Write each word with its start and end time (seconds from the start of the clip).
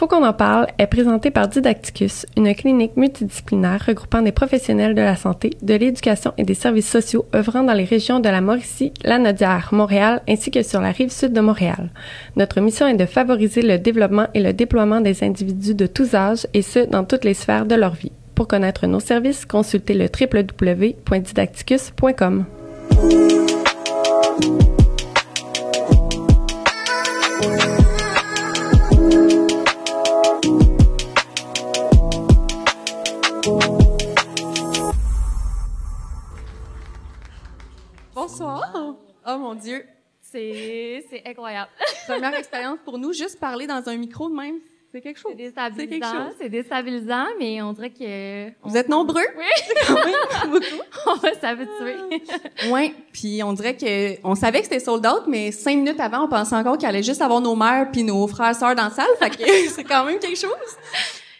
Faut 0.00 0.08
qu'on 0.08 0.24
en 0.24 0.32
parle 0.32 0.66
est 0.78 0.86
présenté 0.86 1.30
par 1.30 1.46
Didacticus, 1.46 2.24
une 2.34 2.54
clinique 2.54 2.96
multidisciplinaire 2.96 3.84
regroupant 3.86 4.22
des 4.22 4.32
professionnels 4.32 4.94
de 4.94 5.02
la 5.02 5.14
santé, 5.14 5.50
de 5.60 5.74
l'éducation 5.74 6.32
et 6.38 6.44
des 6.44 6.54
services 6.54 6.88
sociaux 6.88 7.26
œuvrant 7.34 7.64
dans 7.64 7.74
les 7.74 7.84
régions 7.84 8.18
de 8.18 8.30
la 8.30 8.40
Mauricie, 8.40 8.94
la 9.04 9.18
Nodière, 9.18 9.68
Montréal 9.72 10.22
ainsi 10.26 10.50
que 10.50 10.62
sur 10.62 10.80
la 10.80 10.92
rive 10.92 11.10
sud 11.10 11.34
de 11.34 11.42
Montréal. 11.42 11.90
Notre 12.34 12.62
mission 12.62 12.86
est 12.86 12.96
de 12.96 13.04
favoriser 13.04 13.60
le 13.60 13.76
développement 13.76 14.28
et 14.32 14.40
le 14.40 14.54
déploiement 14.54 15.02
des 15.02 15.22
individus 15.22 15.74
de 15.74 15.86
tous 15.86 16.14
âges 16.14 16.46
et 16.54 16.62
ce, 16.62 16.78
dans 16.78 17.04
toutes 17.04 17.26
les 17.26 17.34
sphères 17.34 17.66
de 17.66 17.74
leur 17.74 17.92
vie. 17.92 18.12
Pour 18.34 18.48
connaître 18.48 18.86
nos 18.86 19.00
services, 19.00 19.44
consultez 19.44 19.92
le 19.92 20.06
www.didacticus.com. 20.06 22.46
Oh 39.32 39.38
mon 39.38 39.54
Dieu. 39.54 39.84
C'est, 40.20 41.04
c'est 41.10 41.22
incroyable. 41.26 41.70
Première 42.06 42.34
expérience 42.34 42.78
pour 42.84 42.98
nous, 42.98 43.12
juste 43.12 43.38
parler 43.38 43.66
dans 43.66 43.88
un 43.88 43.96
micro 43.96 44.28
de 44.28 44.34
même. 44.34 44.56
C'est 44.92 45.00
quelque 45.00 45.20
chose. 45.20 45.32
C'est 45.36 45.44
déstabilisant. 45.44 46.30
C'est 46.40 46.48
déstabilisant, 46.48 47.26
mais 47.38 47.62
on 47.62 47.72
dirait 47.72 47.90
que. 47.90 48.50
Vous 48.68 48.76
êtes 48.76 48.88
nombreux? 48.88 49.22
Oui. 49.36 49.44
Quand 49.86 50.04
même, 50.04 50.50
beaucoup. 50.50 51.26
ça 51.40 51.54
veut 51.54 51.68
tuer. 51.78 52.20
Oui, 52.70 52.94
puis 53.12 53.40
on 53.44 53.52
dirait 53.52 53.76
que 53.76 54.16
on 54.26 54.34
savait 54.34 54.58
que 54.58 54.64
c'était 54.64 54.80
sold 54.80 55.06
out, 55.06 55.28
mais 55.28 55.52
cinq 55.52 55.76
minutes 55.76 56.00
avant, 56.00 56.24
on 56.24 56.28
pensait 56.28 56.56
encore 56.56 56.76
qu'il 56.76 56.88
allait 56.88 57.04
juste 57.04 57.22
avoir 57.22 57.40
nos 57.40 57.54
mères 57.54 57.88
puis 57.92 58.02
nos 58.02 58.26
frères 58.26 58.54
sœurs 58.56 58.74
dans 58.74 58.84
la 58.84 58.90
salle, 58.90 59.06
fait 59.20 59.30
que 59.30 59.44
c'est 59.68 59.84
quand 59.84 60.04
même 60.04 60.18
quelque 60.18 60.38
chose. 60.38 60.50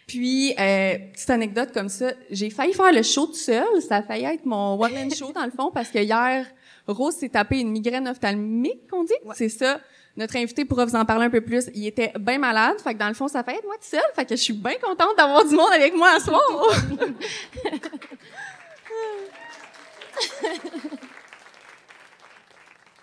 Puis, 0.06 0.54
euh, 0.58 0.98
petite 1.12 1.30
anecdote 1.30 1.70
comme 1.72 1.88
ça, 1.88 2.12
j'ai 2.30 2.50
failli 2.50 2.72
faire 2.72 2.92
le 2.92 3.02
show 3.02 3.26
tout 3.26 3.34
seul. 3.34 3.80
Ça 3.80 3.96
a 3.96 4.02
failli 4.02 4.24
être 4.24 4.44
mon 4.44 4.74
one-man 4.80 5.12
show 5.14 5.32
dans 5.32 5.44
le 5.44 5.52
fond 5.52 5.70
parce 5.72 5.88
que 5.88 5.98
hier, 5.98 6.46
Rose 6.92 7.14
s'est 7.14 7.28
tapé 7.28 7.60
une 7.60 7.70
migraine 7.70 8.08
ophtalmique, 8.08 8.88
qu'on 8.90 9.04
dit? 9.04 9.14
C'est 9.34 9.48
ça. 9.48 9.80
Notre 10.16 10.36
invité 10.36 10.64
pourra 10.64 10.84
vous 10.84 10.96
en 10.96 11.04
parler 11.04 11.26
un 11.26 11.30
peu 11.30 11.40
plus. 11.40 11.70
Il 11.74 11.86
était 11.86 12.12
bien 12.18 12.38
malade, 12.38 12.80
fait 12.80 12.94
que 12.94 12.98
dans 12.98 13.08
le 13.08 13.14
fond, 13.14 13.28
ça 13.28 13.44
fait 13.44 13.52
être 13.52 13.64
moi 13.64 13.76
tout 13.76 13.88
seul. 13.88 14.00
Fait 14.14 14.24
que 14.24 14.36
je 14.36 14.40
suis 14.40 14.52
bien 14.52 14.74
contente 14.82 15.16
d'avoir 15.16 15.44
du 15.44 15.54
monde 15.54 15.72
avec 15.72 15.94
moi 15.94 16.18
ce 16.18 16.26
soir. 16.26 16.40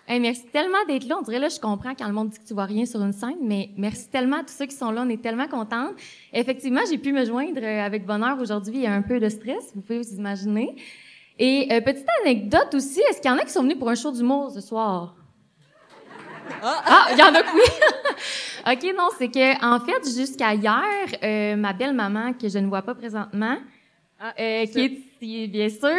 Hey, 0.10 0.22
merci 0.22 0.46
tellement 0.54 0.86
d'être 0.88 1.06
là. 1.06 1.18
On 1.20 1.22
dirait 1.22 1.40
là, 1.40 1.50
je 1.50 1.60
comprends 1.60 1.94
quand 1.94 2.08
le 2.08 2.14
monde 2.14 2.30
dit 2.30 2.40
que 2.40 2.46
tu 2.46 2.54
vois 2.54 2.64
rien 2.64 2.86
sur 2.86 3.04
une 3.04 3.12
scène, 3.12 3.40
mais 3.42 3.72
merci 3.76 4.08
tellement 4.08 4.38
à 4.38 4.44
tous 4.44 4.54
ceux 4.54 4.66
qui 4.66 4.76
sont 4.76 4.90
là. 4.90 5.04
On 5.06 5.10
est 5.10 5.22
tellement 5.22 5.50
contents. 5.50 5.90
Effectivement, 6.32 6.80
j'ai 6.90 6.98
pu 6.98 7.12
me 7.12 7.26
joindre 7.26 7.60
euh, 7.62 7.86
avec 7.86 8.06
bonheur 8.06 8.40
aujourd'hui. 8.40 8.76
Il 8.76 8.84
y 8.84 8.88
a 8.88 8.94
un 8.94 9.02
peu 9.02 9.20
de 9.20 9.28
stress, 9.28 9.74
vous 9.76 9.82
pouvez 9.82 10.00
vous 10.00 10.16
imaginer. 10.16 10.78
Et 11.40 11.68
euh, 11.72 11.82
petite 11.82 12.08
anecdote 12.24 12.74
aussi, 12.74 13.00
est-ce 13.02 13.22
qu'il 13.22 13.30
y 13.30 13.34
en 13.34 13.38
a 13.38 13.44
qui 13.44 13.52
sont 13.52 13.64
venus 13.64 13.78
pour 13.78 13.90
un 13.90 13.96
show 13.96 14.12
d'humour 14.12 14.52
ce 14.52 14.62
soir? 14.62 15.16
Ah, 16.64 17.08
il 17.12 17.20
y 17.20 17.22
en 17.22 17.34
a 17.36 17.44
que 17.44 17.54
oui. 17.54 18.72
OK, 18.72 18.96
non, 18.98 19.10
c'est 19.18 19.30
que 19.30 19.66
en 19.66 19.80
fait, 19.80 20.04
jusqu'à 20.06 20.54
hier, 20.54 20.84
euh, 21.24 21.56
ma 21.56 21.74
belle-maman, 21.74 22.34
que 22.34 22.50
je 22.50 22.58
ne 22.58 22.68
vois 22.68 22.82
pas 22.82 22.96
présentement, 22.96 23.58
euh, 24.40 24.66
qui 24.66 24.80
est 24.80 24.92
ici, 25.22 25.48
bien 25.48 25.70
sûr, 25.70 25.90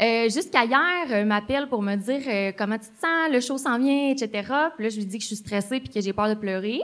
euh, 0.00 0.28
jusqu'à 0.28 0.64
hier, 0.64 1.06
euh, 1.10 1.24
m'appelle 1.24 1.68
pour 1.68 1.82
me 1.82 1.96
dire 1.96 2.20
euh, 2.26 2.52
comment 2.56 2.76
tu 2.76 2.88
te 2.88 3.00
sens, 3.00 3.30
le 3.32 3.40
show 3.40 3.56
s'en 3.58 3.78
vient, 3.78 4.10
etc. 4.10 4.28
Puis 4.76 4.84
là, 4.84 4.90
je 4.90 4.96
lui 4.96 5.06
dis 5.06 5.16
que 5.18 5.22
je 5.22 5.28
suis 5.28 5.36
stressée 5.36 5.80
puis 5.80 5.88
que 5.88 6.00
j'ai 6.00 6.12
peur 6.12 6.28
de 6.28 6.34
pleurer. 6.34 6.80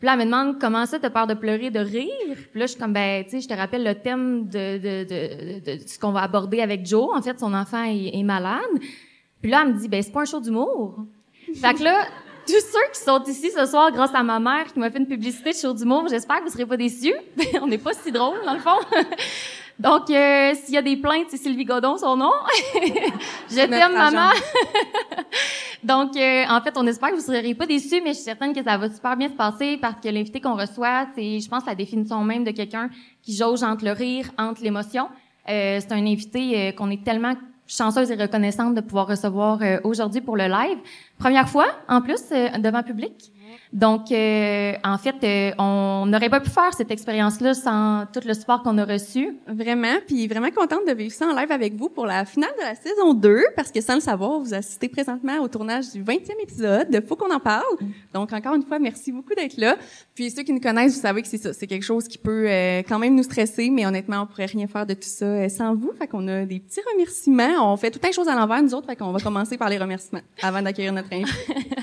Puis 0.00 0.06
là, 0.06 0.14
elle 0.14 0.20
me 0.20 0.24
demande 0.24 0.58
comment 0.58 0.86
ça, 0.86 0.98
t'as 0.98 1.10
peur 1.10 1.26
de 1.26 1.34
pleurer, 1.34 1.68
de 1.68 1.78
rire? 1.78 2.08
Puis 2.50 2.58
là, 2.58 2.64
je 2.64 2.70
suis 2.70 2.80
comme, 2.80 2.94
ben, 2.94 3.22
tu 3.22 3.32
sais, 3.32 3.40
je 3.42 3.48
te 3.48 3.52
rappelle 3.52 3.84
le 3.84 3.94
thème 3.94 4.48
de, 4.48 4.78
de, 4.78 5.04
de, 5.04 5.76
de, 5.76 5.86
ce 5.86 5.98
qu'on 5.98 6.10
va 6.10 6.22
aborder 6.22 6.62
avec 6.62 6.86
Joe. 6.86 7.10
En 7.14 7.20
fait, 7.20 7.38
son 7.38 7.52
enfant 7.52 7.84
est, 7.84 8.22
malade. 8.22 8.62
Puis 9.42 9.50
là, 9.50 9.62
elle 9.62 9.74
me 9.74 9.78
dit, 9.78 9.88
ben, 9.88 10.02
c'est 10.02 10.10
pas 10.10 10.22
un 10.22 10.24
show 10.24 10.40
d'humour. 10.40 11.04
Fait 11.54 11.74
que 11.74 11.82
là, 11.82 12.06
tous 12.46 12.54
ceux 12.54 12.92
qui 12.94 13.00
sont 13.00 13.22
ici 13.24 13.50
ce 13.54 13.66
soir 13.66 13.92
grâce 13.92 14.14
à 14.14 14.22
ma 14.22 14.40
mère 14.40 14.72
qui 14.72 14.78
m'a 14.78 14.90
fait 14.90 15.00
une 15.00 15.06
publicité 15.06 15.50
de 15.50 15.56
show 15.56 15.74
d'humour, 15.74 16.06
j'espère 16.08 16.38
que 16.38 16.44
vous 16.44 16.50
serez 16.50 16.64
pas 16.64 16.78
déçus. 16.78 17.12
On 17.60 17.66
n'est 17.66 17.76
pas 17.76 17.92
si 17.92 18.10
drôle, 18.10 18.38
dans 18.46 18.54
le 18.54 18.60
fond. 18.60 18.78
Donc, 19.80 20.10
euh, 20.10 20.52
s'il 20.62 20.74
y 20.74 20.76
a 20.76 20.82
des 20.82 20.98
plaintes, 20.98 21.28
c'est 21.30 21.38
Sylvie 21.38 21.64
Godon, 21.64 21.96
son 21.96 22.14
nom. 22.14 22.32
je 23.50 23.54
t'aime, 23.54 23.94
maman. 23.94 24.28
Donc, 25.82 26.14
euh, 26.18 26.44
en 26.50 26.60
fait, 26.60 26.74
on 26.76 26.86
espère 26.86 27.08
que 27.08 27.14
vous 27.14 27.22
serez 27.22 27.54
pas 27.54 27.64
déçus, 27.64 28.02
mais 28.02 28.10
je 28.10 28.16
suis 28.16 28.24
certaine 28.24 28.52
que 28.52 28.62
ça 28.62 28.76
va 28.76 28.90
super 28.90 29.16
bien 29.16 29.30
se 29.30 29.34
passer 29.34 29.78
parce 29.80 29.94
que 30.02 30.08
l'invité 30.10 30.38
qu'on 30.38 30.54
reçoit, 30.54 31.06
c'est, 31.14 31.40
je 31.40 31.48
pense, 31.48 31.64
la 31.64 31.74
définition 31.74 32.22
même 32.22 32.44
de 32.44 32.50
quelqu'un 32.50 32.90
qui 33.22 33.34
jauge 33.34 33.62
entre 33.62 33.86
le 33.86 33.92
rire, 33.92 34.26
entre 34.36 34.62
l'émotion. 34.62 35.08
Euh, 35.48 35.80
c'est 35.80 35.92
un 35.92 36.06
invité 36.06 36.58
euh, 36.58 36.72
qu'on 36.72 36.90
est 36.90 37.02
tellement 37.02 37.34
chanceuse 37.70 38.10
et 38.10 38.16
reconnaissante 38.16 38.74
de 38.74 38.80
pouvoir 38.80 39.06
recevoir 39.06 39.62
euh, 39.62 39.78
aujourd'hui 39.84 40.20
pour 40.20 40.36
le 40.36 40.44
live. 40.48 40.78
Première 41.18 41.48
fois, 41.48 41.68
en 41.88 42.02
plus, 42.02 42.20
euh, 42.32 42.48
devant 42.58 42.82
public. 42.82 43.30
Donc, 43.72 44.10
euh, 44.10 44.72
en 44.82 44.98
fait, 44.98 45.14
euh, 45.22 45.52
on 45.58 46.04
n'aurait 46.06 46.28
pas 46.28 46.40
pu 46.40 46.50
faire 46.50 46.74
cette 46.76 46.90
expérience-là 46.90 47.54
sans 47.54 48.04
tout 48.12 48.20
le 48.26 48.34
support 48.34 48.64
qu'on 48.64 48.76
a 48.78 48.84
reçu. 48.84 49.36
Vraiment, 49.46 49.94
puis 50.08 50.26
vraiment 50.26 50.50
contente 50.50 50.86
de 50.88 50.92
vivre 50.92 51.14
ça 51.14 51.26
en 51.26 51.36
live 51.36 51.52
avec 51.52 51.74
vous 51.74 51.88
pour 51.88 52.04
la 52.04 52.24
finale 52.24 52.50
de 52.58 52.64
la 52.64 52.74
saison 52.74 53.14
2, 53.14 53.44
parce 53.54 53.70
que 53.70 53.80
sans 53.80 53.94
le 53.94 54.00
savoir, 54.00 54.40
vous 54.40 54.54
assistez 54.54 54.88
présentement 54.88 55.38
au 55.38 55.46
tournage 55.46 55.92
du 55.92 56.02
20e 56.02 56.42
épisode 56.42 56.90
de 56.90 57.00
Faut 57.00 57.14
qu'on 57.14 57.32
en 57.32 57.38
parle. 57.38 57.62
Donc, 58.12 58.32
encore 58.32 58.54
une 58.56 58.64
fois, 58.64 58.80
merci 58.80 59.12
beaucoup 59.12 59.34
d'être 59.36 59.56
là. 59.56 59.76
Puis 60.16 60.32
ceux 60.32 60.42
qui 60.42 60.52
nous 60.52 60.60
connaissent, 60.60 60.96
vous 60.96 61.02
savez 61.02 61.22
que 61.22 61.28
c'est 61.28 61.38
ça, 61.38 61.52
c'est 61.52 61.68
quelque 61.68 61.84
chose 61.84 62.08
qui 62.08 62.18
peut 62.18 62.48
euh, 62.48 62.82
quand 62.88 62.98
même 62.98 63.14
nous 63.14 63.22
stresser, 63.22 63.70
mais 63.70 63.86
honnêtement, 63.86 64.22
on 64.22 64.26
pourrait 64.26 64.46
rien 64.46 64.66
faire 64.66 64.84
de 64.84 64.94
tout 64.94 65.00
ça 65.02 65.26
euh, 65.26 65.48
sans 65.48 65.76
vous. 65.76 65.92
Fait 65.96 66.08
qu'on 66.08 66.26
a 66.26 66.44
des 66.44 66.58
petits 66.58 66.80
remerciements. 66.92 67.72
On 67.72 67.76
fait 67.76 67.92
tout 67.92 68.00
un 68.04 68.10
chose 68.10 68.26
à 68.26 68.34
l'envers, 68.34 68.62
nous 68.64 68.74
autres, 68.74 68.86
fait 68.86 68.96
qu'on 68.96 69.12
va 69.12 69.20
commencer 69.20 69.56
par 69.56 69.68
les 69.68 69.78
remerciements 69.78 70.22
avant 70.42 70.60
d'accueillir 70.60 70.92
notre 70.92 71.12
invité. 71.12 71.30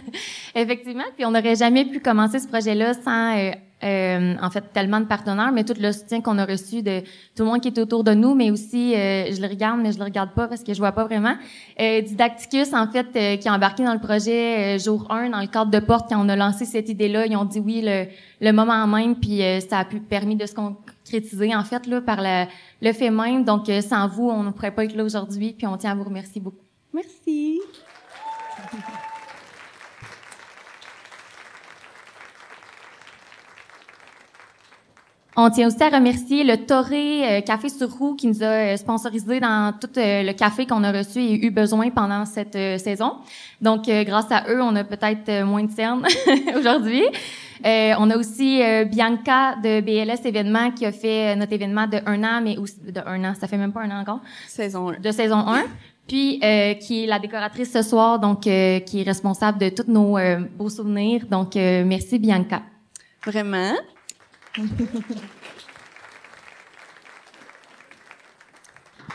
Effectivement, 0.55 1.03
puis 1.15 1.25
on 1.25 1.31
n'aurait 1.31 1.55
jamais 1.55 1.76
pu 1.85 1.99
commencer 1.99 2.39
ce 2.39 2.47
projet-là 2.47 2.93
sans, 2.93 3.37
euh, 3.37 3.51
euh, 3.83 4.33
en 4.41 4.49
fait, 4.49 4.63
tellement 4.73 4.99
de 4.99 5.05
partenaires, 5.05 5.51
mais 5.51 5.63
tout 5.63 5.75
le 5.79 5.91
soutien 5.91 6.21
qu'on 6.21 6.39
a 6.39 6.45
reçu 6.45 6.81
de 6.81 7.01
tout 7.35 7.43
le 7.43 7.45
monde 7.45 7.61
qui 7.61 7.67
est 7.67 7.77
autour 7.77 8.03
de 8.03 8.13
nous, 8.13 8.33
mais 8.33 8.49
aussi, 8.49 8.95
euh, 8.95 9.31
je 9.31 9.39
le 9.39 9.47
regarde, 9.47 9.79
mais 9.81 9.91
je 9.91 9.99
le 9.99 10.03
regarde 10.05 10.31
pas 10.31 10.47
parce 10.47 10.63
que 10.63 10.73
je 10.73 10.79
vois 10.79 10.93
pas 10.93 11.03
vraiment. 11.03 11.35
Euh, 11.79 12.01
Didacticus, 12.01 12.73
en 12.73 12.87
fait, 12.87 13.05
euh, 13.15 13.37
qui 13.37 13.47
a 13.47 13.53
embarqué 13.53 13.83
dans 13.83 13.93
le 13.93 13.99
projet 13.99 14.77
euh, 14.77 14.79
jour 14.79 15.05
1, 15.11 15.29
dans 15.29 15.41
le 15.41 15.47
cadre 15.47 15.69
de 15.69 15.79
porte, 15.79 16.09
quand 16.09 16.19
on 16.19 16.27
a 16.27 16.35
lancé 16.35 16.65
cette 16.65 16.89
idée-là, 16.89 17.27
ils 17.27 17.37
ont 17.37 17.45
dit 17.45 17.59
oui 17.59 17.81
le, 17.83 18.05
le 18.41 18.51
moment 18.51 18.87
même, 18.87 19.15
puis 19.15 19.41
ça 19.69 19.79
a 19.79 19.85
pu 19.85 19.99
permis 19.99 20.35
de 20.35 20.47
se 20.47 20.55
concrétiser, 20.55 21.55
en 21.55 21.63
fait, 21.63 21.85
là, 21.85 22.01
par 22.01 22.17
le, 22.19 22.45
le 22.81 22.93
fait 22.93 23.11
même. 23.11 23.43
Donc, 23.43 23.69
sans 23.87 24.07
vous, 24.07 24.27
on 24.27 24.41
ne 24.41 24.49
pourrait 24.49 24.71
pas 24.71 24.85
être 24.85 24.95
là 24.95 25.03
aujourd'hui, 25.03 25.53
puis 25.55 25.67
on 25.67 25.77
tient 25.77 25.91
à 25.91 25.95
vous 25.95 26.03
remercier 26.03 26.41
beaucoup. 26.41 26.65
Merci. 26.93 27.59
On 35.39 35.51
tient 35.51 35.67
aussi 35.67 35.83
à 35.83 35.89
remercier 35.89 36.43
le 36.43 36.57
Toré 36.57 37.37
euh, 37.37 37.41
Café 37.41 37.69
sur 37.69 37.91
Roue 37.91 38.15
qui 38.15 38.25
nous 38.25 38.41
a 38.41 38.47
euh, 38.47 38.75
sponsorisé 38.75 39.39
dans 39.39 39.71
tout 39.79 39.87
euh, 39.97 40.23
le 40.23 40.33
café 40.33 40.65
qu'on 40.65 40.83
a 40.83 40.91
reçu 40.91 41.19
et 41.19 41.45
eu 41.45 41.51
besoin 41.51 41.91
pendant 41.91 42.25
cette 42.25 42.55
euh, 42.55 42.79
saison. 42.79 43.17
Donc, 43.61 43.83
grâce 43.85 44.31
à 44.31 44.45
eux, 44.49 44.61
on 44.63 44.75
a 44.75 44.83
peut-être 44.83 45.43
moins 45.43 45.63
de 45.63 45.71
cernes 45.71 46.07
aujourd'hui. 46.57 47.03
Euh, 47.65 47.93
on 47.99 48.09
a 48.09 48.17
aussi 48.17 48.61
Bianca 48.85 49.55
de 49.63 49.81
BLS 49.81 50.25
événements 50.25 50.71
qui 50.71 50.85
a 50.85 50.91
fait 50.91 51.35
notre 51.35 51.53
événement 51.53 51.85
de 51.85 51.99
un 52.07 52.23
an, 52.23 52.41
mais 52.43 52.57
aussi 52.57 52.79
de 52.81 53.01
un 53.05 53.23
an, 53.23 53.33
ça 53.39 53.47
fait 53.47 53.57
même 53.57 53.71
pas 53.71 53.81
un 53.81 53.91
an 53.91 54.01
encore, 54.01 54.19
Saison 54.47 54.89
1. 54.89 54.99
de 54.99 55.11
saison 55.11 55.37
1. 55.37 55.63
Puis 56.07 56.39
euh, 56.43 56.73
qui 56.75 57.03
est 57.03 57.07
la 57.07 57.19
décoratrice 57.19 57.71
ce 57.71 57.81
soir, 57.81 58.19
donc 58.19 58.47
euh, 58.47 58.79
qui 58.79 59.01
est 59.01 59.03
responsable 59.03 59.59
de 59.59 59.69
tous 59.69 59.91
nos 59.91 60.17
beaux 60.57 60.69
souvenirs. 60.69 61.25
Donc 61.29 61.55
euh, 61.55 61.83
merci 61.85 62.17
Bianca. 62.17 62.61
Vraiment. 63.25 63.73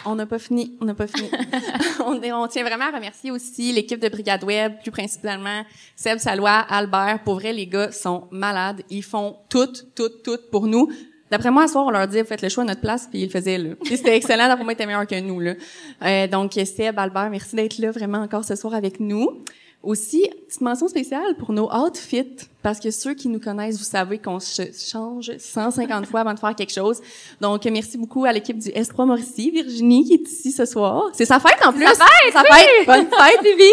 On 0.04 0.16
n'a 0.16 0.26
pas 0.26 0.38
fini, 0.40 0.76
on 0.80 0.84
n'a 0.84 0.94
pas 0.94 1.06
fini. 1.06 1.30
on, 2.04 2.48
tient 2.48 2.64
vraiment 2.64 2.86
à 2.86 2.90
remercier 2.90 3.30
aussi 3.30 3.72
l'équipe 3.72 4.00
de 4.00 4.08
Brigade 4.08 4.42
Web, 4.42 4.80
plus 4.82 4.90
principalement 4.90 5.62
Seb 5.94 6.18
Salois, 6.18 6.58
Albert. 6.68 7.20
Pour 7.24 7.34
vrai, 7.34 7.52
les 7.52 7.68
gars 7.68 7.92
sont 7.92 8.26
malades. 8.32 8.82
Ils 8.90 9.04
font 9.04 9.36
tout, 9.48 9.72
tout, 9.94 10.08
tout 10.24 10.38
pour 10.50 10.66
nous. 10.66 10.90
D'après 11.30 11.52
moi, 11.52 11.68
ce 11.68 11.74
soir, 11.74 11.86
on 11.86 11.90
leur 11.90 12.08
dit, 12.08 12.22
faites 12.24 12.42
le 12.42 12.48
choix 12.48 12.64
à 12.64 12.66
notre 12.66 12.80
place, 12.80 13.06
puis 13.08 13.20
ils 13.20 13.26
le 13.26 13.30
faisaient, 13.30 13.58
là. 13.58 13.70
C'était 13.84 14.16
excellent, 14.16 14.48
d'après 14.48 14.64
moi, 14.64 14.72
ils 14.72 14.74
étaient 14.74 14.86
meilleurs 14.86 15.06
que 15.06 15.20
nous, 15.20 15.38
là. 15.38 15.54
Euh, 16.02 16.26
donc, 16.26 16.52
Seb, 16.52 16.98
Albert, 16.98 17.30
merci 17.30 17.54
d'être 17.54 17.78
là 17.78 17.92
vraiment 17.92 18.18
encore 18.18 18.44
ce 18.44 18.56
soir 18.56 18.74
avec 18.74 18.98
nous. 18.98 19.42
Aussi, 19.82 20.28
petite 20.46 20.60
mention 20.60 20.86
spéciale 20.86 21.34
pour 21.36 21.52
nos 21.52 21.68
outfits, 21.72 22.46
parce 22.62 22.78
que 22.78 22.92
ceux 22.92 23.14
qui 23.14 23.28
nous 23.28 23.40
connaissent, 23.40 23.78
vous 23.78 23.84
savez 23.84 24.18
qu'on 24.18 24.38
se 24.38 24.62
change 24.72 25.36
150 25.36 26.06
fois 26.10 26.20
avant 26.20 26.34
de 26.34 26.38
faire 26.38 26.54
quelque 26.54 26.72
chose. 26.72 27.00
Donc, 27.40 27.64
merci 27.64 27.98
beaucoup 27.98 28.24
à 28.24 28.32
l'équipe 28.32 28.58
du 28.58 28.68
S3 28.68 29.06
Mauricie, 29.06 29.50
Virginie, 29.50 30.04
qui 30.04 30.14
est 30.14 30.30
ici 30.30 30.52
ce 30.52 30.66
soir. 30.66 31.10
C'est 31.12 31.24
sa 31.24 31.40
fête, 31.40 31.58
en 31.66 31.72
plus! 31.72 31.84
Sa 31.84 31.94
fête, 31.94 32.32
Sa 32.32 32.44
fête! 32.44 32.86
Bonne 32.86 33.08
fête, 33.08 33.42
Vivi! 33.42 33.72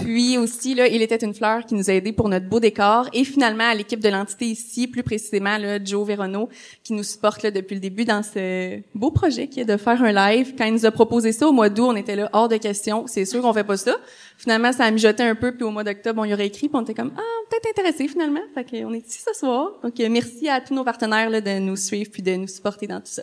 Puis 0.00 0.38
aussi, 0.38 0.74
là, 0.74 0.86
il 0.86 1.02
était 1.02 1.24
une 1.24 1.34
fleur 1.34 1.64
qui 1.64 1.74
nous 1.74 1.90
a 1.90 1.92
aidés 1.92 2.12
pour 2.12 2.28
notre 2.28 2.48
beau 2.48 2.60
décor. 2.60 3.08
Et 3.12 3.24
finalement, 3.24 3.64
à 3.64 3.74
l'équipe 3.74 4.00
de 4.00 4.08
l'entité 4.08 4.46
ici, 4.46 4.86
plus 4.86 5.02
précisément, 5.02 5.58
là, 5.58 5.82
Joe 5.82 6.06
Verono, 6.06 6.48
qui 6.84 6.92
nous 6.92 7.02
supporte 7.02 7.42
là, 7.42 7.50
depuis 7.50 7.74
le 7.74 7.80
début 7.80 8.04
dans 8.04 8.22
ce 8.22 8.80
beau 8.94 9.10
projet 9.10 9.48
qui 9.48 9.60
est 9.60 9.64
de 9.64 9.76
faire 9.76 10.02
un 10.02 10.12
live. 10.12 10.54
Quand 10.56 10.64
il 10.64 10.72
nous 10.72 10.86
a 10.86 10.90
proposé 10.90 11.32
ça 11.32 11.48
au 11.48 11.52
mois 11.52 11.68
d'août, 11.68 11.88
on 11.88 11.96
était 11.96 12.16
là 12.16 12.28
hors 12.32 12.48
de 12.48 12.56
question. 12.56 13.06
C'est 13.06 13.24
sûr 13.24 13.42
qu'on 13.42 13.52
fait 13.52 13.64
pas 13.64 13.76
ça. 13.76 13.96
Finalement, 14.36 14.72
ça 14.72 14.84
a 14.84 14.90
mijoté 14.90 15.22
un 15.22 15.34
peu. 15.34 15.52
Puis 15.52 15.64
au 15.64 15.70
mois 15.70 15.84
d'octobre, 15.84 16.20
on 16.20 16.24
y 16.24 16.32
aurait 16.32 16.46
écrit. 16.46 16.68
Puis 16.68 16.76
on 16.76 16.82
était 16.82 16.94
comme, 16.94 17.12
ah, 17.16 17.22
peut-être 17.50 17.78
intéressé 17.78 18.08
finalement. 18.08 18.40
Fait 18.54 18.64
qu'on 18.64 18.92
est 18.94 19.06
ici 19.06 19.22
ce 19.24 19.38
soir. 19.38 19.72
Donc, 19.82 19.94
merci 20.10 20.48
à 20.48 20.60
tous 20.60 20.74
nos 20.74 20.84
partenaires 20.84 21.30
là, 21.30 21.40
de 21.40 21.58
nous 21.58 21.76
suivre 21.76 22.10
puis 22.10 22.22
de 22.22 22.34
nous 22.36 22.48
supporter 22.48 22.86
dans 22.86 23.00
tout 23.00 23.06
ça. 23.06 23.22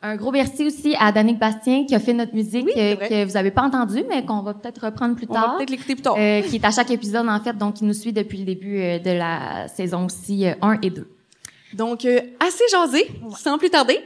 Un 0.00 0.14
gros 0.16 0.30
merci 0.30 0.64
aussi 0.64 0.94
à 0.98 1.10
Danick 1.10 1.38
Bastien 1.38 1.84
qui 1.84 1.94
a 1.94 1.98
fait 1.98 2.12
notre 2.12 2.34
musique 2.34 2.66
Oui, 2.66 2.72
euh, 2.76 2.94
que 2.96 3.24
vous 3.24 3.36
avez 3.36 3.50
pas 3.50 3.62
entendu 3.62 4.04
mais 4.08 4.24
qu'on 4.24 4.42
va 4.42 4.54
peut-être 4.54 4.84
reprendre 4.84 5.16
plus 5.16 5.26
On 5.28 5.34
va 5.34 5.40
tard. 5.40 5.56
peut-être 5.56 5.70
l'écouter 5.70 5.94
plus 5.94 6.02
tard. 6.02 6.14
Euh, 6.16 6.40
qui 6.42 6.56
est 6.56 6.64
à 6.64 6.70
chaque 6.70 6.90
épisode 6.90 7.28
en 7.28 7.40
fait 7.40 7.56
donc 7.58 7.80
il 7.80 7.86
nous 7.88 7.94
suit 7.94 8.12
depuis 8.12 8.38
le 8.38 8.44
début 8.44 8.80
euh, 8.80 8.98
de 9.00 9.10
la 9.10 9.66
saison 9.68 10.06
aussi 10.06 10.46
1 10.62 10.78
et 10.82 10.90
2. 10.90 11.08
Donc, 11.74 12.04
euh, 12.04 12.20
assez 12.40 12.64
jasé, 12.70 13.06
sans 13.36 13.58
plus 13.58 13.70
tarder. 13.70 13.98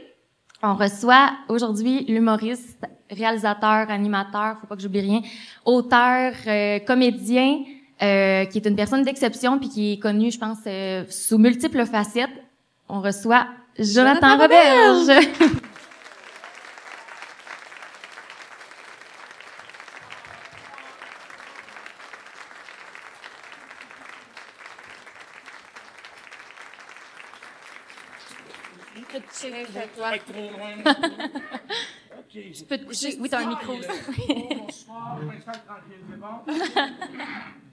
On 0.61 0.75
reçoit 0.75 1.31
aujourd'hui 1.49 2.05
l'humoriste, 2.07 2.85
réalisateur, 3.09 3.89
animateur, 3.89 4.57
faut 4.61 4.67
pas 4.67 4.75
que 4.75 4.81
j'oublie 4.81 5.01
rien, 5.01 5.21
auteur, 5.65 6.33
euh, 6.47 6.79
comédien, 6.79 7.59
euh, 8.01 8.45
qui 8.45 8.57
est 8.57 8.67
une 8.67 8.75
personne 8.75 9.03
d'exception 9.03 9.59
puis 9.59 9.69
qui 9.69 9.93
est 9.93 9.99
connu, 9.99 10.31
je 10.31 10.39
pense, 10.39 10.59
euh, 10.67 11.03
sous 11.09 11.37
multiples 11.37 11.85
facettes. 11.85 12.29
On 12.89 13.01
reçoit 13.01 13.45
Jonathan, 13.77 14.37
Jonathan 14.37 14.37
Roberge. 14.37 15.27
Tu 32.29 32.63
peux 32.67 32.77
te 32.77 32.85
coucher. 32.85 33.17
Oui, 33.19 33.29
t'as 33.29 33.41
un 33.43 33.49
micro. 33.49 33.73
Bonsoir, 33.73 35.17
je 35.21 35.25
m'installe 35.25 35.61
tranquille, 35.65 36.03
c'est 36.09 36.19
bon? 36.19 36.27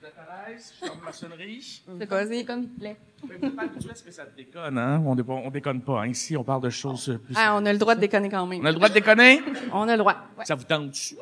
Vous 0.01 0.07
êtes 0.07 0.15
à 0.19 0.49
l'aise? 0.51 0.73
Je 0.81 0.87
ferme 0.87 0.99
ma 1.05 1.12
sonnerie. 1.12 1.83
C'est 1.99 2.07
quoi? 2.09 2.25
Comme 2.25 2.33
il 2.62 2.69
te 2.71 2.81
plaît. 2.81 2.97
Mais 3.29 3.37
Vous 3.37 3.47
êtes 3.47 3.57
pas 3.57 3.62
habitué 3.62 3.91
à 3.91 3.95
ce 3.95 4.03
que 4.03 4.11
ça 4.11 4.25
déconne, 4.37 4.79
hein? 4.79 5.03
On, 5.05 5.15
dé- 5.15 5.23
on 5.29 5.51
déconne 5.51 5.83
pas. 5.83 6.01
hein? 6.03 6.07
Ici, 6.09 6.37
on 6.37 6.45
parle 6.45 6.62
de 6.62 6.71
choses 6.71 7.11
euh, 7.11 7.19
plus... 7.19 7.35
Ah, 7.37 7.55
on 7.61 7.67
a 7.67 7.73
le 7.73 7.79
droit 7.79 7.95
de 7.95 8.01
déconner 8.01 8.29
quand 8.31 8.47
même. 8.47 8.63
On 8.63 8.65
a 8.65 8.71
le 8.71 8.77
droit 8.77 8.89
de 8.89 8.95
déconner? 8.95 9.43
On 9.73 9.87
a 9.89 9.93
le 9.93 9.99
droit. 9.99 10.17
Ça 10.45 10.55
vous 10.55 10.65
tente-tu? 10.65 11.17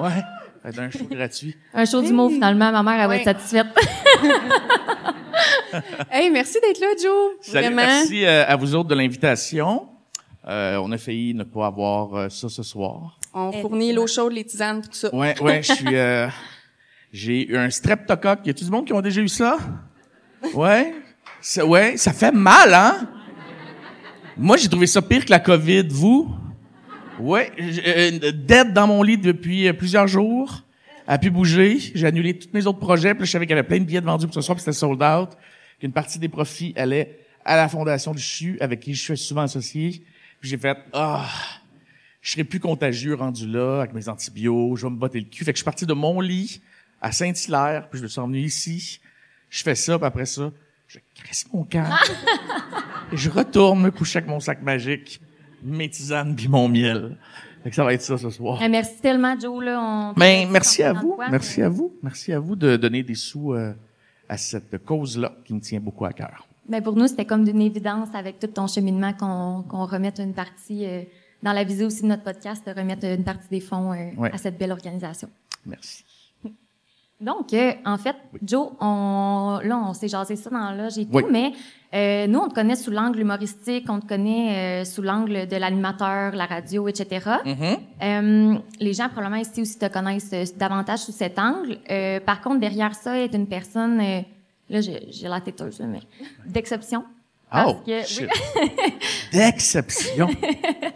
Ouais. 0.00 0.22
Faites 0.62 0.78
un 0.78 0.90
show 0.90 1.04
gratuit. 1.10 1.56
Un 1.74 1.84
show 1.84 2.00
d'humour, 2.02 2.30
finalement. 2.30 2.70
Ma 2.70 2.82
mère, 2.82 3.00
elle 3.00 3.08
va 3.08 3.16
être 3.16 3.24
satisfaite. 3.24 3.66
Hey, 6.10 6.30
merci 6.30 6.58
d'être 6.60 6.80
là, 6.80 6.88
Joe. 7.02 7.32
Salut, 7.40 7.66
Vraiment. 7.68 7.76
merci 7.76 8.26
euh, 8.26 8.44
à 8.46 8.56
vous 8.56 8.74
autres 8.74 8.90
de 8.90 8.94
l'invitation. 8.94 9.88
Euh, 10.46 10.76
on 10.76 10.92
a 10.92 10.98
failli 10.98 11.32
ne 11.32 11.44
pas 11.44 11.66
avoir 11.66 12.14
euh, 12.14 12.28
ça 12.28 12.50
ce 12.50 12.62
soir. 12.62 13.18
On 13.32 13.50
fournit 13.52 13.92
l'eau 13.94 14.06
chaude, 14.06 14.34
les 14.34 14.44
tisanes, 14.44 14.82
tout 14.82 14.88
ça. 14.92 15.14
Ouais, 15.14 15.34
ouais, 15.40 15.62
je 15.62 15.72
suis... 15.72 15.96
euh, 15.96 16.28
j'ai 17.10 17.48
eu 17.50 17.56
un 17.56 17.70
streptocoque. 17.70 18.40
Y 18.44 18.50
a-tu 18.50 18.64
du 18.64 18.70
monde 18.70 18.84
qui 18.86 18.92
ont 18.92 19.00
déjà 19.00 19.22
eu 19.22 19.28
ça? 19.28 19.56
Ouais? 20.52 20.94
Ça, 21.40 21.64
ouais, 21.64 21.96
ça 21.96 22.12
fait 22.12 22.32
mal, 22.32 22.74
hein? 22.74 23.08
Moi, 24.36 24.58
j'ai 24.58 24.68
trouvé 24.68 24.86
ça 24.86 25.00
pire 25.00 25.24
que 25.24 25.30
la 25.30 25.40
COVID. 25.40 25.88
Vous? 25.88 26.28
Ouais, 27.20 27.52
j- 27.58 27.80
euh, 27.86 28.32
dead 28.32 28.72
dans 28.72 28.86
mon 28.86 29.02
lit 29.02 29.18
depuis 29.18 29.68
euh, 29.68 29.72
plusieurs 29.72 30.06
jours. 30.08 30.62
A 31.06 31.18
pu 31.18 31.30
bouger. 31.30 31.78
J'ai 31.94 32.06
annulé 32.06 32.38
tous 32.38 32.48
mes 32.52 32.66
autres 32.66 32.78
projets. 32.78 33.12
Puis 33.14 33.20
là, 33.20 33.24
je 33.26 33.30
savais 33.30 33.46
qu'il 33.46 33.56
y 33.56 33.58
avait 33.58 33.66
plein 33.66 33.78
de 33.78 33.84
billets 33.84 34.00
de 34.00 34.06
vendus 34.06 34.26
pour 34.26 34.34
ce 34.34 34.40
soir, 34.40 34.56
puis 34.56 34.62
c'était 34.64 34.72
sold 34.76 35.02
out. 35.02 35.30
Qu'une 35.80 35.92
partie 35.92 36.18
des 36.18 36.28
profits 36.28 36.72
allait 36.76 37.18
à 37.44 37.56
la 37.56 37.68
Fondation 37.68 38.12
du 38.12 38.22
CHU, 38.22 38.56
avec 38.60 38.80
qui 38.80 38.94
je 38.94 39.02
suis 39.02 39.18
souvent 39.18 39.42
associé. 39.42 40.04
Puis 40.40 40.48
j'ai 40.50 40.58
fait, 40.58 40.78
ah, 40.92 41.26
je 42.20 42.30
serai 42.32 42.44
plus 42.44 42.60
contagieux 42.60 43.14
rendu 43.14 43.48
là, 43.48 43.80
avec 43.80 43.92
mes 43.94 44.08
antibiotiques, 44.08 44.76
je 44.78 44.86
vais 44.86 44.90
me 44.92 44.96
botter 44.96 45.18
le 45.20 45.26
cul. 45.26 45.44
Fait 45.44 45.52
que 45.52 45.56
je 45.56 45.62
suis 45.62 45.64
parti 45.64 45.86
de 45.86 45.92
mon 45.92 46.20
lit 46.20 46.60
à 47.00 47.10
Saint-Hilaire, 47.10 47.88
puis 47.90 47.98
je 47.98 48.04
me 48.04 48.08
suis 48.08 48.20
emmené 48.20 48.40
ici. 48.40 49.00
Je 49.50 49.62
fais 49.62 49.74
ça, 49.74 49.98
puis 49.98 50.06
après 50.06 50.24
ça, 50.26 50.52
je 50.86 50.98
crisse 51.16 51.46
mon 51.52 51.64
camp. 51.64 51.90
et 53.12 53.16
je 53.16 53.28
retourne 53.28 53.82
me 53.82 53.90
coucher 53.90 54.18
avec 54.18 54.28
mon 54.30 54.38
sac 54.38 54.62
magique, 54.62 55.20
mes 55.62 55.88
tisanes, 55.88 56.34
puis 56.36 56.48
mon 56.48 56.68
miel. 56.68 57.16
Fait 57.62 57.70
que 57.70 57.76
ça 57.76 57.84
va 57.84 57.94
être 57.94 58.02
ça 58.02 58.18
ce 58.18 58.28
soir. 58.30 58.58
Eh, 58.62 58.68
merci 58.68 59.00
tellement, 59.00 59.38
Joe. 59.38 59.62
Là, 59.64 59.80
on 59.80 60.14
Mais 60.18 60.46
merci 60.50 60.82
à 60.82 60.92
vous, 60.92 61.14
quoi, 61.14 61.28
merci 61.28 61.60
mais- 61.60 61.66
à 61.66 61.68
vous, 61.68 61.94
merci 62.02 62.32
à 62.32 62.40
vous 62.40 62.56
de 62.56 62.76
donner 62.76 63.02
des 63.04 63.14
sous 63.14 63.52
euh, 63.54 63.72
à 64.28 64.36
cette 64.36 64.84
cause-là 64.84 65.32
qui 65.44 65.54
me 65.54 65.60
tient 65.60 65.78
beaucoup 65.80 66.04
à 66.04 66.12
cœur. 66.12 66.46
Ben 66.68 66.82
pour 66.82 66.94
nous, 66.96 67.06
c'était 67.08 67.24
comme 67.24 67.44
d'une 67.44 67.60
évidence 67.60 68.08
avec 68.14 68.38
tout 68.38 68.46
ton 68.48 68.66
cheminement 68.66 69.12
qu'on 69.12 69.62
qu'on 69.68 69.84
remette 69.86 70.18
une 70.20 70.32
partie 70.34 70.86
euh, 70.86 71.02
dans 71.42 71.52
la 71.52 71.64
visée 71.64 71.84
aussi 71.84 72.02
de 72.02 72.06
notre 72.08 72.22
podcast, 72.24 72.64
de 72.66 72.72
remettre 72.72 73.04
une 73.04 73.24
partie 73.24 73.48
des 73.50 73.60
fonds 73.60 73.92
euh, 73.92 74.10
Ouais. 74.16 74.30
à 74.32 74.38
cette 74.38 74.58
belle 74.58 74.72
organisation. 74.72 75.28
Merci. 75.66 76.04
Donc, 77.22 77.52
euh, 77.54 77.72
en 77.84 77.98
fait, 77.98 78.16
Joe, 78.44 78.70
on, 78.80 79.60
là, 79.62 79.78
on 79.78 79.94
s'est 79.94 80.08
jasé 80.08 80.34
ça 80.34 80.50
dans 80.50 80.72
l'âge 80.72 80.98
et 80.98 81.06
tout, 81.06 81.26
mais 81.30 81.52
euh, 81.94 82.26
nous, 82.26 82.40
on 82.40 82.48
te 82.48 82.54
connaît 82.54 82.74
sous 82.74 82.90
l'angle 82.90 83.20
humoristique, 83.20 83.86
on 83.88 84.00
te 84.00 84.06
connaît 84.06 84.82
euh, 84.82 84.84
sous 84.84 85.02
l'angle 85.02 85.46
de 85.46 85.56
l'animateur, 85.56 86.34
la 86.34 86.46
radio, 86.46 86.88
etc. 86.88 87.36
Mhm. 87.44 87.76
Euh, 88.02 88.58
les 88.80 88.92
gens, 88.92 89.08
probablement 89.08 89.40
ici 89.40 89.60
aussi, 89.60 89.78
te 89.78 89.86
connaissent 89.86 90.32
euh, 90.32 90.44
davantage 90.56 91.00
sous 91.00 91.12
cet 91.12 91.38
angle. 91.38 91.78
Euh, 91.90 92.18
par 92.18 92.40
contre, 92.40 92.58
derrière 92.60 92.94
ça, 92.94 93.18
est 93.18 93.32
une 93.34 93.46
personne, 93.46 94.00
euh, 94.00 94.20
là, 94.68 94.80
j'ai 94.80 95.06
j'ai 95.10 95.28
la 95.28 95.40
têteuse, 95.40 95.80
mais 95.80 96.00
d'exception. 96.46 97.04
Parce 97.52 97.72
Oh, 97.72 97.80
que- 97.86 98.02
shit. 98.04 98.28
D'exception. 99.32 100.28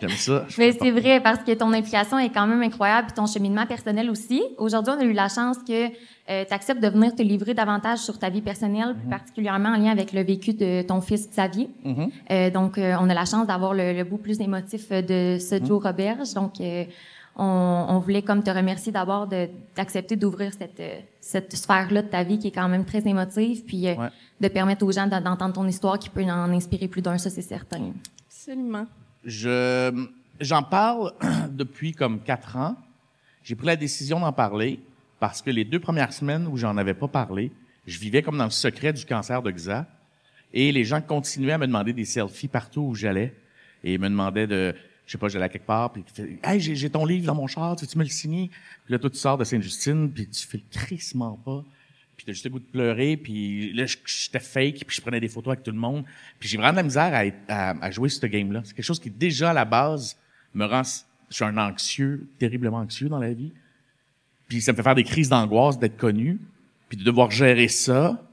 J'aime 0.00 0.10
ça. 0.10 0.44
Je 0.48 0.54
Mais 0.58 0.72
c'est 0.72 0.90
vrai 0.90 1.20
parce 1.20 1.40
que 1.44 1.52
ton 1.52 1.72
implication 1.72 2.18
est 2.18 2.30
quand 2.30 2.46
même 2.46 2.62
incroyable 2.62 3.08
puis 3.08 3.14
ton 3.16 3.26
cheminement 3.26 3.66
personnel 3.66 4.10
aussi. 4.10 4.42
Aujourd'hui, 4.58 4.92
on 4.96 5.00
a 5.00 5.04
eu 5.04 5.12
la 5.12 5.28
chance 5.28 5.58
que 5.66 5.88
tu 5.88 6.52
acceptes 6.54 6.82
de 6.82 6.88
venir 6.88 7.14
te 7.14 7.22
livrer 7.22 7.54
davantage 7.54 7.98
sur 8.00 8.18
ta 8.18 8.28
vie 8.30 8.42
personnelle, 8.42 8.94
plus 8.98 9.08
particulièrement 9.08 9.70
en 9.70 9.76
lien 9.76 9.90
avec 9.92 10.12
le 10.12 10.22
vécu 10.22 10.52
de 10.54 10.82
ton 10.82 11.00
fils 11.00 11.28
Xavier. 11.30 11.68
Euh, 12.30 12.50
donc, 12.50 12.78
euh, 12.78 12.96
on 13.00 13.08
a 13.08 13.14
la 13.14 13.24
chance 13.24 13.46
d'avoir 13.46 13.74
le, 13.74 13.92
le 13.92 14.04
bout 14.04 14.18
plus 14.18 14.40
émotif 14.40 14.86
euh, 14.90 15.02
de 15.02 15.38
ce. 15.38 15.64
Joe 15.64 15.82
Roberge. 15.82 16.32
Donc, 16.34 16.60
euh, 16.60 16.84
on, 17.38 17.86
on 17.88 17.98
voulait 17.98 18.22
comme 18.22 18.42
te 18.42 18.50
remercier 18.50 18.92
d'abord 18.92 19.26
de- 19.26 19.48
d'accepter 19.76 20.16
d'ouvrir 20.16 20.52
cette, 20.52 20.80
euh, 20.80 21.00
cette 21.20 21.54
sphère-là 21.54 22.02
de 22.02 22.08
ta 22.08 22.22
vie 22.24 22.38
qui 22.38 22.48
est 22.48 22.52
quand 22.52 22.68
même 22.68 22.84
très 22.84 23.06
émotive, 23.06 23.64
puis 23.64 23.88
euh, 23.88 23.94
Ouais. 23.94 24.08
de 24.40 24.48
permettre 24.48 24.84
aux 24.86 24.92
gens 24.92 25.06
d'en- 25.06 25.20
d'entendre 25.20 25.54
ton 25.54 25.66
histoire 25.66 25.98
qui 25.98 26.08
peut 26.08 26.22
en 26.24 26.50
inspirer 26.52 26.88
plus 26.88 27.02
d'un, 27.02 27.18
ça 27.18 27.28
c'est 27.30 27.42
certain. 27.42 27.92
Absolument. 28.28 28.86
Je 29.24 30.06
j'en 30.40 30.62
parle 30.62 31.12
depuis 31.50 31.92
comme 31.92 32.20
quatre 32.20 32.56
ans. 32.56 32.76
J'ai 33.42 33.54
pris 33.54 33.66
la 33.66 33.76
décision 33.76 34.20
d'en 34.20 34.32
parler 34.32 34.80
parce 35.20 35.40
que 35.42 35.50
les 35.50 35.64
deux 35.64 35.80
premières 35.80 36.12
semaines 36.12 36.46
où 36.46 36.56
j'en 36.56 36.76
avais 36.76 36.94
pas 36.94 37.08
parlé, 37.08 37.52
je 37.86 37.98
vivais 37.98 38.22
comme 38.22 38.38
dans 38.38 38.44
le 38.44 38.50
secret 38.50 38.92
du 38.92 39.04
cancer 39.04 39.42
de 39.42 39.50
XA 39.50 39.86
et 40.52 40.72
les 40.72 40.84
gens 40.84 41.00
continuaient 41.00 41.52
à 41.52 41.58
me 41.58 41.66
demander 41.66 41.92
des 41.92 42.04
selfies 42.04 42.48
partout 42.48 42.80
où 42.82 42.94
j'allais 42.94 43.34
et 43.84 43.94
ils 43.94 44.00
me 44.00 44.08
demandaient 44.08 44.46
de 44.46 44.74
je 45.06 45.12
sais 45.12 45.18
pas, 45.18 45.28
j'allais 45.28 45.48
quelque 45.48 45.66
part 45.66 45.92
puis 45.92 46.04
hey, 46.42 46.60
j'ai 46.60 46.90
ton 46.90 47.04
livre 47.04 47.26
dans 47.26 47.34
mon 47.34 47.46
char, 47.46 47.76
tu 47.76 47.84
veux-tu 47.84 47.98
me 47.98 48.04
le 48.04 48.10
signer? 48.10 48.50
Puis 48.84 48.92
là 48.92 48.98
toi 48.98 49.10
tu 49.10 49.16
sors 49.16 49.38
de 49.38 49.44
Sainte-Justine 49.44 50.10
puis 50.10 50.28
tu 50.28 50.46
fais 50.46 50.58
le 50.58 50.64
crissement 50.70 51.40
pas. 51.44 51.64
Puis 52.16 52.24
t'as 52.24 52.32
juste 52.32 52.46
le 52.46 52.50
goût 52.50 52.60
de 52.60 52.64
pleurer, 52.64 53.18
puis 53.18 53.74
là, 53.74 53.84
j'étais 53.84 54.40
fake, 54.40 54.86
puis 54.86 54.96
je 54.96 55.02
prenais 55.02 55.20
des 55.20 55.28
photos 55.28 55.52
avec 55.52 55.62
tout 55.62 55.70
le 55.70 55.76
monde. 55.76 56.02
Puis 56.38 56.48
j'ai 56.48 56.56
vraiment 56.56 56.72
de 56.72 56.76
la 56.78 56.82
misère 56.82 57.12
à, 57.12 57.24
à, 57.52 57.84
à 57.84 57.90
jouer 57.90 58.08
ce 58.08 58.24
game-là. 58.24 58.62
C'est 58.64 58.72
quelque 58.72 58.86
chose 58.86 58.98
qui, 58.98 59.10
déjà, 59.10 59.50
à 59.50 59.52
la 59.52 59.66
base, 59.66 60.16
me 60.54 60.64
rend... 60.64 60.80
Je 61.28 61.34
suis 61.34 61.44
un 61.44 61.58
anxieux, 61.58 62.26
terriblement 62.38 62.78
anxieux 62.78 63.10
dans 63.10 63.18
la 63.18 63.34
vie. 63.34 63.52
Puis 64.48 64.62
ça 64.62 64.72
me 64.72 64.76
fait 64.78 64.82
faire 64.82 64.94
des 64.94 65.04
crises 65.04 65.28
d'angoisse 65.28 65.78
d'être 65.78 65.98
connu, 65.98 66.40
puis 66.88 66.96
de 66.96 67.04
devoir 67.04 67.30
gérer 67.30 67.68
ça. 67.68 68.24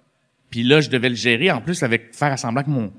Puis 0.49 0.63
là, 0.63 0.79
je 0.79 0.89
devais 0.89 1.09
le 1.09 1.15
gérer, 1.15 1.51
en 1.51 1.59
plus, 1.59 1.83
avec 1.83 2.15
faire 2.15 2.31
à 2.31 2.37
semblant 2.37 2.63
que 2.63 2.69
mon... 2.69 2.93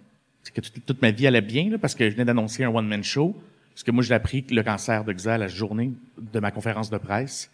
que 0.53 0.61
toute, 0.61 0.85
toute 0.85 1.01
ma 1.01 1.13
vie 1.13 1.27
allait 1.27 1.41
bien, 1.41 1.71
là, 1.71 1.79
parce 1.79 1.95
que 1.95 2.05
je 2.11 2.15
venais 2.15 2.27
d'annoncer 2.27 2.63
un 2.63 2.69
one-man 2.69 3.03
show. 3.03 3.35
Parce 3.75 3.83
que 3.83 3.91
moi, 3.91 4.03
j'ai 4.05 4.15
appris 4.15 4.45
le 4.51 4.63
cancer 4.63 5.05
de 5.05 5.13
XA 5.13 5.39
la 5.39 5.49
journée 5.49 5.93
de 6.19 6.41
ma 6.41 6.51
conférence 6.51 6.91
de 6.91 6.99
presse. 6.99 7.51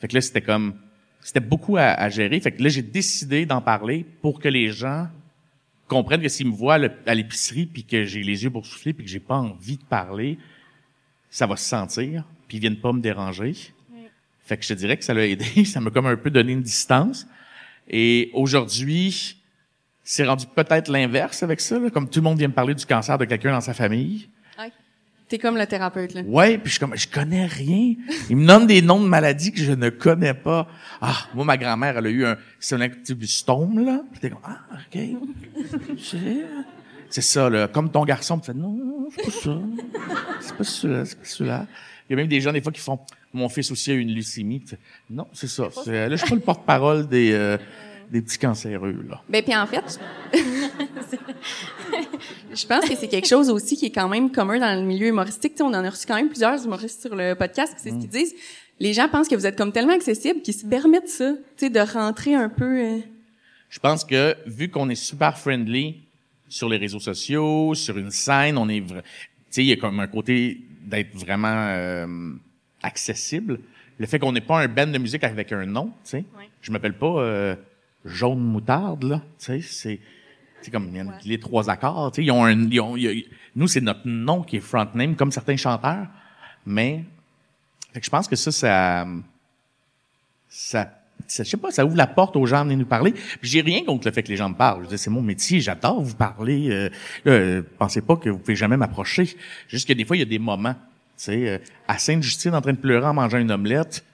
Fait 0.00 0.08
que 0.08 0.14
là, 0.14 0.20
c'était 0.20 0.42
comme... 0.42 0.74
C'était 1.20 1.40
beaucoup 1.40 1.76
à, 1.76 1.86
à 1.86 2.08
gérer. 2.08 2.38
Fait 2.40 2.52
que 2.52 2.62
là, 2.62 2.68
j'ai 2.68 2.82
décidé 2.82 3.46
d'en 3.46 3.60
parler 3.60 4.06
pour 4.22 4.38
que 4.38 4.48
les 4.48 4.68
gens 4.68 5.08
comprennent 5.88 6.22
que 6.22 6.28
s'ils 6.28 6.46
me 6.46 6.52
voient 6.52 6.78
à 7.06 7.14
l'épicerie 7.14 7.66
puis 7.66 7.84
que 7.84 8.04
j'ai 8.04 8.22
les 8.22 8.44
yeux 8.44 8.50
boursouflés 8.50 8.92
puis 8.92 9.04
que 9.04 9.10
j'ai 9.10 9.20
pas 9.20 9.36
envie 9.36 9.76
de 9.76 9.84
parler, 9.84 10.38
ça 11.30 11.46
va 11.46 11.56
se 11.56 11.64
sentir 11.64 12.24
puis 12.46 12.58
ils 12.58 12.60
viennent 12.60 12.80
pas 12.80 12.92
me 12.92 13.00
déranger. 13.00 13.54
Fait 14.44 14.56
que 14.56 14.62
je 14.62 14.68
te 14.68 14.74
dirais 14.74 14.96
que 14.96 15.04
ça 15.04 15.12
l'a 15.12 15.26
aidé. 15.26 15.64
Ça 15.64 15.80
m'a 15.80 15.90
comme 15.90 16.06
un 16.06 16.16
peu 16.16 16.30
donné 16.30 16.52
une 16.52 16.62
distance. 16.62 17.26
Et 17.88 18.30
aujourd'hui, 18.32 19.42
c'est 20.04 20.24
rendu 20.24 20.46
peut-être 20.46 20.88
l'inverse 20.88 21.42
avec 21.42 21.60
ça. 21.60 21.80
là. 21.80 21.90
Comme 21.90 22.08
tout 22.08 22.20
le 22.20 22.24
monde 22.24 22.38
vient 22.38 22.46
me 22.46 22.52
parler 22.52 22.74
du 22.74 22.86
cancer 22.86 23.18
de 23.18 23.24
quelqu'un 23.24 23.50
dans 23.50 23.60
sa 23.60 23.74
famille. 23.74 24.28
T'es 25.28 25.38
comme 25.38 25.56
le 25.56 25.66
thérapeute, 25.66 26.14
là. 26.14 26.20
Ouais, 26.24 26.56
puis 26.56 26.66
je 26.66 26.70
suis 26.72 26.78
comme, 26.80 26.96
je 26.96 27.08
connais 27.08 27.46
rien. 27.46 27.94
Ils 28.30 28.36
me 28.36 28.46
donnent 28.46 28.66
des 28.68 28.80
noms 28.80 29.00
de 29.00 29.08
maladies 29.08 29.50
que 29.52 29.58
je 29.58 29.72
ne 29.72 29.88
connais 29.90 30.34
pas. 30.34 30.68
Ah, 31.00 31.16
moi, 31.34 31.44
ma 31.44 31.56
grand-mère, 31.56 31.98
elle 31.98 32.06
a 32.06 32.10
eu 32.10 32.24
un 32.26 32.36
stome, 33.26 33.84
là. 33.84 34.02
J'étais 34.14 34.30
comme, 34.30 34.38
ah, 34.44 34.60
OK. 34.72 35.00
C'est- 35.98 36.46
C'est 37.08 37.22
ça, 37.22 37.48
là. 37.48 37.68
Comme 37.68 37.90
ton 37.90 38.04
garçon, 38.04 38.38
tu 38.38 38.46
fais, 38.46 38.54
non, 38.54 39.08
c'est 39.16 39.24
pas 39.24 39.30
ça. 39.30 39.58
C'est 40.40 40.56
pas 40.56 40.64
celui-là, 40.64 41.04
c'est 41.04 41.18
pas 41.18 41.24
celui-là. 41.24 41.66
Il 42.08 42.12
y 42.12 42.14
a 42.14 42.16
même 42.16 42.28
des 42.28 42.40
gens, 42.40 42.52
des 42.52 42.60
fois, 42.60 42.72
qui 42.72 42.80
font, 42.80 42.98
mon 43.32 43.48
fils 43.48 43.70
aussi 43.70 43.90
a 43.90 43.94
eu 43.94 44.00
une 44.00 44.14
leucémie. 44.14 44.62
Non, 45.10 45.26
c'est 45.32 45.48
ça. 45.48 45.68
C'est- 45.84 46.08
Là, 46.08 46.16
je 46.16 46.16
suis 46.16 46.28
pas 46.28 46.34
le 46.36 46.40
porte-parole 46.40 47.08
des, 47.08 47.32
euh, 47.32 47.58
des 48.10 48.22
petits 48.22 48.38
cancéreux, 48.38 49.04
là. 49.08 49.22
Ben 49.28 49.42
puis 49.42 49.54
en 49.56 49.66
fait, 49.66 49.98
je 52.54 52.66
pense 52.66 52.88
que 52.88 52.96
c'est 52.96 53.08
quelque 53.08 53.28
chose 53.28 53.50
aussi 53.50 53.76
qui 53.76 53.86
est 53.86 53.90
quand 53.90 54.08
même 54.08 54.30
commun 54.30 54.58
dans 54.58 54.78
le 54.80 54.86
milieu 54.86 55.08
humoristique. 55.08 55.52
Tu 55.52 55.58
sais, 55.58 55.62
on 55.64 55.68
en 55.68 55.84
a 55.84 55.90
reçu 55.90 56.06
quand 56.06 56.14
même 56.16 56.28
plusieurs 56.28 56.64
humoristes 56.64 57.00
sur 57.02 57.14
le 57.14 57.34
podcast, 57.34 57.74
c'est 57.78 57.90
ce 57.90 57.94
qu'ils 57.96 58.08
disent. 58.08 58.34
Les 58.78 58.92
gens 58.92 59.08
pensent 59.08 59.28
que 59.28 59.34
vous 59.34 59.46
êtes 59.46 59.56
comme 59.56 59.72
tellement 59.72 59.94
accessible 59.94 60.42
qu'ils 60.42 60.54
se 60.54 60.66
permettent 60.66 61.08
ça, 61.08 61.32
tu 61.56 61.66
sais, 61.66 61.70
de 61.70 61.80
rentrer 61.80 62.34
un 62.34 62.48
peu. 62.50 62.78
euh, 62.78 62.98
Je 63.70 63.78
pense 63.78 64.04
que 64.04 64.36
vu 64.46 64.68
qu'on 64.68 64.88
est 64.90 64.94
super 64.94 65.38
friendly 65.38 66.02
sur 66.48 66.68
les 66.68 66.76
réseaux 66.76 67.00
sociaux, 67.00 67.74
sur 67.74 67.96
une 67.96 68.10
scène, 68.10 68.58
on 68.58 68.68
est, 68.68 68.82
tu 68.86 68.94
sais, 69.50 69.62
il 69.64 69.68
y 69.68 69.72
a 69.72 69.76
comme 69.76 69.98
un 70.00 70.06
côté 70.06 70.60
d'être 70.82 71.16
vraiment 71.16 71.48
euh, 71.70 72.06
accessible. 72.82 73.60
Le 73.98 74.06
fait 74.06 74.18
qu'on 74.18 74.32
n'est 74.32 74.42
pas 74.42 74.58
un 74.60 74.68
band 74.68 74.86
de 74.88 74.98
musique 74.98 75.24
avec 75.24 75.52
un 75.52 75.64
nom, 75.64 75.86
tu 76.04 76.10
sais. 76.10 76.16
Ouais. 76.36 76.50
Je 76.60 76.70
m'appelle 76.70 76.98
pas 76.98 77.06
euh, 77.18 77.56
jaune 78.06 78.40
moutarde 78.40 79.04
là, 79.04 79.22
tu 79.38 79.44
sais. 79.46 79.60
C'est 79.60 80.00
c'est 80.62 80.70
comme 80.70 80.88
il 80.90 80.96
y 80.96 81.00
a 81.00 81.04
les 81.24 81.38
trois 81.38 81.68
accords, 81.70 82.10
tu 82.12 82.22
sais. 82.22 82.24
Ils 82.26 82.30
ont 82.30 82.44
un, 82.44 82.68
ils 82.70 82.80
ont- 82.80 82.96
il 82.96 83.02
y 83.02 83.08
a- 83.08 83.24
nous 83.54 83.68
c'est 83.68 83.80
notre 83.80 84.06
nom 84.06 84.42
qui 84.42 84.56
est 84.56 84.60
front 84.60 84.86
name 84.94 85.14
comme 85.16 85.30
certains 85.32 85.56
chanteurs, 85.56 86.06
mais 86.64 87.04
fait 87.92 88.00
que 88.00 88.06
je 88.06 88.10
pense 88.10 88.26
que 88.28 88.36
ça 88.36 88.50
ça 88.52 89.06
ça, 90.48 90.90
ça- 91.26 91.42
je 91.44 91.48
sais 91.50 91.56
pas, 91.56 91.70
ça 91.70 91.84
ouvre 91.84 91.96
la 91.96 92.06
porte 92.06 92.36
aux 92.36 92.46
gens 92.46 92.58
à 92.60 92.64
venir 92.64 92.78
nous 92.78 92.86
parler. 92.86 93.14
J'ai 93.42 93.60
rien 93.60 93.84
contre 93.84 94.06
le 94.06 94.12
fait 94.12 94.22
que 94.22 94.28
les 94.28 94.36
gens 94.36 94.48
me 94.48 94.54
parlent. 94.54 94.84
Je 94.84 94.88
dire, 94.90 94.98
c'est 94.98 95.10
mon 95.10 95.22
métier, 95.22 95.60
j'adore 95.60 96.00
vous 96.02 96.14
parler. 96.14 96.68
Euh, 96.70 96.90
euh, 97.26 97.62
pensez 97.78 98.00
pas 98.00 98.16
que 98.16 98.28
vous 98.30 98.38
pouvez 98.38 98.56
jamais 98.56 98.76
m'approcher. 98.76 99.36
Juste 99.68 99.86
que 99.88 99.92
des 99.92 100.04
fois, 100.04 100.16
il 100.16 100.20
y 100.20 100.22
a 100.22 100.26
des 100.26 100.38
moments. 100.38 100.74
Tu 100.74 100.78
sais, 101.24 101.48
euh, 101.48 101.58
à 101.88 101.98
Sainte-Justine, 101.98 102.54
en 102.54 102.60
train 102.60 102.72
de 102.72 102.78
pleurer 102.78 103.06
en 103.06 103.14
mangeant 103.14 103.38
une 103.38 103.50
omelette, 103.50 104.04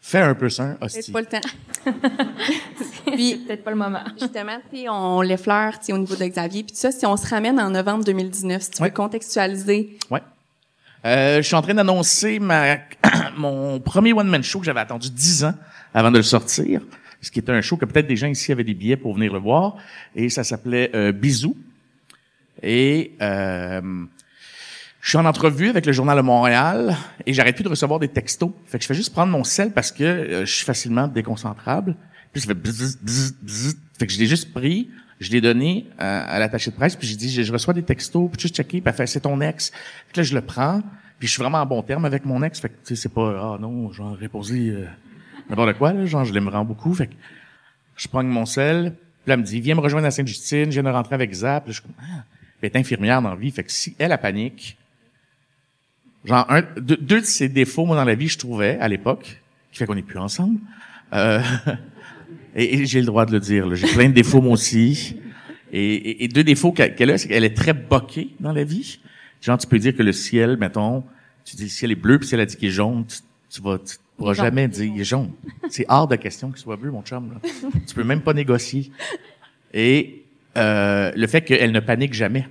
fais 0.00 0.20
un 0.20 0.34
peu 0.34 0.48
ça, 0.48 0.76
Peut-être 0.80 0.82
hostie. 0.96 1.12
pas 1.12 1.20
le 1.20 1.26
temps. 1.26 1.40
Puis 3.12 3.36
Peut-être 3.46 3.64
pas 3.64 3.70
le 3.70 3.76
moment. 3.76 4.00
justement, 4.18 4.58
tu 4.70 4.78
sais, 4.78 4.88
on 4.88 5.20
l'effleure, 5.20 5.78
tu 5.78 5.86
sais, 5.86 5.92
au 5.92 5.98
niveau 5.98 6.14
de 6.16 6.24
Xavier, 6.24 6.62
puis 6.62 6.72
tout 6.72 6.78
ça. 6.78 6.90
Si 6.92 7.04
on 7.06 7.16
se 7.16 7.26
ramène 7.28 7.58
en 7.60 7.70
novembre 7.70 8.04
2019, 8.04 8.62
si 8.62 8.70
tu 8.70 8.82
Ouais. 8.82 8.88
veux 8.88 8.94
contextualiser, 8.94 9.98
Ouais. 10.10 10.22
Euh, 11.06 11.38
je 11.38 11.42
suis 11.46 11.54
en 11.56 11.62
train 11.62 11.72
d'annoncer 11.74 12.38
ma, 12.38 12.76
mon 13.36 13.80
premier 13.80 14.12
one-man 14.12 14.42
show 14.42 14.58
que 14.60 14.66
j'avais 14.66 14.80
attendu 14.80 15.08
10 15.10 15.44
ans 15.44 15.54
avant 15.94 16.10
de 16.10 16.18
le 16.18 16.22
sortir. 16.22 16.82
Ce 17.22 17.30
qui 17.30 17.38
était 17.38 17.52
un 17.52 17.60
show 17.62 17.76
que 17.76 17.84
peut-être 17.86 18.06
des 18.06 18.16
gens 18.16 18.26
ici 18.28 18.52
avaient 18.52 18.64
des 18.64 18.74
billets 18.74 18.96
pour 18.96 19.14
venir 19.14 19.32
le 19.32 19.38
voir. 19.38 19.76
Et 20.14 20.28
ça 20.28 20.44
s'appelait 20.44 20.90
euh, 20.94 21.12
Bisous. 21.12 21.56
Et 22.62 23.12
euh, 23.22 23.80
je 25.00 25.08
suis 25.08 25.18
en 25.18 25.24
entrevue 25.24 25.68
avec 25.68 25.86
le 25.86 25.92
Journal 25.92 26.16
de 26.16 26.22
Montréal 26.22 26.96
et 27.24 27.32
j'arrête 27.32 27.54
plus 27.54 27.64
de 27.64 27.70
recevoir 27.70 27.98
des 27.98 28.08
textos. 28.08 28.50
Fait 28.66 28.78
que 28.78 28.82
je 28.82 28.88
fais 28.88 28.94
juste 28.94 29.12
prendre 29.12 29.32
mon 29.32 29.44
sel 29.44 29.72
parce 29.72 29.92
que 29.92 30.04
euh, 30.04 30.40
je 30.44 30.52
suis 30.52 30.64
facilement 30.64 31.08
déconcentrable. 31.08 31.96
Puis 32.32 32.42
ça 32.42 32.48
fait 32.48 32.54
bzz, 32.54 32.98
bzz, 33.02 33.34
bzz. 33.42 33.76
Fait 33.98 34.06
que 34.06 34.12
je 34.12 34.18
l'ai 34.18 34.26
juste 34.26 34.52
pris, 34.52 34.90
je 35.18 35.30
l'ai 35.30 35.40
donné 35.40 35.86
à, 35.98 36.20
à 36.22 36.38
l'attaché 36.38 36.70
de 36.70 36.76
presse, 36.76 36.96
puis 36.96 37.08
j'ai 37.08 37.16
dit, 37.16 37.30
je, 37.30 37.42
je 37.42 37.52
reçois 37.52 37.74
des 37.74 37.82
textos, 37.82 38.30
puis 38.30 38.40
juste 38.40 38.56
checker, 38.56 38.80
puis 38.80 38.92
fait, 38.92 39.06
c'est 39.06 39.20
ton 39.20 39.40
ex. 39.40 39.70
Puis 39.70 40.18
là, 40.18 40.22
je 40.22 40.34
le 40.34 40.42
prends, 40.42 40.80
puis 41.18 41.28
je 41.28 41.32
suis 41.32 41.42
vraiment 41.42 41.58
en 41.58 41.66
bon 41.66 41.82
terme 41.82 42.04
avec 42.04 42.24
mon 42.24 42.42
ex. 42.42 42.60
Fait 42.60 42.68
que, 42.68 42.74
tu 42.74 42.94
sais, 42.94 43.02
c'est 43.02 43.12
pas, 43.12 43.54
ah 43.54 43.58
non, 43.58 43.90
genre, 43.92 44.14
réposer 44.14 44.70
euh, 44.70 44.86
n'importe 45.48 45.78
quoi, 45.78 45.92
là, 45.92 46.06
genre, 46.06 46.24
je 46.24 46.32
l'aime 46.32 46.44
vraiment 46.44 46.64
beaucoup. 46.64 46.94
Fait 46.94 47.08
que 47.08 47.14
je 47.96 48.06
prends 48.06 48.22
mon 48.22 48.46
sel, 48.46 48.94
puis 49.24 49.28
là, 49.28 49.34
elle 49.34 49.40
me 49.40 49.44
dit, 49.44 49.60
viens 49.60 49.74
me 49.74 49.80
rejoindre 49.80 50.06
à 50.06 50.10
Sainte-Justine, 50.10 50.66
je 50.66 50.80
viens 50.80 50.82
de 50.82 50.94
rentrer 50.94 51.14
avec 51.14 51.32
Zap. 51.32 51.66
Là, 51.66 51.72
je 51.72 51.80
suis 51.80 51.82
comme, 51.82 51.96
ah. 52.00 52.24
Elle 52.62 52.66
est 52.66 52.76
infirmière 52.76 53.22
dans 53.22 53.30
la 53.30 53.36
vie, 53.36 53.50
fait 53.50 53.64
que 53.64 53.72
si 53.72 53.96
elle 53.98 54.12
a 54.12 54.18
panique, 54.18 54.76
genre, 56.24 56.46
un, 56.50 56.62
deux, 56.78 56.96
deux 56.96 57.20
de 57.20 57.26
ses 57.26 57.48
défauts, 57.48 57.86
moi, 57.86 57.96
dans 57.96 58.04
la 58.04 58.14
vie, 58.14 58.28
je 58.28 58.38
trouvais, 58.38 58.78
à 58.80 58.88
l'époque, 58.88 59.40
qui 59.72 59.78
fait 59.78 59.86
qu'on 59.86 59.94
n'est 59.94 60.02
plus 60.02 60.18
ensemble, 60.18 60.58
euh, 61.12 61.40
et, 62.56 62.74
et 62.80 62.86
j'ai 62.86 63.00
le 63.00 63.06
droit 63.06 63.26
de 63.26 63.32
le 63.32 63.40
dire, 63.40 63.74
j'ai 63.74 63.86
plein 63.88 64.08
de 64.08 64.14
défauts, 64.14 64.40
moi 64.40 64.52
aussi. 64.52 65.16
Et, 65.72 65.94
et- 65.94 66.24
et 66.24 66.28
deux 66.28 66.42
défauts 66.44 66.72
qu'elle 66.72 67.10
a, 67.10 67.18
c'est 67.18 67.28
qu'elle 67.28 67.44
est 67.44 67.56
très 67.56 67.72
boquée 67.72 68.30
dans 68.40 68.52
la 68.52 68.64
vie. 68.64 68.98
Genre, 69.40 69.56
tu 69.56 69.66
peux 69.66 69.78
dire 69.78 69.94
que 69.96 70.02
le 70.02 70.12
ciel, 70.12 70.56
mettons, 70.56 71.04
tu 71.44 71.56
dis 71.56 71.62
le 71.64 71.68
ciel 71.68 71.92
est 71.92 71.96
bleu, 71.96 72.18
puis 72.18 72.26
si 72.28 72.34
elle 72.34 72.40
a 72.40 72.46
dit 72.46 72.56
qu'il 72.56 72.68
est 72.68 72.72
jaune, 72.72 73.04
tu, 73.06 73.18
tu 73.48 73.62
vas, 73.62 73.78
tu 73.78 73.96
pourras 74.16 74.34
jamais 74.34 74.66
dire 74.68 74.84
il 74.94 75.00
est 75.00 75.04
jaune. 75.04 75.30
C'est 75.70 75.86
hors 75.88 76.08
de 76.08 76.16
question 76.16 76.50
qu'il 76.50 76.58
soit 76.60 76.76
bleu, 76.76 76.90
mon 76.90 77.02
chum. 77.02 77.32
Là. 77.32 77.50
tu 77.86 77.94
peux 77.94 78.02
même 78.04 78.20
pas 78.20 78.34
négocier. 78.34 78.90
Et 79.72 80.24
euh, 80.58 81.12
le 81.14 81.26
fait 81.28 81.42
qu'elle 81.42 81.70
ne 81.72 81.80
panique 81.80 82.12
jamais. 82.14 82.46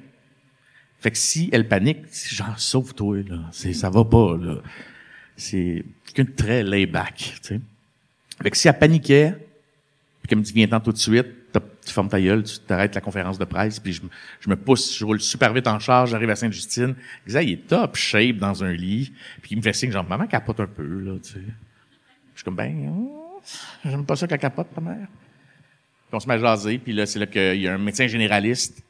Fait 1.02 1.12
que 1.12 1.18
si 1.18 1.50
elle 1.54 1.68
panique, 1.68 2.00
genre 2.32 2.60
sauve-toi 2.60 3.24
là, 3.28 3.40
c'est 3.52 3.74
ça 3.74 3.90
va 3.90 4.04
pas 4.04 4.36
là. 4.38 4.58
C'est 5.38 5.84
quelqu'un 6.14 6.30
de 6.32 6.36
très 6.36 6.64
lay 6.64 6.86
back, 6.86 7.16
tu 7.16 7.48
sais. 7.48 7.60
Fait 8.42 8.52
que 8.52 8.58
si 8.58 8.68
elle 8.68 8.78
paniquait, 8.78 9.32
puis 10.22 10.28
qu'elle 10.30 10.40
me 10.40 10.44
dit 10.44 10.52
viens-t'en 10.54 10.80
tout 10.82 10.92
de 10.92 10.98
suite, 10.98 11.28
tu 11.86 11.94
fermes 11.94 12.10
ta 12.10 12.22
gueule, 12.22 12.44
tu 12.44 12.60
t'arrêtes 12.60 12.94
la 12.94 13.02
conférence 13.02 13.40
de 13.40 13.46
presse, 13.46 13.80
puis 13.80 13.94
je, 13.94 14.04
me- 14.04 14.10
je 14.42 14.50
me 14.50 14.56
pousse, 14.56 14.98
je 14.98 15.04
roule 15.06 15.20
super 15.20 15.52
vite 15.54 15.66
en 15.68 15.80
charge, 15.80 16.12
j'arrive 16.12 16.30
à 16.30 16.36
Sainte-Justine. 16.36 16.94
Xavier, 17.28 17.50
il 17.52 17.54
est 17.60 17.68
top 17.68 17.96
shape 17.96 18.36
dans 18.38 18.64
un 18.64 18.72
lit, 18.74 19.12
puis 19.42 19.52
il 19.52 19.58
me 19.58 19.62
fait 19.62 19.74
signe 19.74 19.92
genre 19.92 20.08
maman 20.08 20.28
capote 20.28 20.60
un 20.60 20.68
peu 20.68 20.84
là, 20.84 21.18
tu 21.24 21.32
sais. 21.34 21.40
Je 21.40 22.40
suis 22.42 22.44
comme 22.44 22.56
ben 22.56 22.94
j'aime 23.84 24.06
pas 24.06 24.16
ça 24.16 24.28
qu'elle 24.28 24.40
capote 24.40 24.68
ta 24.76 24.82
mère. 24.82 25.08
Puis 25.08 26.14
on 26.14 26.20
se 26.20 26.28
met 26.28 26.36
à 26.36 26.40
jaser, 26.40 26.78
puis 26.78 26.94
là 26.94 27.06
c'est 27.06 27.20
là 27.20 27.26
qu'il 27.26 27.62
y 27.62 27.68
a 27.68 27.74
un 27.74 27.78
médecin 27.80 28.06
généraliste 28.08 28.84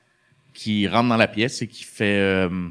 qui 0.59 0.89
rentre 0.89 1.07
dans 1.07 1.15
la 1.15 1.29
pièce 1.29 1.61
et 1.61 1.67
qui 1.67 1.85
fait 1.85 2.19
euh, 2.19 2.67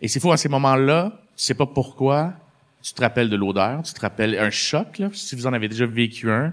et 0.00 0.06
c'est 0.06 0.20
fou 0.20 0.30
à 0.30 0.36
ces 0.36 0.48
moments-là, 0.48 1.10
tu 1.36 1.42
sais 1.42 1.54
pas 1.54 1.66
pourquoi, 1.66 2.34
tu 2.80 2.92
te 2.92 3.00
rappelles 3.00 3.28
de 3.28 3.34
l'odeur, 3.34 3.82
tu 3.82 3.92
te 3.92 4.00
rappelles 4.00 4.38
un 4.38 4.50
choc 4.50 4.98
là, 4.98 5.08
si 5.12 5.34
vous 5.34 5.44
en 5.48 5.52
avez 5.52 5.68
déjà 5.68 5.86
vécu 5.86 6.30
un. 6.30 6.52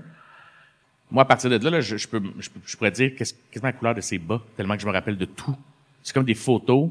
Moi, 1.12 1.22
à 1.22 1.26
partir 1.26 1.48
de 1.52 1.64
là, 1.64 1.70
là, 1.70 1.82
je, 1.82 1.96
je 1.96 2.08
peux, 2.08 2.20
je, 2.40 2.50
je 2.66 2.76
pourrais 2.76 2.90
dire 2.90 3.14
qu'est-ce 3.16 3.36
quasiment 3.52 3.68
la 3.68 3.74
couleur 3.74 3.94
de 3.94 4.02
ses 4.02 4.18
bas, 4.18 4.42
tellement 4.58 4.76
que 4.76 4.82
je 4.82 4.88
me 4.88 4.92
rappelle 4.92 5.18
de 5.18 5.26
tout. 5.26 5.56
C'est 6.02 6.14
comme 6.14 6.26
des 6.26 6.34
photos. 6.34 6.90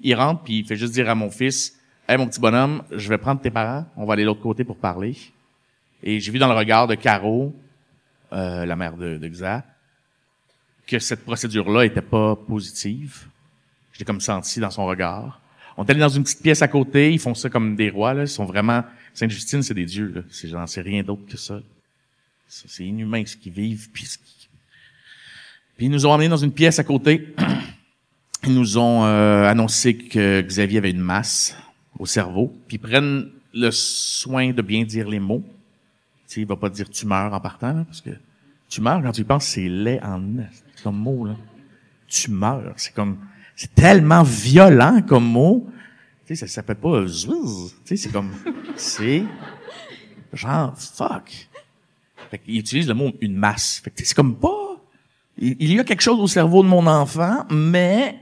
Il 0.00 0.16
rentre, 0.16 0.42
puis 0.42 0.58
il 0.58 0.64
fait 0.64 0.76
juste 0.76 0.94
dire 0.94 1.08
à 1.08 1.14
mon 1.14 1.30
fils, 1.30 1.78
«Hey, 2.08 2.16
mon 2.16 2.26
petit 2.26 2.40
bonhomme, 2.40 2.82
je 2.90 3.08
vais 3.08 3.18
prendre 3.18 3.40
tes 3.40 3.50
parents, 3.50 3.86
on 3.96 4.04
va 4.04 4.14
aller 4.14 4.22
de 4.22 4.28
l'autre 4.28 4.42
côté 4.42 4.64
pour 4.64 4.78
parler.» 4.78 5.16
Et 6.02 6.18
j'ai 6.18 6.32
vu 6.32 6.40
dans 6.40 6.48
le 6.48 6.54
regard 6.54 6.88
de 6.88 6.96
Caro, 6.96 7.54
euh, 8.32 8.66
la 8.66 8.74
mère 8.74 8.96
de, 8.96 9.16
de 9.16 9.28
Xa, 9.28 9.62
que 10.88 10.98
cette 10.98 11.24
procédure-là 11.24 11.84
était 11.84 12.02
pas 12.02 12.34
positive. 12.34 13.26
Je 13.92 14.00
l'ai 14.00 14.04
comme 14.04 14.20
senti 14.20 14.58
dans 14.58 14.70
son 14.70 14.86
regard. 14.86 15.40
On 15.76 15.84
est 15.84 15.90
allé 15.90 16.00
dans 16.00 16.08
une 16.08 16.24
petite 16.24 16.42
pièce 16.42 16.62
à 16.62 16.66
côté, 16.66 17.12
ils 17.12 17.20
font 17.20 17.34
ça 17.34 17.50
comme 17.50 17.76
des 17.76 17.90
rois, 17.90 18.14
là. 18.14 18.22
Ils 18.22 18.28
sont 18.28 18.46
vraiment, 18.46 18.82
Sainte-Justine, 19.14 19.62
c'est 19.62 19.74
des 19.74 19.84
dieux, 19.84 20.10
là. 20.12 20.22
C'est, 20.30 20.48
j'en 20.48 20.66
sais 20.66 20.80
rien 20.80 21.02
d'autre 21.02 21.26
que 21.26 21.36
ça. 21.36 21.60
C'est 22.48 22.84
inhumain 22.84 23.24
ce 23.26 23.36
qu'ils 23.36 23.52
vivent, 23.52 23.90
puis 23.92 24.06
ce 24.06 24.18
Puis 25.76 25.86
ils 25.86 25.90
nous 25.90 26.06
ont 26.06 26.10
emmenés 26.10 26.30
dans 26.30 26.38
une 26.38 26.52
pièce 26.52 26.78
à 26.78 26.84
côté. 26.84 27.34
Ils 28.44 28.54
nous 28.54 28.78
ont 28.78 29.04
euh, 29.04 29.44
annoncé 29.48 29.96
que 29.96 30.40
Xavier 30.40 30.78
avait 30.78 30.92
une 30.92 31.00
masse 31.00 31.56
au 31.98 32.06
cerveau. 32.06 32.56
Puis 32.68 32.76
ils 32.76 32.80
prennent 32.80 33.28
le 33.52 33.70
soin 33.72 34.52
de 34.52 34.62
bien 34.62 34.84
dire 34.84 35.08
les 35.08 35.18
mots. 35.18 35.42
Tu 36.28 36.34
sais, 36.34 36.40
il 36.42 36.46
va 36.46 36.54
pas 36.54 36.70
dire 36.70 36.88
tumeur 36.88 37.34
en 37.34 37.40
partant, 37.40 37.72
là, 37.72 37.84
parce 37.84 38.00
que 38.00 38.10
tumeur, 38.68 39.02
quand 39.02 39.10
tu 39.10 39.24
penses, 39.24 39.44
c'est 39.44 39.68
laid 39.68 40.00
en 40.02 40.38
est, 40.38 40.67
comme 40.82 40.98
mot, 40.98 41.24
là. 41.24 41.36
Tumeur, 42.06 42.72
c'est 42.76 42.94
comme, 42.94 43.18
c'est 43.54 43.74
tellement 43.74 44.22
violent 44.22 45.02
comme 45.02 45.26
mot. 45.26 45.68
Tu 46.26 46.34
sais, 46.34 46.46
ça 46.46 46.52
s'appelle 46.52 46.76
pas 46.76 47.06
zouz. 47.06 47.74
Tu 47.84 47.96
sais, 47.96 47.96
c'est 47.96 48.12
comme, 48.12 48.32
c'est 48.76 49.24
genre 50.32 50.74
fuck. 50.78 51.48
Fait 52.30 52.38
qu'il 52.38 52.58
utilise 52.58 52.88
le 52.88 52.94
mot 52.94 53.12
une 53.20 53.36
masse. 53.36 53.80
Fait 53.82 53.90
que 53.90 54.04
c'est 54.04 54.14
comme 54.14 54.36
pas, 54.36 54.82
il, 55.38 55.56
il 55.60 55.74
y 55.74 55.78
a 55.78 55.84
quelque 55.84 56.02
chose 56.02 56.20
au 56.20 56.26
cerveau 56.26 56.62
de 56.62 56.68
mon 56.68 56.86
enfant, 56.86 57.46
mais 57.50 58.18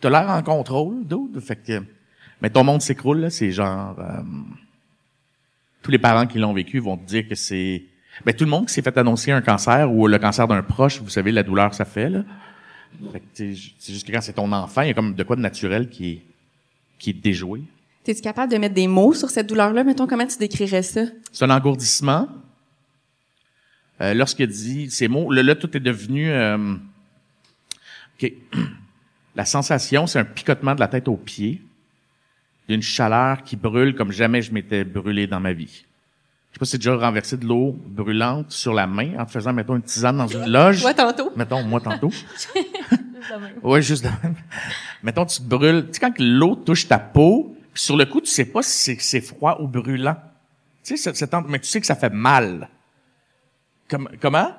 t'as 0.00 0.10
l'air 0.10 0.28
en 0.28 0.42
contrôle, 0.42 1.06
dude. 1.06 1.40
Fait 1.40 1.56
que, 1.56 1.82
mais 2.40 2.50
ton 2.50 2.64
monde 2.64 2.82
s'écroule, 2.82 3.20
là, 3.20 3.30
c'est 3.30 3.50
genre, 3.52 3.98
euh, 3.98 4.22
tous 5.82 5.90
les 5.90 5.98
parents 5.98 6.26
qui 6.26 6.38
l'ont 6.38 6.52
vécu 6.52 6.78
vont 6.78 6.96
te 6.96 7.06
dire 7.06 7.28
que 7.28 7.34
c'est, 7.34 7.84
ben 8.24 8.34
tout 8.34 8.44
le 8.44 8.50
monde 8.50 8.66
qui 8.66 8.74
s'est 8.74 8.82
fait 8.82 8.96
annoncer 8.96 9.32
un 9.32 9.42
cancer 9.42 9.90
ou 9.92 10.06
le 10.06 10.18
cancer 10.18 10.46
d'un 10.48 10.62
proche, 10.62 11.00
vous 11.00 11.10
savez 11.10 11.32
la 11.32 11.42
douleur 11.42 11.70
que 11.70 11.76
ça 11.76 11.84
fait, 11.84 12.08
là. 12.08 12.24
Fait 13.10 13.22
c'est 13.32 13.54
juste 13.54 14.06
que 14.06 14.12
quand 14.12 14.20
c'est 14.20 14.34
ton 14.34 14.52
enfant, 14.52 14.82
il 14.82 14.88
y 14.88 14.90
a 14.90 14.94
comme 14.94 15.14
de 15.14 15.22
quoi 15.22 15.34
de 15.36 15.40
naturel 15.40 15.88
qui 15.88 16.10
est, 16.10 16.22
qui 16.98 17.10
est 17.10 17.14
déjoué. 17.14 17.62
t'es-tu 18.04 18.20
capable 18.20 18.52
de 18.52 18.58
mettre 18.58 18.74
des 18.74 18.86
mots 18.86 19.14
sur 19.14 19.30
cette 19.30 19.48
douleur-là? 19.48 19.82
Mettons, 19.82 20.06
comment 20.06 20.26
tu 20.26 20.38
décrirais 20.38 20.82
ça? 20.82 21.02
C'est 21.32 21.44
un 21.44 21.50
engourdissement. 21.50 22.28
Euh, 24.00 24.14
Lorsqu'il 24.14 24.46
dit 24.46 24.90
ces 24.90 25.08
mots, 25.08 25.30
là, 25.32 25.42
là, 25.42 25.54
tout 25.54 25.74
est 25.76 25.80
devenu... 25.80 26.30
euh, 26.30 26.74
OK. 28.22 28.32
La 29.34 29.46
sensation, 29.46 30.06
c'est 30.06 30.18
un 30.18 30.24
picotement 30.24 30.74
de 30.74 30.80
la 30.80 30.88
tête 30.88 31.08
aux 31.08 31.16
pieds, 31.16 31.62
d'une 32.68 32.82
chaleur 32.82 33.42
qui 33.42 33.56
brûle 33.56 33.94
comme 33.94 34.12
jamais 34.12 34.42
je 34.42 34.52
m'étais 34.52 34.84
brûlé 34.84 35.26
dans 35.26 35.40
ma 35.40 35.54
vie. 35.54 35.86
Je 36.52 36.56
sais 36.56 36.58
pas 36.58 36.64
si 36.66 36.76
déjà 36.76 36.94
renversé 36.96 37.38
de 37.38 37.46
l'eau 37.46 37.74
brûlante 37.86 38.52
sur 38.52 38.74
la 38.74 38.86
main 38.86 39.18
en 39.18 39.24
te 39.24 39.30
faisant, 39.30 39.54
mettons, 39.54 39.74
une 39.74 39.82
tisane 39.82 40.18
dans 40.18 40.26
une 40.26 40.44
loge. 40.50 40.82
Moi, 40.82 40.92
tantôt. 40.92 41.32
Mettons, 41.34 41.62
moi, 41.62 41.80
tantôt. 41.80 42.10
ouais, 43.62 43.80
juste 43.80 44.04
de 44.04 44.10
même. 44.22 44.34
Mettons, 45.02 45.24
tu 45.24 45.38
te 45.38 45.44
brûles. 45.44 45.86
Tu 45.86 45.94
sais, 45.94 46.00
quand 46.00 46.12
l'eau 46.18 46.54
touche 46.56 46.86
ta 46.86 46.98
peau, 46.98 47.56
puis 47.72 47.82
sur 47.82 47.96
le 47.96 48.04
coup, 48.04 48.20
tu 48.20 48.26
sais 48.26 48.44
pas 48.44 48.62
si 48.62 48.98
c'est 49.00 49.22
froid 49.22 49.56
ou 49.62 49.66
brûlant. 49.66 50.16
Tu 50.84 50.98
sais, 50.98 51.14
c'est, 51.14 51.32
mais 51.48 51.58
tu 51.58 51.68
sais 51.68 51.80
que 51.80 51.86
ça 51.86 51.96
fait 51.96 52.12
mal. 52.12 52.68
Comme, 53.88 54.10
comment? 54.20 54.54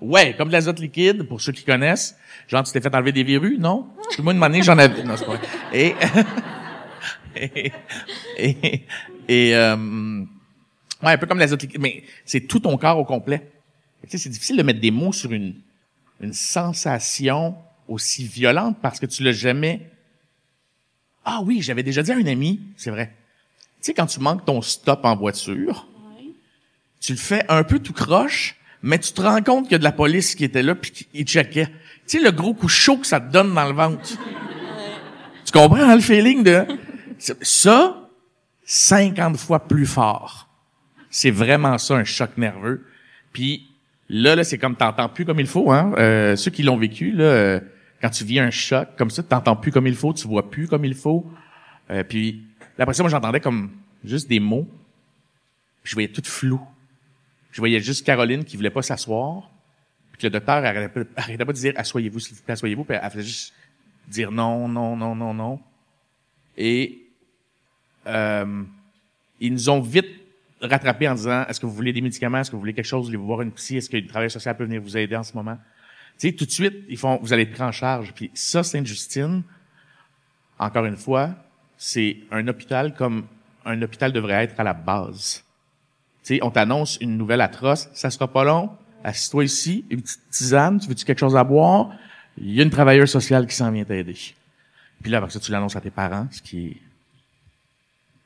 Ouais, 0.00 0.34
comme 0.34 0.48
de 0.48 0.54
l'azote 0.54 0.80
liquide, 0.80 1.24
pour 1.24 1.42
ceux 1.42 1.52
qui 1.52 1.64
connaissent. 1.64 2.16
Genre, 2.48 2.62
tu 2.64 2.72
t'es 2.72 2.80
fait 2.80 2.94
enlever 2.94 3.12
des 3.12 3.22
virus, 3.22 3.58
non? 3.58 3.86
Moi, 4.18 4.32
une 4.32 4.42
année, 4.42 4.62
j'en 4.62 4.78
avais... 4.78 5.04
Non, 5.04 5.14
c'est 5.14 5.26
pas 5.26 5.34
vrai. 5.34 5.46
Et... 5.74 5.94
et... 7.36 7.72
et, 8.38 8.86
et 9.28 9.54
euh, 9.54 10.24
Ouais, 11.02 11.12
un 11.12 11.18
peu 11.18 11.26
comme 11.26 11.38
l'azote 11.38 11.62
liquide, 11.62 11.80
mais 11.80 12.04
c'est 12.24 12.40
tout 12.40 12.60
ton 12.60 12.76
corps 12.76 12.98
au 12.98 13.04
complet. 13.04 13.50
Tu 14.02 14.10
sais, 14.10 14.18
c'est 14.18 14.28
difficile 14.30 14.56
de 14.56 14.62
mettre 14.62 14.80
des 14.80 14.90
mots 14.90 15.12
sur 15.12 15.32
une, 15.32 15.54
une 16.20 16.32
sensation 16.32 17.56
aussi 17.88 18.24
violente 18.24 18.78
parce 18.80 19.00
que 19.00 19.06
tu 19.06 19.22
l'as 19.22 19.32
jamais. 19.32 19.90
Ah 21.24 21.40
oui, 21.44 21.60
j'avais 21.62 21.82
déjà 21.82 22.02
dit 22.02 22.12
à 22.12 22.14
une 22.14 22.28
amie, 22.28 22.60
c'est 22.76 22.90
vrai. 22.90 23.14
Tu 23.80 23.86
sais, 23.86 23.94
quand 23.94 24.06
tu 24.06 24.20
manques 24.20 24.44
ton 24.44 24.62
stop 24.62 25.00
en 25.04 25.16
voiture, 25.16 25.86
tu 27.00 27.12
le 27.12 27.18
fais 27.18 27.44
un 27.48 27.64
peu 27.64 27.78
tout 27.78 27.92
croche, 27.92 28.56
mais 28.82 28.98
tu 28.98 29.12
te 29.12 29.22
rends 29.22 29.42
compte 29.42 29.64
qu'il 29.64 29.72
y 29.72 29.74
a 29.76 29.78
de 29.78 29.84
la 29.84 29.92
police 29.92 30.34
qui 30.34 30.44
était 30.44 30.62
là 30.62 30.74
puis 30.74 30.90
qui 30.92 31.24
checkait. 31.24 31.66
Tu 32.06 32.18
sais, 32.18 32.20
le 32.20 32.30
gros 32.30 32.54
coup 32.54 32.68
chaud 32.68 32.98
que 32.98 33.06
ça 33.06 33.20
te 33.20 33.32
donne 33.32 33.54
dans 33.54 33.66
le 33.66 33.74
ventre. 33.74 34.10
Tu 35.44 35.52
comprends 35.52 35.80
hein, 35.80 35.94
le 35.94 36.00
feeling 36.00 36.42
de 36.42 36.66
ça, 37.18 38.08
50 38.64 39.36
fois 39.36 39.66
plus 39.66 39.86
fort. 39.86 40.49
C'est 41.10 41.30
vraiment 41.30 41.76
ça, 41.78 41.96
un 41.96 42.04
choc 42.04 42.30
nerveux. 42.38 42.86
Puis 43.32 43.68
là, 44.08 44.36
là 44.36 44.44
c'est 44.44 44.58
comme 44.58 44.76
t'entends 44.76 45.08
plus 45.08 45.24
comme 45.24 45.40
il 45.40 45.46
faut. 45.46 45.70
Hein? 45.72 45.92
Euh, 45.98 46.36
ceux 46.36 46.50
qui 46.50 46.62
l'ont 46.62 46.76
vécu, 46.76 47.10
là, 47.12 47.24
euh, 47.24 47.60
quand 48.00 48.10
tu 48.10 48.24
vis 48.24 48.38
un 48.38 48.50
choc 48.50 48.88
comme 48.96 49.10
ça, 49.10 49.22
t'entends 49.22 49.56
plus 49.56 49.72
comme 49.72 49.86
il 49.86 49.96
faut, 49.96 50.12
tu 50.12 50.26
vois 50.26 50.50
plus 50.50 50.68
comme 50.68 50.84
il 50.84 50.94
faut. 50.94 51.30
Euh, 51.90 52.04
puis 52.04 52.42
après 52.78 52.94
ça, 52.94 53.02
moi, 53.02 53.10
j'entendais 53.10 53.40
comme 53.40 53.70
juste 54.04 54.28
des 54.28 54.40
mots. 54.40 54.68
Je 55.84 55.94
voyais 55.94 56.08
tout 56.08 56.22
flou. 56.24 56.60
Je 57.52 57.60
voyais 57.60 57.80
juste 57.80 58.06
Caroline 58.06 58.44
qui 58.44 58.56
voulait 58.56 58.70
pas 58.70 58.82
s'asseoir. 58.82 59.50
Puis 60.12 60.26
le 60.26 60.30
docteur 60.30 60.56
arrêtait 60.56 61.44
pas, 61.44 61.52
de 61.52 61.58
dire 61.58 61.72
asseyez-vous, 61.76 62.20
s'il 62.20 62.36
vous 62.36 62.42
plaît, 62.42 62.52
asseyez-vous. 62.52 62.84
Puis 62.84 62.96
elle 63.00 63.10
faisait 63.10 63.24
juste 63.24 63.52
dire 64.08 64.30
non, 64.30 64.68
non, 64.68 64.96
non, 64.96 65.14
non, 65.14 65.34
non. 65.34 65.60
Et 66.56 67.06
euh, 68.06 68.62
ils 69.40 69.52
nous 69.52 69.68
ont 69.68 69.80
vite 69.80 70.19
rattraper 70.60 71.08
en 71.08 71.14
disant 71.14 71.44
est-ce 71.48 71.60
que 71.60 71.66
vous 71.66 71.72
voulez 71.72 71.92
des 71.92 72.00
médicaments, 72.00 72.38
est-ce 72.38 72.50
que 72.50 72.56
vous 72.56 72.60
voulez 72.60 72.74
quelque 72.74 72.84
chose, 72.84 73.06
voulez-vous 73.06 73.26
voir 73.26 73.42
une 73.42 73.52
psy, 73.52 73.76
est-ce 73.76 73.88
que 73.88 73.96
le 73.96 74.06
travail 74.06 74.30
social 74.30 74.56
peut 74.56 74.64
venir 74.64 74.80
vous 74.80 74.96
aider 74.96 75.16
en 75.16 75.22
ce 75.22 75.34
moment? 75.34 75.58
Tu 76.18 76.28
sais, 76.28 76.34
tout 76.34 76.44
de 76.44 76.50
suite, 76.50 76.84
ils 76.88 76.98
font, 76.98 77.18
vous 77.22 77.32
allez 77.32 77.44
être 77.44 77.52
pris 77.52 77.62
en 77.62 77.72
charge. 77.72 78.12
Puis 78.12 78.30
ça, 78.34 78.62
Sainte-Justine, 78.62 79.42
encore 80.58 80.84
une 80.84 80.96
fois, 80.96 81.30
c'est 81.78 82.18
un 82.30 82.46
hôpital 82.46 82.94
comme 82.94 83.26
un 83.64 83.80
hôpital 83.80 84.12
devrait 84.12 84.44
être 84.44 84.58
à 84.60 84.64
la 84.64 84.74
base. 84.74 85.42
Tu 86.22 86.34
sais, 86.34 86.40
on 86.42 86.50
t'annonce 86.50 86.98
une 87.00 87.16
nouvelle 87.16 87.40
atroce, 87.40 87.88
ça 87.94 88.10
sera 88.10 88.28
pas 88.28 88.44
long. 88.44 88.70
Assis-toi 89.02 89.44
ici, 89.44 89.84
une 89.88 90.02
petite 90.02 90.20
tisane, 90.30 90.78
tu 90.78 90.88
veux-tu 90.88 91.06
quelque 91.06 91.18
chose 91.18 91.36
à 91.36 91.44
boire? 91.44 91.90
Il 92.36 92.52
y 92.52 92.60
a 92.60 92.62
une 92.62 92.70
travailleuse 92.70 93.10
sociale 93.10 93.46
qui 93.46 93.54
s'en 93.54 93.70
vient 93.70 93.84
t'aider. 93.84 94.14
Puis 95.02 95.10
là, 95.10 95.18
avec 95.18 95.30
ça, 95.30 95.40
tu 95.40 95.50
l'annonces 95.50 95.76
à 95.76 95.80
tes 95.80 95.90
parents, 95.90 96.28
ce 96.30 96.42
qui. 96.42 96.76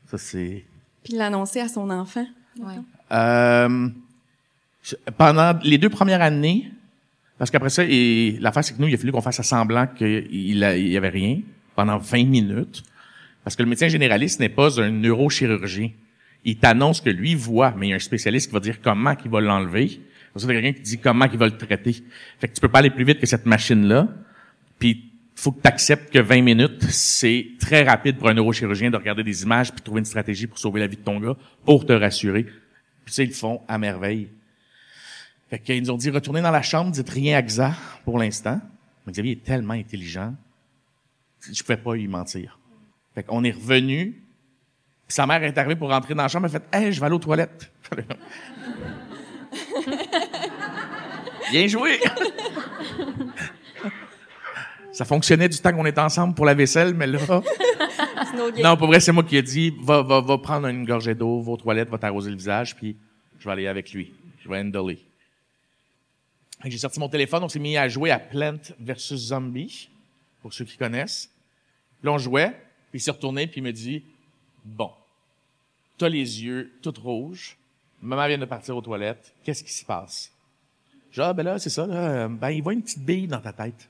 Ça, 0.08 0.18
c'est 0.18 0.64
puis 1.04 1.14
l'annoncer 1.14 1.60
à 1.60 1.68
son 1.68 1.90
enfant. 1.90 2.26
Ouais. 2.58 2.74
Euh, 3.12 3.88
pendant 5.16 5.58
les 5.62 5.78
deux 5.78 5.90
premières 5.90 6.22
années, 6.22 6.70
parce 7.38 7.50
qu'après 7.50 7.70
ça, 7.70 7.84
et 7.86 8.36
l'affaire, 8.40 8.64
c'est 8.64 8.74
que 8.74 8.80
nous, 8.80 8.88
il 8.88 8.94
a 8.94 8.96
fallu 8.96 9.12
qu'on 9.12 9.20
fasse 9.20 9.42
semblant 9.42 9.86
qu'il 9.86 10.56
y 10.56 10.96
avait 10.96 11.08
rien 11.08 11.40
pendant 11.76 11.98
20 11.98 12.24
minutes. 12.24 12.82
Parce 13.42 13.56
que 13.56 13.62
le 13.62 13.68
médecin 13.68 13.88
généraliste 13.88 14.40
n'est 14.40 14.48
pas 14.48 14.80
un 14.80 14.90
neurochirurgien. 14.90 15.90
Il 16.44 16.56
t'annonce 16.56 17.00
que 17.00 17.10
lui 17.10 17.34
voit, 17.34 17.74
mais 17.76 17.88
il 17.88 17.90
y 17.90 17.92
a 17.92 17.96
un 17.96 18.00
spécialiste 18.00 18.48
qui 18.48 18.54
va 18.54 18.60
dire 18.60 18.80
comment 18.82 19.14
il 19.24 19.30
va 19.30 19.40
l'enlever. 19.40 20.00
C'est 20.36 20.46
quelqu'un 20.46 20.72
qui 20.72 20.80
dit 20.80 20.98
comment 20.98 21.26
il 21.26 21.38
va 21.38 21.46
le 21.46 21.56
traiter. 21.56 22.02
Fait 22.38 22.48
que 22.48 22.54
tu 22.54 22.60
peux 22.60 22.68
pas 22.68 22.80
aller 22.80 22.90
plus 22.90 23.04
vite 23.04 23.20
que 23.20 23.26
cette 23.26 23.46
machine-là. 23.46 24.08
Puis 24.78 25.10
faut 25.34 25.52
que 25.52 25.60
tu 25.60 25.68
acceptes 25.68 26.12
que 26.12 26.18
20 26.18 26.42
minutes, 26.42 26.84
c'est 26.90 27.48
très 27.58 27.82
rapide 27.82 28.18
pour 28.18 28.28
un 28.28 28.34
neurochirurgien 28.34 28.90
de 28.90 28.96
regarder 28.96 29.22
des 29.22 29.42
images 29.42 29.72
puis 29.72 29.82
trouver 29.82 29.98
une 29.98 30.04
stratégie 30.04 30.46
pour 30.46 30.58
sauver 30.58 30.80
la 30.80 30.86
vie 30.86 30.96
de 30.96 31.02
ton 31.02 31.18
gars, 31.18 31.36
pour 31.64 31.84
te 31.84 31.92
rassurer. 31.92 32.44
Puis 33.04 33.14
ça, 33.14 33.22
ils 33.22 33.28
le 33.28 33.34
font 33.34 33.60
à 33.68 33.76
merveille. 33.78 34.28
Fait 35.50 35.58
qu'ils 35.58 35.82
nous 35.82 35.90
ont 35.90 35.96
dit, 35.96 36.10
retournez 36.10 36.40
dans 36.40 36.50
la 36.50 36.62
chambre, 36.62 36.90
dites 36.90 37.10
rien 37.10 37.36
à 37.36 37.42
Xa 37.42 37.74
pour 38.04 38.18
l'instant. 38.18 38.60
Mais 39.06 39.12
Xavier 39.12 39.32
est 39.32 39.44
tellement 39.44 39.74
intelligent, 39.74 40.34
je 41.52 41.62
pouvais 41.62 41.76
pas 41.76 41.94
lui 41.94 42.08
mentir. 42.08 42.58
Fait 43.14 43.22
qu'on 43.22 43.44
est 43.44 43.50
revenu, 43.50 44.22
sa 45.08 45.26
mère 45.26 45.42
est 45.42 45.58
arrivée 45.58 45.76
pour 45.76 45.90
rentrer 45.90 46.14
dans 46.14 46.22
la 46.22 46.28
chambre, 46.28 46.46
elle 46.46 46.52
fait, 46.52 46.64
hey, 46.72 46.90
je 46.92 47.00
vais 47.00 47.06
aller 47.06 47.14
aux 47.14 47.18
toilettes. 47.18 47.70
Bien 51.50 51.66
joué! 51.66 52.00
Ça 54.94 55.04
fonctionnait 55.04 55.48
du 55.48 55.58
temps 55.58 55.72
qu'on 55.72 55.86
était 55.86 56.00
ensemble 56.00 56.34
pour 56.34 56.44
la 56.44 56.54
vaisselle, 56.54 56.94
mais 56.94 57.08
là... 57.08 57.18
non, 58.62 58.76
pour 58.76 58.86
vrai, 58.86 59.00
c'est 59.00 59.10
moi 59.10 59.24
qui 59.24 59.36
ai 59.36 59.42
dit, 59.42 59.74
va, 59.82 60.02
va, 60.02 60.20
va 60.20 60.38
prendre 60.38 60.68
une 60.68 60.84
gorgée 60.84 61.16
d'eau, 61.16 61.40
va 61.40 61.50
aux 61.50 61.56
toilettes, 61.56 61.88
va 61.88 61.98
t'arroser 61.98 62.30
le 62.30 62.36
visage, 62.36 62.76
puis 62.76 62.96
je 63.40 63.44
vais 63.44 63.50
aller 63.50 63.66
avec 63.66 63.92
lui. 63.92 64.12
Je 64.38 64.48
vais 64.48 64.60
handler. 64.60 65.00
J'ai 66.64 66.78
sorti 66.78 67.00
mon 67.00 67.08
téléphone, 67.08 67.42
on 67.42 67.48
s'est 67.48 67.58
mis 67.58 67.76
à 67.76 67.88
jouer 67.88 68.12
à 68.12 68.20
Plant 68.20 68.60
versus 68.78 69.20
Zombie, 69.20 69.90
pour 70.40 70.54
ceux 70.54 70.64
qui 70.64 70.76
connaissent. 70.76 71.28
Là, 72.04 72.12
on 72.12 72.18
jouait, 72.18 72.50
puis 72.90 72.98
il 72.98 73.00
s'est 73.00 73.10
retourné, 73.10 73.48
puis 73.48 73.60
il 73.60 73.64
me 73.64 73.72
dit, 73.72 74.04
bon, 74.64 74.92
t'as 75.98 76.08
les 76.08 76.44
yeux 76.44 76.70
tout 76.82 76.94
rouges, 77.02 77.56
maman 78.00 78.28
vient 78.28 78.38
de 78.38 78.44
partir 78.44 78.76
aux 78.76 78.82
toilettes, 78.82 79.34
qu'est-ce 79.42 79.64
qui 79.64 79.72
se 79.72 79.84
passe? 79.84 80.30
Genre, 81.10 81.26
ah, 81.26 81.32
ben 81.32 81.42
là, 81.42 81.58
c'est 81.58 81.70
ça, 81.70 81.84
là, 81.84 82.28
ben, 82.28 82.50
il 82.50 82.62
voit 82.62 82.74
une 82.74 82.82
petite 82.82 83.04
bille 83.04 83.26
dans 83.26 83.40
ta 83.40 83.52
tête. 83.52 83.88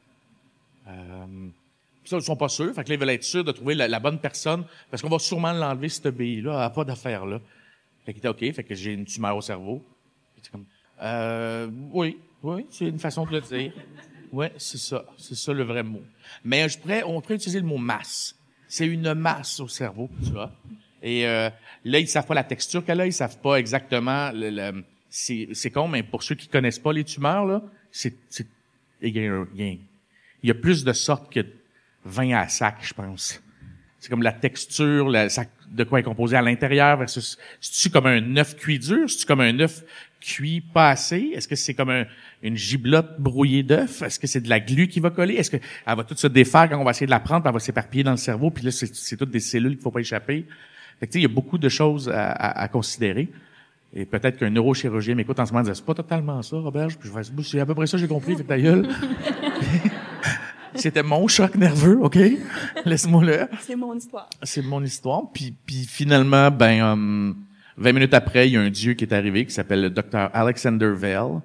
Euh, 0.89 1.49
ça, 2.05 2.17
ils 2.17 2.23
sont 2.23 2.37
pas 2.37 2.49
sûrs. 2.49 2.75
Fait 2.75 2.85
que 2.85 2.91
là, 2.91 2.95
ils 2.95 3.01
veulent 3.01 3.11
être 3.11 3.25
sûrs 3.25 3.45
de 3.45 3.53
trouver 3.53 3.75
la, 3.75 4.01
bonne 4.01 4.19
personne 4.19 4.65
parce 4.91 5.03
qu'on 5.03 5.09
va 5.09 5.19
sûrement 5.19 5.53
l'enlever, 5.53 5.89
cette 5.89 6.09
bille-là. 6.09 6.53
Elle 6.53 6.59
n'a 6.59 6.71
pas 6.71 6.85
d'affaire 6.85 7.25
là. 7.25 7.41
Fait 8.05 8.13
qu'il 8.13 8.19
était 8.19 8.29
OK. 8.29 8.55
Fait 8.55 8.65
que 8.65 8.75
j'ai 8.75 8.93
une 8.93 9.05
tumeur 9.05 9.37
au 9.37 9.41
cerveau. 9.41 9.83
Comme, 10.53 10.67
euh, 11.03 11.69
oui, 11.93 12.19
oui, 12.43 12.67
c'est 12.71 12.87
une 12.87 12.99
façon 12.99 13.25
de 13.25 13.33
le 13.33 13.41
dire. 13.41 13.73
Oui, 14.31 14.47
c'est 14.59 14.79
ça. 14.79 15.05
C'est 15.17 15.35
ça 15.35 15.53
le 15.53 15.63
vrai 15.63 15.83
mot. 15.83 16.03
Mais 16.45 16.69
je 16.69 16.79
pourrais, 16.79 17.03
on 17.05 17.21
pourrait 17.21 17.37
utiliser 17.37 17.61
le 17.61 17.67
mot 17.67 17.79
masse. 17.79 18.37
C'est 18.69 18.87
une 18.87 19.15
masse 19.15 19.61
au 19.61 19.69
cerveau, 19.69 20.11
tu 20.23 20.33
vois. 20.33 20.53
Et 21.03 21.27
euh, 21.27 21.49
là, 21.85 21.99
ils 21.99 22.09
savent 22.09 22.27
pas 22.27 22.35
la 22.35 22.45
texture 22.45 22.85
qu'elle 22.85 23.01
a, 23.01 23.07
ils 23.07 23.13
savent 23.13 23.39
pas 23.39 23.57
exactement. 23.57 24.31
Le, 24.35 24.83
c'est, 25.09 25.49
c'est 25.53 25.71
con, 25.71 25.87
mais 25.87 26.03
pour 26.03 26.23
ceux 26.23 26.35
qui 26.35 26.49
connaissent 26.49 26.79
pas 26.79 26.93
les 26.93 27.05
tumeurs, 27.05 27.47
là, 27.47 27.63
c'est, 27.93 28.15
c'est, 28.29 28.47
il 29.01 29.17
y 29.17 29.29
a, 29.29 29.45
il 30.45 30.49
y 30.49 30.51
a 30.51 30.55
plus 30.55 30.85
de 30.85 30.93
sortes 30.93 31.33
que 31.33 31.41
20 32.05 32.33
à 32.33 32.49
sac, 32.49 32.77
je 32.83 32.93
pense. 32.93 33.43
C'est 33.99 34.11
comme 34.11 34.23
la 34.23 34.33
texture, 34.33 35.11
de 35.11 35.85
quoi 35.85 36.01
est 36.01 36.03
composé 36.03 36.37
à 36.37 36.43
l'intérieur 36.43 36.99
versus, 36.99 37.39
c'est-tu 37.63 37.89
comme 37.89 38.05
un 38.05 38.37
œuf 38.37 38.55
cuit 38.55 38.79
dur? 38.79 39.09
C'est-tu 39.09 39.25
comme 39.25 39.41
un 39.41 39.59
œuf 39.61 39.83
cuit 40.21 40.61
pas 40.61 40.91
assez? 40.91 41.33
Est-ce 41.35 41.49
que 41.49 41.57
c'est 41.57 41.73
comme 41.73 42.05
une 42.43 42.57
giblotte 42.59 43.19
brouillée 43.19 43.63
d'œuf? 43.63 44.03
Est-ce 44.03 44.21
que 44.21 44.27
c'est 44.27 44.43
de 44.43 44.51
la 44.51 44.61
glu 44.61 44.87
qui 44.87 45.01
va 45.01 45.09
coller? 45.09 45.37
Est-ce 45.37 45.51
que 45.51 45.57
elle 45.57 45.97
va 45.97 46.05
tout 46.05 46.15
se 46.15 46.27
défaire 46.27 46.69
quand 46.69 46.79
on 46.79 46.85
va 46.85 46.91
essayer 46.91 47.07
de 47.07 47.11
la 47.11 47.21
prendre, 47.21 47.47
elle 47.47 47.53
va 47.55 47.59
s'éparpiller 47.59 48.05
dans 48.05 48.11
le 48.11 48.19
cerveau, 48.19 48.51
puis 48.51 48.65
là, 48.65 48.71
c'est, 48.71 49.17
toutes 49.17 49.31
des 49.31 49.41
cellules 49.41 49.77
qu'il 49.77 49.83
faut 49.83 49.91
pas 49.91 50.01
échapper. 50.01 50.45
Fait 51.01 51.07
que, 51.07 51.15
il 51.15 51.23
y 51.23 51.25
a 51.25 51.29
beaucoup 51.29 51.57
de 51.57 51.71
choses 51.71 52.11
à, 52.11 52.33
à, 52.33 52.69
considérer. 52.69 53.31
Et 53.95 54.05
peut-être 54.05 54.37
qu'un 54.37 54.51
neurochirurgien 54.51 55.15
m'écoute 55.15 55.41
en 55.41 55.47
ce 55.47 55.55
moment 55.55 55.65
c'est 55.73 55.83
pas 55.83 55.95
totalement 55.95 56.43
ça, 56.43 56.59
Robert. 56.59 56.89
Puis 56.89 57.09
je 57.09 57.15
vais, 57.15 57.43
c'est 57.43 57.61
à 57.61 57.65
peu 57.65 57.75
près 57.75 57.87
ça, 57.87 57.97
j'ai 57.97 58.09
compris, 58.09 58.37
fait 58.37 58.45
ta 58.45 58.61
gueule. 58.61 58.87
C'était 60.75 61.03
mon 61.03 61.27
choc 61.29 61.55
nerveux, 61.55 61.99
OK? 62.01 62.19
Laisse-moi 62.85 63.25
le. 63.25 63.49
C'est 63.61 63.77
mon 63.77 63.95
histoire. 63.95 64.29
C'est 64.43 64.63
mon 64.63 64.83
histoire. 64.83 65.23
Puis, 65.33 65.55
puis 65.65 65.87
finalement, 65.89 66.51
ben, 66.51 66.79
20 67.77 67.91
um, 67.91 67.95
minutes 67.95 68.15
après, 68.15 68.49
il 68.49 68.53
y 68.53 68.57
a 68.57 68.61
un 68.61 68.71
dieu 68.71 68.95
qui 68.95 69.05
est 69.05 69.15
arrivé 69.15 69.47
qui 69.47 69.53
s'appelle 69.53 69.83
le 69.83 69.91
docteur 69.91 70.31
Alexander 70.33 70.93
Vale, 70.95 71.41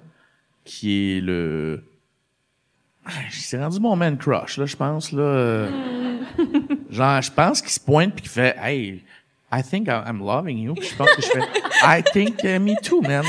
qui 0.64 1.16
est 1.16 1.20
le... 1.20 1.82
C'est 3.30 3.60
rendu 3.60 3.80
mon 3.80 3.96
man 3.96 4.16
crush, 4.16 4.58
là, 4.58 4.66
je 4.66 4.76
pense, 4.76 5.12
là. 5.12 5.68
Genre, 6.90 7.22
je 7.22 7.30
pense 7.30 7.62
qu'il 7.62 7.70
se 7.70 7.80
pointe 7.80 8.12
puis 8.14 8.22
qu'il 8.22 8.30
fait 8.30 8.56
«Hey, 8.62 9.02
I 9.52 9.62
think 9.62 9.88
I'm 9.88 10.18
loving 10.18 10.58
you.» 10.58 10.74
je 10.80 10.94
pense 10.94 11.10
que 11.14 11.22
je 11.22 11.26
fais 11.26 11.40
«I 11.82 12.02
think 12.12 12.44
uh, 12.44 12.58
me 12.58 12.74
too, 12.82 13.00
man. 13.00 13.24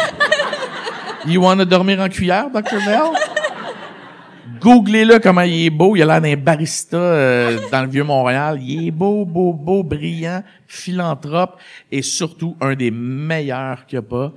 You 1.25 1.41
wanna 1.41 1.65
dormir 1.65 1.99
en 1.99 2.09
cuillère, 2.09 2.49
Dr. 2.49 2.79
Vale?» 2.85 3.17
Googlez-le 4.61 5.19
comment 5.19 5.41
il 5.41 5.65
est 5.65 5.69
beau. 5.71 5.95
Il 5.95 6.03
a 6.03 6.05
l'air 6.05 6.21
d'un 6.21 6.35
barista 6.41 6.95
euh, 6.97 7.59
dans 7.71 7.81
le 7.81 7.89
Vieux-Montréal. 7.89 8.59
Il 8.61 8.87
est 8.87 8.91
beau, 8.91 9.25
beau, 9.25 9.53
beau, 9.53 9.83
brillant, 9.83 10.43
philanthrope 10.67 11.57
et 11.91 12.01
surtout 12.01 12.55
un 12.61 12.75
des 12.75 12.91
meilleurs 12.91 13.85
qu'il 13.87 13.99
n'y 13.99 14.05
a 14.05 14.07
pas. 14.09 14.31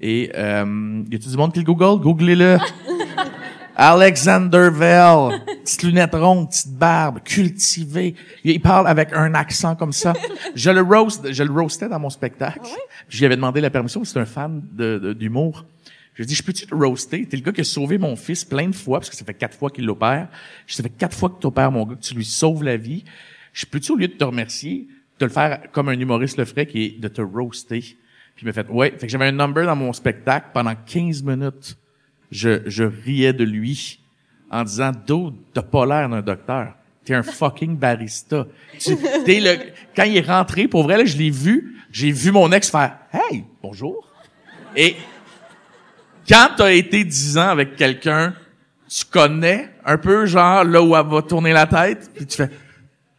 Et 0.00 0.30
euh, 0.34 1.02
y 1.10 1.14
a-t-il 1.14 1.30
du 1.30 1.36
monde 1.36 1.52
qui 1.52 1.60
le 1.60 1.64
Google? 1.64 2.00
Googlez-le. 2.02 2.58
Alexander 3.80 4.70
Vell, 4.72 5.40
petite 5.62 5.84
lunette 5.84 6.12
ronde, 6.14 6.48
petite 6.48 6.72
barbe, 6.76 7.20
cultivé. 7.22 8.16
Il 8.42 8.60
parle 8.60 8.88
avec 8.88 9.10
un 9.12 9.34
accent 9.34 9.76
comme 9.76 9.92
ça. 9.92 10.14
Je 10.56 10.70
le 10.70 10.80
roast, 10.82 11.32
je 11.32 11.42
le 11.44 11.52
roastais 11.52 11.88
dans 11.88 12.00
mon 12.00 12.10
spectacle. 12.10 12.58
Ah 12.64 12.68
Je 13.08 13.18
lui 13.20 13.26
avais 13.26 13.36
demandé 13.36 13.60
la 13.60 13.70
permission, 13.70 14.02
c'est 14.04 14.18
un 14.18 14.24
fan 14.24 14.60
de- 14.72 14.98
de- 14.98 15.12
d'humour. 15.12 15.64
Je 16.18 16.24
dit, 16.24 16.34
je 16.34 16.42
peux-tu 16.42 16.66
te 16.66 16.74
roaster? 16.74 17.24
T'es 17.26 17.36
le 17.36 17.44
gars 17.44 17.52
qui 17.52 17.60
a 17.60 17.64
sauvé 17.64 17.96
mon 17.96 18.16
fils 18.16 18.44
plein 18.44 18.68
de 18.68 18.74
fois, 18.74 18.98
parce 18.98 19.08
que 19.08 19.14
ça 19.14 19.24
fait 19.24 19.34
quatre 19.34 19.56
fois 19.56 19.70
qu'il 19.70 19.86
l'opère. 19.86 20.28
Ça 20.66 20.82
fait 20.82 20.90
quatre 20.90 21.16
fois 21.16 21.30
que 21.30 21.40
tu 21.40 21.46
opères 21.46 21.70
mon 21.70 21.86
gars, 21.86 21.94
que 21.94 22.00
tu 22.00 22.14
lui 22.14 22.24
sauves 22.24 22.64
la 22.64 22.76
vie. 22.76 23.04
Je 23.52 23.64
peux-tu, 23.64 23.92
au 23.92 23.96
lieu 23.96 24.08
de 24.08 24.14
te 24.14 24.24
remercier, 24.24 24.88
te 25.16 25.24
le 25.24 25.30
faire 25.30 25.70
comme 25.70 25.88
un 25.88 25.98
humoriste 25.98 26.36
le 26.36 26.44
ferait, 26.44 26.66
qui 26.66 26.84
est 26.84 27.00
de 27.00 27.06
te 27.06 27.22
roaster? 27.22 27.80
Puis 27.80 27.96
il 28.42 28.46
m'a 28.46 28.52
fait, 28.52 28.68
ouais. 28.68 28.90
Fait 28.98 29.06
que 29.06 29.12
j'avais 29.12 29.26
un 29.26 29.32
number 29.32 29.64
dans 29.64 29.76
mon 29.76 29.92
spectacle 29.92 30.48
pendant 30.52 30.74
15 30.74 31.22
minutes. 31.22 31.76
Je, 32.32 32.62
je 32.66 32.82
riais 32.82 33.32
de 33.32 33.44
lui 33.44 34.00
en 34.50 34.64
disant, 34.64 34.90
Dude, 35.06 35.36
t'as 35.54 35.62
pas 35.62 35.86
l'air 35.86 36.08
d'un 36.08 36.20
docteur. 36.20 36.74
T'es 37.04 37.14
un 37.14 37.22
fucking 37.22 37.76
barista. 37.76 38.46
Tu, 38.80 38.96
t'es 39.24 39.38
le, 39.38 39.56
quand 39.94 40.02
il 40.02 40.16
est 40.16 40.26
rentré, 40.26 40.66
pour 40.66 40.82
vrai, 40.82 40.98
là, 40.98 41.04
je 41.04 41.16
l'ai 41.16 41.30
vu, 41.30 41.76
j'ai 41.92 42.10
vu 42.10 42.32
mon 42.32 42.50
ex 42.50 42.70
faire, 42.70 42.98
hey, 43.12 43.44
bonjour. 43.62 44.12
Et, 44.76 44.96
quand 46.28 46.48
t'as 46.56 46.72
été 46.72 47.04
dix 47.04 47.38
ans 47.38 47.48
avec 47.48 47.76
quelqu'un, 47.76 48.34
tu 48.88 49.04
connais 49.04 49.70
un 49.84 49.98
peu 49.98 50.26
genre 50.26 50.64
là 50.64 50.82
où 50.82 50.96
elle 50.96 51.06
va 51.06 51.22
tourner 51.22 51.52
la 51.52 51.66
tête, 51.66 52.10
puis 52.14 52.26
tu 52.26 52.36
fais 52.36 52.50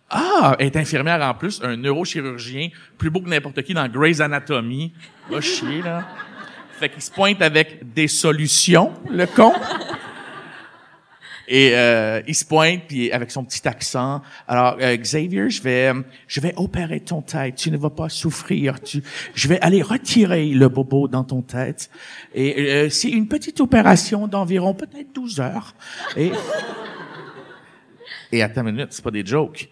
ah, 0.09 0.55
elle 0.57 0.67
est 0.67 0.75
infirmière 0.75 1.21
en 1.21 1.33
plus, 1.35 1.61
un 1.63 1.77
neurochirurgien, 1.77 2.69
plus 2.97 3.11
beau 3.11 3.21
que 3.21 3.29
n'importe 3.29 3.61
qui 3.61 3.73
dans 3.73 3.87
Grey's 3.87 4.19
Anatomy. 4.19 4.91
Va 5.29 5.39
chier 5.39 5.83
là. 5.83 6.07
Fait 6.79 6.89
qu'il 6.89 7.01
se 7.01 7.11
pointe 7.11 7.41
avec 7.41 7.93
des 7.93 8.07
solutions, 8.07 8.93
le 9.11 9.27
con. 9.27 9.53
Et 11.51 11.71
euh, 11.73 12.21
il 12.27 12.35
se 12.35 12.45
pointe 12.45 12.83
puis 12.87 13.11
avec 13.11 13.31
son 13.31 13.43
petit 13.43 13.67
accent. 13.67 14.21
Alors 14.47 14.77
euh, 14.79 14.95
Xavier, 14.95 15.49
je 15.49 15.63
vais 15.63 15.91
je 16.27 16.39
vais 16.39 16.53
opérer 16.55 16.99
ton 16.99 17.23
tête. 17.23 17.55
Tu 17.55 17.71
ne 17.71 17.77
vas 17.77 17.89
pas 17.89 18.07
souffrir. 18.07 18.79
Tu 18.79 19.01
je 19.33 19.47
vais 19.47 19.59
aller 19.61 19.81
retirer 19.81 20.49
le 20.49 20.69
bobo 20.69 21.07
dans 21.07 21.23
ton 21.23 21.41
tête. 21.41 21.89
Et 22.35 22.55
euh, 22.59 22.89
c'est 22.89 23.09
une 23.09 23.27
petite 23.27 23.59
opération 23.61 24.27
d'environ 24.27 24.75
peut-être 24.75 25.11
12 25.15 25.39
heures. 25.39 25.73
Et 26.15 26.31
et 28.31 28.43
attends 28.43 28.61
une 28.67 28.75
minute, 28.75 28.89
c'est 28.91 29.03
pas 29.03 29.09
des 29.09 29.25
jokes. 29.25 29.69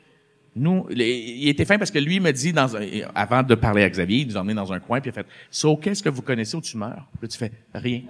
Nous, 0.55 0.87
il 0.89 1.47
était 1.47 1.65
fin 1.65 1.77
parce 1.77 1.91
que 1.91 1.99
lui 1.99 2.19
me 2.19 2.31
dit 2.31 2.51
dans 2.51 2.75
un, 2.75 2.81
avant 3.13 3.43
de 3.43 3.53
parler 3.53 3.83
à 3.83 3.89
Xavier, 3.91 4.21
il 4.21 4.27
nous 4.29 4.37
a 4.37 4.41
emmené 4.41 4.55
dans 4.55 4.73
un 4.73 4.79
coin 4.79 4.99
puis 4.99 5.11
il 5.11 5.13
a 5.19 5.21
fait 5.21 5.27
"So, 5.51 5.77
qu'est-ce 5.77 6.01
que 6.01 6.09
vous 6.09 6.23
connaissez 6.23 6.57
aux 6.57 6.61
tumeurs 6.61 7.07
Puis 7.19 7.29
tu 7.29 7.37
fais 7.37 7.51
rien. 7.75 8.01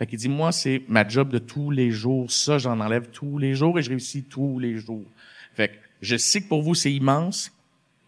Fait 0.00 0.06
qu'il 0.06 0.18
dit, 0.18 0.30
moi, 0.30 0.50
c'est 0.50 0.82
ma 0.88 1.06
job 1.06 1.28
de 1.28 1.36
tous 1.36 1.70
les 1.70 1.90
jours. 1.90 2.32
Ça, 2.32 2.56
j'en 2.56 2.80
enlève 2.80 3.10
tous 3.10 3.36
les 3.36 3.54
jours 3.54 3.78
et 3.78 3.82
je 3.82 3.90
réussis 3.90 4.22
tous 4.22 4.58
les 4.58 4.78
jours. 4.78 5.04
Fait 5.52 5.68
que 5.68 5.74
je 6.00 6.16
sais 6.16 6.40
que 6.40 6.48
pour 6.48 6.62
vous, 6.62 6.74
c'est 6.74 6.90
immense. 6.90 7.52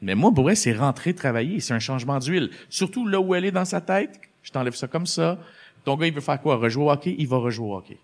Mais 0.00 0.14
moi, 0.14 0.32
pour 0.32 0.44
vrai, 0.44 0.54
c'est 0.54 0.72
rentrer 0.72 1.12
travailler. 1.12 1.60
C'est 1.60 1.74
un 1.74 1.80
changement 1.80 2.18
d'huile. 2.18 2.48
Surtout 2.70 3.06
là 3.06 3.20
où 3.20 3.34
elle 3.34 3.44
est 3.44 3.50
dans 3.50 3.66
sa 3.66 3.82
tête. 3.82 4.18
Je 4.42 4.50
t'enlève 4.50 4.74
ça 4.74 4.88
comme 4.88 5.04
ça. 5.04 5.38
Ton 5.84 5.98
gars, 5.98 6.06
il 6.06 6.14
veut 6.14 6.22
faire 6.22 6.40
quoi? 6.40 6.56
Rejouer 6.56 6.82
au 6.82 6.90
hockey? 6.90 7.14
Il 7.18 7.28
va 7.28 7.36
rejouer 7.36 7.66
au 7.66 7.76
hockey. 7.76 7.98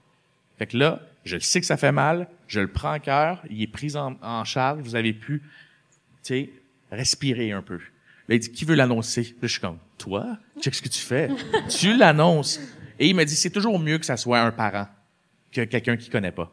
Fait 0.59 0.67
que 0.67 0.77
là, 0.77 1.01
je 1.25 1.37
le 1.37 1.41
sais 1.41 1.59
que 1.59 1.67
ça 1.67 1.79
fait 1.79 1.91
mal. 1.91 2.29
Je 2.47 2.61
le 2.61 2.69
prends 2.69 2.93
en 2.93 2.99
cœur. 2.99 3.43
Il 3.49 3.63
est 3.63 3.69
pris 3.69 3.97
en, 3.97 4.17
en 4.21 4.45
charge. 4.45 4.83
Vous 4.83 4.97
avez 4.97 5.15
pu, 5.15 5.41
tu 5.41 5.49
sais, 6.25 6.51
respirer 6.93 7.53
un 7.53 7.63
peu. 7.63 7.79
Là, 8.29 8.35
il 8.35 8.41
dit, 8.41 8.53
qui 8.53 8.67
veut 8.67 8.75
l'annoncer? 8.75 9.23
Là, 9.23 9.49
je 9.49 9.53
suis 9.53 9.63
comme, 9.63 9.79
toi? 9.97 10.37
Check 10.61 10.75
ce 10.75 10.83
que 10.83 10.91
tu 10.91 11.01
fais. 11.01 11.31
tu 11.71 11.97
l'annonces. 11.97 12.61
Et 12.99 13.09
il 13.09 13.15
m'a 13.15 13.25
dit, 13.25 13.35
c'est 13.37 13.51
toujours 13.51 13.79
mieux 13.79 13.99
que 13.99 14.07
ça 14.07 14.17
soit 14.17 14.41
un 14.41 14.51
parent 14.51 14.89
que 15.53 15.63
quelqu'un 15.63 15.97
qui 15.97 16.11
connaît 16.11 16.33
pas. 16.33 16.51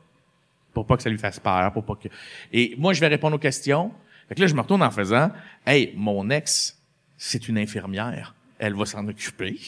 Pour 0.73 0.85
pas 0.85 0.97
que 0.97 1.03
ça 1.03 1.09
lui 1.09 1.17
fasse 1.17 1.39
peur, 1.39 1.71
pour 1.73 1.85
pas 1.85 1.95
que... 1.95 2.07
Et 2.51 2.75
moi, 2.77 2.93
je 2.93 2.99
vais 2.99 3.07
répondre 3.07 3.35
aux 3.35 3.39
questions. 3.39 3.91
Fait 4.27 4.35
que 4.35 4.41
là, 4.41 4.47
je 4.47 4.53
me 4.53 4.61
retourne 4.61 4.83
en 4.83 4.91
faisant, 4.91 5.31
hey, 5.65 5.93
mon 5.95 6.29
ex, 6.29 6.77
c'est 7.17 7.47
une 7.47 7.57
infirmière. 7.57 8.35
Elle 8.59 8.73
va 8.73 8.85
s'en 8.85 9.07
occuper. 9.07 9.59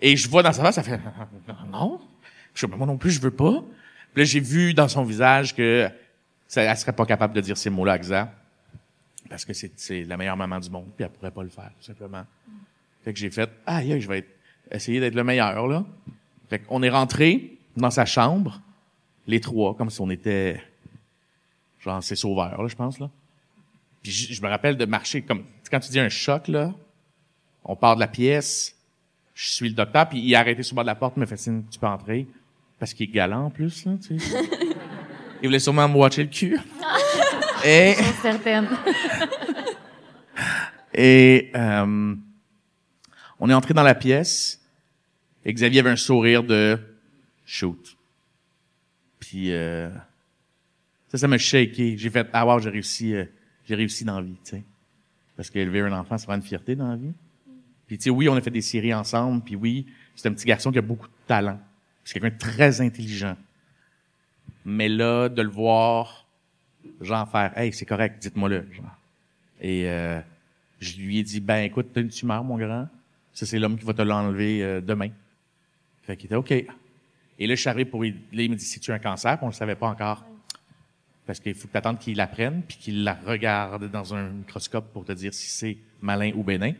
Et 0.00 0.16
je 0.16 0.28
vois 0.28 0.42
dans 0.42 0.52
sa 0.52 0.62
face, 0.62 0.76
ça 0.76 0.82
fait, 0.82 1.00
non. 1.70 2.00
Je 2.54 2.66
moi 2.66 2.86
non 2.86 2.96
plus, 2.96 3.10
je 3.10 3.20
veux 3.20 3.30
pas. 3.30 3.62
Puis 4.14 4.22
là, 4.22 4.24
j'ai 4.24 4.40
vu 4.40 4.74
dans 4.74 4.88
son 4.88 5.04
visage 5.04 5.54
que 5.54 5.88
ça, 6.46 6.62
elle 6.62 6.76
serait 6.76 6.92
pas 6.92 7.06
capable 7.06 7.34
de 7.34 7.40
dire 7.40 7.56
ces 7.56 7.70
mots-là 7.70 7.98
à. 8.12 8.32
Parce 9.28 9.44
que 9.44 9.52
c'est, 9.52 10.04
la 10.04 10.16
meilleure 10.16 10.36
maman 10.36 10.58
du 10.58 10.70
monde, 10.70 10.88
puis 10.96 11.04
elle 11.04 11.10
pourrait 11.10 11.30
pas 11.30 11.42
le 11.42 11.50
faire, 11.50 11.70
tout 11.78 11.84
simplement. 11.84 12.24
Fait 13.04 13.12
que 13.12 13.18
j'ai 13.18 13.30
fait, 13.30 13.50
ah, 13.66 13.82
je 13.82 14.08
vais 14.08 14.18
être- 14.18 14.37
essayer 14.70 15.00
d'être 15.00 15.14
le 15.14 15.24
meilleur, 15.24 15.66
là. 15.66 15.84
Fait 16.48 16.58
qu'on 16.60 16.82
est 16.82 16.90
rentré 16.90 17.58
dans 17.76 17.90
sa 17.90 18.04
chambre, 18.04 18.60
les 19.26 19.40
trois, 19.40 19.74
comme 19.74 19.90
si 19.90 20.00
on 20.00 20.10
était, 20.10 20.62
genre, 21.80 22.02
ses 22.02 22.16
sauveurs, 22.16 22.62
là, 22.62 22.68
je 22.68 22.76
pense, 22.76 22.98
là. 22.98 23.10
Puis 24.02 24.12
je, 24.12 24.32
je 24.34 24.42
me 24.42 24.48
rappelle 24.48 24.76
de 24.76 24.84
marcher 24.84 25.22
comme, 25.22 25.44
quand 25.70 25.80
tu 25.80 25.90
dis 25.90 26.00
un 26.00 26.08
choc, 26.08 26.48
là, 26.48 26.72
on 27.64 27.76
part 27.76 27.96
de 27.96 28.00
la 28.00 28.08
pièce, 28.08 28.74
je 29.34 29.50
suis 29.50 29.68
le 29.68 29.74
docteur, 29.74 30.08
puis 30.08 30.20
il 30.20 30.34
a 30.34 30.40
arrêté 30.40 30.62
sur 30.62 30.74
le 30.74 30.76
bord 30.76 30.84
de 30.84 30.88
la 30.88 30.94
porte, 30.94 31.14
il 31.16 31.20
m'a 31.20 31.26
fait 31.26 31.36
signe, 31.36 31.62
tu 31.70 31.78
peux 31.78 31.86
entrer. 31.86 32.26
Parce 32.78 32.94
qu'il 32.94 33.08
est 33.08 33.12
galant, 33.12 33.46
en 33.46 33.50
plus, 33.50 33.84
là, 33.84 33.92
tu 34.00 34.18
sais. 34.18 34.38
il 35.42 35.48
voulait 35.48 35.58
sûrement 35.58 35.88
me 35.88 35.96
watcher 35.96 36.22
le 36.24 36.28
cul. 36.28 36.58
Et, 37.64 37.94
Certaine. 38.22 38.68
et 40.94 41.50
euh, 41.56 42.14
on 43.40 43.48
est 43.50 43.54
entré 43.54 43.74
dans 43.74 43.82
la 43.82 43.94
pièce 43.94 44.60
et 45.44 45.52
Xavier 45.52 45.80
avait 45.80 45.90
un 45.90 45.96
sourire 45.96 46.42
de 46.42 46.78
shoot. 47.46 47.96
Puis 49.20 49.52
euh, 49.52 49.90
ça, 51.08 51.18
ça 51.18 51.28
m'a 51.28 51.38
shaké. 51.38 51.96
J'ai 51.96 52.10
fait 52.10 52.28
ah 52.32 52.46
wow, 52.46 52.58
j'ai 52.58 52.70
réussi, 52.70 53.14
euh, 53.14 53.24
j'ai 53.66 53.74
réussi 53.74 54.04
dans 54.04 54.20
la 54.20 54.26
vie, 54.26 54.36
tu 54.44 54.50
sais. 54.50 54.62
Parce 55.36 55.50
qu'élever 55.50 55.80
un 55.80 55.92
enfant, 55.92 56.18
c'est 56.18 56.26
vraiment 56.26 56.42
une 56.42 56.48
fierté 56.48 56.74
dans 56.74 56.88
la 56.88 56.96
vie. 56.96 57.12
Puis 57.86 57.96
tu 57.96 58.10
oui, 58.10 58.28
on 58.28 58.34
a 58.34 58.40
fait 58.40 58.50
des 58.50 58.60
séries 58.60 58.92
ensemble. 58.92 59.42
Puis 59.42 59.56
oui, 59.56 59.86
c'est 60.14 60.28
un 60.28 60.32
petit 60.32 60.46
garçon 60.46 60.70
qui 60.70 60.78
a 60.78 60.82
beaucoup 60.82 61.06
de 61.06 61.12
talent. 61.26 61.60
C'est 62.04 62.14
quelqu'un 62.14 62.34
de 62.34 62.40
très 62.40 62.80
intelligent. 62.80 63.36
Mais 64.64 64.88
là, 64.88 65.28
de 65.28 65.40
le 65.40 65.48
voir, 65.48 66.26
genre 67.00 67.30
faire, 67.30 67.56
hey, 67.56 67.72
c'est 67.72 67.86
correct, 67.86 68.20
dites-moi-le, 68.20 68.66
genre. 68.72 68.96
Et 69.60 69.88
euh, 69.88 70.20
je 70.80 70.96
lui 70.98 71.18
ai 71.18 71.22
dit, 71.22 71.40
ben 71.40 71.64
écoute, 71.64 71.88
t'as 71.92 72.00
une 72.00 72.08
tumeur, 72.08 72.44
mon 72.44 72.58
grand? 72.58 72.88
Ça, 73.38 73.46
c'est 73.46 73.60
l'homme 73.60 73.78
qui 73.78 73.84
va 73.84 73.94
te 73.94 74.02
l'enlever 74.02 74.64
euh, 74.64 74.80
demain. 74.80 75.10
Fait 76.02 76.16
qu'il 76.16 76.26
était 76.26 76.34
OK. 76.34 76.50
Et 76.50 76.66
là, 77.46 77.54
je 77.54 77.60
suis 77.60 77.68
arrivé 77.68 77.84
pour... 77.84 78.02
Là, 78.02 78.10
il 78.32 78.50
me 78.50 78.56
dit, 78.56 78.64
c'est-tu 78.64 78.90
un 78.90 78.98
cancer? 78.98 79.36
Puis 79.36 79.44
on 79.44 79.50
le 79.50 79.54
savait 79.54 79.76
pas 79.76 79.86
encore. 79.86 80.24
Parce 81.24 81.38
qu'il 81.38 81.54
faut 81.54 81.68
que 81.68 81.72
t'attendes 81.72 82.00
qu'il 82.00 82.16
l'apprenne, 82.16 82.64
puis 82.66 82.76
qu'il 82.78 83.04
la 83.04 83.14
regarde 83.14 83.88
dans 83.92 84.12
un 84.12 84.30
microscope 84.30 84.92
pour 84.92 85.04
te 85.04 85.12
dire 85.12 85.32
si 85.32 85.46
c'est 85.46 85.78
malin 86.00 86.32
ou 86.34 86.42
bénin. 86.42 86.72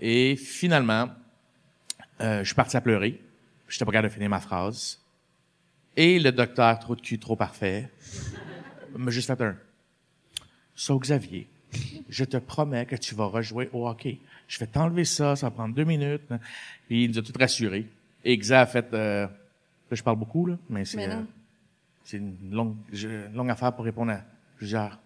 Et 0.00 0.36
finalement, 0.36 1.10
euh, 2.20 2.38
je 2.42 2.44
suis 2.44 2.54
parti 2.54 2.76
à 2.76 2.80
pleurer. 2.80 3.20
J'étais 3.66 3.84
pas 3.84 3.90
capable 3.90 4.08
de 4.10 4.14
finir 4.14 4.30
ma 4.30 4.38
phrase. 4.38 5.00
Et 5.96 6.20
le 6.20 6.30
docteur, 6.30 6.78
trop 6.78 6.94
de 6.94 7.00
cul, 7.00 7.18
trop 7.18 7.34
parfait, 7.34 7.90
m'a 8.96 9.10
juste 9.10 9.26
fait 9.26 9.42
un... 9.42 9.56
So, 10.76 10.96
Xavier, 11.00 11.48
je 12.10 12.24
te 12.24 12.36
promets 12.36 12.84
que 12.86 12.96
tu 12.96 13.14
vas 13.14 13.26
rejouer 13.26 13.70
au 13.72 13.88
hockey. 13.88 14.18
Je 14.48 14.58
vais 14.58 14.66
t'enlever 14.66 15.04
ça, 15.04 15.36
ça 15.36 15.46
va 15.46 15.50
prendre 15.52 15.74
deux 15.74 15.84
minutes. 15.84 16.22
Puis 16.86 17.04
il 17.04 17.10
nous 17.10 17.18
a 17.18 17.22
tout 17.22 17.32
rassurés. 17.38 17.86
Et 18.24 18.36
Xa 18.36 18.60
a 18.60 18.66
fait... 18.66 18.92
Euh, 18.92 19.26
là, 19.26 19.30
je 19.92 20.02
parle 20.02 20.18
beaucoup, 20.18 20.46
là, 20.46 20.58
mais 20.68 20.84
c'est... 20.84 21.08
Euh, 21.08 21.22
c'est 22.02 22.16
une 22.16 22.50
longue, 22.50 22.76
une 22.92 23.32
longue 23.34 23.50
affaire 23.50 23.72
pour 23.72 23.84
répondre 23.84 24.10
à 24.10 24.22
plusieurs. 24.56 24.98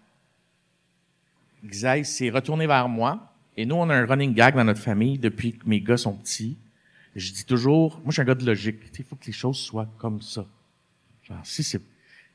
Xaï 1.64 2.04
s'est 2.04 2.30
retourné 2.30 2.66
vers 2.66 2.88
moi. 2.88 3.32
Et 3.56 3.66
nous, 3.66 3.76
on 3.76 3.88
a 3.90 3.94
un 3.94 4.06
running 4.06 4.34
gag 4.34 4.54
dans 4.56 4.64
notre 4.64 4.80
famille 4.80 5.18
depuis 5.18 5.52
que 5.52 5.68
mes 5.68 5.80
gars 5.80 5.96
sont 5.96 6.14
petits. 6.16 6.56
Je 7.14 7.32
dis 7.32 7.44
toujours, 7.44 7.98
moi, 7.98 8.06
je 8.08 8.12
suis 8.12 8.22
un 8.22 8.24
gars 8.24 8.34
de 8.34 8.44
logique. 8.44 8.78
Il 8.98 9.04
faut 9.04 9.16
que 9.16 9.26
les 9.26 9.32
choses 9.32 9.58
soient 9.58 9.88
comme 9.98 10.20
ça. 10.20 10.46
Genre, 11.24 11.40
si 11.44 11.62
c'est, 11.62 11.80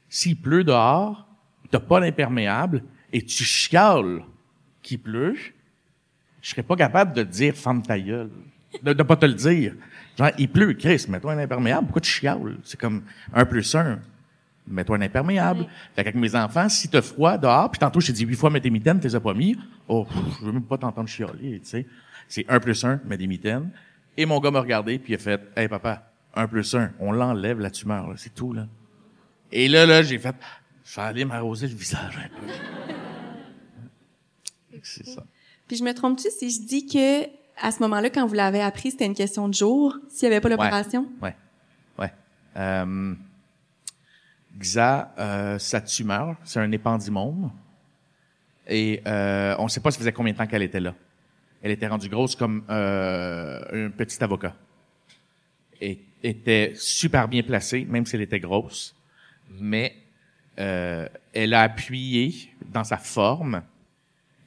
s'il 0.08 0.40
pleut 0.40 0.64
dehors, 0.64 1.28
t'as 1.72 1.80
pas 1.80 2.00
d'imperméable 2.00 2.84
et 3.12 3.24
tu 3.24 3.44
chiales 3.44 4.24
qu'il 4.90 5.00
pleut, 5.00 5.36
je 6.42 6.50
serais 6.50 6.64
pas 6.64 6.76
capable 6.76 7.14
de 7.14 7.24
te 7.24 7.30
dire 7.30 7.56
femme 7.56 7.82
ta 7.84 8.00
gueule. 8.00 8.32
De, 8.84 8.94
de 8.94 9.04
pas 9.04 9.16
te 9.16 9.26
le 9.26 9.34
dire. 9.34 9.74
Genre, 10.18 10.32
il 10.38 10.50
pleut, 10.50 10.74
Chris, 10.74 11.06
mets-toi 11.08 11.34
un 11.34 11.38
imperméable, 11.40 11.88
pourquoi 11.88 12.02
tu 12.02 12.12
chiales? 12.12 12.58
C'est 12.64 12.80
comme 12.80 13.04
un 13.34 13.46
plus 13.46 13.76
un. 13.76 14.00
Mets-toi 14.68 14.98
un 14.98 15.02
imperméable. 15.02 15.66
Fait 15.96 16.04
qu'avec 16.04 16.16
mes 16.16 16.36
enfants, 16.36 16.70
si 16.70 16.88
t'as 16.88 17.02
froid 17.02 17.38
dehors, 17.38 17.72
puis 17.72 17.80
tantôt, 17.80 18.00
je 18.00 18.08
t'ai 18.08 18.14
dit 18.14 18.26
huit 18.26 18.36
fois, 18.36 18.50
mets 18.50 18.62
tes 18.62 18.70
mitaines, 18.70 19.00
t'es 19.00 19.20
pas 19.20 19.34
mis. 19.34 19.58
Oh, 19.88 20.06
pff, 20.06 20.40
je 20.40 20.46
veux 20.46 20.52
même 20.52 20.64
pas 20.64 20.78
t'entendre 20.78 21.10
chialer, 21.10 21.60
tu 21.60 21.70
sais. 21.70 21.88
C'est 22.28 22.46
un 22.48 22.60
plus 22.60 22.84
un, 22.84 23.00
mets 23.06 23.18
des 23.18 23.28
mitaines. 23.28 23.72
Et 24.18 24.26
mon 24.26 24.40
gars 24.40 24.52
m'a 24.52 24.62
regardé, 24.62 25.00
puis 25.00 25.14
il 25.14 25.16
a 25.16 25.20
fait, 25.20 25.42
hey, 25.56 25.68
papa, 25.68 26.12
un 26.36 26.48
plus 26.48 26.76
un, 26.76 26.92
on 27.00 27.12
l'enlève, 27.12 27.60
la 27.60 27.72
tumeur, 27.72 28.12
c'est 28.18 28.36
tout, 28.36 28.54
là. 28.54 28.68
Et 29.52 29.68
là, 29.68 29.86
là, 29.86 30.04
j'ai 30.04 30.20
fait, 30.20 30.36
je 30.84 30.96
vais 30.96 31.02
aller 31.02 31.26
m'arroser 31.26 31.68
le 31.68 31.74
visage 31.74 32.18
un 32.18 32.28
peu. 32.28 32.99
C'est 34.84 35.06
ça. 35.06 35.24
Puis 35.68 35.78
je 35.78 35.84
me 35.84 35.94
trompe-tu 35.94 36.30
si 36.32 36.50
je 36.50 36.62
dis 36.62 36.86
que 36.86 37.26
à 37.62 37.72
ce 37.72 37.80
moment-là, 37.82 38.10
quand 38.10 38.26
vous 38.26 38.36
l'avez 38.36 38.62
appris, 38.62 38.92
c'était 38.92 39.06
une 39.06 39.14
question 39.14 39.48
de 39.48 39.54
jour, 39.54 39.98
s'il 40.10 40.30
n'y 40.30 40.36
avait 40.36 40.42
pas 40.42 40.50
l'opération? 40.50 41.08
Ouais. 41.22 41.36
Ouais. 41.98 42.14
Euh, 42.56 43.14
Xa, 44.58 45.14
euh, 45.18 45.60
sa 45.60 45.82
tumeur, 45.82 46.36
c'est 46.44 46.60
un 46.60 46.72
épandymome. 46.72 47.52
Et 48.68 49.02
euh, 49.08 49.56
on 49.60 49.66
ne 49.66 49.70
sait 49.70 49.80
pas 49.80 49.92
ça 49.92 50.00
faisait 50.00 50.12
combien 50.12 50.34
de 50.34 50.38
temps 50.38 50.48
qu'elle 50.48 50.62
était 50.64 50.80
là. 50.80 50.96
Elle 51.62 51.72
était 51.72 51.88
rendue 51.88 52.08
grosse 52.08 52.36
comme 52.36 52.64
euh, 52.70 53.88
un 53.88 53.90
petit 53.90 54.24
avocat. 54.24 54.56
Et 55.82 56.00
était 56.24 56.74
super 56.76 57.28
bien 57.28 57.44
placée, 57.44 57.86
même 57.86 58.06
si 58.06 58.16
elle 58.16 58.22
était 58.22 58.40
grosse. 58.40 58.96
Mais 59.50 59.96
euh, 60.60 61.08
elle 61.34 61.54
a 61.54 61.62
appuyé 61.62 62.54
dans 62.66 62.84
sa 62.84 62.98
forme, 62.98 63.64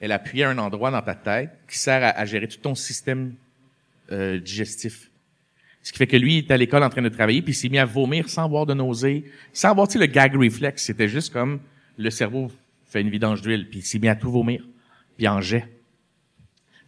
elle 0.03 0.11
a 0.11 0.17
appuyé 0.17 0.43
à 0.43 0.51
un 0.51 0.59
endroit 0.59 0.91
dans 0.91 1.01
ta 1.01 1.15
tête 1.15 1.51
qui 1.69 1.79
sert 1.79 2.03
à, 2.03 2.25
gérer 2.27 2.49
tout 2.49 2.59
ton 2.59 2.75
système 2.75 3.35
euh, 4.11 4.41
digestif. 4.41 5.11
Ce 5.81 5.93
qui 5.93 5.99
fait 5.99 6.09
que 6.09 6.17
lui, 6.17 6.35
il 6.35 6.39
était 6.39 6.55
à 6.55 6.57
l'école 6.57 6.83
en 6.83 6.91
train 6.91 7.03
de 7.03 7.09
travailler, 7.09 7.41
puis 7.41 7.53
il 7.53 7.55
s'est 7.55 7.69
mis 7.69 7.79
à 7.79 7.85
vomir 7.85 8.29
sans 8.29 8.45
avoir 8.45 8.67
de 8.67 8.75
nausée, 8.75 9.25
sans 9.53 9.71
avoir, 9.71 9.87
tu 9.87 10.01
le 10.01 10.07
gag 10.07 10.35
reflex. 10.35 10.83
C'était 10.83 11.07
juste 11.09 11.33
comme 11.33 11.61
le 11.97 12.11
cerveau 12.11 12.51
fait 12.85 13.01
une 13.01 13.11
vidange 13.11 13.43
d'huile, 13.43 13.69
puis 13.71 13.79
il 13.79 13.85
s'est 13.85 14.01
mis 14.01 14.09
à 14.09 14.17
tout 14.17 14.31
vomir, 14.31 14.65
puis 15.17 15.29
en 15.29 15.41
jet. 15.41 15.69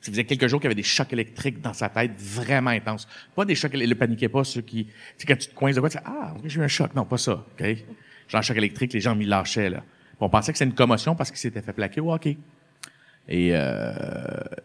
Ça 0.00 0.10
faisait 0.10 0.24
quelques 0.24 0.48
jours 0.48 0.60
qu'il 0.60 0.66
y 0.66 0.72
avait 0.72 0.74
des 0.74 0.82
chocs 0.82 1.12
électriques 1.12 1.60
dans 1.60 1.72
sa 1.72 1.88
tête 1.88 2.12
vraiment 2.18 2.70
intenses. 2.70 3.06
Pas 3.36 3.44
des 3.44 3.54
chocs, 3.54 3.70
il 3.74 3.88
ne 3.88 3.94
paniquait 3.94 4.28
pas, 4.28 4.42
ceux 4.42 4.60
qui, 4.60 4.86
tu 4.86 4.92
sais, 5.18 5.26
quand 5.26 5.38
tu 5.38 5.48
te 5.48 5.54
coinces 5.54 5.76
de 5.76 5.80
quoi, 5.80 5.88
tu 5.88 5.98
dis, 5.98 6.04
ah, 6.04 6.34
j'ai 6.44 6.58
eu 6.58 6.64
un 6.64 6.68
choc. 6.68 6.92
Non, 6.96 7.04
pas 7.04 7.18
ça, 7.18 7.46
OK? 7.58 7.64
Genre, 8.28 8.42
choc 8.42 8.56
électrique, 8.56 8.92
les 8.92 9.00
gens 9.00 9.14
m'y 9.14 9.24
lâchaient, 9.24 9.70
là. 9.70 9.84
On 10.20 10.28
pensait 10.28 10.52
que 10.52 10.58
c'était 10.58 10.70
une 10.70 10.76
commotion 10.76 11.14
parce 11.14 11.30
qu'il 11.30 11.38
s'était 11.38 11.62
fait 11.62 11.72
plaquer. 11.72 12.00
Et 13.28 13.50
euh, 13.52 13.92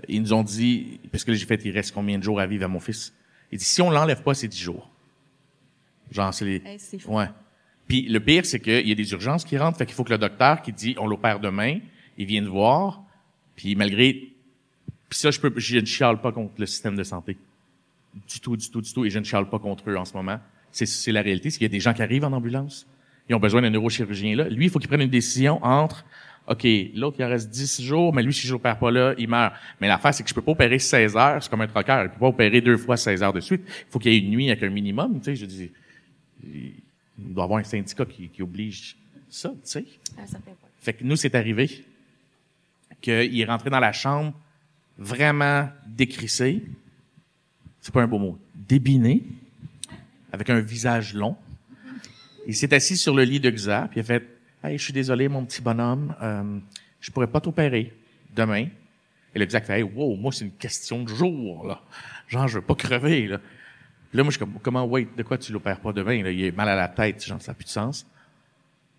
ils 0.08 0.22
nous 0.22 0.34
ont 0.34 0.44
dit, 0.44 1.00
parce 1.12 1.24
que 1.24 1.34
j'ai 1.34 1.46
fait, 1.46 1.64
il 1.64 1.72
reste 1.72 1.94
combien 1.94 2.18
de 2.18 2.24
jours 2.24 2.40
à 2.40 2.46
vivre 2.46 2.66
à 2.66 2.68
mon 2.68 2.80
fils? 2.80 3.14
Il 3.52 3.58
dit, 3.58 3.66
si 3.66 3.82
on 3.82 3.90
l'enlève 3.90 4.22
pas, 4.22 4.34
c'est 4.34 4.48
10 4.48 4.60
jours. 4.60 4.90
Genre, 6.12 6.34
c'est 6.34 6.46
les... 6.46 6.62
Hey. 6.66 6.80
Ouais. 7.08 7.28
Puis 7.88 8.04
le 8.04 8.20
pire, 8.20 8.46
c'est 8.46 8.60
qu'il 8.60 8.88
y 8.88 8.92
a 8.92 8.96
des 8.96 9.12
urgences 9.12 9.46
qui 9.46 9.58
rentrent, 9.58 9.78
fait 9.78 9.86
qu'il 9.86 9.96
faut 9.96 10.04
que 10.04 10.12
le 10.12 10.18
docteur 10.18 10.62
qui 10.62 10.74
dit, 10.74 10.96
on 11.00 11.08
l'opère 11.08 11.40
demain, 11.40 11.80
il 12.18 12.26
vienne 12.26 12.48
voir, 12.48 13.02
puis 13.56 13.76
malgré... 13.76 14.14
Puis 15.10 15.18
ça, 15.18 15.32
je 15.32 15.40
peux, 15.40 15.52
je 15.56 15.80
ne 15.80 15.86
chiale 15.86 16.22
pas 16.22 16.32
contre 16.32 16.54
le 16.58 16.66
système 16.68 16.96
de 16.96 17.04
santé. 17.04 17.38
Du 18.28 18.40
tout, 18.40 18.56
du 18.56 18.70
tout, 18.70 18.82
du 18.82 18.94
tout, 18.94 19.06
et 19.06 19.10
je 19.10 19.18
ne 19.18 19.24
chiale 19.24 19.50
pas 19.50 19.58
contre 19.58 19.90
eux 19.90 19.98
en 19.98 20.06
ce 20.06 20.14
moment. 20.14 20.40
C'est, 20.72 20.86
c'est 20.86 21.12
la 21.12 21.22
réalité, 21.22 21.50
c'est 21.50 21.58
qu'il 21.58 21.66
y 21.66 21.72
a 21.72 21.72
des 21.72 21.80
gens 21.80 21.94
qui 21.94 22.04
arrivent 22.04 22.26
en 22.26 22.32
ambulance, 22.32 22.86
ils 23.30 23.36
ont 23.36 23.40
besoin 23.40 23.62
d'un 23.62 23.70
neurochirurgien 23.70 24.36
là. 24.36 24.50
Lui, 24.50 24.66
il 24.66 24.72
faut 24.72 24.80
qu'il 24.80 24.88
prenne 24.88 25.02
une 25.02 25.10
décision 25.10 25.64
entre 25.64 26.04
OK, 26.50 26.68
l'autre, 26.96 27.18
il 27.20 27.26
en 27.26 27.30
reste 27.30 27.52
10 27.52 27.84
jours, 27.84 28.12
mais 28.12 28.24
lui, 28.24 28.34
si 28.34 28.48
je 28.48 28.54
l'opère 28.54 28.80
pas 28.80 28.90
là, 28.90 29.14
il 29.20 29.30
meurt. 29.30 29.54
Mais 29.80 29.88
l'affaire, 29.88 30.12
c'est 30.16 30.24
que 30.24 30.30
je 30.30 30.34
peux 30.34 30.42
pas 30.42 30.54
opérer 30.54 30.80
16 30.80 31.16
heures, 31.16 31.44
c'est 31.44 31.50
comme 31.50 31.62
un 31.62 31.68
troqueur. 31.68 32.06
Il 32.06 32.10
peut 32.10 32.20
pas 32.20 32.28
opérer 32.28 32.60
deux 32.60 32.76
fois 32.76 32.98
16 32.98 33.22
heures 33.22 33.34
de 33.34 33.40
suite. 33.40 33.62
Il 33.68 33.92
faut 33.92 34.00
qu'il 34.00 34.12
y 34.12 34.16
ait 34.16 34.20
une 34.20 34.32
nuit 34.32 34.50
avec 34.50 34.64
un 34.64 34.70
minimum, 34.70 35.20
tu 35.20 35.26
sais, 35.26 35.36
je 35.36 35.46
dis. 35.46 35.70
Il 36.44 36.74
doit 37.18 37.44
y 37.44 37.46
avoir 37.46 37.60
un 37.60 37.64
syndicat 37.64 38.04
qui, 38.06 38.30
qui 38.30 38.42
oblige 38.42 38.98
ça, 39.30 39.50
tu 39.50 39.56
sais. 39.64 39.86
Fait 40.82 40.94
que 40.94 41.04
nous, 41.04 41.16
c'est 41.16 41.36
arrivé 41.36 41.86
qu'il 43.00 43.40
est 43.40 43.46
rentré 43.46 43.70
dans 43.70 43.80
la 43.80 43.92
chambre 43.92 44.34
vraiment 44.98 45.70
décrissé. 45.86 46.64
C'est 47.80 47.94
pas 47.94 48.02
un 48.02 48.08
beau 48.08 48.18
mot. 48.18 48.40
Débiné, 48.56 49.24
avec 50.32 50.50
un 50.50 50.62
visage 50.62 51.14
long. 51.14 51.38
Il 52.48 52.56
s'est 52.56 52.74
assis 52.74 52.98
sur 52.98 53.14
le 53.14 53.24
lit 53.24 53.40
de 53.40 53.52
Xa, 53.52 53.88
puis 53.92 54.00
il 54.00 54.02
a 54.02 54.04
fait 54.04 54.39
Hey, 54.64 54.78
je 54.78 54.84
suis 54.84 54.94
désolé, 54.94 55.30
mon 55.30 55.46
petit 55.46 55.62
bonhomme, 55.62 56.14
euh, 56.22 56.60
je 57.00 57.12
pourrais 57.12 57.28
pas 57.28 57.40
t'opérer 57.40 57.94
demain. 58.36 58.68
Et 59.34 59.40
le 59.40 59.46
Xa 59.46 59.62
fait 59.62 59.78
Hey, 59.78 59.84
wow, 59.84 60.16
moi, 60.16 60.34
c'est 60.34 60.44
une 60.46 60.52
question 60.52 61.04
de 61.04 61.10
jour, 61.10 61.66
là. 61.66 61.82
Genre, 62.28 62.48
je 62.48 62.60
veux 62.60 62.66
pas 62.66 62.76
crever, 62.76 63.28
là. 63.28 63.38
Puis 63.38 64.18
là, 64.18 64.24
moi, 64.24 64.32
je 64.32 64.38
suis 64.38 64.40
comme 64.40 64.60
Comment, 64.62 64.84
wait, 64.86 65.08
de 65.16 65.24
quoi 65.24 65.38
tu 65.38 65.54
l'opères 65.54 65.80
pas 65.80 65.94
demain? 65.94 66.24
Là? 66.24 66.32
Il 66.32 66.46
a 66.46 66.52
mal 66.52 66.68
à 66.68 66.76
la 66.76 66.90
tête, 66.90 67.26
genre, 67.26 67.42
ça 67.42 67.52
n'a 67.52 67.56
plus 67.56 67.66
de 67.66 67.70
sens. 67.70 68.06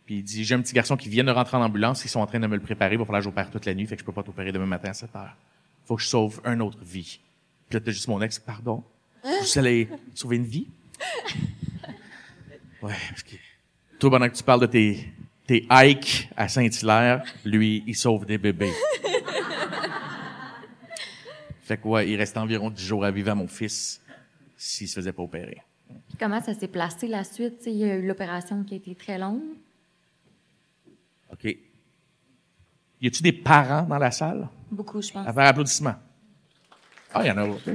Puis 0.06 0.16
il 0.16 0.22
dit, 0.22 0.44
j'ai 0.44 0.54
un 0.54 0.62
petit 0.62 0.72
garçon 0.72 0.96
qui 0.96 1.08
vient 1.08 1.24
de 1.24 1.30
rentrer 1.30 1.56
en 1.56 1.62
ambulance, 1.62 2.04
ils 2.04 2.08
sont 2.08 2.20
en 2.20 2.26
train 2.26 2.40
de 2.40 2.46
me 2.46 2.56
le 2.56 2.62
préparer, 2.62 2.94
il 2.94 2.98
va 2.98 3.04
falloir 3.04 3.20
que 3.20 3.24
j'opère 3.24 3.50
toute 3.50 3.66
la 3.66 3.74
nuit, 3.74 3.86
fait 3.86 3.96
que 3.96 4.00
je 4.00 4.06
peux 4.06 4.12
pas 4.12 4.22
t'opérer 4.22 4.52
demain 4.52 4.66
matin 4.66 4.90
à 4.90 4.94
7 4.94 5.14
heures. 5.14 5.36
Faut 5.84 5.96
que 5.96 6.02
je 6.02 6.08
sauve 6.08 6.40
une 6.44 6.62
autre 6.62 6.82
vie. 6.82 7.20
Puis 7.68 7.78
là, 7.78 7.80
t'as 7.84 7.92
juste 7.92 8.08
mon 8.08 8.20
ex, 8.22 8.38
pardon. 8.38 8.82
Vous 9.22 9.58
allez 9.58 9.88
sauver 10.14 10.36
une 10.36 10.46
vie? 10.46 10.68
Ouais, 12.82 12.96
parce 13.10 13.22
que 13.22 13.36
toi, 13.98 14.08
pendant 14.08 14.26
que 14.26 14.34
tu 14.34 14.42
parles 14.42 14.62
de 14.62 14.66
tes, 14.66 15.12
tes 15.50 15.66
hikes 15.68 16.30
à 16.36 16.46
Saint-Hilaire, 16.46 17.24
lui, 17.44 17.82
il 17.84 17.96
sauve 17.96 18.24
des 18.24 18.38
bébés. 18.38 18.70
fait 21.62 21.76
que 21.76 21.88
ouais, 21.88 22.08
il 22.08 22.14
reste 22.14 22.36
environ 22.36 22.70
10 22.70 22.86
jours 22.86 23.04
à 23.04 23.10
vivre 23.10 23.32
à 23.32 23.34
mon 23.34 23.48
fils 23.48 24.00
s'il 24.56 24.86
se 24.86 24.94
faisait 24.94 25.12
pas 25.12 25.24
opérer. 25.24 25.60
Puis 25.88 26.16
comment 26.20 26.40
ça 26.40 26.54
s'est 26.54 26.68
placé 26.68 27.08
la 27.08 27.24
suite? 27.24 27.58
Tu 27.58 27.64
sais, 27.64 27.72
il 27.72 27.78
y 27.78 27.84
a 27.84 27.96
eu 27.96 28.06
l'opération 28.06 28.62
qui 28.62 28.74
a 28.74 28.76
été 28.76 28.94
très 28.94 29.18
longue. 29.18 29.42
OK. 31.32 31.56
Y 33.00 33.06
a-tu 33.08 33.20
des 33.20 33.32
parents 33.32 33.82
dans 33.82 33.98
la 33.98 34.12
salle? 34.12 34.48
Beaucoup, 34.70 35.02
je 35.02 35.10
pense. 35.10 35.26
À 35.26 35.32
faire 35.32 35.48
applaudissement. 35.48 35.96
Ah, 37.12 37.24
il 37.24 37.26
y 37.26 37.30
en 37.32 37.38
a. 37.38 37.48
OK. 37.48 37.70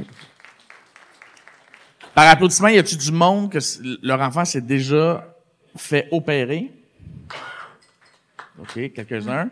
Par 2.14 2.30
applaudissement, 2.30 2.70
y 2.70 2.78
a-tu 2.78 2.96
du 2.96 3.12
monde 3.12 3.52
que 3.52 3.60
leur 4.02 4.22
enfant 4.22 4.46
s'est 4.46 4.62
déjà 4.62 5.36
fait 5.76 6.08
opérer? 6.14 6.72
OK, 8.60 8.94
quelques-uns. 8.94 9.50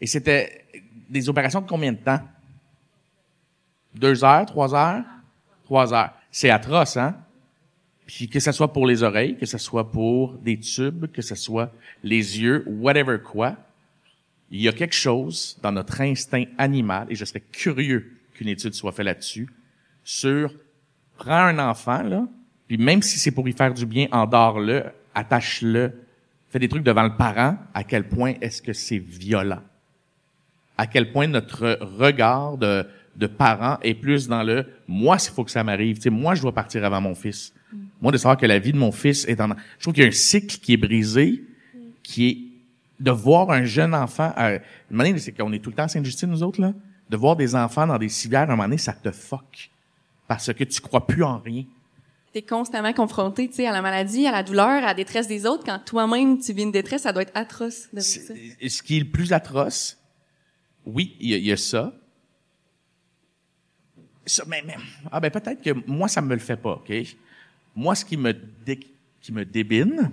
Et 0.00 0.06
c'était 0.06 0.64
des 1.08 1.28
opérations 1.28 1.60
de 1.60 1.68
combien 1.68 1.92
de 1.92 1.98
temps? 1.98 2.20
Deux 3.94 4.24
heures, 4.24 4.46
trois 4.46 4.74
heures? 4.74 5.04
Trois 5.64 5.92
heures. 5.94 6.12
C'est 6.30 6.50
atroce, 6.50 6.96
hein? 6.96 7.16
Puis 8.06 8.28
que 8.28 8.38
ce 8.40 8.52
soit 8.52 8.72
pour 8.72 8.86
les 8.86 9.02
oreilles, 9.02 9.36
que 9.36 9.46
ce 9.46 9.56
soit 9.56 9.90
pour 9.90 10.34
des 10.34 10.58
tubes, 10.58 11.06
que 11.10 11.22
ce 11.22 11.34
soit 11.34 11.72
les 12.02 12.40
yeux, 12.40 12.64
whatever 12.66 13.18
quoi, 13.18 13.56
il 14.50 14.60
y 14.60 14.68
a 14.68 14.72
quelque 14.72 14.94
chose 14.94 15.58
dans 15.62 15.72
notre 15.72 16.00
instinct 16.00 16.44
animal, 16.58 17.06
et 17.08 17.14
je 17.14 17.24
serais 17.24 17.40
curieux 17.40 18.18
qu'une 18.34 18.48
étude 18.48 18.74
soit 18.74 18.92
faite 18.92 19.06
là-dessus, 19.06 19.48
sur 20.02 20.52
prends 21.16 21.46
un 21.46 21.58
enfant, 21.58 22.02
là, 22.02 22.26
puis 22.68 22.76
même 22.76 23.00
si 23.00 23.18
c'est 23.18 23.30
pour 23.30 23.48
y 23.48 23.52
faire 23.52 23.72
du 23.72 23.86
bien, 23.86 24.06
endors-le, 24.12 24.84
attache-le, 25.14 25.92
fais 26.54 26.60
des 26.60 26.68
trucs 26.68 26.84
devant 26.84 27.02
le 27.02 27.16
parent, 27.16 27.58
à 27.74 27.82
quel 27.82 28.08
point 28.08 28.34
est-ce 28.40 28.62
que 28.62 28.72
c'est 28.72 28.98
violent? 28.98 29.60
À 30.78 30.86
quel 30.86 31.10
point 31.10 31.26
notre 31.26 31.80
regard 31.80 32.58
de, 32.58 32.86
de 33.16 33.26
parent 33.26 33.78
est 33.82 33.94
plus 33.94 34.28
dans 34.28 34.44
le 34.44 34.64
moi, 34.86 35.18
s'il 35.18 35.32
faut 35.34 35.42
que 35.42 35.50
ça 35.50 35.64
m'arrive, 35.64 35.96
tu 35.96 36.02
sais, 36.02 36.10
moi, 36.10 36.36
je 36.36 36.42
dois 36.42 36.54
partir 36.54 36.84
avant 36.84 37.00
mon 37.00 37.16
fils. 37.16 37.52
Moi, 38.00 38.12
de 38.12 38.18
savoir 38.18 38.36
que 38.36 38.46
la 38.46 38.60
vie 38.60 38.72
de 38.72 38.78
mon 38.78 38.92
fils 38.92 39.26
est 39.26 39.40
en... 39.40 39.48
Je 39.48 39.82
trouve 39.82 39.94
qu'il 39.94 40.04
y 40.04 40.06
a 40.06 40.08
un 40.08 40.12
cycle 40.12 40.58
qui 40.60 40.74
est 40.74 40.76
brisé, 40.76 41.42
qui 42.04 42.28
est 42.28 42.38
de 43.00 43.10
voir 43.10 43.50
un 43.50 43.64
jeune 43.64 43.92
enfant... 43.92 44.32
Euh, 44.38 44.60
une 44.92 44.96
manière, 44.96 45.18
c'est 45.18 45.32
qu'on 45.32 45.52
est 45.52 45.58
tout 45.58 45.70
le 45.70 45.76
temps 45.76 45.84
à 45.84 45.88
Sainte-Justine, 45.88 46.30
nous 46.30 46.44
autres, 46.44 46.60
là. 46.60 46.72
De 47.10 47.16
voir 47.16 47.34
des 47.34 47.56
enfants 47.56 47.88
dans 47.88 47.98
des 47.98 48.08
civières, 48.08 48.42
à 48.42 48.44
un 48.44 48.50
moment 48.50 48.62
donné, 48.62 48.78
ça 48.78 48.92
te 48.92 49.10
fuck. 49.10 49.70
Parce 50.28 50.52
que 50.52 50.62
tu 50.62 50.80
crois 50.80 51.04
plus 51.04 51.24
en 51.24 51.38
rien. 51.38 51.64
T'es 52.34 52.42
constamment 52.42 52.92
confronté, 52.92 53.48
tu 53.48 53.54
sais, 53.54 53.66
à 53.68 53.70
la 53.72 53.80
maladie, 53.80 54.26
à 54.26 54.32
la 54.32 54.42
douleur, 54.42 54.66
à 54.68 54.80
la 54.80 54.92
détresse 54.94 55.28
des 55.28 55.46
autres. 55.46 55.62
Quand 55.64 55.78
toi-même, 55.78 56.40
tu 56.40 56.52
vis 56.52 56.64
une 56.64 56.72
détresse, 56.72 57.02
ça 57.02 57.12
doit 57.12 57.22
être 57.22 57.30
atroce 57.36 57.88
de 57.92 58.00
vivre 58.00 58.26
ça. 58.26 58.34
Ce 58.68 58.82
qui 58.82 58.96
est 58.96 59.00
le 59.00 59.08
plus 59.08 59.32
atroce, 59.32 59.96
oui, 60.84 61.16
il 61.20 61.30
y, 61.30 61.34
a- 61.34 61.38
il 61.38 61.44
y 61.46 61.52
a 61.52 61.56
ça. 61.56 61.94
Ça, 64.26 64.42
mais, 64.48 64.62
mais- 64.66 64.74
ah 65.12 65.20
ben 65.20 65.30
peut-être 65.30 65.62
que 65.62 65.70
moi, 65.88 66.08
ça 66.08 66.20
me 66.20 66.34
le 66.34 66.40
fait 66.40 66.56
pas, 66.56 66.72
OK? 66.72 66.92
Moi, 67.76 67.94
ce 67.94 68.04
qui 68.04 68.16
me, 68.16 68.32
dé- 68.32 68.80
qui 69.20 69.30
me 69.32 69.44
débine, 69.44 70.10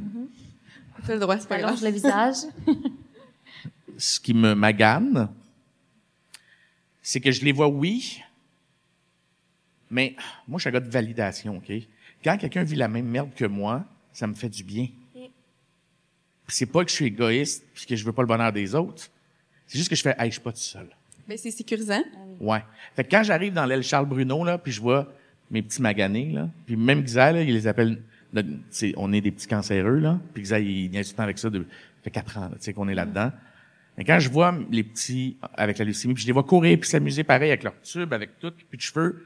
T'as 1.08 1.14
le 1.16 1.20
droit, 1.20 1.40
c'est 1.40 1.50
pas 1.50 1.58
grave. 1.58 1.84
Le 1.84 1.90
visage. 1.90 2.36
ce 3.98 4.20
qui 4.20 4.36
me 4.36 4.54
magane, 4.54 5.28
c'est 7.02 7.20
que 7.20 7.32
je 7.32 7.44
les 7.44 7.52
vois, 7.52 7.68
oui, 7.68 8.22
mais 9.90 10.16
moi, 10.48 10.60
je 10.60 10.62
suis 10.62 10.70
un 10.70 10.74
gars 10.74 10.80
de 10.80 10.90
validation, 10.92 11.58
OK? 11.58 11.72
Quand 12.24 12.38
quelqu'un 12.38 12.64
vit 12.64 12.76
la 12.76 12.88
même 12.88 13.08
merde 13.08 13.32
que 13.36 13.46
moi, 13.46 13.84
ça 14.14 14.28
me 14.28 14.34
fait 14.34 14.50
du 14.50 14.64
bien. 14.64 14.88
C'est 16.48 16.66
pas 16.66 16.84
que 16.84 16.90
je 16.90 16.96
suis 16.96 17.06
égoïste 17.06 17.66
puis 17.74 17.86
que 17.86 17.96
je 17.96 18.04
veux 18.04 18.12
pas 18.12 18.22
le 18.22 18.28
bonheur 18.28 18.52
des 18.52 18.76
autres. 18.76 19.10
C'est 19.68 19.78
juste 19.78 19.90
que 19.90 19.96
je 19.96 20.02
fais, 20.02 20.16
hey, 20.20 20.26
je 20.26 20.34
suis 20.34 20.42
pas 20.42 20.52
tout 20.52 20.58
seul. 20.60 20.88
Ben, 21.28 21.38
c'est 21.38 21.52
sécurisant. 21.52 22.04
Ouais. 22.42 22.62
Fait 22.94 23.06
que 23.06 23.10
quand 23.10 23.24
j'arrive 23.24 23.54
dans 23.54 23.66
l'aile 23.66 23.84
Charles 23.84 24.06
Bruno, 24.06 24.44
là, 24.44 24.58
puis 24.58 24.74
je 24.74 24.82
vois 24.82 25.12
mes 25.50 25.62
petits 25.62 25.82
maganés, 25.82 26.32
là, 26.32 26.50
puis 26.66 26.76
même 26.76 27.04
Xa, 27.04 27.32
là, 27.32 27.42
il 27.42 27.54
les 27.54 27.68
appelle, 27.68 28.02
on 28.98 29.14
est 29.14 29.22
des 29.22 29.32
petits 29.32 29.48
cancéreux, 29.48 30.00
là, 30.00 30.20
puis 30.34 30.44
Xa, 30.44 30.60
il 30.60 30.90
vient 30.90 31.02
tout 31.02 31.10
le 31.12 31.16
temps 31.16 31.24
avec 31.24 31.38
ça, 31.38 31.50
de, 31.50 31.60
ça 31.60 32.04
fait 32.04 32.12
quatre 32.12 32.38
ans, 32.38 32.50
là, 32.50 32.56
tu 32.56 32.64
sais, 32.64 32.74
qu'on 32.74 32.90
est 32.90 32.96
là-dedans. 32.96 33.32
Mais 33.98 34.04
quand 34.04 34.20
je 34.20 34.30
vois 34.30 34.58
les 34.72 34.84
petits 34.84 35.38
avec 35.54 35.78
la 35.78 35.86
leucémie, 35.86 36.14
puis 36.14 36.24
je 36.24 36.28
les 36.28 36.34
vois 36.34 36.44
courir 36.44 36.78
puis 36.80 36.90
s'amuser 36.90 37.24
pareil 37.24 37.50
avec 37.50 37.64
leur 37.64 37.80
tube, 37.82 38.12
avec 38.14 38.40
tout, 38.40 38.52
puis 38.70 38.78
de 38.78 38.82
cheveux, 38.82 39.26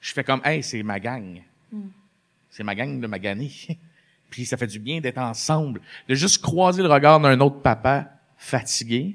je 0.00 0.12
fais 0.12 0.22
comme, 0.22 0.40
hey, 0.44 0.62
c'est 0.62 0.82
ma 0.82 1.00
gang. 1.00 1.40
C'est 2.58 2.64
ma 2.64 2.74
gang 2.74 2.98
de 3.00 3.06
maganés. 3.06 3.52
Puis 4.30 4.44
ça 4.44 4.56
fait 4.56 4.66
du 4.66 4.80
bien 4.80 5.00
d'être 5.00 5.18
ensemble, 5.18 5.80
de 6.08 6.14
juste 6.16 6.42
croiser 6.42 6.82
le 6.82 6.88
regard 6.88 7.20
d'un 7.20 7.38
autre 7.38 7.60
papa 7.62 8.10
fatigué, 8.36 9.14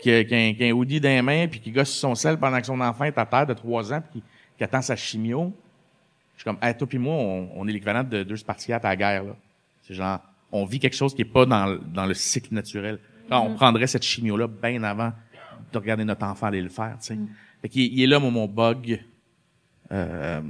qui 0.00 0.12
a, 0.12 0.22
qui 0.22 0.32
a 0.32 0.38
un, 0.38 0.54
qui 0.54 0.62
a 0.62 0.68
un 0.68 0.70
hoodie 0.70 1.00
dans 1.00 1.08
les 1.08 1.20
mains, 1.20 1.48
puis 1.48 1.58
qui 1.58 1.72
gosse 1.72 1.90
son 1.92 2.14
sel 2.14 2.38
pendant 2.38 2.60
que 2.60 2.66
son 2.66 2.80
enfant 2.80 3.02
est 3.04 3.18
à 3.18 3.26
terre 3.26 3.44
de 3.44 3.54
trois 3.54 3.92
ans, 3.92 4.00
puis 4.00 4.20
qui, 4.20 4.26
qui 4.56 4.62
attend 4.62 4.80
sa 4.82 4.94
chimio. 4.94 5.52
Je 6.36 6.42
suis 6.42 6.44
comme, 6.44 6.58
hey, 6.62 6.76
toi 6.76 6.86
puis 6.86 6.98
moi, 6.98 7.12
on, 7.16 7.50
on 7.56 7.66
est 7.66 7.72
l'équivalent 7.72 8.04
de 8.04 8.22
deux 8.22 8.36
Spartiates 8.36 8.84
à 8.84 8.90
la 8.90 8.96
guerre. 8.96 9.24
là. 9.24 9.36
C'est 9.82 9.94
genre, 9.94 10.20
on 10.52 10.64
vit 10.64 10.78
quelque 10.78 10.96
chose 10.96 11.12
qui 11.12 11.22
est 11.22 11.32
pas 11.32 11.44
dans, 11.44 11.66
le- 11.66 11.80
dans 11.92 12.06
le 12.06 12.14
cycle 12.14 12.54
naturel. 12.54 13.00
Là, 13.28 13.40
on 13.40 13.54
prendrait 13.56 13.88
cette 13.88 14.04
chimio-là 14.04 14.46
bien 14.46 14.80
avant 14.84 15.12
de 15.72 15.78
regarder 15.78 16.04
notre 16.04 16.24
enfant 16.24 16.46
aller 16.46 16.62
le 16.62 16.68
faire. 16.68 16.96
Tu 17.00 17.08
sais. 17.08 17.18
Fait 17.62 17.68
qu'il 17.68 17.82
est- 17.82 17.88
il 17.88 18.02
est 18.04 18.06
là, 18.06 18.20
mon, 18.20 18.30
mon 18.30 18.46
bug 18.46 19.02
euh, 19.92 20.40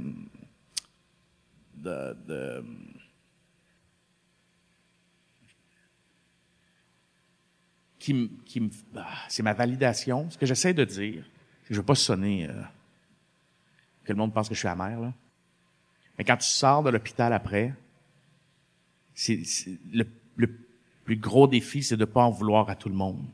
de, 1.81 2.15
de 2.27 2.63
qui, 7.99 8.13
me- 8.13 8.29
qui 8.45 8.59
me, 8.61 8.69
ah, 8.95 9.07
c'est 9.29 9.43
ma 9.43 9.53
validation. 9.53 10.29
Ce 10.29 10.37
que 10.37 10.45
j'essaie 10.45 10.73
de 10.73 10.83
dire, 10.85 11.23
c'est 11.63 11.69
que 11.69 11.73
je 11.75 11.79
veux 11.79 11.85
pas 11.85 11.95
sonner 11.95 12.47
euh, 12.49 12.53
que 14.03 14.11
le 14.11 14.17
monde 14.17 14.33
pense 14.33 14.49
que 14.49 14.55
je 14.55 14.59
suis 14.59 14.67
amer 14.67 14.99
là. 14.99 15.13
Mais 16.17 16.23
quand 16.23 16.37
tu 16.37 16.45
sors 16.47 16.83
de 16.83 16.89
l'hôpital 16.89 17.31
après, 17.33 17.73
c'est, 19.13 19.43
c'est- 19.43 19.77
le, 19.93 20.05
le 20.35 20.47
plus 21.05 21.17
gros 21.17 21.47
défi, 21.47 21.83
c'est 21.83 21.97
de 21.97 22.05
pas 22.05 22.23
en 22.23 22.31
vouloir 22.31 22.69
à 22.69 22.75
tout 22.75 22.89
le 22.89 22.95
monde. 22.95 23.25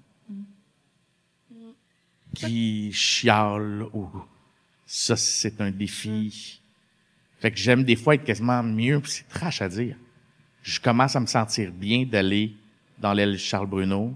Qui 2.36 2.92
chiale 2.92 3.84
ou 3.94 4.08
ça, 4.86 5.16
c'est 5.16 5.60
un 5.62 5.72
défi. 5.72 6.62
Fait 7.40 7.52
que 7.52 7.58
j'aime 7.58 7.84
des 7.84 7.96
fois 7.96 8.16
être 8.16 8.24
quasiment 8.24 8.64
mieux, 8.64 9.00
puis 9.00 9.12
c'est 9.12 9.28
trash 9.28 9.62
à 9.62 9.70
dire. 9.70 9.96
Je 10.64 10.80
commence 10.80 11.16
à 11.16 11.20
me 11.20 11.28
sentir 11.28 11.72
bien 11.72 12.04
d'aller 12.06 12.54
dans 13.00 13.14
l'aile 13.14 13.38
Charles 13.38 13.68
Bruno 13.68 14.14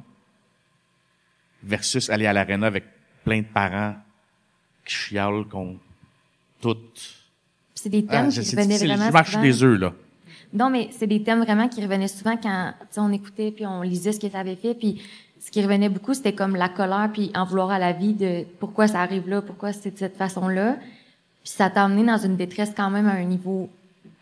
versus 1.63 2.09
aller 2.09 2.25
à 2.25 2.33
l'aréna 2.33 2.67
avec 2.67 2.83
plein 3.23 3.39
de 3.41 3.45
parents 3.45 3.95
qui 4.85 4.95
chialent 4.95 5.45
contre 5.47 5.79
toutes. 6.59 7.15
C'est 7.75 7.89
des 7.89 8.05
thèmes 8.05 8.25
Ah, 8.27 8.29
qui 8.29 8.35
je- 8.37 8.41
c'est 8.41 8.57
revenaient 8.57 8.77
vraiment 8.77 9.07
Je 9.07 9.11
marche 9.13 9.39
des 9.39 9.63
œufs, 9.63 9.79
là. 9.79 9.93
Non, 10.53 10.69
mais 10.69 10.89
c'est 10.91 11.07
des 11.07 11.23
thèmes 11.23 11.41
vraiment 11.43 11.69
qui 11.69 11.81
revenaient 11.81 12.07
souvent 12.07 12.35
quand 12.35 12.73
on 12.97 13.11
écoutait 13.13 13.51
puis 13.51 13.65
on 13.65 13.81
lisait 13.83 14.11
ce 14.11 14.19
que 14.19 14.27
tu 14.27 14.35
avais 14.35 14.55
fait. 14.55 14.73
Puis 14.73 15.01
ce 15.39 15.49
qui 15.49 15.61
revenait 15.61 15.87
beaucoup, 15.89 16.13
c'était 16.13 16.33
comme 16.33 16.55
la 16.55 16.67
colère 16.69 17.09
puis 17.13 17.31
en 17.35 17.45
vouloir 17.45 17.71
à 17.71 17.79
la 17.79 17.93
vie 17.93 18.13
de 18.13 18.43
pourquoi 18.59 18.87
ça 18.87 19.01
arrive 19.01 19.29
là, 19.29 19.41
pourquoi 19.41 19.71
c'est 19.71 19.91
de 19.91 19.97
cette 19.97 20.17
façon-là. 20.17 20.77
Puis 21.43 21.53
ça 21.53 21.69
t'a 21.69 21.85
amené 21.85 22.05
dans 22.05 22.17
une 22.17 22.37
détresse 22.37 22.71
quand 22.75 22.89
même 22.89 23.07
à 23.07 23.13
un 23.13 23.23
niveau 23.23 23.69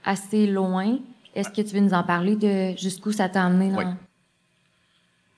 assez 0.04 0.48
loin. 0.48 0.98
Est-ce 1.36 1.50
que 1.50 1.62
tu 1.62 1.76
veux 1.76 1.82
nous 1.82 1.94
en 1.94 2.04
parler 2.04 2.36
de 2.36 2.78
jusqu'où 2.78 3.12
ça 3.12 3.30
t'a 3.30 3.46
amené 3.46 3.72
dans... 3.72 3.96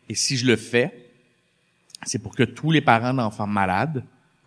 Et 0.10 0.16
si 0.16 0.38
je 0.38 0.46
le 0.46 0.56
fais, 0.56 1.10
c'est 2.04 2.20
pour 2.20 2.36
que 2.36 2.44
tous 2.44 2.72
les 2.72 2.82
parents 2.82 3.14
d'enfants 3.14 3.48
malades, 3.48 4.04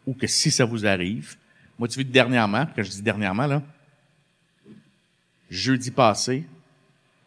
ou 0.07 0.15
que 0.15 0.27
si 0.27 0.51
ça 0.51 0.65
vous 0.65 0.87
arrive, 0.87 1.37
moi, 1.79 1.89
tu 1.89 2.01
vois, 2.01 2.11
dernièrement, 2.11 2.67
quand 2.75 2.83
je 2.83 2.91
dis 2.91 3.03
dernièrement, 3.03 3.47
là, 3.47 3.63
jeudi 5.51 5.91
passé, 5.91 6.45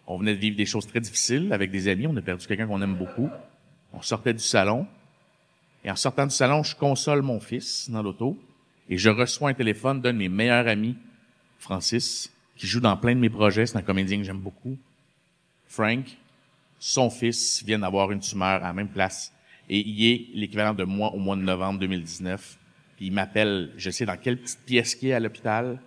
on 0.05 0.17
venait 0.17 0.35
de 0.35 0.39
vivre 0.39 0.55
des 0.55 0.65
choses 0.65 0.87
très 0.87 0.99
difficiles 0.99 1.51
avec 1.51 1.71
des 1.71 1.87
amis, 1.87 2.07
on 2.07 2.15
a 2.15 2.21
perdu 2.21 2.45
quelqu'un 2.47 2.67
qu'on 2.67 2.81
aime 2.81 2.95
beaucoup. 2.95 3.29
On 3.93 4.01
sortait 4.01 4.33
du 4.33 4.43
salon, 4.43 4.85
et 5.83 5.91
en 5.91 5.95
sortant 5.95 6.25
du 6.25 6.35
salon, 6.35 6.63
je 6.63 6.75
console 6.75 7.21
mon 7.21 7.39
fils 7.39 7.89
dans 7.89 8.03
l'auto, 8.03 8.37
et 8.89 8.97
je 8.97 9.09
reçois 9.09 9.49
un 9.49 9.53
téléphone 9.53 10.01
d'un 10.01 10.13
de 10.13 10.17
mes 10.17 10.29
meilleurs 10.29 10.67
amis, 10.67 10.95
Francis, 11.59 12.31
qui 12.55 12.67
joue 12.67 12.79
dans 12.79 12.97
plein 12.97 13.15
de 13.15 13.19
mes 13.19 13.29
projets, 13.29 13.65
c'est 13.65 13.77
un 13.77 13.81
comédien 13.81 14.17
que 14.17 14.23
j'aime 14.23 14.39
beaucoup. 14.39 14.77
Frank, 15.67 16.05
son 16.79 17.09
fils 17.09 17.63
vient 17.63 17.79
d'avoir 17.79 18.11
une 18.11 18.19
tumeur 18.19 18.63
à 18.63 18.67
la 18.67 18.73
même 18.73 18.87
place. 18.87 19.33
Et 19.69 19.79
il 19.79 20.05
est 20.05 20.27
l'équivalent 20.33 20.73
de 20.73 20.83
moi 20.83 21.13
au 21.13 21.19
mois 21.19 21.35
de 21.35 21.41
novembre 21.41 21.79
2019. 21.79 22.57
Puis 22.95 23.07
il 23.07 23.11
m'appelle, 23.11 23.71
je 23.77 23.89
sais 23.89 24.05
dans 24.05 24.17
quelle 24.17 24.39
petite 24.39 24.59
pièce 24.65 24.95
qui 24.95 25.09
est 25.09 25.13
à 25.13 25.19
l'hôpital. 25.19 25.79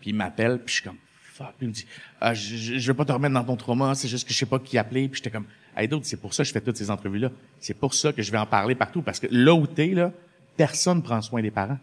Puis 0.00 0.10
il 0.10 0.14
m'appelle, 0.14 0.58
puis 0.58 0.68
je 0.68 0.80
suis 0.80 0.84
comme, 0.84 0.98
fuck. 1.32 1.54
Puis 1.58 1.66
il 1.66 1.68
me 1.68 1.72
dit, 1.72 1.86
ah, 2.20 2.32
je, 2.34 2.78
je, 2.78 2.86
veux 2.86 2.94
pas 2.94 3.04
te 3.04 3.12
remettre 3.12 3.34
dans 3.34 3.44
ton 3.44 3.56
trauma, 3.56 3.94
c'est 3.94 4.08
juste 4.08 4.26
que 4.26 4.32
je 4.32 4.38
sais 4.38 4.46
pas 4.46 4.58
qui 4.58 4.78
appeler. 4.78 5.08
Puis 5.08 5.18
j'étais 5.18 5.30
comme, 5.30 5.46
hey, 5.76 5.88
d'autres, 5.88 6.06
c'est 6.06 6.20
pour 6.20 6.32
ça 6.32 6.44
que 6.44 6.48
je 6.48 6.52
fais 6.52 6.60
toutes 6.60 6.76
ces 6.76 6.90
entrevues-là. 6.90 7.30
C'est 7.58 7.74
pour 7.74 7.92
ça 7.94 8.12
que 8.12 8.22
je 8.22 8.30
vais 8.30 8.38
en 8.38 8.46
parler 8.46 8.74
partout. 8.74 9.02
Parce 9.02 9.18
que 9.18 9.26
là 9.30 9.54
où 9.54 9.66
t'es, 9.66 9.88
là, 9.88 10.12
personne 10.56 11.02
prend 11.02 11.20
soin 11.20 11.42
des 11.42 11.50
parents. 11.50 11.78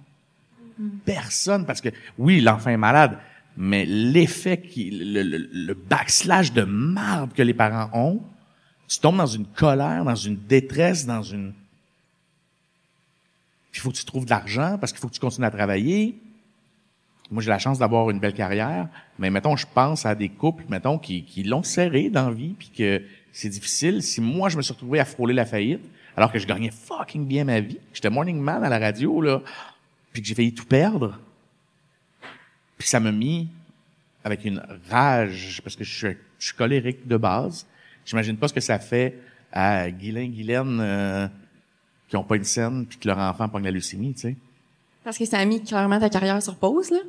Personne, 1.06 1.66
parce 1.66 1.82
que 1.82 1.90
oui, 2.18 2.42
l'enfant 2.42 2.70
est 2.70 2.78
malade, 2.78 3.18
mais 3.58 3.86
l'effet, 3.86 4.60
qui, 4.60 4.90
le, 4.92 5.22
le, 5.24 5.74
backslash 5.74 6.54
de 6.54 6.64
marde 6.64 7.34
que 7.34 7.44
les 7.44 7.54
parents 7.54 7.90
ont, 7.94 8.22
tu 8.88 9.00
tombes 9.00 9.18
dans 9.18 9.28
une 9.28 9.46
colère, 9.46 10.04
dans 10.04 10.16
une 10.16 10.38
détresse, 10.38 11.06
dans 11.06 11.22
une... 11.22 11.54
Puis 13.72 13.80
il 13.80 13.82
faut 13.82 13.92
que 13.92 13.98
tu 13.98 14.06
trouves 14.06 14.26
de 14.26 14.30
l'argent 14.30 14.78
parce 14.80 14.92
qu'il 14.92 15.00
faut 15.02 15.08
que 15.08 15.14
tu 15.14 15.20
continues 15.20 15.48
à 15.48 15.52
travailler. 15.52 16.20
Moi, 17.32 17.42
j'ai 17.42 17.50
la 17.50 17.60
chance 17.60 17.80
d'avoir 17.80 18.10
une 18.10 18.20
belle 18.20 18.34
carrière, 18.34 18.88
mais 19.18 19.30
mettons, 19.30 19.56
je 19.56 19.66
pense 19.74 20.06
à 20.06 20.14
des 20.14 20.30
couples, 20.30 20.66
mettons, 20.70 21.00
qui, 21.00 21.24
qui 21.24 21.44
l'ont 21.44 21.64
serré 21.64 22.10
dans 22.10 22.28
la 22.28 22.34
vie, 22.34 22.54
puis 22.58 22.70
que 22.70 23.02
c'est 23.32 23.50
difficile. 23.50 24.04
Si 24.04 24.22
moi, 24.22 24.50
je 24.50 24.58
me 24.58 24.62
suis 24.62 24.74
retrouvé 24.74 25.00
à 25.00 25.06
frôler 25.06 25.34
la 25.34 25.46
faillite, 25.46 25.84
alors 26.16 26.32
que 26.32 26.38
je 26.38 26.46
gagnais 26.46 26.70
fucking 26.70 27.26
bien 27.26 27.46
ma 27.46 27.60
vie, 27.60 27.80
j'étais 27.94 28.12
morning 28.12 28.40
man 28.40 28.64
à 28.64 28.70
la 28.70 28.78
radio, 28.78 29.22
là, 29.22 29.42
puis 30.14 30.22
que 30.22 30.28
j'ai 30.28 30.36
failli 30.36 30.54
tout 30.54 30.66
perdre, 30.66 31.20
puis 32.78 32.88
ça 32.88 33.00
m'a 33.00 33.12
mis 33.12 33.50
avec 34.24 34.46
une 34.46 34.62
rage, 34.90 35.62
parce 35.64 35.76
que 35.76 35.84
je 35.84 35.94
suis, 35.94 36.18
je 36.40 36.46
suis 36.48 36.56
colérique 36.56 37.08
de 37.08 37.18
base. 37.18 37.66
J'imagine 38.06 38.38
pas 38.38 38.48
ce 38.48 38.54
que 38.54 38.62
ça 38.62 38.80
fait 38.80 39.20
à 39.52 39.90
Guylain, 39.92 40.28
Guylaine, 40.28 40.80
euh, 40.82 41.28
qui 42.10 42.16
ont 42.16 42.24
pas 42.24 42.36
une 42.38 42.44
scène, 42.44 42.86
puis 42.86 42.98
que 42.98 43.08
leur 43.08 43.18
enfant 43.18 43.50
pogne 43.50 43.64
la 43.66 43.72
leucémie, 43.72 44.14
tu 44.14 44.22
sais. 44.22 44.36
Parce 45.04 45.18
que 45.18 45.26
ça 45.26 45.40
a 45.40 45.46
mis 45.46 45.62
clairement 45.64 46.00
ta 46.00 46.10
carrière 46.10 46.42
sur 46.42 46.56
pause, 46.56 46.90
là? 46.92 47.00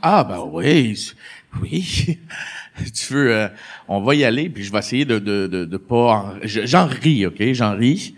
Ah 0.00 0.24
ben 0.24 0.40
oui, 0.50 1.12
oui. 1.60 2.18
tu 2.94 3.12
veux, 3.12 3.32
euh, 3.34 3.48
on 3.86 4.00
va 4.00 4.14
y 4.14 4.24
aller, 4.24 4.48
puis 4.48 4.64
je 4.64 4.72
vais 4.72 4.78
essayer 4.78 5.04
de 5.04 5.18
de 5.18 5.46
de, 5.46 5.64
de 5.66 5.76
pas. 5.76 5.96
en- 6.16 6.34
je- 6.42 6.64
J'en 6.66 6.86
ris, 6.86 7.26
ok, 7.26 7.52
j'en 7.52 7.76
ris. 7.76 8.16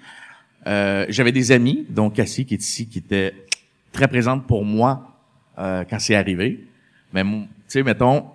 Euh, 0.69 1.07
J'avais 1.09 1.33
des 1.33 1.51
amis, 1.53 1.85
dont 1.91 2.09
Cassie 2.09 2.47
qui 2.47 2.55
est 2.55 2.63
ici, 2.63 2.87
qui 2.87 2.99
était 2.99 3.35
très 3.97 4.09
présente 4.09 4.47
pour 4.47 4.65
moi 4.65 5.17
euh, 5.59 5.85
quand 5.89 5.99
c'est 5.99 6.15
arrivé. 6.15 6.65
Mais 7.13 7.23
tu 7.23 7.49
sais, 7.67 7.83
mettons, 7.83 8.27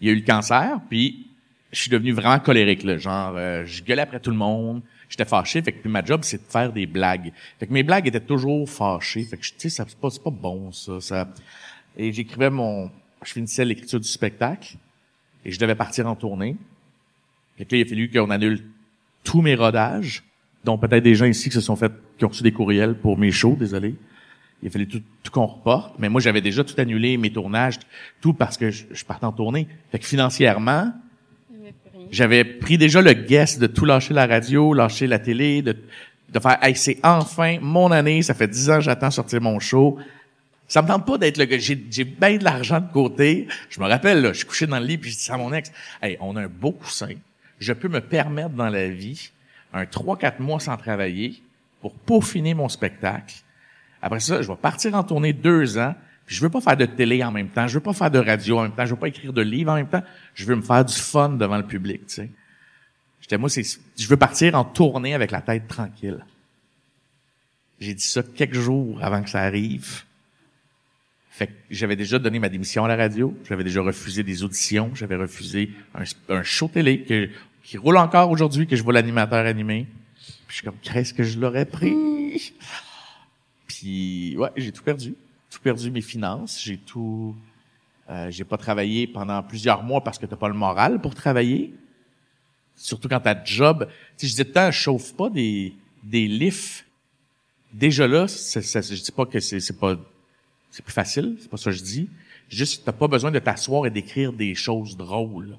il 0.00 0.06
y 0.06 0.10
a 0.10 0.12
eu 0.12 0.16
le 0.16 0.26
cancer, 0.26 0.78
puis 0.90 1.28
je 1.72 1.80
suis 1.80 1.90
devenu 1.90 2.12
vraiment 2.12 2.38
colérique, 2.38 2.82
là. 2.84 2.98
Genre, 2.98 3.34
euh, 3.36 3.64
je 3.64 3.82
gueulais 3.82 4.02
après 4.02 4.20
tout 4.20 4.30
le 4.30 4.36
monde. 4.36 4.82
J'étais 5.08 5.24
fâché, 5.24 5.62
fait 5.62 5.72
que 5.72 5.80
puis 5.80 5.90
ma 5.90 6.04
job, 6.04 6.20
c'est 6.24 6.38
de 6.38 6.50
faire 6.50 6.72
des 6.72 6.86
blagues. 6.86 7.32
Fait 7.58 7.66
que 7.66 7.72
mes 7.72 7.82
blagues 7.82 8.06
étaient 8.06 8.20
toujours 8.20 8.68
fâchées. 8.68 9.22
Fait 9.22 9.36
que, 9.36 9.42
tu 9.42 9.52
sais, 9.56 9.70
c'est 9.70 9.96
pas, 9.98 10.08
pas 10.22 10.30
bon, 10.30 10.72
ça. 10.72 11.00
ça. 11.00 11.28
Et 11.96 12.12
j'écrivais 12.12 12.50
mon... 12.50 12.90
Je 13.24 13.32
finissais 13.32 13.64
l'écriture 13.64 14.00
du 14.00 14.08
spectacle, 14.08 14.76
et 15.44 15.50
je 15.50 15.58
devais 15.58 15.74
partir 15.74 16.06
en 16.06 16.16
tournée. 16.16 16.56
Fait 17.56 17.64
que 17.64 17.74
là, 17.74 17.80
il 17.80 17.86
a 17.86 17.88
fallu 17.88 18.10
qu'on 18.10 18.30
annule 18.30 18.62
tous 19.24 19.40
mes 19.40 19.54
rodages, 19.54 20.22
dont 20.64 20.76
peut-être 20.76 21.04
des 21.04 21.14
gens 21.14 21.24
ici 21.24 21.48
qui 21.48 21.54
se 21.54 21.60
sont 21.62 21.76
fait, 21.76 21.92
qui 22.18 22.24
ont 22.26 22.28
reçu 22.28 22.42
des 22.42 22.52
courriels 22.52 22.94
pour 22.94 23.16
mes 23.16 23.30
shows, 23.30 23.56
désolé. 23.58 23.94
Il 24.66 24.72
fallu 24.72 24.88
tout, 24.88 25.00
tout 25.22 25.30
qu'on 25.30 25.46
reporte. 25.46 25.94
Mais 26.00 26.08
moi, 26.08 26.20
j'avais 26.20 26.40
déjà 26.40 26.64
tout 26.64 26.74
annulé, 26.78 27.16
mes 27.16 27.30
tournages, 27.30 27.78
tout 28.20 28.32
parce 28.32 28.56
que 28.56 28.72
je, 28.72 28.84
je 28.90 29.04
partais 29.04 29.24
en 29.24 29.30
tournée. 29.30 29.68
Fait 29.92 30.00
que 30.00 30.04
financièrement, 30.04 30.92
j'avais 32.10 32.44
pris 32.44 32.76
déjà 32.76 33.00
le 33.00 33.12
guess 33.12 33.60
de 33.60 33.68
tout 33.68 33.84
lâcher 33.84 34.12
la 34.12 34.26
radio, 34.26 34.74
lâcher 34.74 35.06
la 35.06 35.20
télé, 35.20 35.62
de, 35.62 35.76
de 36.32 36.40
faire, 36.40 36.58
hey, 36.62 36.74
c'est 36.74 36.98
enfin 37.04 37.58
mon 37.60 37.92
année, 37.92 38.22
ça 38.22 38.34
fait 38.34 38.48
dix 38.48 38.68
ans 38.68 38.76
que 38.76 38.82
j'attends 38.82 39.12
sortir 39.12 39.40
mon 39.40 39.60
show. 39.60 39.98
Ça 40.66 40.82
me 40.82 40.88
tente 40.88 41.06
pas 41.06 41.16
d'être 41.16 41.38
le 41.38 41.44
gars. 41.44 41.58
J'ai, 41.58 41.86
j'ai 41.88 42.02
bien 42.02 42.36
de 42.36 42.42
l'argent 42.42 42.80
de 42.80 42.92
côté. 42.92 43.46
Je 43.70 43.78
me 43.80 43.86
rappelle, 43.86 44.20
là, 44.20 44.32
je 44.32 44.38
suis 44.38 44.46
couché 44.46 44.66
dans 44.66 44.80
le 44.80 44.86
lit 44.86 44.98
puis 44.98 45.12
je 45.12 45.16
dis 45.16 45.30
à 45.30 45.36
mon 45.36 45.52
ex, 45.52 45.70
hey, 46.02 46.16
on 46.20 46.34
a 46.34 46.42
un 46.42 46.48
beau 46.48 46.72
coussin. 46.72 47.14
Je 47.60 47.72
peux 47.72 47.88
me 47.88 48.00
permettre 48.00 48.50
dans 48.50 48.68
la 48.68 48.88
vie 48.88 49.30
un 49.72 49.84
3-4 49.84 50.40
mois 50.40 50.58
sans 50.58 50.76
travailler 50.76 51.40
pour 51.80 51.92
peaufiner 51.94 52.52
mon 52.52 52.68
spectacle. 52.68 53.36
Après 54.06 54.20
ça, 54.20 54.40
je 54.40 54.46
vais 54.46 54.56
partir 54.56 54.94
en 54.94 55.02
tournée 55.02 55.32
deux 55.32 55.78
ans. 55.78 55.92
Puis 56.26 56.36
je 56.36 56.40
veux 56.40 56.48
pas 56.48 56.60
faire 56.60 56.76
de 56.76 56.86
télé 56.86 57.24
en 57.24 57.32
même 57.32 57.48
temps. 57.48 57.66
Je 57.66 57.74
veux 57.74 57.82
pas 57.82 57.92
faire 57.92 58.08
de 58.08 58.20
radio 58.20 58.60
en 58.60 58.62
même 58.62 58.72
temps. 58.72 58.86
Je 58.86 58.90
veux 58.90 59.00
pas 59.00 59.08
écrire 59.08 59.32
de 59.32 59.42
livres 59.42 59.72
en 59.72 59.74
même 59.74 59.88
temps. 59.88 60.02
Je 60.34 60.44
veux 60.44 60.54
me 60.54 60.62
faire 60.62 60.84
du 60.84 60.94
fun 60.94 61.30
devant 61.30 61.56
le 61.56 61.66
public, 61.66 62.06
tu 62.06 62.14
sais. 62.14 62.30
J'étais, 63.20 63.36
moi, 63.36 63.50
c'est, 63.50 63.64
je 63.98 64.06
veux 64.06 64.16
partir 64.16 64.54
en 64.54 64.64
tournée 64.64 65.12
avec 65.12 65.32
la 65.32 65.40
tête 65.40 65.66
tranquille. 65.66 66.24
J'ai 67.80 67.94
dit 67.94 68.04
ça 68.04 68.22
quelques 68.22 68.54
jours 68.54 69.00
avant 69.02 69.24
que 69.24 69.28
ça 69.28 69.40
arrive. 69.40 70.04
Fait 71.30 71.48
que 71.48 71.52
j'avais 71.68 71.96
déjà 71.96 72.20
donné 72.20 72.38
ma 72.38 72.48
démission 72.48 72.84
à 72.84 72.88
la 72.88 72.94
radio. 72.94 73.36
J'avais 73.48 73.64
déjà 73.64 73.82
refusé 73.82 74.22
des 74.22 74.44
auditions. 74.44 74.92
J'avais 74.94 75.16
refusé 75.16 75.72
un, 76.28 76.42
show 76.44 76.68
télé 76.68 77.02
que, 77.02 77.28
qui 77.64 77.76
roule 77.76 77.96
encore 77.96 78.30
aujourd'hui, 78.30 78.68
que 78.68 78.76
je 78.76 78.84
vois 78.84 78.92
l'animateur 78.92 79.44
animer. 79.44 79.88
Puis 80.46 80.46
je 80.46 80.54
suis 80.54 80.64
comme, 80.64 80.78
qu'est-ce 80.80 81.12
que 81.12 81.24
je 81.24 81.40
l'aurais 81.40 81.66
pris? 81.66 82.54
Puis, 83.86 84.36
ouais, 84.36 84.50
j'ai 84.56 84.72
tout 84.72 84.82
perdu. 84.82 85.14
Tout 85.48 85.60
perdu 85.60 85.92
mes 85.92 86.00
finances. 86.00 86.60
J'ai 86.60 86.76
tout, 86.76 87.36
euh, 88.10 88.32
j'ai 88.32 88.42
pas 88.42 88.56
travaillé 88.56 89.06
pendant 89.06 89.40
plusieurs 89.44 89.84
mois 89.84 90.00
parce 90.02 90.18
que 90.18 90.26
t'as 90.26 90.34
pas 90.34 90.48
le 90.48 90.54
moral 90.54 91.00
pour 91.00 91.14
travailler. 91.14 91.72
surtout 92.74 93.08
quand 93.08 93.20
ta 93.20 93.44
job, 93.44 93.86
tu 94.18 94.26
sais, 94.26 94.32
je 94.32 94.34
dis 94.34 94.42
tout 94.42 94.48
le 94.48 94.54
temps, 94.54 94.72
chauffe 94.72 95.14
pas 95.14 95.30
des, 95.30 95.72
des 96.02 96.26
lifts. 96.26 96.84
Déjà 97.72 98.08
là, 98.08 98.26
ça, 98.26 98.60
ça, 98.60 98.80
je 98.80 99.00
dis 99.00 99.12
pas 99.12 99.24
que 99.24 99.38
c'est, 99.38 99.78
pas, 99.78 99.96
c'est 100.72 100.84
plus 100.84 100.92
facile, 100.92 101.36
c'est 101.40 101.48
pas 101.48 101.56
ça 101.56 101.70
que 101.70 101.76
je 101.76 101.84
dis. 101.84 102.08
Juste, 102.48 102.84
t'as 102.84 102.92
pas 102.92 103.06
besoin 103.06 103.30
de 103.30 103.38
t'asseoir 103.38 103.86
et 103.86 103.90
d'écrire 103.90 104.32
des 104.32 104.56
choses 104.56 104.96
drôles. 104.96 105.56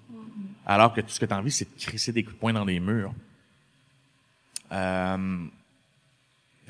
Alors 0.66 0.94
que 0.94 1.00
tout 1.00 1.12
ce 1.12 1.20
que 1.22 1.26
t'as 1.26 1.40
envie, 1.40 1.52
c'est 1.52 1.64
de 1.74 1.82
crisser 1.82 2.12
des 2.12 2.24
coups 2.24 2.36
de 2.36 2.40
poing 2.42 2.52
dans 2.52 2.66
les 2.66 2.82
murs. 2.82 3.14
Euh, 4.74 5.48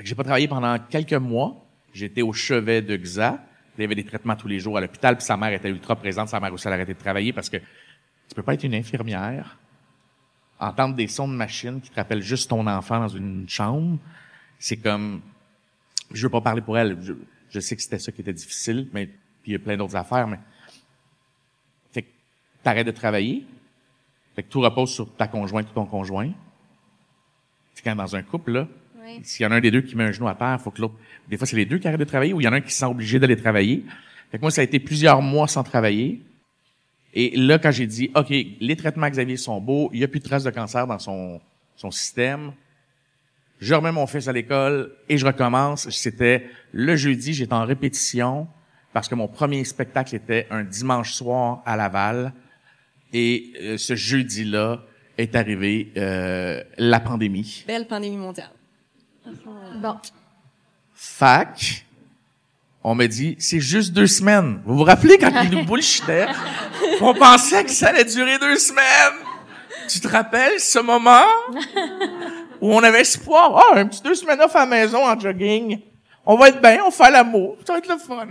j'ai 0.04 0.16
pas 0.16 0.24
travaillé 0.24 0.48
pendant 0.48 0.78
quelques 0.80 1.14
mois. 1.14 1.66
J'étais 1.94 2.22
au 2.22 2.34
chevet 2.34 2.82
de 2.82 2.96
XA. 2.96 3.44
Il 3.78 3.82
y 3.82 3.84
avait 3.86 3.96
des 3.96 4.06
traitements 4.06 4.36
tous 4.36 4.48
les 4.48 4.60
jours 4.60 4.78
à 4.78 4.82
l'hôpital, 4.82 5.16
puis 5.18 5.26
sa 5.26 5.38
mère 5.38 5.54
était 5.54 5.70
ultra 5.70 5.96
présente. 5.96 6.30
Sa 6.30 6.40
mère 6.40 6.54
aussi, 6.54 6.68
elle 6.68 6.74
a 6.74 6.76
arrêté 6.76 6.94
de 6.94 7.00
travailler 7.00 7.34
parce 7.34 7.50
que 7.50 7.58
tu 7.58 8.36
peux 8.36 8.44
pas 8.44 8.54
être 8.54 8.64
une 8.64 8.76
infirmière, 8.76 9.58
entendre 10.60 10.96
des 10.96 11.08
sons 11.08 11.28
de 11.28 11.34
machine 11.34 11.80
qui 11.82 11.90
te 11.90 11.96
rappellent 11.96 12.22
juste 12.22 12.50
ton 12.50 12.66
enfant 12.68 13.00
dans 13.00 13.08
une 13.08 13.48
chambre. 13.48 13.98
C'est 14.60 14.78
comme, 14.78 15.22
je 16.12 16.24
veux 16.24 16.32
pas 16.32 16.42
parler 16.42 16.62
pour 16.62 16.78
elle. 16.78 16.98
Je, 17.50 17.60
sais 17.60 17.76
que 17.76 17.82
c'était 17.82 18.00
ça 18.00 18.12
qui 18.12 18.22
était 18.22 18.34
difficile, 18.34 18.88
mais 18.94 19.08
puis 19.08 19.52
il 19.52 19.54
y 19.54 19.56
a 19.56 19.60
plein 19.60 19.78
d'autres 19.78 19.96
affaires, 19.96 20.28
mais 20.28 20.40
fait 21.92 22.02
que 22.02 22.10
t'arrêtes 22.64 22.88
de 22.88 22.92
travailler. 22.92 23.46
Fait 24.36 24.44
que 24.44 24.50
tout 24.50 24.62
repose 24.62 24.92
sur 24.92 25.16
ta 25.16 25.28
conjointe 25.28 25.70
ou 25.70 25.74
ton 25.74 25.86
conjoint. 25.86 26.32
C'est 27.74 27.84
quand 27.84 27.96
dans 27.96 28.16
un 28.16 28.24
couple, 28.24 28.52
là, 28.52 28.68
Oui. 29.08 29.22
s'il 29.24 29.44
y 29.44 29.48
en 29.48 29.52
a 29.52 29.56
un 29.56 29.62
des 29.62 29.72
deux 29.72 29.82
qui 29.82 29.96
met 29.96 30.04
un 30.04 30.12
genou 30.12 30.28
à 30.28 30.36
terre, 30.36 30.60
faut 30.62 30.72
que 30.72 30.82
l'autre. 30.82 30.96
Des 31.30 31.38
fois, 31.38 31.48
c'est 31.48 31.56
les 31.56 31.66
deux 31.66 31.78
qui 31.78 31.88
arrêtent 31.88 32.00
de 32.00 32.06
travailler 32.06 32.34
ou 32.34 32.42
il 32.42 32.44
y 32.44 32.48
en 32.48 32.54
a 32.54 32.58
un 32.58 32.62
qui 32.62 32.72
se 32.72 32.80
sent 32.80 32.86
obligé 32.86 33.20
d'aller 33.20 33.38
travailler. 33.38 33.86
Fait 34.32 34.38
que 34.38 34.42
moi, 34.42 34.52
ça 34.52 34.62
a 34.62 34.64
été 34.64 34.80
plusieurs 34.80 35.22
mois 35.22 35.48
sans 35.48 35.64
travailler. 35.64 36.22
Et 37.14 37.36
là, 37.38 37.58
quand 37.58 37.72
j'ai 37.72 37.88
dit, 37.88 38.12
OK, 38.16 38.30
les 38.30 38.76
traitements 38.76 39.10
Xavier 39.10 39.38
sont 39.38 39.62
beaux, 39.62 39.90
il 39.94 40.00
n'y 40.00 40.04
a 40.04 40.08
plus 40.10 40.20
de 40.20 40.26
traces 40.26 40.44
de 40.44 40.52
cancer 40.52 40.86
dans 40.86 41.00
son, 41.00 41.40
son 41.78 41.90
système, 41.90 42.52
je 43.60 43.74
remets 43.74 43.92
mon 43.92 44.06
fils 44.06 44.28
à 44.28 44.34
l'école 44.34 44.92
et 45.10 45.18
je 45.18 45.26
recommence. 45.26 45.90
C'était 45.90 46.48
le 46.72 46.96
jeudi, 46.96 47.34
j'étais 47.34 47.54
en 47.54 47.66
répétition 47.66 48.48
parce 48.94 49.08
que 49.08 49.16
mon 49.16 49.28
premier 49.28 49.64
spectacle 49.64 50.16
était 50.16 50.48
un 50.52 50.64
dimanche 50.64 51.14
soir 51.14 51.64
à 51.66 51.76
Laval. 51.76 52.34
Et 53.14 53.54
euh, 53.62 53.78
ce 53.78 53.96
jeudi-là 53.96 54.84
est 55.18 55.36
arrivé 55.36 55.92
euh, 55.98 56.62
la 56.78 57.00
pandémie. 57.00 57.64
Belle 57.68 57.88
pandémie 57.88 58.18
mondiale. 58.18 58.52
Bon. 59.82 59.96
Fac, 60.94 61.86
on 62.84 62.96
m'a 62.96 63.08
dit, 63.08 63.36
c'est 63.40 63.60
juste 63.60 63.94
deux 63.94 64.08
semaines. 64.08 64.62
Vous 64.66 64.78
vous 64.78 64.84
rappelez 64.84 65.18
quand 65.18 65.32
ils 65.44 65.50
nous 65.50 65.66
bullshitaient? 65.66 66.28
On 67.02 67.14
pensait 67.14 67.64
que 67.64 67.72
ça 67.72 67.90
allait 67.90 68.06
durer 68.06 68.40
deux 68.40 68.58
semaines. 68.58 69.24
Tu 69.90 70.00
te 70.00 70.08
rappelles 70.08 70.60
ce 70.60 70.80
moment 70.80 71.24
où 72.62 72.74
on 72.74 72.84
avait 72.84 73.02
espoir? 73.02 73.64
Ah, 73.72 73.80
un 73.80 73.86
petit 73.86 74.02
deux 74.02 74.16
semaines 74.16 74.42
off 74.42 74.56
à 74.56 74.60
la 74.60 74.66
maison 74.66 75.06
en 75.06 75.20
jogging. 75.20 75.80
On 76.26 76.36
va 76.36 76.50
être 76.50 76.62
bien, 76.62 76.80
on 76.86 76.92
fait 76.92 77.12
l'amour. 77.12 77.58
Ça 77.66 77.74
va 77.74 77.80
être 77.80 77.88
le 77.88 77.98
fun. 77.98 78.28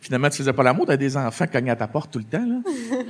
Finalement, 0.00 0.30
tu 0.30 0.38
faisais 0.38 0.52
pas 0.52 0.62
l'amour, 0.62 0.86
t'as 0.86 0.96
des 0.96 1.16
enfants 1.16 1.46
cognés 1.46 1.70
à 1.70 1.76
ta 1.76 1.88
porte 1.88 2.10
tout 2.12 2.18
le 2.18 2.24
temps, 2.24 2.44
là. 2.46 2.56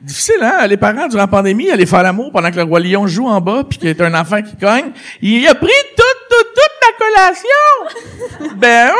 Difficile, 0.00 0.42
hein? 0.42 0.66
Les 0.66 0.78
parents, 0.78 1.08
durant 1.08 1.22
la 1.22 1.28
pandémie, 1.28 1.70
aller 1.70 1.84
faire 1.84 2.02
l'amour 2.02 2.32
pendant 2.32 2.50
que 2.50 2.56
le 2.56 2.62
roi 2.62 2.80
lion 2.80 3.06
joue 3.06 3.26
en 3.26 3.40
bas 3.40 3.64
puis 3.68 3.78
qu'il 3.78 3.94
y 3.94 4.02
a 4.02 4.06
un 4.06 4.14
enfant 4.14 4.40
qui 4.42 4.56
cogne. 4.56 4.92
Il 5.20 5.46
a 5.46 5.54
pris 5.54 5.68
toute, 5.94 6.06
toute, 6.30 6.54
toute 6.54 6.72
ma 6.82 6.92
collation! 7.06 8.56
ben, 8.56 8.92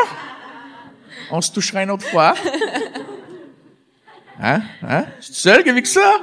on 1.31 1.41
se 1.41 1.51
touchera 1.53 1.85
une 1.85 1.91
autre 1.91 2.07
fois. 2.07 2.35
Hein? 4.43 4.63
Hein? 4.83 5.07
C'est 5.21 5.35
seul 5.35 5.63
qui 5.63 5.71
a 5.71 5.73
vécu 5.73 5.89
ça? 5.89 6.19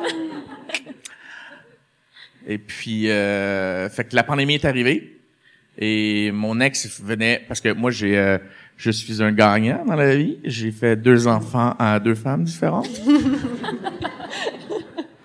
Et 2.48 2.58
puis, 2.58 3.10
euh, 3.10 3.90
fait 3.90 4.06
que 4.06 4.16
la 4.16 4.24
pandémie 4.24 4.56
est 4.56 4.66
arrivée. 4.66 5.20
Et 5.78 6.32
mon 6.32 6.60
ex 6.60 7.00
venait, 7.02 7.44
parce 7.48 7.62
que 7.62 7.74
moi, 7.74 7.92
j'ai, 7.92 8.18
euh, 8.18 8.38
je 8.78 8.90
suis 8.90 9.22
un 9.22 9.32
gagnant 9.32 9.84
dans 9.86 9.96
la 9.96 10.16
vie. 10.16 10.40
J'ai 10.44 10.72
fait 10.72 10.96
deux 10.96 11.28
enfants 11.28 11.76
à 11.78 12.00
deux 12.00 12.16
femmes 12.16 12.44
différentes. 12.44 12.90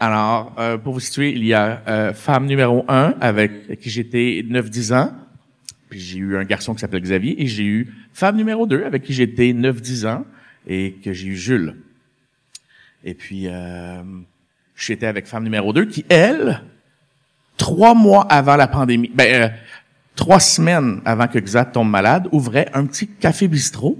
Alors, 0.03 0.53
euh, 0.59 0.79
pour 0.79 0.95
vous 0.95 0.99
situer, 0.99 1.31
il 1.31 1.45
y 1.45 1.55
a 1.55 1.81
euh, 1.87 2.13
femme 2.13 2.47
numéro 2.47 2.85
un 2.89 3.15
avec 3.21 3.79
qui 3.79 3.89
j'étais 3.89 4.45
9-10 4.45 4.95
ans. 4.97 5.13
Puis 5.91 6.01
j'ai 6.01 6.19
eu 6.19 6.37
un 6.37 6.43
garçon 6.43 6.75
qui 6.75 6.81
s'appelle 6.81 7.03
Xavier. 7.03 7.41
Et 7.41 7.47
j'ai 7.47 7.63
eu 7.63 7.95
femme 8.13 8.35
numéro 8.35 8.67
deux 8.67 8.83
avec 8.83 9.05
qui 9.05 9.13
j'étais 9.13 9.53
9-10 9.53 10.09
ans 10.09 10.25
et 10.67 10.95
que 11.05 11.13
j'ai 11.13 11.29
eu 11.29 11.37
Jules. 11.37 11.77
Et 13.05 13.15
puis, 13.15 13.45
euh, 13.47 14.03
j'étais 14.75 15.07
avec 15.07 15.29
femme 15.29 15.45
numéro 15.45 15.73
deux 15.73 15.85
qui, 15.85 16.05
elle, 16.09 16.63
trois 17.57 17.95
mois 17.95 18.27
avant 18.29 18.57
la 18.57 18.67
pandémie, 18.67 19.13
ben, 19.15 19.43
euh, 19.43 19.49
trois 20.17 20.41
semaines 20.41 21.01
avant 21.05 21.29
que 21.29 21.39
Xat 21.39 21.67
tombe 21.67 21.89
malade, 21.89 22.27
ouvrait 22.33 22.69
un 22.75 22.87
petit 22.87 23.07
café 23.07 23.47
bistrot. 23.47 23.97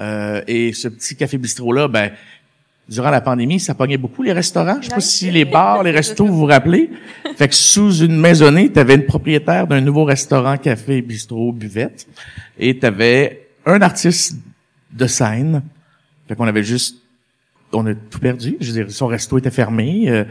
Euh, 0.00 0.40
et 0.46 0.72
ce 0.72 0.88
petit 0.88 1.14
café 1.14 1.36
bistrot-là, 1.36 1.88
ben, 1.88 2.10
durant 2.90 3.10
la 3.10 3.20
pandémie, 3.20 3.60
ça 3.60 3.74
pognait 3.74 3.96
beaucoup 3.96 4.24
les 4.24 4.32
restaurants. 4.32 4.78
Je 4.80 4.88
sais 4.88 4.94
pas 4.94 5.00
si 5.00 5.30
les 5.30 5.44
bars, 5.44 5.84
les 5.84 5.92
restos, 5.92 6.26
vous 6.26 6.36
vous 6.36 6.46
rappelez. 6.46 6.90
Fait 7.36 7.46
que 7.46 7.54
sous 7.54 7.98
une 7.98 8.18
maisonnée, 8.18 8.70
tu 8.70 8.80
avais 8.80 8.96
une 8.96 9.06
propriétaire 9.06 9.68
d'un 9.68 9.80
nouveau 9.80 10.04
restaurant, 10.04 10.56
café, 10.56 11.00
bistrot, 11.00 11.52
buvette. 11.52 12.08
Et 12.58 12.76
tu 12.76 12.84
avais 12.84 13.46
un 13.64 13.80
artiste 13.80 14.36
de 14.92 15.06
scène. 15.06 15.62
Fait 16.26 16.34
qu'on 16.34 16.48
avait 16.48 16.64
juste... 16.64 16.96
On 17.72 17.86
a 17.86 17.94
tout 17.94 18.18
perdu. 18.18 18.56
Je 18.60 18.72
veux 18.72 18.84
dire, 18.84 18.90
son 18.90 19.06
resto 19.06 19.38
était 19.38 19.52
fermé. 19.52 20.08
euh, 20.08 20.24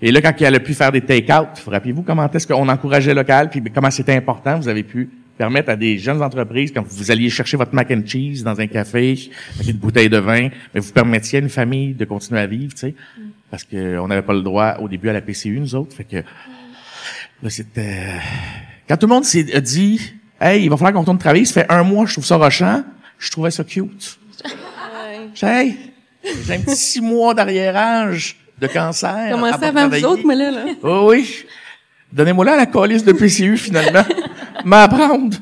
et 0.00 0.10
là, 0.10 0.22
quand 0.22 0.32
elle 0.40 0.54
a 0.54 0.60
pu 0.60 0.72
faire 0.72 0.90
des 0.90 1.02
take-out, 1.02 1.48
vous 1.62 1.70
rappelez-vous 1.70 2.02
comment 2.02 2.28
est-ce 2.28 2.46
qu'on 2.46 2.68
encourageait 2.68 3.14
local, 3.14 3.50
puis 3.50 3.62
comment 3.72 3.90
c'était 3.90 4.16
important, 4.16 4.58
vous 4.58 4.68
avez 4.68 4.82
pu 4.82 5.10
permettre 5.38 5.70
à 5.70 5.76
des 5.76 5.98
jeunes 5.98 6.22
entreprises, 6.22 6.72
quand 6.72 6.84
vous 6.86 7.10
alliez 7.10 7.30
chercher 7.30 7.56
votre 7.56 7.74
mac 7.74 7.90
and 7.90 8.02
cheese 8.06 8.42
dans 8.42 8.60
un 8.60 8.66
café, 8.66 9.18
avec 9.56 9.68
une 9.68 9.76
bouteille 9.76 10.08
de 10.08 10.18
vin, 10.18 10.48
mais 10.74 10.80
vous 10.80 10.92
permettiez 10.92 11.38
à 11.38 11.42
une 11.42 11.48
famille 11.48 11.94
de 11.94 12.04
continuer 12.04 12.40
à 12.40 12.46
vivre, 12.46 12.74
tu 12.74 12.80
sais, 12.80 12.94
parce 13.50 13.64
que 13.64 13.98
on 13.98 14.08
n'avait 14.08 14.22
pas 14.22 14.34
le 14.34 14.42
droit 14.42 14.76
au 14.80 14.88
début 14.88 15.08
à 15.08 15.12
la 15.12 15.20
PCU, 15.20 15.58
nous 15.58 15.74
autres, 15.74 15.96
fait 15.96 16.04
que 16.04 16.16
là, 16.16 17.50
c'était... 17.50 18.08
Quand 18.88 18.96
tout 18.96 19.06
le 19.06 19.14
monde 19.14 19.24
s'est 19.24 19.44
dit, 19.44 20.00
«Hey, 20.40 20.64
il 20.64 20.70
va 20.70 20.76
falloir 20.76 20.92
qu'on 20.92 21.00
retourne 21.00 21.18
travailler, 21.18 21.44
ça 21.44 21.62
fait 21.62 21.72
un 21.72 21.82
mois, 21.82 22.06
je 22.06 22.12
trouve 22.12 22.26
ça 22.26 22.36
rochant», 22.36 22.84
je 23.18 23.30
trouvais 23.30 23.50
ça 23.50 23.62
cute. 23.64 24.18
J'ai 25.34 25.46
hey, 25.46 25.76
j'ai 26.44 26.54
un 26.54 26.60
petit 26.60 26.76
six 26.76 27.00
mois 27.00 27.34
d'arriérage 27.34 28.36
de 28.60 28.66
cancer. 28.66 29.38
Pas 29.38 29.66
avant 29.66 29.88
vous 29.88 30.04
autres, 30.04 30.24
moi, 30.24 30.34
là, 30.34 30.50
là? 30.50 30.64
Oh 30.82 31.06
oui. 31.10 31.44
Donnez-moi 32.12 32.44
là 32.44 32.56
la 32.56 32.66
calice 32.66 33.04
de 33.04 33.12
PCU, 33.12 33.56
finalement. 33.56 34.04
M'apprendre. 34.64 35.36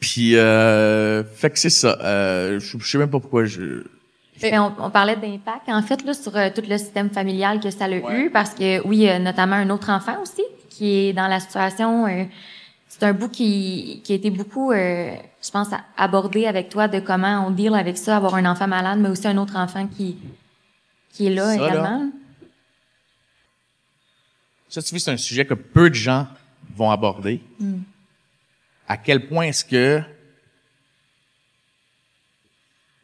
Puis, 0.00 0.36
euh, 0.36 1.24
fait 1.24 1.50
que 1.50 1.58
c'est 1.58 1.70
ça. 1.70 1.98
Euh, 2.02 2.60
je, 2.60 2.78
je 2.78 2.86
sais 2.86 2.98
même 2.98 3.10
pas 3.10 3.20
pourquoi 3.20 3.44
je... 3.44 3.84
Mais 4.42 4.58
on, 4.58 4.72
on 4.78 4.90
parlait 4.90 5.16
d'impact, 5.16 5.68
en 5.68 5.80
fait, 5.82 6.04
là, 6.04 6.12
sur 6.12 6.36
euh, 6.36 6.50
tout 6.54 6.62
le 6.68 6.76
système 6.76 7.08
familial 7.10 7.58
que 7.58 7.70
ça 7.70 7.86
a 7.86 7.90
eu, 7.90 8.30
parce 8.30 8.50
que, 8.54 8.86
oui, 8.86 9.08
euh, 9.08 9.18
notamment 9.18 9.56
un 9.56 9.70
autre 9.70 9.90
enfant 9.90 10.20
aussi, 10.20 10.42
qui 10.68 11.08
est 11.08 11.12
dans 11.12 11.28
la 11.28 11.40
situation... 11.40 12.06
euh, 12.06 12.24
c'est 12.88 13.02
un 13.02 13.12
bout 13.12 13.28
qui, 13.28 14.00
qui 14.04 14.12
a 14.12 14.16
été 14.16 14.30
beaucoup, 14.30 14.72
euh, 14.72 15.14
je 15.42 15.50
pense, 15.50 15.68
abordé 15.98 16.46
avec 16.46 16.70
toi 16.70 16.88
de 16.88 16.98
comment 16.98 17.46
on 17.46 17.50
deal 17.50 17.74
avec 17.74 17.98
ça, 17.98 18.16
avoir 18.16 18.36
un 18.36 18.46
enfant 18.46 18.68
malade, 18.68 18.98
mais 19.00 19.10
aussi 19.10 19.26
un 19.26 19.36
autre 19.36 19.56
enfant 19.56 19.86
qui, 19.86 20.16
qui 21.12 21.26
est 21.26 21.34
là 21.34 21.44
Ça, 21.44 21.56
là. 21.56 21.68
également. 21.68 22.10
Ça, 24.68 24.82
tu 24.82 24.90
vois, 24.90 25.00
c'est 25.00 25.10
un 25.10 25.16
sujet 25.16 25.44
que 25.44 25.54
peu 25.54 25.90
de 25.90 25.94
gens 25.94 26.26
vont 26.74 26.90
aborder. 26.90 27.42
À 28.88 28.96
quel 28.96 29.26
point 29.28 29.46
est-ce 29.46 29.64
que... 29.64 30.00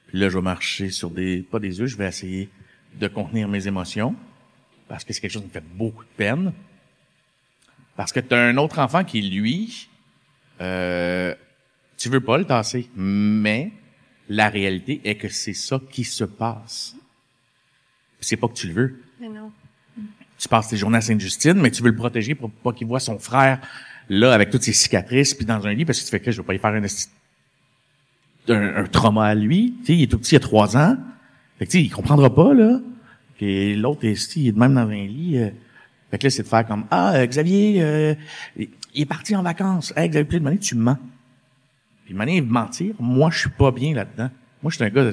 Puis 0.08 0.18
là, 0.18 0.28
je 0.28 0.36
vais 0.36 0.42
marcher 0.42 0.90
sur 0.90 1.10
des... 1.10 1.42
Pas 1.42 1.58
des 1.58 1.80
œufs, 1.80 1.88
je 1.88 1.96
vais 1.96 2.06
essayer 2.06 2.50
de 2.94 3.08
contenir 3.08 3.48
mes 3.48 3.66
émotions. 3.66 4.14
Parce 4.88 5.04
que 5.04 5.12
c'est 5.12 5.20
quelque 5.20 5.32
chose 5.32 5.42
qui 5.42 5.48
me 5.48 5.52
fait 5.52 5.64
beaucoup 5.74 6.04
de 6.04 6.10
peine. 6.16 6.52
Parce 7.96 8.12
que 8.12 8.20
tu 8.20 8.34
as 8.34 8.38
un 8.38 8.56
autre 8.56 8.78
enfant 8.78 9.04
qui, 9.04 9.22
lui... 9.22 9.88
Euh, 10.60 11.34
tu 11.96 12.08
veux 12.08 12.20
pas 12.20 12.38
le 12.38 12.44
tasser. 12.44 12.88
Mais 12.94 13.72
la 14.28 14.48
réalité 14.48 15.00
est 15.04 15.16
que 15.16 15.28
c'est 15.28 15.54
ça 15.54 15.80
qui 15.90 16.04
se 16.04 16.24
passe. 16.24 16.96
C'est 18.20 18.36
pas 18.36 18.48
que 18.48 18.54
tu 18.54 18.68
le 18.68 18.72
veux 18.72 19.02
Mais 19.20 19.28
non. 19.28 19.50
tu 20.38 20.48
passes 20.48 20.68
tes 20.68 20.76
journées 20.76 20.98
à 20.98 21.00
Sainte-Justine, 21.00 21.54
mais 21.54 21.70
tu 21.70 21.82
veux 21.82 21.90
le 21.90 21.96
protéger 21.96 22.34
pour 22.34 22.50
pas 22.50 22.72
qu'il 22.72 22.86
voit 22.86 23.00
son 23.00 23.18
frère 23.18 23.60
là 24.12 24.32
avec 24.32 24.50
toutes 24.50 24.62
ses 24.62 24.72
cicatrices 24.72 25.34
puis 25.34 25.46
dans 25.46 25.66
un 25.66 25.72
lit 25.72 25.84
parce 25.84 25.98
que 26.00 26.04
tu 26.04 26.10
fais 26.10 26.20
que 26.20 26.30
je 26.30 26.40
vais 26.40 26.46
pas 26.46 26.54
y 26.54 26.58
faire 26.58 26.70
un, 26.70 26.82
un, 28.48 28.76
un 28.84 28.86
trauma 28.86 29.26
à 29.26 29.34
lui. 29.34 29.74
Tu 29.80 29.86
sais, 29.86 29.96
il 29.96 30.02
est 30.02 30.06
tout 30.06 30.18
petit, 30.18 30.34
il 30.34 30.36
a 30.36 30.40
trois 30.40 30.76
ans. 30.76 30.96
Fait 31.58 31.66
que 31.66 31.70
tu 31.70 31.78
sais, 31.78 31.84
il 31.84 31.90
comprendra 31.90 32.34
pas 32.34 32.54
là. 32.54 32.80
Puis 33.36 33.74
l'autre 33.76 34.04
esti, 34.04 34.42
il 34.42 34.48
est 34.48 34.52
de 34.52 34.58
même 34.58 34.74
dans 34.74 34.88
un 34.88 35.06
lit. 35.06 35.38
euh. 35.38 35.50
Fait 36.10 36.18
que 36.18 36.24
là, 36.24 36.30
c'est 36.30 36.42
de 36.42 36.48
faire 36.48 36.66
comme 36.66 36.84
ah 36.90 37.14
euh, 37.14 37.26
Xavier, 37.26 37.82
euh, 37.82 38.14
il 38.56 38.68
est 38.94 39.06
parti 39.06 39.34
en 39.34 39.42
vacances. 39.42 39.92
Hey, 39.96 40.08
Xavier, 40.08 40.24
puis 40.24 40.38
de 40.38 40.44
manière, 40.44 40.60
tu 40.60 40.74
mens. 40.74 40.98
Puis 42.04 42.12
de 42.12 42.18
manière, 42.18 42.42
mentir, 42.44 42.94
moi 42.98 43.30
je 43.30 43.38
suis 43.38 43.50
pas 43.50 43.70
bien 43.70 43.94
là-dedans. 43.94 44.30
Moi, 44.62 44.70
je 44.70 44.76
suis 44.76 44.84
un 44.84 44.90
gars 44.90 45.04
de 45.04 45.12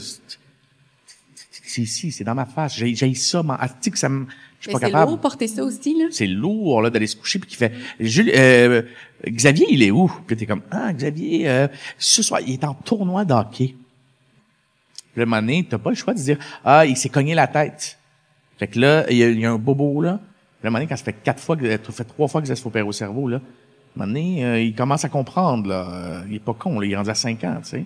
c'est 1.69 1.81
ici, 1.83 2.11
c'est 2.11 2.23
dans 2.23 2.35
ma 2.35 2.45
face. 2.45 2.75
J'ai, 2.75 2.95
j'ai 2.95 3.13
ça, 3.13 3.43
man. 3.43 3.57
Ah, 3.59 3.69
tu 3.69 3.75
sais 3.81 3.91
que 3.91 3.97
ça 3.99 4.09
me, 4.09 4.25
je 4.59 4.69
suis 4.69 4.73
Mais 4.73 4.79
pas 4.79 4.87
c'est 4.87 5.05
lourd 5.05 5.19
porter 5.19 5.47
ça 5.47 5.63
aussi, 5.63 5.97
là. 5.97 6.05
C'est 6.11 6.27
lourd, 6.27 6.81
là, 6.81 6.89
d'aller 6.89 7.07
se 7.07 7.15
coucher 7.15 7.39
puis 7.39 7.49
qui 7.49 7.55
fait, 7.55 7.71
euh, 8.01 8.81
Xavier, 9.25 9.67
il 9.69 9.81
est 9.83 9.91
où? 9.91 10.11
Puis 10.27 10.35
t'es 10.35 10.45
comme, 10.45 10.63
ah, 10.69 10.91
Xavier, 10.91 11.49
euh, 11.49 11.67
ce 11.97 12.21
soir, 12.21 12.41
il 12.45 12.53
est 12.53 12.63
en 12.65 12.73
tournoi 12.73 13.23
d'hockey. 13.23 13.75
Le 15.15 15.25
moment 15.25 15.41
donné, 15.41 15.65
t'as 15.69 15.77
pas 15.77 15.91
le 15.91 15.95
choix 15.95 16.13
de 16.13 16.19
dire, 16.19 16.37
ah, 16.65 16.85
il 16.85 16.97
s'est 16.97 17.09
cogné 17.09 17.35
la 17.35 17.47
tête. 17.47 17.97
Fait 18.57 18.67
que 18.67 18.79
là, 18.79 19.05
il 19.09 19.17
y 19.17 19.23
a, 19.23 19.29
il 19.29 19.39
y 19.39 19.45
a 19.45 19.51
un 19.51 19.57
bobo, 19.57 20.01
là. 20.01 20.19
Le 20.61 20.69
moment 20.69 20.79
donné, 20.79 20.89
quand 20.89 20.97
ça 20.97 21.05
fait 21.05 21.13
quatre 21.13 21.41
fois, 21.41 21.55
que, 21.55 21.69
ça 21.69 21.77
fait 21.93 22.03
trois 22.03 22.27
fois 22.27 22.41
que 22.41 22.47
ça 22.47 22.55
se 22.55 22.61
fait 22.61 22.67
opérer 22.67 22.85
au 22.85 22.91
cerveau, 22.91 23.29
là, 23.29 23.37
un 23.37 23.99
moment 23.99 24.07
donné, 24.07 24.45
euh, 24.45 24.61
il 24.61 24.75
commence 24.75 25.05
à 25.05 25.09
comprendre, 25.09 25.69
là. 25.69 26.23
Il 26.27 26.35
est 26.35 26.39
pas 26.39 26.53
con, 26.53 26.81
là. 26.81 26.85
Il 26.85 26.91
est 26.91 26.97
rendu 26.97 27.09
à 27.09 27.15
cinq 27.15 27.45
ans, 27.45 27.57
tu 27.63 27.69
sais. 27.69 27.85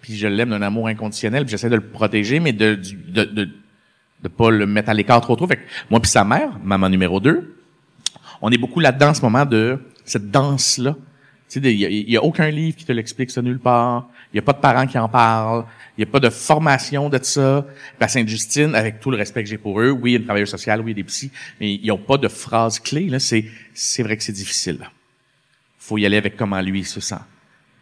Puis 0.00 0.16
je 0.16 0.28
l'aime 0.28 0.50
d'un 0.50 0.62
amour 0.62 0.86
inconditionnel, 0.86 1.44
puis 1.44 1.50
j'essaie 1.50 1.70
de 1.70 1.76
le 1.76 1.88
protéger, 1.88 2.38
mais 2.38 2.52
de, 2.52 2.78
de, 3.08 3.24
de, 3.24 3.48
de 4.24 4.28
pas 4.28 4.50
le 4.50 4.66
mettre 4.66 4.88
à 4.88 4.94
l'écart 4.94 5.20
trop 5.20 5.36
trop. 5.36 5.46
Fait 5.46 5.56
que 5.58 5.62
moi 5.90 6.00
puis 6.00 6.10
sa 6.10 6.24
mère, 6.24 6.58
maman 6.64 6.88
numéro 6.88 7.20
2, 7.20 7.56
on 8.42 8.50
est 8.50 8.58
beaucoup 8.58 8.80
là-dedans 8.80 9.10
en 9.10 9.14
ce 9.14 9.22
moment 9.22 9.44
de 9.44 9.78
cette 10.04 10.30
danse-là. 10.30 10.96
Tu 11.48 11.60
sais, 11.62 11.72
il 11.74 12.10
y, 12.10 12.16
a- 12.16 12.24
aucun 12.24 12.48
livre 12.50 12.74
qui 12.76 12.84
te 12.86 12.90
l'explique 12.92 13.30
ça 13.30 13.42
nulle 13.42 13.58
part. 13.60 14.08
Il 14.32 14.36
y 14.36 14.38
a 14.38 14.42
pas 14.42 14.54
de 14.54 14.58
parents 14.58 14.86
qui 14.86 14.98
en 14.98 15.08
parlent. 15.08 15.64
Il 15.96 16.00
y 16.00 16.02
a 16.04 16.06
pas 16.10 16.18
de 16.18 16.30
formation 16.30 17.08
de 17.10 17.18
ça. 17.22 17.64
Puis 17.98 18.04
à 18.04 18.08
Sainte-Justine, 18.08 18.74
avec 18.74 18.98
tout 18.98 19.10
le 19.10 19.16
respect 19.18 19.44
que 19.44 19.48
j'ai 19.50 19.58
pour 19.58 19.78
eux, 19.80 19.90
oui, 19.90 20.10
il 20.10 20.14
y 20.14 20.16
a 20.16 20.18
une 20.20 20.24
travailleuse 20.24 20.48
sociale, 20.50 20.80
oui, 20.80 20.86
il 20.92 20.96
y 20.96 21.00
a 21.00 21.02
des 21.02 21.06
psys, 21.06 21.30
mais 21.60 21.74
ils 21.74 21.90
ont 21.92 21.98
pas 21.98 22.16
de 22.16 22.26
phrase 22.28 22.80
clé. 22.80 23.08
Là, 23.08 23.18
c'est 23.20 23.44
c'est 23.74 24.02
vrai 24.02 24.16
que 24.16 24.22
c'est 24.24 24.32
difficile. 24.32 24.78
Faut 25.78 25.98
y 25.98 26.06
aller 26.06 26.16
avec 26.16 26.36
comment 26.36 26.60
lui 26.62 26.80
il 26.80 26.86
se 26.86 27.00
sent. 27.00 27.14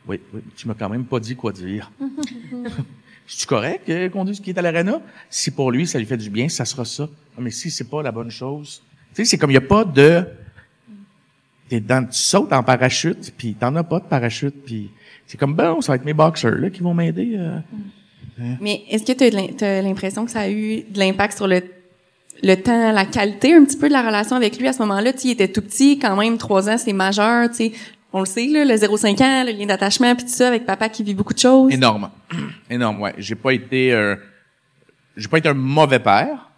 Oui, 0.08 0.18
oui, 0.34 0.40
tu 0.56 0.66
m'as 0.66 0.74
quand 0.74 0.88
même 0.88 1.04
pas 1.04 1.20
dit 1.20 1.36
quoi 1.36 1.52
dire. 1.52 1.90
C'est 3.36 3.48
correct 3.48 3.88
euh, 3.88 4.08
qu'on 4.08 4.24
dise 4.24 4.40
qu'il 4.40 4.54
est 4.54 4.58
à 4.58 4.62
l'arena? 4.62 5.00
Si 5.30 5.50
pour 5.50 5.70
lui, 5.70 5.86
ça 5.86 5.98
lui 5.98 6.06
fait 6.06 6.16
du 6.16 6.30
bien, 6.30 6.48
ça 6.48 6.64
sera 6.64 6.84
ça. 6.84 7.08
Ah, 7.36 7.40
Mais 7.40 7.50
si 7.50 7.70
c'est 7.70 7.88
pas 7.88 8.02
la 8.02 8.12
bonne 8.12 8.30
chose? 8.30 8.82
Tu 9.14 9.16
sais, 9.16 9.24
c'est 9.24 9.38
comme 9.38 9.50
il 9.50 9.54
y 9.54 9.58
a 9.58 9.60
pas 9.62 9.84
de. 9.84 10.24
T'es 11.68 11.80
dans, 11.80 12.04
tu 12.04 12.18
sautes 12.18 12.52
en 12.52 12.62
parachute, 12.62 13.32
puis 13.36 13.54
t'en 13.54 13.74
as 13.76 13.84
pas 13.84 14.00
de 14.00 14.04
parachute, 14.04 14.54
puis 14.64 14.90
c'est 15.26 15.38
comme 15.38 15.54
bon, 15.54 15.80
ça 15.80 15.92
va 15.92 15.96
être 15.96 16.04
mes 16.04 16.12
boxers 16.12 16.58
là 16.58 16.68
qui 16.70 16.82
vont 16.82 16.92
m'aider. 16.92 17.34
euh. 17.36 17.58
Mais 18.60 18.82
est-ce 18.90 19.04
que 19.04 19.12
tu 19.12 19.64
as 19.64 19.82
l'impression 19.82 20.24
que 20.24 20.30
ça 20.30 20.40
a 20.40 20.50
eu 20.50 20.82
de 20.82 20.98
l'impact 20.98 21.36
sur 21.36 21.46
le, 21.46 21.62
le 22.42 22.54
temps, 22.56 22.92
la 22.92 23.06
qualité 23.06 23.54
un 23.54 23.64
petit 23.64 23.76
peu 23.76 23.88
de 23.88 23.92
la 23.92 24.02
relation 24.02 24.36
avec 24.36 24.58
lui 24.58 24.68
à 24.68 24.72
ce 24.72 24.80
moment-là? 24.80 25.12
Tu 25.12 25.28
il 25.28 25.30
était 25.30 25.48
tout 25.48 25.62
petit, 25.62 25.98
quand 25.98 26.16
même, 26.16 26.36
trois 26.38 26.68
ans, 26.68 26.76
c'est 26.76 26.92
majeur, 26.92 27.50
tu. 27.50 27.70
On 28.12 28.20
le 28.20 28.26
sait, 28.26 28.46
là, 28.46 28.64
le 28.64 28.74
0,5 28.74 29.22
ans, 29.22 29.44
le 29.44 29.52
lien 29.52 29.66
d'attachement, 29.66 30.14
puis 30.14 30.24
tout 30.26 30.30
ça, 30.32 30.48
avec 30.48 30.66
papa 30.66 30.88
qui 30.88 31.02
vit 31.02 31.14
beaucoup 31.14 31.32
de 31.32 31.38
choses. 31.38 31.72
Énorme, 31.72 32.10
énorme. 32.70 33.00
Ouais, 33.00 33.14
j'ai 33.18 33.34
pas 33.34 33.52
été, 33.52 33.92
euh, 33.92 34.16
j'ai 35.16 35.28
pas 35.28 35.38
été 35.38 35.48
un 35.48 35.54
mauvais 35.54 35.98
père 35.98 36.50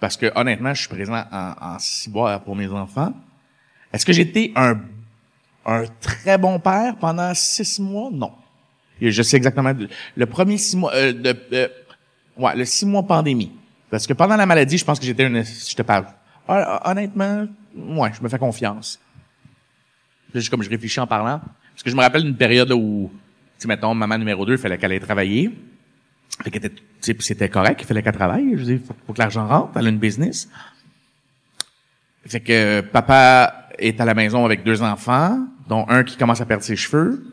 parce 0.00 0.16
que 0.16 0.30
honnêtement, 0.38 0.72
je 0.74 0.80
suis 0.80 0.88
présent 0.88 1.24
en, 1.32 1.54
en 1.60 1.78
ciboire 1.80 2.40
pour 2.42 2.54
mes 2.54 2.68
enfants. 2.68 3.12
Est-ce 3.92 4.06
que 4.06 4.12
j'étais 4.12 4.52
un 4.54 4.78
un 5.66 5.84
très 6.00 6.38
bon 6.38 6.58
père 6.60 6.96
pendant 6.96 7.34
six 7.34 7.78
mois? 7.80 8.08
Non. 8.12 8.32
Je 9.02 9.22
sais 9.22 9.36
exactement 9.36 9.72
le 10.16 10.26
premier 10.26 10.56
six 10.58 10.76
mois, 10.76 10.92
euh, 10.94 11.12
de, 11.12 11.36
euh, 11.52 11.68
ouais, 12.38 12.56
le 12.56 12.64
six 12.64 12.86
mois 12.86 13.02
pandémie. 13.02 13.52
Parce 13.90 14.06
que 14.06 14.12
pendant 14.12 14.36
la 14.36 14.46
maladie, 14.46 14.78
je 14.78 14.84
pense 14.84 14.98
que 14.98 15.04
j'étais 15.04 15.24
une, 15.26 15.42
je 15.44 15.74
te 15.74 15.82
parle. 15.82 16.06
Hon- 16.48 16.78
Honnêtement, 16.84 17.46
ouais, 17.76 18.10
je 18.16 18.22
me 18.22 18.28
fais 18.28 18.38
confiance. 18.38 18.98
Juste 20.34 20.50
comme 20.50 20.62
je 20.62 20.70
réfléchis 20.70 21.00
en 21.00 21.06
parlant, 21.06 21.40
parce 21.78 21.82
que 21.82 21.90
je 21.90 21.96
me 21.96 22.02
rappelle 22.02 22.22
d'une 22.22 22.36
période 22.36 22.70
où, 22.72 23.10
tu 23.12 23.62
sais, 23.62 23.68
mettons, 23.68 23.94
maman 23.94 24.18
numéro 24.18 24.44
2, 24.44 24.52
il 24.52 24.58
fallait 24.58 24.76
qu'elle 24.76 24.92
aille 24.92 25.00
travailler. 25.00 25.50
Fait 26.42 26.50
qu'elle 26.50 26.66
était, 26.66 26.82
puis 27.00 27.16
c'était 27.20 27.48
correct, 27.48 27.80
il 27.80 27.86
fallait 27.86 28.02
qu'elle 28.02 28.14
travaille. 28.14 28.56
Je 28.56 28.64
dire, 28.64 28.80
faut, 29.06 29.12
que 29.12 29.18
l'argent 29.18 29.46
rentre, 29.46 29.76
elle 29.76 29.86
a 29.86 29.88
une 29.88 29.98
business. 29.98 30.48
Fait 32.26 32.40
que 32.40 32.80
papa 32.82 33.68
est 33.78 34.00
à 34.00 34.04
la 34.04 34.14
maison 34.14 34.44
avec 34.44 34.64
deux 34.64 34.82
enfants, 34.82 35.46
dont 35.68 35.86
un 35.88 36.04
qui 36.04 36.16
commence 36.16 36.40
à 36.40 36.46
perdre 36.46 36.62
ses 36.62 36.76
cheveux, 36.76 37.24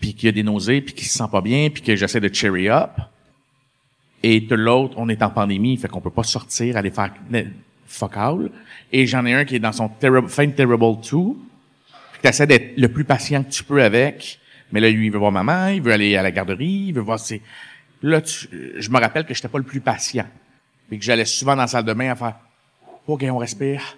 puis 0.00 0.14
qui 0.14 0.28
a 0.28 0.32
des 0.32 0.42
nausées, 0.42 0.80
puis 0.80 0.94
qui 0.94 1.06
se 1.06 1.16
sent 1.16 1.28
pas 1.30 1.40
bien, 1.40 1.70
puis 1.70 1.82
que 1.82 1.96
j'essaie 1.96 2.20
de 2.20 2.32
cheery 2.32 2.68
up. 2.68 2.90
Et 4.22 4.40
de 4.40 4.54
l'autre, 4.54 4.94
on 4.98 5.08
est 5.08 5.22
en 5.22 5.30
pandémie, 5.30 5.76
fait 5.76 5.88
qu'on 5.88 6.00
peut 6.00 6.10
pas 6.10 6.24
sortir, 6.24 6.76
aller 6.76 6.90
faire 6.90 7.14
fuck 7.86 8.16
all. 8.16 8.50
Et 8.92 9.06
j'en 9.06 9.24
ai 9.26 9.34
un 9.34 9.44
qui 9.44 9.56
est 9.56 9.60
dans 9.60 9.72
son 9.72 9.88
terrible, 9.88 10.28
fin 10.28 10.48
Terrible 10.48 10.96
2. 11.00 11.18
Puis 12.18 12.22
t'essaies 12.22 12.46
d'être 12.46 12.76
le 12.76 12.88
plus 12.88 13.04
patient 13.04 13.42
que 13.44 13.50
tu 13.50 13.62
peux 13.64 13.82
avec. 13.82 14.38
Mais 14.72 14.80
là, 14.80 14.90
lui, 14.90 15.06
il 15.06 15.12
veut 15.12 15.18
voir 15.18 15.32
maman, 15.32 15.68
il 15.68 15.80
veut 15.80 15.92
aller 15.92 16.16
à 16.16 16.22
la 16.22 16.30
garderie, 16.30 16.86
il 16.88 16.92
veut 16.92 17.00
voir 17.00 17.18
ses... 17.18 17.40
Là, 18.02 18.20
tu- 18.20 18.48
je 18.76 18.90
me 18.90 18.98
rappelle 19.00 19.24
que 19.24 19.32
j'étais 19.34 19.48
pas 19.48 19.58
le 19.58 19.64
plus 19.64 19.80
patient. 19.80 20.26
Puis 20.88 20.98
que 20.98 21.04
j'allais 21.04 21.24
souvent 21.24 21.54
dans 21.56 21.62
la 21.62 21.66
salle 21.68 21.84
de 21.84 21.92
bain 21.92 22.10
à 22.10 22.16
faire 22.16 22.34
OK, 23.06 23.24
on 23.30 23.38
respire. 23.38 23.96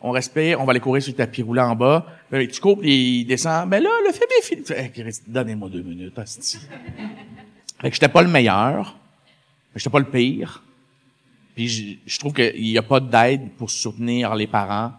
On 0.00 0.10
respire, 0.10 0.60
on 0.60 0.64
va 0.64 0.70
aller 0.70 0.80
courir 0.80 1.02
sur 1.02 1.12
le 1.12 1.16
tapis 1.16 1.42
roulant 1.42 1.70
en 1.70 1.76
bas. 1.76 2.06
Tu 2.32 2.60
cours, 2.60 2.78
puis 2.78 3.20
il 3.20 3.24
descend. 3.24 3.68
Ben 3.68 3.82
là, 3.82 3.90
le 4.06 4.12
fait 4.12 4.26
bien 4.28 4.42
fini. 4.42 5.12
Donnez-moi 5.26 5.68
deux 5.68 5.82
minutes, 5.82 6.16
hostie. 6.18 6.58
Fait 7.80 7.88
que 7.90 7.94
j'étais 7.94 8.08
pas 8.08 8.22
le 8.22 8.28
meilleur, 8.28 8.96
j'étais 9.74 9.90
pas 9.90 9.98
le 10.00 10.04
pire. 10.04 10.62
Puis 11.54 11.68
je, 11.68 11.84
je 12.06 12.18
trouve 12.18 12.32
qu'il 12.32 12.60
n'y 12.62 12.78
a 12.78 12.82
pas 12.82 13.00
d'aide 13.00 13.50
pour 13.56 13.70
soutenir 13.70 14.34
les 14.34 14.46
parents. 14.46 14.92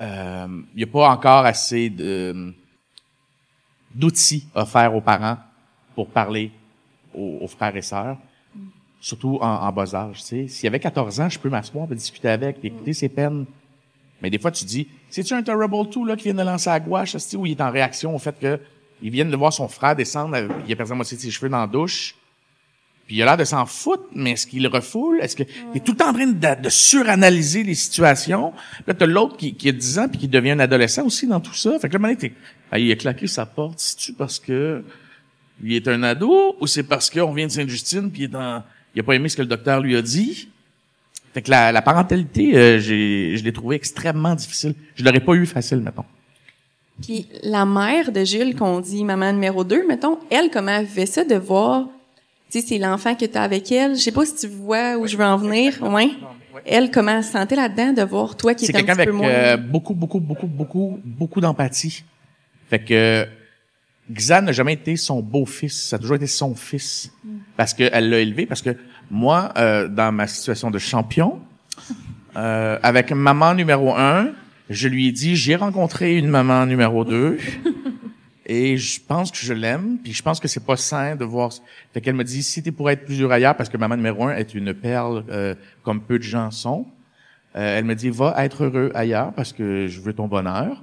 Euh, 0.00 0.46
Il 0.74 0.78
n'y 0.78 0.82
a 0.84 0.86
pas 0.86 1.08
encore 1.10 1.44
assez 1.44 1.90
de 1.90 2.54
d'outils 3.94 4.46
offerts 4.54 4.94
aux 4.94 5.00
parents 5.02 5.36
pour 5.94 6.08
parler 6.08 6.50
aux, 7.14 7.46
frères 7.46 7.76
et 7.76 7.82
sœurs, 7.82 8.16
surtout 9.00 9.38
en, 9.42 9.46
en 9.46 9.70
bas 9.72 9.94
âge. 9.94 10.20
Tu 10.20 10.22
sais. 10.22 10.48
S'il 10.48 10.64
y 10.64 10.66
avait 10.68 10.80
14 10.80 11.20
ans, 11.20 11.28
je 11.28 11.38
peux 11.38 11.50
m'asseoir 11.50 11.86
et 11.92 11.94
discuter 11.94 12.28
avec, 12.28 12.56
écouter 12.64 12.94
ses 12.94 13.10
peines. 13.10 13.44
Mais 14.22 14.30
des 14.30 14.38
fois, 14.38 14.50
tu 14.50 14.64
dis, 14.64 14.88
c'est-tu 15.10 15.34
un 15.34 15.42
Terrible 15.42 15.90
2 15.92 16.06
là, 16.06 16.16
qui 16.16 16.24
vient 16.24 16.34
de 16.34 16.42
lancer 16.42 16.70
à 16.70 16.80
gouache, 16.80 17.14
esti, 17.14 17.36
où 17.36 17.44
il 17.44 17.52
est 17.52 17.60
en 17.60 17.70
réaction 17.70 18.14
au 18.14 18.18
fait 18.18 18.38
que 18.38 18.58
il 19.02 19.10
vient 19.10 19.24
de 19.26 19.36
voir 19.36 19.52
son 19.52 19.68
frère 19.68 19.94
descendre, 19.96 20.36
avec- 20.36 20.50
il 20.66 20.72
a 20.72 20.76
perdu 20.76 20.90
la 20.92 20.96
moitié 20.96 21.16
de 21.18 21.22
ses 21.22 21.30
cheveux 21.30 21.48
dans 21.50 21.58
la 21.58 21.66
douche, 21.66 22.14
puis 23.06 23.16
il 23.16 23.22
a 23.22 23.26
l'air 23.26 23.36
de 23.36 23.44
s'en 23.44 23.66
foutre, 23.66 24.04
mais 24.14 24.32
est-ce 24.32 24.46
qu'il 24.46 24.62
le 24.62 24.68
refoule? 24.68 25.20
Est-ce 25.20 25.36
que 25.36 25.42
il 25.42 25.76
est 25.76 25.80
tout 25.84 25.92
le 25.92 25.98
temps 25.98 26.10
en 26.10 26.12
train 26.12 26.26
de, 26.26 26.62
de 26.62 26.68
suranalyser 26.68 27.62
les 27.62 27.74
situations? 27.74 28.52
Là, 28.86 28.94
t'as 28.94 29.06
l'autre 29.06 29.36
qui, 29.36 29.54
qui 29.54 29.68
a 29.68 29.72
10 29.72 29.98
ans 29.98 30.08
puis 30.08 30.18
qui 30.18 30.28
devient 30.28 30.52
un 30.52 30.60
adolescent 30.60 31.04
aussi 31.04 31.26
dans 31.26 31.40
tout 31.40 31.54
ça. 31.54 31.78
Fait 31.78 31.88
que 31.88 31.94
là, 31.94 31.98
maintenant, 31.98 32.28
ah, 32.70 32.78
il 32.78 32.90
a 32.90 32.96
claqué 32.96 33.26
sa 33.26 33.44
porte. 33.44 33.80
C'est-tu 33.80 34.12
parce 34.12 34.38
que 34.38 34.82
il 35.62 35.74
est 35.74 35.86
un 35.88 36.02
ado 36.02 36.56
ou 36.60 36.66
c'est 36.66 36.82
parce 36.82 37.10
qu'on 37.10 37.32
vient 37.32 37.46
de 37.46 37.52
Sainte-Justine 37.52 38.10
puis 38.10 38.22
il 38.22 38.24
est 38.24 38.28
dans, 38.28 38.62
il 38.94 39.00
a 39.00 39.02
pas 39.02 39.14
aimé 39.14 39.28
ce 39.28 39.36
que 39.36 39.42
le 39.42 39.48
docteur 39.48 39.80
lui 39.80 39.96
a 39.96 40.02
dit? 40.02 40.48
Fait 41.34 41.42
que 41.42 41.50
la, 41.50 41.72
la 41.72 41.82
parentalité, 41.82 42.56
euh, 42.56 42.78
j'ai, 42.78 43.36
je 43.36 43.44
l'ai 43.44 43.52
trouvé 43.52 43.76
extrêmement 43.76 44.34
difficile. 44.34 44.74
Je 44.94 45.04
l'aurais 45.04 45.20
pas 45.20 45.32
eu 45.34 45.46
facile, 45.46 45.78
mettons. 45.78 46.04
Puis 47.00 47.26
la 47.42 47.64
mère 47.64 48.12
de 48.12 48.24
Jules, 48.24 48.54
qu'on 48.54 48.80
dit 48.80 49.02
maman 49.02 49.32
numéro 49.32 49.64
2, 49.64 49.86
mettons, 49.86 50.18
elle, 50.30 50.50
comment 50.50 50.72
elle 50.72 50.86
vivait 50.86 51.24
de 51.24 51.36
voir, 51.36 51.86
tu 52.52 52.60
sais, 52.60 52.66
c'est 52.66 52.78
l'enfant 52.78 53.14
que 53.14 53.24
tu 53.24 53.38
as 53.38 53.42
avec 53.42 53.72
elle. 53.72 53.96
Je 53.96 54.00
sais 54.00 54.12
pas 54.12 54.26
si 54.26 54.36
tu 54.36 54.46
vois 54.46 54.98
où 54.98 55.06
je 55.06 55.16
veux 55.16 55.24
en 55.24 55.38
venir. 55.38 55.82
Ouais. 55.82 56.10
Elle, 56.66 56.90
comment 56.90 57.12
elle 57.16 57.24
se 57.24 57.32
sentait 57.32 57.56
là-dedans 57.56 57.94
de 57.94 58.02
voir 58.02 58.36
toi 58.36 58.54
qui 58.54 58.66
est 58.66 58.76
un 58.76 58.80
petit 58.80 58.90
avec 58.90 59.08
peu 59.08 59.12
moins... 59.14 59.26
euh, 59.26 59.56
beaucoup, 59.56 59.94
beaucoup, 59.94 60.20
beaucoup, 60.20 60.46
beaucoup, 60.46 61.00
beaucoup 61.02 61.40
d'empathie. 61.40 62.04
Fait 62.68 62.78
que 62.78 63.26
Xan 64.12 64.42
n'a 64.42 64.52
jamais 64.52 64.74
été 64.74 64.96
son 64.96 65.22
beau-fils, 65.22 65.88
ça 65.88 65.96
a 65.96 65.98
toujours 65.98 66.16
été 66.16 66.26
son 66.26 66.54
fils. 66.54 67.10
Parce 67.56 67.72
qu'elle 67.72 68.10
l'a 68.10 68.18
élevé, 68.18 68.44
parce 68.44 68.60
que 68.60 68.76
moi, 69.10 69.52
euh, 69.56 69.88
dans 69.88 70.12
ma 70.12 70.26
situation 70.26 70.70
de 70.70 70.78
champion, 70.78 71.40
euh, 72.36 72.78
avec 72.82 73.12
maman 73.12 73.54
numéro 73.54 73.94
un, 73.94 74.28
je 74.68 74.88
lui 74.88 75.08
ai 75.08 75.12
dit, 75.12 75.36
j'ai 75.36 75.56
rencontré 75.56 76.16
une 76.16 76.28
maman 76.28 76.66
numéro 76.66 77.04
deux, 77.04 77.38
et 78.46 78.76
je 78.76 79.00
pense 79.00 79.30
que 79.30 79.38
je 79.38 79.52
l'aime, 79.52 79.98
puis 80.02 80.12
je 80.12 80.22
pense 80.22 80.40
que 80.40 80.48
c'est 80.48 80.64
pas 80.64 80.76
sain 80.76 81.14
de 81.14 81.24
voir. 81.24 81.52
Fait 81.92 82.00
qu'elle 82.00 82.14
me 82.14 82.24
dit, 82.24 82.42
si 82.42 82.62
t'es 82.62 82.72
pour 82.72 82.90
être 82.90 83.04
plus 83.04 83.16
dur 83.16 83.30
ailleurs, 83.30 83.56
parce 83.56 83.68
que 83.68 83.76
maman 83.76 83.96
numéro 83.96 84.26
un 84.26 84.34
est 84.34 84.54
une 84.54 84.74
perle 84.74 85.24
euh, 85.28 85.54
comme 85.84 86.00
peu 86.00 86.18
de 86.18 86.24
gens 86.24 86.50
sont, 86.50 86.86
euh, 87.54 87.78
elle 87.78 87.84
me 87.84 87.94
dit, 87.94 88.10
va 88.10 88.34
être 88.38 88.64
heureux 88.64 88.90
ailleurs 88.94 89.32
parce 89.34 89.52
que 89.52 89.86
je 89.86 90.00
veux 90.00 90.12
ton 90.12 90.26
bonheur. 90.26 90.82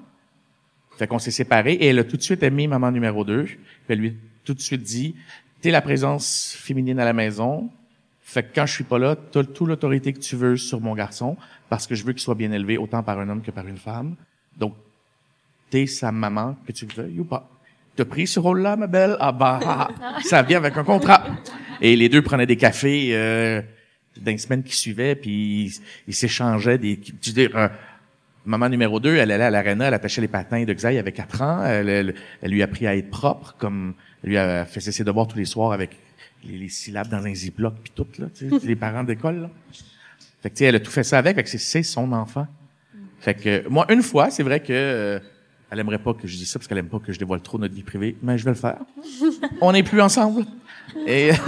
Fait 0.97 1.07
qu'on 1.07 1.19
s'est 1.19 1.31
séparés 1.31 1.73
et 1.73 1.87
elle 1.87 1.99
a 1.99 2.03
tout 2.03 2.17
de 2.17 2.21
suite 2.21 2.43
aimé 2.43 2.67
maman 2.67 2.91
numéro 2.91 3.23
2. 3.23 3.43
Puis 3.43 3.57
elle 3.89 3.99
lui 3.99 4.09
a 4.09 4.11
tout 4.45 4.53
de 4.53 4.61
suite 4.61 4.83
dit, 4.83 5.15
t'es 5.61 5.71
la 5.71 5.81
présence 5.81 6.55
féminine 6.57 6.99
à 6.99 7.05
la 7.05 7.13
maison. 7.13 7.69
Fait 8.21 8.43
que 8.43 8.53
quand 8.53 8.65
je 8.65 8.73
suis 8.73 8.83
pas 8.83 8.99
là, 8.99 9.15
t'as 9.15 9.43
toute 9.43 9.67
l'autorité 9.67 10.13
que 10.13 10.19
tu 10.19 10.35
veux 10.35 10.55
sur 10.55 10.79
mon 10.81 10.93
garçon 10.93 11.35
parce 11.67 11.87
que 11.87 11.95
je 11.95 12.05
veux 12.05 12.13
qu'il 12.13 12.21
soit 12.21 12.35
bien 12.35 12.51
élevé 12.51 12.77
autant 12.77 13.01
par 13.01 13.19
un 13.19 13.27
homme 13.29 13.41
que 13.41 13.51
par 13.51 13.67
une 13.67 13.77
femme. 13.77 14.15
Donc, 14.57 14.75
t'es 15.69 15.87
sa 15.87 16.11
maman 16.11 16.57
que 16.65 16.71
tu 16.71 16.85
le 16.85 16.93
veuilles 17.03 17.19
ou 17.19 17.25
pas. 17.25 17.49
T'as 17.95 18.05
pris 18.05 18.27
ce 18.27 18.39
rôle-là, 18.39 18.75
ma 18.75 18.87
belle? 18.87 19.17
Ah 19.19 19.31
bah, 19.31 19.89
ça 20.23 20.41
vient 20.41 20.57
avec 20.57 20.77
un 20.77 20.83
contrat. 20.83 21.23
Et 21.81 21.95
les 21.95 22.09
deux 22.09 22.21
prenaient 22.21 22.45
des 22.45 22.55
cafés 22.55 23.09
euh, 23.11 23.61
dans 24.21 24.31
les 24.31 24.37
semaines 24.37 24.63
qui 24.63 24.75
suivaient, 24.75 25.15
puis 25.15 25.81
ils- 26.07 26.13
s'échangeaient 26.13 26.77
des... 26.77 26.97
Tu 26.97 27.29
veux 27.29 27.33
dire, 27.33 27.57
euh, 27.57 27.67
maman 28.45 28.69
numéro 28.69 28.99
2, 28.99 29.15
elle 29.15 29.31
allait 29.31 29.43
à 29.43 29.49
l'aréna, 29.49 29.87
elle 29.87 29.93
attachait 29.93 30.21
les 30.21 30.27
patins 30.27 30.63
de 30.63 30.73
Xaï, 30.73 30.97
avait 30.97 31.11
4 31.11 31.41
ans, 31.41 31.65
elle, 31.65 31.89
elle, 31.89 32.15
elle 32.41 32.51
lui 32.51 32.61
a 32.61 32.65
appris 32.65 32.87
à 32.87 32.95
être 32.95 33.09
propre, 33.09 33.55
comme 33.57 33.93
elle 34.23 34.29
lui 34.29 34.37
a 34.37 34.65
fait 34.65 34.79
ses 34.79 35.03
devoirs 35.03 35.27
tous 35.27 35.37
les 35.37 35.45
soirs 35.45 35.71
avec 35.71 35.91
les, 36.43 36.69
syllabes 36.69 37.09
dans 37.09 37.25
un 37.25 37.33
ziploc 37.33 37.73
puis 37.83 37.91
tout 37.93 38.07
là, 38.17 38.27
tu 38.33 38.49
sais, 38.49 38.65
les 38.65 38.75
parents 38.75 39.03
d'école 39.03 39.41
là. 39.41 39.49
Fait 40.41 40.49
que 40.49 40.55
tu 40.55 40.59
sais, 40.59 40.65
elle 40.65 40.75
a 40.75 40.79
tout 40.79 40.91
fait 40.91 41.03
ça 41.03 41.17
avec, 41.17 41.35
fait 41.35 41.43
que 41.43 41.49
c'est 41.49 41.83
son 41.83 42.11
enfant. 42.13 42.47
Fait 43.19 43.33
que 43.33 43.67
moi 43.67 43.85
une 43.91 44.01
fois, 44.01 44.29
c'est 44.29 44.43
vrai 44.43 44.61
que 44.61 44.71
euh, 44.71 45.19
elle 45.71 45.79
aimerait 45.79 45.99
pas 45.99 46.13
que 46.13 46.27
je 46.27 46.35
dise 46.35 46.49
ça 46.49 46.59
parce 46.59 46.67
qu'elle 46.67 46.77
aime 46.79 46.89
pas 46.89 46.99
que 46.99 47.11
je 47.13 47.19
dévoile 47.19 47.41
trop 47.41 47.57
notre 47.57 47.73
vie 47.73 47.83
privée, 47.83 48.17
mais 48.23 48.37
je 48.37 48.43
vais 48.45 48.51
le 48.51 48.57
faire. 48.57 48.77
On 49.61 49.71
n'est 49.71 49.83
plus 49.83 50.01
ensemble. 50.01 50.43
Et 51.07 51.31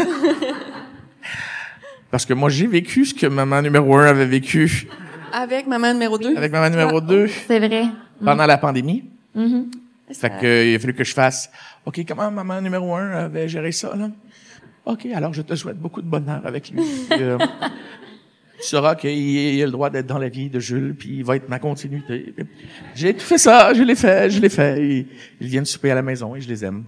parce 2.11 2.25
que 2.25 2.33
moi 2.33 2.49
j'ai 2.49 2.67
vécu 2.67 3.05
ce 3.05 3.13
que 3.13 3.27
maman 3.27 3.61
numéro 3.61 3.95
un 3.97 4.05
avait 4.05 4.25
vécu 4.25 4.87
Avec 5.33 5.67
maman 5.67 5.93
numéro 5.93 6.17
2. 6.17 6.35
avec 6.35 6.51
maman 6.51 6.69
numéro 6.69 6.99
deux 7.01 7.27
C'est 7.47 7.59
vrai. 7.59 7.85
pendant 8.23 8.45
la 8.45 8.57
pandémie. 8.57 9.05
Mhm. 9.33 9.71
Fait 10.13 10.29
que, 10.29 10.45
euh, 10.45 10.65
il 10.65 10.75
a 10.75 10.79
fallu 10.79 10.93
que 10.93 11.05
je 11.05 11.13
fasse, 11.13 11.49
OK, 11.85 12.01
comment 12.05 12.29
maman 12.29 12.59
numéro 12.61 12.93
un 12.95 13.11
avait 13.11 13.47
géré 13.47 13.71
ça, 13.71 13.95
là? 13.95 14.09
OK, 14.85 15.05
alors 15.15 15.33
je 15.33 15.41
te 15.41 15.55
souhaite 15.55 15.79
beaucoup 15.79 16.01
de 16.01 16.07
bonheur 16.07 16.41
avec 16.43 16.69
lui. 16.69 16.81
Euh, 17.13 17.37
tu 18.61 18.67
sauras 18.67 18.95
qu'il 18.95 19.11
il 19.11 19.61
a 19.61 19.65
le 19.65 19.71
droit 19.71 19.89
d'être 19.89 20.07
dans 20.07 20.17
la 20.17 20.29
vie 20.29 20.49
de 20.49 20.59
Jules, 20.59 20.95
puis 20.97 21.17
il 21.17 21.23
va 21.23 21.35
être 21.35 21.49
ma 21.49 21.59
continuité. 21.59 22.33
J'ai 22.95 23.13
tout 23.13 23.25
fait 23.25 23.37
ça, 23.37 23.73
je 23.73 23.83
l'ai 23.83 23.95
fait, 23.95 24.29
je 24.29 24.39
l'ai 24.39 24.49
fait. 24.49 24.85
Ils, 24.85 25.07
ils 25.39 25.47
viennent 25.47 25.65
souper 25.65 25.91
à 25.91 25.95
la 25.95 26.01
maison 26.01 26.35
et 26.35 26.41
je 26.41 26.47
les 26.47 26.63
aime. 26.63 26.83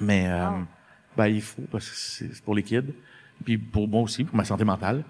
Mais, 0.00 0.26
euh, 0.28 0.50
ben, 1.16 1.26
il 1.26 1.42
faut, 1.42 1.62
parce 1.70 1.88
que 1.88 1.96
c'est 1.96 2.42
pour 2.42 2.54
les 2.54 2.62
kids. 2.62 2.92
Puis 3.44 3.58
pour 3.58 3.88
moi 3.88 4.02
aussi, 4.02 4.24
pour 4.24 4.36
ma 4.36 4.44
santé 4.44 4.64
mentale. 4.64 5.04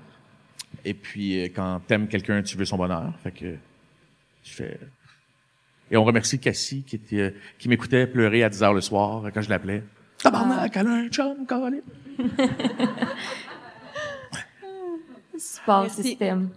Et 0.84 0.94
puis, 0.94 1.40
euh, 1.40 1.48
quand 1.54 1.80
t'aimes 1.86 2.08
quelqu'un, 2.08 2.42
tu 2.42 2.56
veux 2.56 2.64
son 2.64 2.76
bonheur. 2.76 3.12
Fait 3.22 3.30
que, 3.30 3.56
je 4.44 4.52
fais, 4.52 4.78
et 5.90 5.96
on 5.96 6.04
remercie 6.04 6.38
Cassie 6.38 6.82
qui 6.86 6.96
était, 6.96 7.34
qui 7.58 7.68
m'écoutait 7.68 8.06
pleurer 8.06 8.42
à 8.44 8.48
10 8.48 8.62
heures 8.62 8.74
le 8.74 8.80
soir 8.80 9.22
quand 9.32 9.40
je 9.40 9.48
l'appelais. 9.48 9.82
Tabarnak, 10.18 10.76
elle 10.76 10.86
a 10.86 10.90
un 10.90 11.08
chum, 11.08 11.46
Merci. 15.82 16.02
système. 16.02 16.50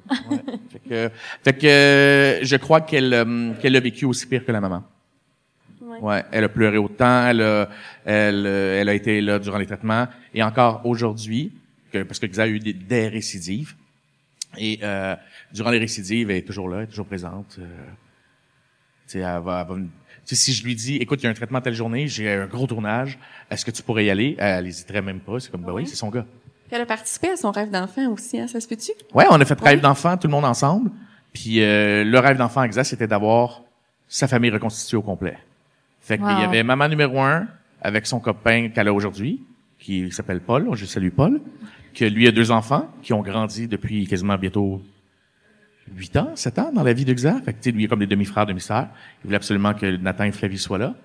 Fait 0.69 0.79
que, 0.89 1.09
fait 1.43 1.53
que 1.53 1.67
euh, 1.67 2.39
je 2.43 2.55
crois 2.57 2.81
qu'elle 2.81 3.13
euh, 3.13 3.53
qu'elle 3.61 3.75
a 3.75 3.79
vécu 3.79 4.05
aussi 4.05 4.25
pire 4.27 4.45
que 4.45 4.51
la 4.51 4.61
maman. 4.61 4.83
Ouais. 5.81 5.99
Ouais, 5.99 6.25
elle 6.31 6.43
a 6.45 6.49
pleuré 6.49 6.77
autant, 6.77 7.27
elle 7.27 7.41
a, 7.41 7.69
elle, 8.05 8.45
euh, 8.45 8.79
elle 8.81 8.89
a 8.89 8.93
été 8.93 9.19
là 9.21 9.39
durant 9.39 9.57
les 9.57 9.65
traitements 9.65 10.07
et 10.33 10.41
encore 10.41 10.85
aujourd'hui, 10.85 11.51
que, 11.91 12.03
parce 12.03 12.19
que 12.19 12.27
Xa 12.27 12.43
a 12.43 12.47
eu 12.47 12.59
des, 12.59 12.73
des 12.73 13.07
récidives. 13.07 13.75
Et 14.57 14.79
euh, 14.83 15.15
durant 15.53 15.69
les 15.69 15.79
récidives, 15.79 16.29
elle 16.29 16.37
est 16.37 16.41
toujours 16.47 16.67
là, 16.69 16.77
elle 16.77 16.83
est 16.83 16.87
toujours 16.87 17.05
présente. 17.05 17.57
euh, 17.59 17.65
tu 19.07 19.13
sais, 19.13 19.19
elle 19.19 19.41
va, 19.41 19.61
elle 19.61 19.67
va 19.67 19.75
me- 19.75 19.85
tu 20.25 20.35
sais, 20.35 20.35
si 20.35 20.53
je 20.53 20.63
lui 20.63 20.75
dis, 20.75 20.97
écoute, 20.97 21.19
il 21.21 21.23
y 21.23 21.27
a 21.27 21.29
un 21.29 21.33
traitement 21.33 21.61
telle 21.61 21.73
journée, 21.73 22.07
j'ai 22.07 22.29
un 22.31 22.45
gros 22.45 22.67
tournage, 22.67 23.17
est-ce 23.49 23.65
que 23.65 23.71
tu 23.71 23.81
pourrais 23.81 24.05
y 24.05 24.09
aller? 24.09 24.35
Elle 24.39 24.67
hésiterait 24.67 25.01
même 25.01 25.19
pas. 25.19 25.39
C'est 25.39 25.51
comme, 25.51 25.61
ben 25.63 25.71
oui, 25.73 25.87
c'est 25.87 25.95
son 25.95 26.09
gars. 26.09 26.25
Elle 26.71 26.81
a 26.81 26.85
participé 26.85 27.29
à 27.29 27.35
son 27.35 27.51
rêve 27.51 27.69
d'enfant 27.69 28.09
aussi, 28.11 28.39
hein, 28.39 28.47
ça 28.47 28.61
se 28.61 28.67
peut-tu? 28.67 28.91
Ouais, 29.13 29.25
on 29.29 29.39
a 29.39 29.45
fait 29.45 29.59
rêve 29.59 29.81
d'enfant, 29.81 30.15
tout 30.15 30.27
le 30.27 30.31
monde 30.31 30.45
ensemble. 30.45 30.89
Puis 31.33 31.61
euh, 31.61 32.03
le 32.03 32.19
rêve 32.19 32.37
d'enfant 32.37 32.63
exact, 32.63 32.85
c'était 32.85 33.07
d'avoir 33.07 33.61
sa 34.07 34.27
famille 34.27 34.51
reconstituée 34.51 34.97
au 34.97 35.01
complet. 35.01 35.37
Fait 35.99 36.17
qu'il 36.17 36.27
y 36.27 36.43
avait 36.43 36.63
maman 36.63 36.87
numéro 36.87 37.21
un 37.21 37.47
avec 37.81 38.07
son 38.07 38.19
copain 38.19 38.69
qu'elle 38.69 38.87
a 38.87 38.93
aujourd'hui, 38.93 39.41
qui 39.79 40.11
s'appelle 40.11 40.39
Paul, 40.39 40.69
je 40.73 40.85
salue 40.85 41.09
Paul, 41.09 41.41
que 41.93 42.05
lui 42.05 42.27
a 42.27 42.31
deux 42.31 42.51
enfants 42.51 42.89
qui 43.01 43.13
ont 43.13 43.21
grandi 43.21 43.67
depuis 43.67 44.07
quasiment 44.07 44.37
bientôt 44.37 44.81
huit 45.95 46.15
ans, 46.15 46.31
sept 46.35 46.57
ans 46.59 46.71
dans 46.73 46.83
la 46.83 46.93
vie 46.93 47.05
de 47.05 47.13
Xa. 47.13 47.41
Fait 47.43 47.53
que 47.53 47.57
tu 47.57 47.63
sais, 47.63 47.71
lui 47.71 47.83
il 47.83 47.85
est 47.85 47.87
comme 47.87 47.99
des 47.99 48.07
demi-frères, 48.07 48.45
demi-sœurs. 48.45 48.87
Il 49.21 49.27
voulait 49.27 49.37
absolument 49.37 49.73
que 49.73 49.97
Nathan 49.97 50.23
et 50.25 50.31
Flavie 50.31 50.57
soient 50.57 50.77
là. 50.77 50.95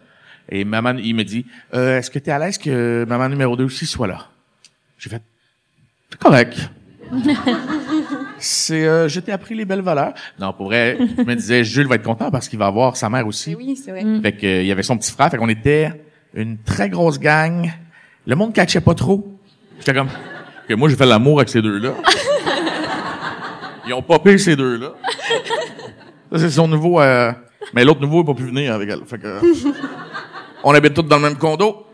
Et 0.49 0.65
maman, 0.65 0.95
il 0.97 1.15
me 1.15 1.25
dit, 1.25 1.45
euh, 1.75 1.99
est-ce 1.99 2.11
que 2.11 2.21
tu 2.21 2.31
es 2.31 2.33
à 2.33 2.39
l'aise 2.39 2.57
que 2.57 3.05
maman 3.09 3.29
numéro 3.29 3.57
deux 3.57 3.65
aussi 3.65 3.87
soit 3.87 4.07
là? 4.07 4.29
J'ai 4.99 5.11
fait, 5.11 5.23
c'est 6.11 6.19
correct. 6.19 6.71
C'est, 8.39 8.87
euh, 8.87 9.09
je 9.09 9.21
t'ai 9.21 9.33
appris 9.33 9.55
les 9.55 9.65
belles 9.65 9.81
valeurs. 9.81 10.13
Non, 10.39 10.53
pour 10.53 10.67
vrai, 10.67 10.99
je 11.17 11.23
me 11.23 11.35
disais, 11.35 11.65
Jules 11.65 11.87
va 11.87 11.95
être 11.95 12.03
content 12.03 12.31
parce 12.31 12.49
qu'il 12.49 12.59
va 12.59 12.67
avoir 12.67 12.97
sa 12.97 13.09
mère 13.09 13.27
aussi. 13.27 13.55
Oui, 13.55 13.77
c'est 13.77 13.93
vrai. 13.93 14.05
Fait 14.23 14.33
que, 14.33 14.47
euh, 14.47 14.63
il 14.63 14.67
y 14.67 14.73
avait 14.73 14.83
son 14.83 14.99
petit 14.99 15.11
frère, 15.11 15.31
fait 15.31 15.39
qu'on 15.39 15.49
était 15.49 15.93
une 16.35 16.59
très 16.59 16.91
grosse 16.91 17.19
gang. 17.19 17.73
Le 18.27 18.37
monde 18.37 18.53
catchait 18.53 18.81
pas 18.81 18.95
trop. 18.95 19.27
J'étais 19.79 19.95
comme, 19.95 20.09
que 20.69 20.75
moi 20.75 20.89
j'ai 20.89 20.97
fait 20.97 21.07
l'amour 21.07 21.39
avec 21.39 21.49
ces 21.49 21.63
deux-là. 21.63 21.93
Ils 23.87 23.95
ont 23.95 24.03
popé 24.03 24.37
ces 24.37 24.57
deux-là. 24.57 24.95
Ça, 26.33 26.39
c'est 26.39 26.51
son 26.51 26.67
nouveau, 26.67 27.01
euh, 27.01 27.33
mais 27.73 27.85
l'autre 27.85 28.01
nouveau 28.01 28.23
est 28.23 28.27
pas 28.27 28.35
pu 28.35 28.43
venir 28.45 28.75
avec 28.75 28.91
elle. 28.91 29.01
Fait 29.07 29.19
que, 29.19 29.39
on 30.65 30.75
habite 30.75 30.95
tous 30.95 31.03
dans 31.03 31.17
le 31.17 31.23
même 31.23 31.37
condo. 31.37 31.87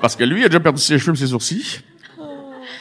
Parce 0.00 0.14
que 0.14 0.22
lui, 0.22 0.40
il 0.40 0.44
a 0.44 0.48
déjà 0.48 0.60
perdu 0.60 0.80
ses 0.80 0.98
cheveux 0.98 1.14
et 1.14 1.18
ses 1.18 1.26
sourcils. 1.26 1.80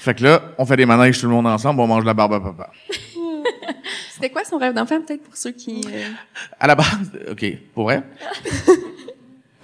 Fait 0.08 0.16
que 0.16 0.24
là, 0.24 0.42
on 0.58 0.66
fait 0.66 0.78
des 0.78 0.86
manèges 0.86 1.20
tout 1.20 1.26
le 1.26 1.34
monde 1.34 1.48
ensemble, 1.48 1.82
on 1.82 1.88
mange 1.88 2.06
la 2.06 2.14
barbe 2.14 2.32
à 2.32 2.40
papa. 2.40 2.72
C'était 4.14 4.30
quoi 4.30 4.46
son 4.46 4.58
rêve 4.58 4.74
d'enfant, 4.74 5.02
peut-être, 5.02 5.22
pour 5.22 5.36
ceux 5.36 5.52
qui... 5.52 5.82
euh, 5.86 6.12
À 6.58 6.66
la 6.66 6.76
base, 6.76 7.12
OK, 7.30 7.46
pour 7.74 7.84
vrai? 7.84 8.04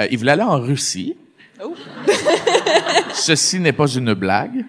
Euh, 0.02 0.08
il 0.10 0.18
voulait 0.18 0.32
aller 0.32 0.42
en 0.42 0.60
Russie. 0.60 1.16
Oh. 1.64 1.76
Ceci 3.14 3.60
n'est 3.60 3.72
pas 3.72 3.86
une 3.86 4.16
blague. 4.16 4.66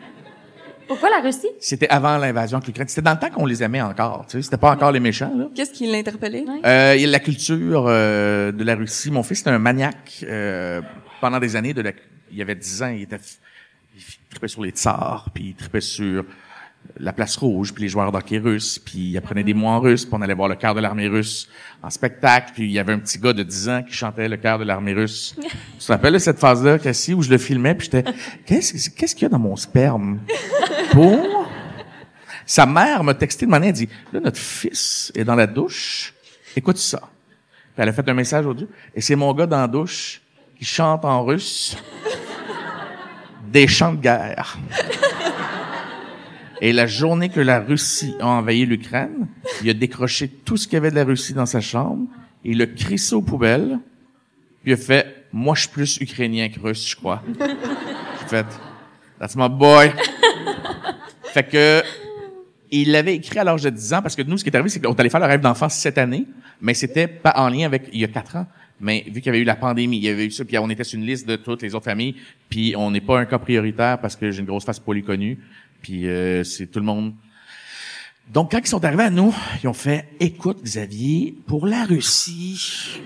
Pourquoi 0.87 1.09
la 1.09 1.21
Russie? 1.21 1.49
C'était 1.59 1.89
avant 1.89 2.19
l'invasion 2.19 2.59
de 2.59 2.67
l'Ukraine. 2.67 2.89
C'était 2.89 3.01
dans 3.01 3.13
le 3.13 3.19
temps 3.19 3.31
qu'on 3.31 3.47
les 3.47 3.63
aimait 3.63 3.81
encore. 3.81 4.27
Tu 4.29 4.37
sais, 4.37 4.43
c'était 4.43 4.59
pas 4.59 4.71
encore 4.71 4.93
les 4.93 5.01
méchants. 5.01 5.33
Là. 5.35 5.47
Qu'est-ce 5.55 5.73
qui 5.73 5.91
l'interpellait? 5.91 6.45
Euh, 6.67 6.93
il 6.95 7.01
y 7.01 7.05
a 7.07 7.09
la 7.09 7.21
culture 7.21 7.87
euh, 7.89 8.53
de 8.53 8.63
la 8.65 8.75
Russie. 8.75 9.11
Mon 9.11 9.23
fils 9.23 9.41
était 9.41 9.49
un 9.49 9.59
maniaque 9.59 10.27
euh, 10.29 10.83
pendant 11.23 11.41
des 11.41 11.57
années. 11.57 11.73
De 11.73 11.81
la... 11.81 11.93
Il 12.31 12.43
avait 12.43 12.55
10 12.55 12.83
ans, 12.83 12.89
il 12.89 13.05
était, 13.05 13.17
tripait 14.35 14.49
sur 14.49 14.63
les 14.63 14.71
tsars, 14.71 15.31
puis 15.33 15.49
il 15.49 15.55
tripait 15.55 15.81
sur 15.81 16.25
la 16.99 17.13
place 17.13 17.37
rouge, 17.37 17.73
puis 17.73 17.83
les 17.83 17.89
joueurs 17.89 18.13
d'hockey 18.13 18.39
russes, 18.39 18.79
puis 18.79 19.11
il 19.11 19.17
apprenait 19.17 19.43
des 19.43 19.55
mots 19.55 19.69
en 19.69 19.81
russe, 19.81 20.05
puis 20.05 20.15
on 20.15 20.23
allait 20.23 20.35
voir 20.35 20.49
le 20.49 20.55
cœur 20.55 20.75
de 20.75 20.81
l'armée 20.81 21.09
russe 21.09 21.49
en 21.83 21.91
spectacle, 21.91 22.53
puis 22.55 22.65
il 22.65 22.73
y 22.73 22.79
avait 22.79 22.93
un 22.93 22.99
petit 22.99 23.19
gars 23.19 23.33
de 23.33 23.43
10 23.43 23.69
ans 23.69 23.83
qui 23.83 23.95
chantait 23.95 24.29
le 24.29 24.37
cœur 24.37 24.59
de 24.59 24.65
l'armée 24.65 24.93
russe. 24.93 25.35
tu 25.79 25.87
te 25.87 25.93
rappelles 25.93 26.13
de 26.13 26.19
cette 26.19 26.39
phase-là, 26.39 26.79
Cassie, 26.79 27.15
où 27.15 27.23
je 27.23 27.31
le 27.31 27.39
filmais, 27.39 27.75
puis 27.75 27.89
j'étais, 27.91 28.05
qu'est-ce, 28.47 28.91
qu'est-ce 28.91 29.15
qu'il 29.15 29.23
y 29.23 29.27
a 29.27 29.29
dans 29.29 29.39
mon 29.39 29.57
sperme? 29.57 30.21
Pour? 30.93 31.51
Sa 32.47 32.67
mère 32.67 33.03
m'a 33.03 33.15
texté 33.15 33.47
de 33.47 33.51
manière, 33.51 33.71
elle 33.71 33.75
dit, 33.75 33.89
là, 34.13 34.21
notre 34.21 34.39
fils 34.39 35.11
est 35.15 35.25
dans 35.25 35.35
la 35.35 35.47
douche, 35.47 36.15
écoute 36.55 36.77
ça. 36.77 37.01
Puis 37.75 37.83
elle 37.83 37.89
a 37.89 37.93
fait 37.93 38.09
un 38.09 38.15
message 38.15 38.47
audio, 38.47 38.69
et 38.95 39.01
c'est 39.01 39.17
mon 39.17 39.33
gars 39.33 39.47
dans 39.47 39.61
la 39.61 39.69
douche 39.69 40.21
qui 40.59 40.65
chante 40.65 41.05
en 41.05 41.25
russe 41.25 41.77
des 43.55 43.69
chants 43.69 43.95
de 43.95 44.01
guerre. 44.01 44.59
Et 46.61 46.73
la 46.73 46.87
journée 46.87 47.29
que 47.29 47.41
la 47.41 47.61
Russie 47.61 48.15
a 48.21 48.27
envahi 48.27 48.67
l'Ukraine, 48.67 49.29
il 49.63 49.71
a 49.71 49.75
décroché 49.75 50.29
tout 50.29 50.57
ce 50.57 50.67
qu'il 50.67 50.75
y 50.75 50.77
avait 50.79 50.91
de 50.91 50.97
la 50.97 51.05
Russie 51.05 51.35
dans 51.35 51.47
sa 51.47 51.61
chambre, 51.61 52.07
il 52.43 52.61
a 52.63 52.67
crissé 52.67 53.15
aux 53.15 53.23
poubelles, 53.23 53.79
puis 54.63 54.73
il 54.73 54.75
a 54.75 54.77
fait, 54.77 55.27
moi 55.33 55.55
je 55.55 55.63
suis 55.63 55.71
plus 55.71 55.99
ukrainien 56.01 56.49
que 56.49 56.59
russe, 56.59 56.89
je 56.89 56.97
crois. 56.97 57.23
J'ai 57.39 58.29
fait, 58.29 58.47
that's 59.21 59.37
my 59.37 59.49
boy. 59.49 59.93
fait 61.25 61.45
que, 61.45 61.83
il 62.71 62.91
l'avait 62.91 63.15
écrit 63.15 63.39
à 63.39 63.45
l'âge 63.45 63.63
de 63.63 63.71
10 63.71 63.95
ans, 63.95 64.03
parce 64.03 64.17
que 64.17 64.23
nous, 64.23 64.37
ce 64.37 64.43
qui 64.43 64.51
est 64.51 64.57
arrivé, 64.57 64.69
c'est 64.69 64.81
qu'on 64.81 64.95
est 64.95 65.01
allé 65.01 65.11
faire 65.11 65.21
le 65.21 65.27
rêve 65.27 65.41
d'enfant 65.41 65.69
cette 65.69 65.99
année, 65.99 66.27
mais 66.61 66.75
c'était 66.75 67.07
pas 67.07 67.35
en 67.37 67.49
lien 67.49 67.67
avec 67.67 67.89
il 67.93 68.01
y 68.01 68.05
a 68.05 68.09
4 68.09 68.37
ans. 68.37 68.47
Mais 68.81 69.05
vu 69.07 69.15
qu'il 69.21 69.27
y 69.27 69.29
avait 69.29 69.39
eu 69.41 69.45
la 69.45 69.57
pandémie, 69.57 69.97
il 69.99 70.05
y 70.05 70.09
avait 70.09 70.27
eu 70.27 70.31
ça, 70.31 70.45
puis 70.45 70.59
on 70.59 70.69
était 70.69 70.85
sur 70.85 70.99
une 70.99 71.07
liste 71.07 71.29
de 71.29 71.37
toutes 71.37 71.63
les 71.63 71.75
autres 71.75 71.85
familles, 71.85 72.17
puis 72.49 72.75
on 72.77 72.91
n'est 72.91 73.01
pas 73.01 73.19
un 73.21 73.25
cas 73.25 73.39
prioritaire 73.39 74.01
parce 74.01 74.17
que 74.17 74.31
j'ai 74.31 74.41
une 74.41 74.47
grosse 74.47 74.65
face 74.65 74.81
polyconnue, 74.81 75.39
puis 75.81 76.09
euh, 76.09 76.43
c'est 76.45 76.67
tout 76.67 76.81
le 76.81 76.85
monde. 76.85 77.15
Donc, 78.33 78.51
quand 78.53 78.59
ils 78.59 78.67
sont 78.67 78.85
arrivés 78.85 79.05
à 79.05 79.11
nous, 79.11 79.35
ils 79.63 79.69
ont 79.69 79.75
fait, 79.75 80.09
écoute, 80.19 80.63
Xavier, 80.63 81.35
pour 81.47 81.67
la 81.67 81.85
Russie, 81.85 82.99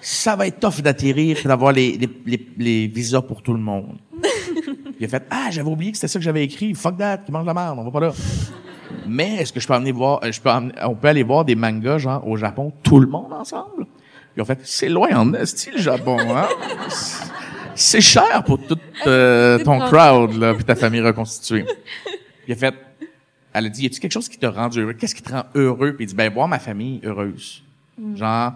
ça 0.00 0.34
va 0.34 0.46
être 0.46 0.58
tough 0.60 0.82
d'atterrir 0.82 1.38
d'avoir 1.44 1.72
les, 1.72 1.96
les, 1.96 2.08
les, 2.26 2.46
les 2.58 2.86
visas 2.88 3.22
pour 3.22 3.42
tout 3.42 3.52
le 3.52 3.60
monde. 3.60 3.98
Il 4.98 5.04
a 5.04 5.08
fait, 5.08 5.24
ah, 5.30 5.48
j'avais 5.50 5.68
oublié 5.68 5.92
que 5.92 5.98
c'était 5.98 6.08
ça 6.08 6.18
que 6.18 6.24
j'avais 6.24 6.44
écrit. 6.44 6.74
Fuck 6.74 6.96
that, 6.98 7.18
qui 7.18 7.32
mange 7.32 7.46
la 7.46 7.54
merde, 7.54 7.78
on 7.78 7.84
va 7.84 7.90
pas 7.90 8.00
là. 8.00 8.12
Mais 9.06 9.36
est-ce 9.36 9.52
que 9.52 9.60
je 9.60 9.66
peux 9.66 9.74
amener 9.74 9.92
voir, 9.92 10.20
euh, 10.24 10.32
je 10.32 10.40
peux 10.40 10.48
amener- 10.50 10.74
on 10.84 10.94
peut 10.94 11.08
aller 11.08 11.22
voir 11.22 11.44
des 11.44 11.54
mangas, 11.54 11.98
genre, 11.98 12.26
au 12.26 12.36
Japon, 12.36 12.72
tout 12.82 12.98
le 12.98 13.06
monde 13.06 13.32
ensemble? 13.32 13.86
Ils 14.36 14.42
ont 14.42 14.44
fait, 14.44 14.58
c'est 14.64 14.88
loin 14.88 15.10
en 15.14 15.34
esti, 15.34 15.70
le 15.70 15.78
Japon, 15.78 16.18
hein? 16.20 16.48
C'est 17.74 18.00
cher 18.00 18.42
pour 18.44 18.64
tout 18.66 18.78
euh, 19.06 19.58
ton 19.64 19.78
crowd, 19.78 20.34
là, 20.34 20.54
puis 20.54 20.64
ta 20.64 20.74
famille 20.74 21.00
reconstituée. 21.00 21.64
Il 22.46 22.52
a 22.52 22.56
fait, 22.56 22.74
elle 23.52 23.66
a 23.66 23.68
dit, 23.68 23.84
y 23.84 23.86
a-tu 23.86 24.00
quelque 24.00 24.12
chose 24.12 24.28
qui 24.28 24.38
te 24.38 24.46
rend 24.46 24.68
heureux? 24.76 24.92
Qu'est-ce 24.94 25.14
qui 25.14 25.22
te 25.22 25.32
rend 25.32 25.44
heureux? 25.54 25.94
Puis 25.94 26.04
il 26.04 26.08
dit, 26.08 26.14
ben, 26.14 26.32
voir 26.32 26.48
ma 26.48 26.58
famille 26.58 27.00
heureuse. 27.04 27.62
Genre, 28.14 28.52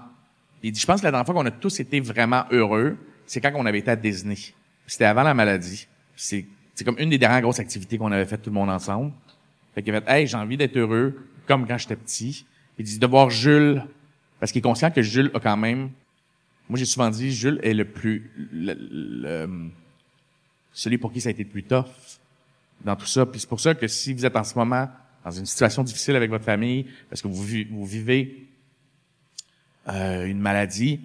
il 0.63 0.73
dit, 0.73 0.81
je 0.81 0.87
pense 0.87 1.01
que 1.01 1.07
la 1.07 1.11
dernière 1.11 1.27
fois 1.27 1.35
qu'on 1.35 1.47
a 1.47 1.51
tous 1.51 1.81
été 1.81 2.01
vraiment 2.01 2.45
heureux, 2.51 2.97
c'est 3.27 3.41
quand 3.41 3.53
on 3.55 3.67
avait 3.67 3.79
été 3.79 3.91
à 3.91 3.97
Disney. 3.97 4.37
C'était 4.87 5.05
avant 5.05 5.23
la 5.23 5.35
maladie. 5.35 5.87
C'est, 6.15 6.47
c'est 6.75 6.85
comme 6.85 6.99
une 6.99 7.11
des 7.11 7.19
dernières 7.19 7.43
grosses 7.43 7.61
activités 7.61 7.99
qu'on 7.99 8.13
avait 8.13 8.27
faites 8.27 8.43
tout 8.43 8.51
le 8.51 8.55
monde 8.55 8.71
ensemble. 8.71 9.13
Fait 9.75 9.83
qu'il 9.83 9.95
a 9.95 10.01
fait, 10.01 10.11
hey, 10.11 10.27
j'ai 10.27 10.37
envie 10.37 10.57
d'être 10.57 10.77
heureux, 10.77 11.27
comme 11.47 11.67
quand 11.67 11.79
j'étais 11.79 11.97
petit. 11.97 12.47
Il 12.79 12.85
dit, 12.85 12.99
de 12.99 13.07
voir 13.07 13.31
Jules, 13.31 13.85
parce 14.41 14.53
qu'il 14.53 14.59
est 14.61 14.63
conscient 14.63 14.91
que 14.91 15.03
Jules 15.03 15.31
a 15.35 15.41
quand 15.41 15.57
même, 15.57 15.91
moi 16.69 16.79
j'ai 16.79 16.85
souvent 16.85 17.11
dit, 17.11 17.33
Jules 17.33 17.61
est 17.63 17.75
le 17.75 17.85
plus, 17.85 18.31
le- 18.53 19.71
celui 20.73 20.99
pour 20.99 21.13
qui 21.13 21.21
ça 21.21 21.29
a 21.29 21.33
été 21.33 21.43
le 21.45 21.49
plus 21.51 21.63
tough 21.63 21.87
dans 22.85 22.97
tout 22.97 23.07
ça. 23.07 23.25
Puis 23.25 23.41
c'est 23.41 23.49
pour 23.49 23.61
ça 23.61 23.75
que 23.75 23.89
si 23.89 24.13
vous 24.13 24.27
êtes 24.27 24.37
en 24.37 24.45
ce 24.45 24.55
moment 24.57 24.89
dans 25.25 25.31
une 25.31 25.47
situation 25.47 25.83
difficile 25.83 26.15
avec 26.17 26.31
votre 26.31 26.45
famille, 26.45 26.87
parce 27.09 27.23
que 27.23 27.29
vous, 27.29 27.43
vous 27.71 27.87
vivez 27.87 28.47
euh, 29.89 30.27
une 30.27 30.39
maladie, 30.41 31.01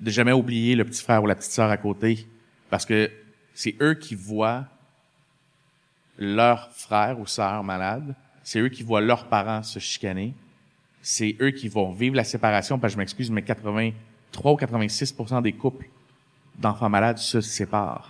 de 0.00 0.10
jamais 0.10 0.32
oublier 0.32 0.74
le 0.74 0.84
petit 0.84 1.02
frère 1.02 1.22
ou 1.22 1.26
la 1.26 1.36
petite 1.36 1.52
sœur 1.52 1.70
à 1.70 1.76
côté, 1.76 2.26
parce 2.70 2.84
que 2.84 3.10
c'est 3.54 3.76
eux 3.80 3.94
qui 3.94 4.14
voient 4.14 4.66
leur 6.18 6.72
frère 6.72 7.20
ou 7.20 7.26
sœur 7.26 7.62
malade, 7.62 8.14
c'est 8.42 8.58
eux 8.58 8.68
qui 8.68 8.82
voient 8.82 9.00
leurs 9.00 9.28
parents 9.28 9.62
se 9.62 9.78
chicaner, 9.78 10.34
c'est 11.02 11.36
eux 11.40 11.50
qui 11.50 11.68
vont 11.68 11.90
vivre 11.90 12.14
la 12.14 12.24
séparation, 12.24 12.78
parce 12.78 12.92
je 12.92 12.98
m'excuse, 12.98 13.30
mais 13.30 13.42
83 13.42 14.52
ou 14.52 14.56
86% 14.56 15.42
des 15.42 15.52
couples 15.52 15.88
d'enfants 16.58 16.88
malades 16.88 17.18
se 17.18 17.40
séparent. 17.40 18.08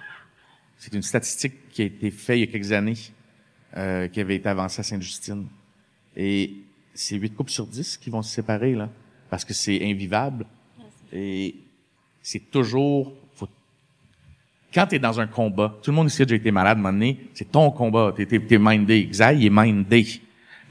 C'est 0.76 0.92
une 0.92 1.02
statistique 1.02 1.70
qui 1.70 1.82
a 1.82 1.84
été 1.86 2.10
faite 2.10 2.36
il 2.36 2.40
y 2.40 2.42
a 2.42 2.46
quelques 2.46 2.72
années, 2.72 2.98
euh, 3.76 4.08
qui 4.08 4.20
avait 4.20 4.36
été 4.36 4.48
avancée 4.48 4.80
à 4.80 4.82
Sainte-Justine. 4.82 5.46
Et 6.16 6.54
c'est 6.92 7.16
8 7.16 7.30
couples 7.30 7.50
sur 7.50 7.66
10 7.66 7.96
qui 7.96 8.10
vont 8.10 8.20
se 8.20 8.34
séparer, 8.34 8.74
là, 8.74 8.90
parce 9.30 9.44
que 9.44 9.54
c'est 9.54 9.82
invivable. 9.82 10.44
Et 11.12 11.54
c'est 12.20 12.50
toujours... 12.50 13.14
Faut, 13.34 13.48
quand 14.74 14.86
tu 14.86 14.96
es 14.96 14.98
dans 14.98 15.18
un 15.18 15.26
combat, 15.26 15.78
tout 15.82 15.90
le 15.90 15.94
monde 15.94 16.08
ici 16.08 16.20
a 16.20 16.24
déjà 16.26 16.36
été 16.36 16.50
malade 16.50 16.78
à 16.78 16.82
donné, 16.82 17.28
c'est 17.32 17.50
ton 17.50 17.70
combat, 17.70 18.12
t'es 18.14 18.28
es, 18.30 18.58
mindé. 18.58 19.06
Xaï, 19.06 19.46
est 19.46 19.50
mindé. 19.50 20.20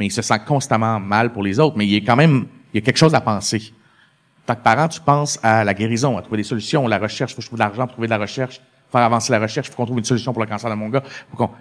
Mais 0.01 0.07
il 0.07 0.11
se 0.11 0.23
sent 0.23 0.39
constamment 0.47 0.99
mal 0.99 1.31
pour 1.31 1.43
les 1.43 1.59
autres, 1.59 1.77
mais 1.77 1.85
il 1.85 1.95
est 1.95 2.03
quand 2.03 2.15
même... 2.15 2.47
Il 2.73 2.77
y 2.79 2.81
a 2.81 2.85
quelque 2.85 2.97
chose 2.97 3.13
à 3.13 3.21
penser. 3.21 3.71
Tant 4.45 4.55
que 4.55 4.63
parent, 4.63 4.87
tu 4.87 4.99
penses 4.99 5.39
à 5.43 5.63
la 5.63 5.73
guérison, 5.73 6.17
à 6.17 6.21
trouver 6.21 6.37
des 6.37 6.43
solutions, 6.43 6.87
la 6.87 6.97
recherche, 6.97 7.33
faut 7.33 7.37
que 7.37 7.43
je 7.43 7.47
trouve 7.47 7.59
de 7.59 7.63
l'argent 7.63 7.85
pour 7.85 7.93
trouver 7.93 8.07
de 8.07 8.11
la 8.11 8.17
recherche 8.17 8.59
faire 8.91 9.01
avancer 9.01 9.31
la 9.31 9.39
recherche, 9.39 9.69
faut 9.69 9.75
qu'on 9.75 9.85
trouve 9.85 9.99
une 9.99 10.03
solution 10.03 10.33
pour 10.33 10.41
le 10.41 10.47
cancer 10.49 10.69
de 10.69 10.75
mon 10.75 10.89
gars, 10.89 11.03
faut 11.29 11.37
qu'on 11.37 11.51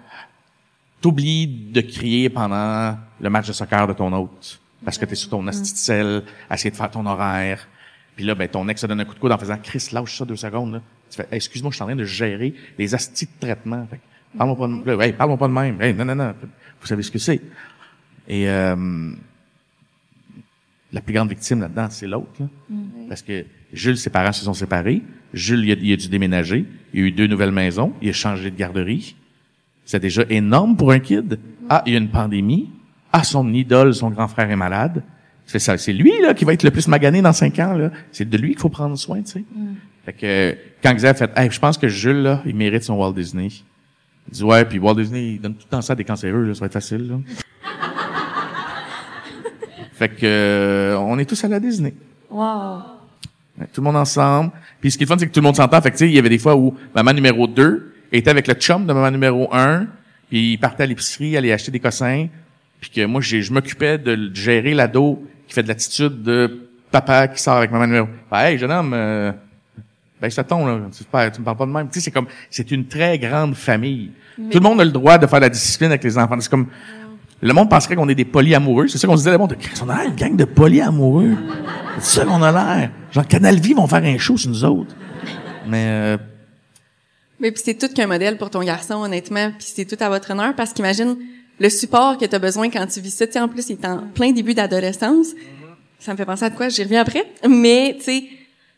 t'oublies 0.99 1.47
de 1.47 1.81
crier 1.81 2.29
pendant 2.29 2.97
le 3.19 3.29
match 3.29 3.47
de 3.47 3.53
soccer 3.53 3.87
de 3.87 3.93
ton 3.93 4.11
autre 4.13 4.59
parce 4.83 4.97
que 4.97 5.05
tu 5.05 5.13
es 5.13 5.15
sur 5.15 5.29
ton 5.29 5.47
asti 5.47 5.73
de 5.73 5.77
sel, 5.77 6.23
à 6.49 6.55
essayer 6.55 6.71
de 6.71 6.75
faire 6.75 6.91
ton 6.91 7.05
horaire. 7.05 7.67
Puis 8.15 8.25
là, 8.25 8.35
ben, 8.35 8.47
ton 8.47 8.67
ex 8.67 8.81
te 8.81 8.87
donne 8.87 8.99
un 8.99 9.05
coup 9.05 9.13
de 9.13 9.19
coude 9.19 9.31
en 9.31 9.37
faisant 9.37 9.57
«Chris, 9.63 9.89
lâche 9.91 10.17
ça 10.17 10.25
deux 10.25 10.35
secondes. 10.35 10.73
Là.» 10.73 10.81
Tu 11.09 11.17
fais 11.17 11.27
Excuse-moi, 11.31 11.71
je 11.71 11.75
suis 11.75 11.83
en 11.83 11.87
train 11.87 11.95
de 11.95 12.03
gérer 12.03 12.53
les 12.77 12.95
astis 12.95 13.27
de 13.27 13.31
traitement. 13.39 13.87
Parle-moi 14.37 14.57
pas 14.57 14.91
de, 14.91 15.01
hey, 15.01 15.13
parle 15.13 15.37
pas 15.37 15.47
de 15.47 15.53
même. 15.53 15.81
Hey, 15.81 15.93
non, 15.93 16.05
non, 16.05 16.15
non. 16.15 16.33
Vous 16.79 16.87
savez 16.87 17.03
ce 17.03 17.11
que 17.11 17.19
c'est. 17.19 17.41
Et 18.27 18.49
euh, 18.49 19.11
la 20.91 21.01
plus 21.01 21.13
grande 21.13 21.29
victime 21.29 21.61
là-dedans, 21.61 21.87
c'est 21.89 22.07
l'autre. 22.07 22.41
Mm. 22.69 23.07
Parce 23.07 23.21
que 23.21 23.45
Jules, 23.73 23.97
ses 23.97 24.09
parents 24.09 24.31
se 24.31 24.43
sont 24.43 24.53
séparés. 24.53 25.01
Jules, 25.33 25.63
il 25.65 25.71
a, 25.71 25.75
il 25.81 25.93
a, 25.93 25.95
dû 25.95 26.09
déménager. 26.09 26.65
Il 26.93 27.03
a 27.03 27.07
eu 27.07 27.11
deux 27.11 27.27
nouvelles 27.27 27.51
maisons. 27.51 27.93
Il 28.01 28.09
a 28.09 28.13
changé 28.13 28.51
de 28.51 28.57
garderie. 28.57 29.15
C'est 29.85 29.99
déjà 29.99 30.23
énorme 30.29 30.75
pour 30.77 30.91
un 30.91 30.99
kid. 30.99 31.39
Ah, 31.69 31.83
il 31.85 31.93
y 31.93 31.95
a 31.95 31.99
une 31.99 32.09
pandémie. 32.09 32.69
Ah, 33.13 33.23
son 33.23 33.53
idole, 33.53 33.93
son 33.93 34.09
grand 34.09 34.27
frère 34.27 34.49
est 34.49 34.55
malade. 34.55 35.03
C'est 35.45 35.59
ça, 35.59 35.77
c'est 35.77 35.91
lui 35.91 36.13
là 36.21 36.33
qui 36.33 36.45
va 36.45 36.53
être 36.53 36.63
le 36.63 36.71
plus 36.71 36.87
magané 36.87 37.21
dans 37.21 37.33
cinq 37.33 37.59
ans 37.59 37.73
là. 37.73 37.91
C'est 38.13 38.29
de 38.29 38.37
lui 38.37 38.51
qu'il 38.51 38.59
faut 38.59 38.69
prendre 38.69 38.97
soin, 38.97 39.21
tu 39.21 39.31
sais. 39.31 39.39
Mm. 39.53 39.73
Fait 40.05 40.13
que 40.13 40.57
quand 40.81 40.93
Xavier 40.93 41.09
a 41.09 41.13
fait, 41.13 41.31
hey, 41.35 41.51
je 41.51 41.59
pense 41.59 41.77
que 41.77 41.87
Jules 41.87 42.21
là, 42.21 42.41
il 42.45 42.55
mérite 42.55 42.83
son 42.83 42.95
Walt 42.95 43.13
Disney. 43.13 43.49
Il 44.27 44.33
dit 44.33 44.43
ouais, 44.43 44.63
puis 44.63 44.79
Walt 44.79 44.95
Disney, 44.95 45.33
il 45.33 45.41
donne 45.41 45.55
tout 45.55 45.65
le 45.65 45.69
temps 45.69 45.81
ça 45.81 45.93
à 45.93 45.95
des 45.95 46.05
cancéreux, 46.05 46.43
là, 46.45 46.53
ça 46.53 46.61
va 46.61 46.67
être 46.67 46.73
facile. 46.73 47.07
Là. 47.07 47.17
fait 50.01 50.09
que 50.09 50.25
euh, 50.25 50.97
on 50.97 51.19
est 51.19 51.25
tous 51.25 51.43
à 51.43 51.47
la 51.47 51.59
Disney. 51.59 51.93
Wow. 52.31 52.79
Tout 53.71 53.81
le 53.81 53.83
monde 53.83 53.97
ensemble. 53.97 54.49
Puis 54.79 54.89
ce 54.89 54.97
qui 54.97 55.03
est 55.03 55.05
fun, 55.05 55.15
c'est 55.19 55.27
que 55.27 55.31
tout 55.31 55.41
le 55.41 55.43
monde 55.43 55.55
s'entend. 55.55 55.79
Fait 55.79 55.91
que, 55.91 55.95
tu 55.95 56.05
sais, 56.05 56.09
il 56.09 56.15
y 56.15 56.17
avait 56.17 56.27
des 56.27 56.39
fois 56.39 56.55
où 56.55 56.75
maman 56.95 57.13
numéro 57.13 57.45
2 57.45 57.93
était 58.11 58.31
avec 58.31 58.47
le 58.47 58.55
chum 58.55 58.87
de 58.87 58.93
maman 58.93 59.11
numéro 59.11 59.47
1, 59.53 59.85
puis 60.27 60.53
il 60.53 60.57
partait 60.57 60.81
à 60.81 60.85
l'épicerie, 60.87 61.37
aller 61.37 61.51
acheter 61.51 61.69
des 61.69 61.79
cossins, 61.79 62.29
puis 62.79 62.89
que 62.89 63.05
moi, 63.05 63.21
je 63.21 63.53
m'occupais 63.53 63.99
de 63.99 64.31
gérer 64.33 64.73
l'ado 64.73 65.23
qui 65.47 65.53
fait 65.53 65.61
de 65.61 65.67
l'attitude 65.67 66.23
de 66.23 66.67
papa 66.89 67.27
qui 67.27 67.39
sort 67.39 67.57
avec 67.57 67.69
maman 67.69 67.85
numéro. 67.85 68.07
Ben, 68.31 68.39
hey, 68.39 68.57
jeune 68.57 68.71
homme, 68.71 68.93
euh, 68.95 69.31
ben, 70.19 70.31
ça 70.31 70.43
tombe, 70.43 70.67
là. 70.67 70.79
Tu, 70.91 71.03
tu 71.03 71.39
me 71.41 71.45
parles 71.45 71.57
pas 71.57 71.65
de 71.67 71.71
même. 71.71 71.89
Tu 71.89 71.99
sais, 71.99 72.05
c'est 72.05 72.11
comme, 72.11 72.27
c'est 72.49 72.71
une 72.71 72.87
très 72.87 73.19
grande 73.19 73.53
famille. 73.53 74.09
Tout 74.49 74.57
le 74.57 74.63
monde 74.63 74.81
a 74.81 74.85
le 74.85 74.91
droit 74.91 75.19
de 75.19 75.27
faire 75.27 75.41
la 75.41 75.49
discipline 75.49 75.91
avec 75.91 76.03
les 76.03 76.17
enfants. 76.17 76.39
C'est 76.39 76.49
comme, 76.49 76.69
le 77.41 77.53
monde 77.53 77.69
penserait 77.69 77.95
qu'on 77.95 78.07
est 78.09 78.15
des 78.15 78.25
polyamoureux. 78.25 78.87
C'est 78.87 78.97
ça 78.97 79.07
qu'on 79.07 79.17
se 79.17 79.21
disait, 79.21 79.31
le 79.31 79.37
monde, 79.37 79.55
on 79.81 79.89
a 79.89 79.97
l'air 79.97 80.07
une 80.09 80.15
gang 80.15 80.35
de 80.35 80.45
polyamoureux. 80.45 81.35
C'est 81.99 82.19
ça 82.19 82.25
qu'on 82.25 82.41
a 82.41 82.51
l'air. 82.51 82.91
Genre, 83.11 83.27
Canal 83.27 83.59
Vie 83.59 83.73
vont 83.73 83.87
faire 83.87 84.03
un 84.03 84.17
show 84.17 84.37
sur 84.37 84.49
nous 84.49 84.63
autres. 84.63 84.95
Mais, 85.67 85.85
euh... 85.87 86.17
Mais 87.39 87.51
puis 87.51 87.61
c'est 87.65 87.73
tout 87.73 87.91
qu'un 87.91 88.07
modèle 88.07 88.37
pour 88.37 88.51
ton 88.51 88.61
garçon, 88.61 88.95
honnêtement. 88.95 89.51
Puis 89.57 89.71
c'est 89.75 89.85
tout 89.85 90.01
à 90.03 90.09
votre 90.09 90.31
honneur 90.31 90.55
parce 90.55 90.73
qu'imagine 90.73 91.17
le 91.59 91.69
support 91.69 92.17
que 92.17 92.25
tu 92.25 92.35
as 92.35 92.39
besoin 92.39 92.69
quand 92.69 92.85
tu 92.85 93.01
vis 93.01 93.11
ça. 93.11 93.25
Tu 93.25 93.39
en 93.39 93.47
plus, 93.47 93.69
il 93.69 93.73
est 93.73 93.85
en 93.85 93.99
plein 94.13 94.31
début 94.31 94.53
d'adolescence. 94.53 95.27
Ça 95.99 96.11
me 96.11 96.17
fait 96.17 96.25
penser 96.25 96.45
à 96.45 96.49
quoi? 96.51 96.69
J'y 96.69 96.83
reviens 96.83 97.01
après. 97.01 97.25
Mais, 97.47 97.95
tu 97.97 98.03
sais, 98.03 98.23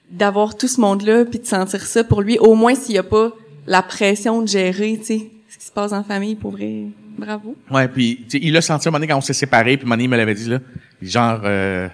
d'avoir 0.09 0.55
tout 0.55 0.68
ce 0.68 0.80
monde-là 0.80 1.26
puis 1.26 1.39
de 1.39 1.45
sentir 1.45 1.86
ça 1.86 2.03
pour 2.03 2.22
lui, 2.22 2.38
au 2.39 2.55
moins 2.55 2.76
s'il 2.76 2.95
y 2.95 2.97
a 2.97 3.03
pas 3.03 3.34
la 3.68 3.82
pression 3.82 4.41
de 4.41 4.47
gérer, 4.47 4.97
tu 4.99 5.05
sais, 5.05 5.32
ce 5.49 5.57
qui 5.57 5.66
se 5.66 5.72
passe 5.72 5.91
en 5.93 6.03
famille, 6.03 6.36
pour 6.36 6.51
vrai. 6.51 6.88
Bravo. 7.18 7.55
Ouais, 7.72 7.88
puis 7.88 8.26
il 8.34 8.53
l'a 8.53 8.61
senti 8.61 8.88
un 8.88 8.91
moment 8.91 8.99
donné 8.99 9.11
quand 9.11 9.18
on 9.18 9.22
s'est 9.22 9.34
séparés, 9.34 9.78
puis 9.78 9.88
Mani 9.88 10.07
me 10.07 10.18
l'avait 10.18 10.34
dit 10.34 10.49
là, 10.49 10.59
genre 11.01 11.41
euh, 11.43 11.88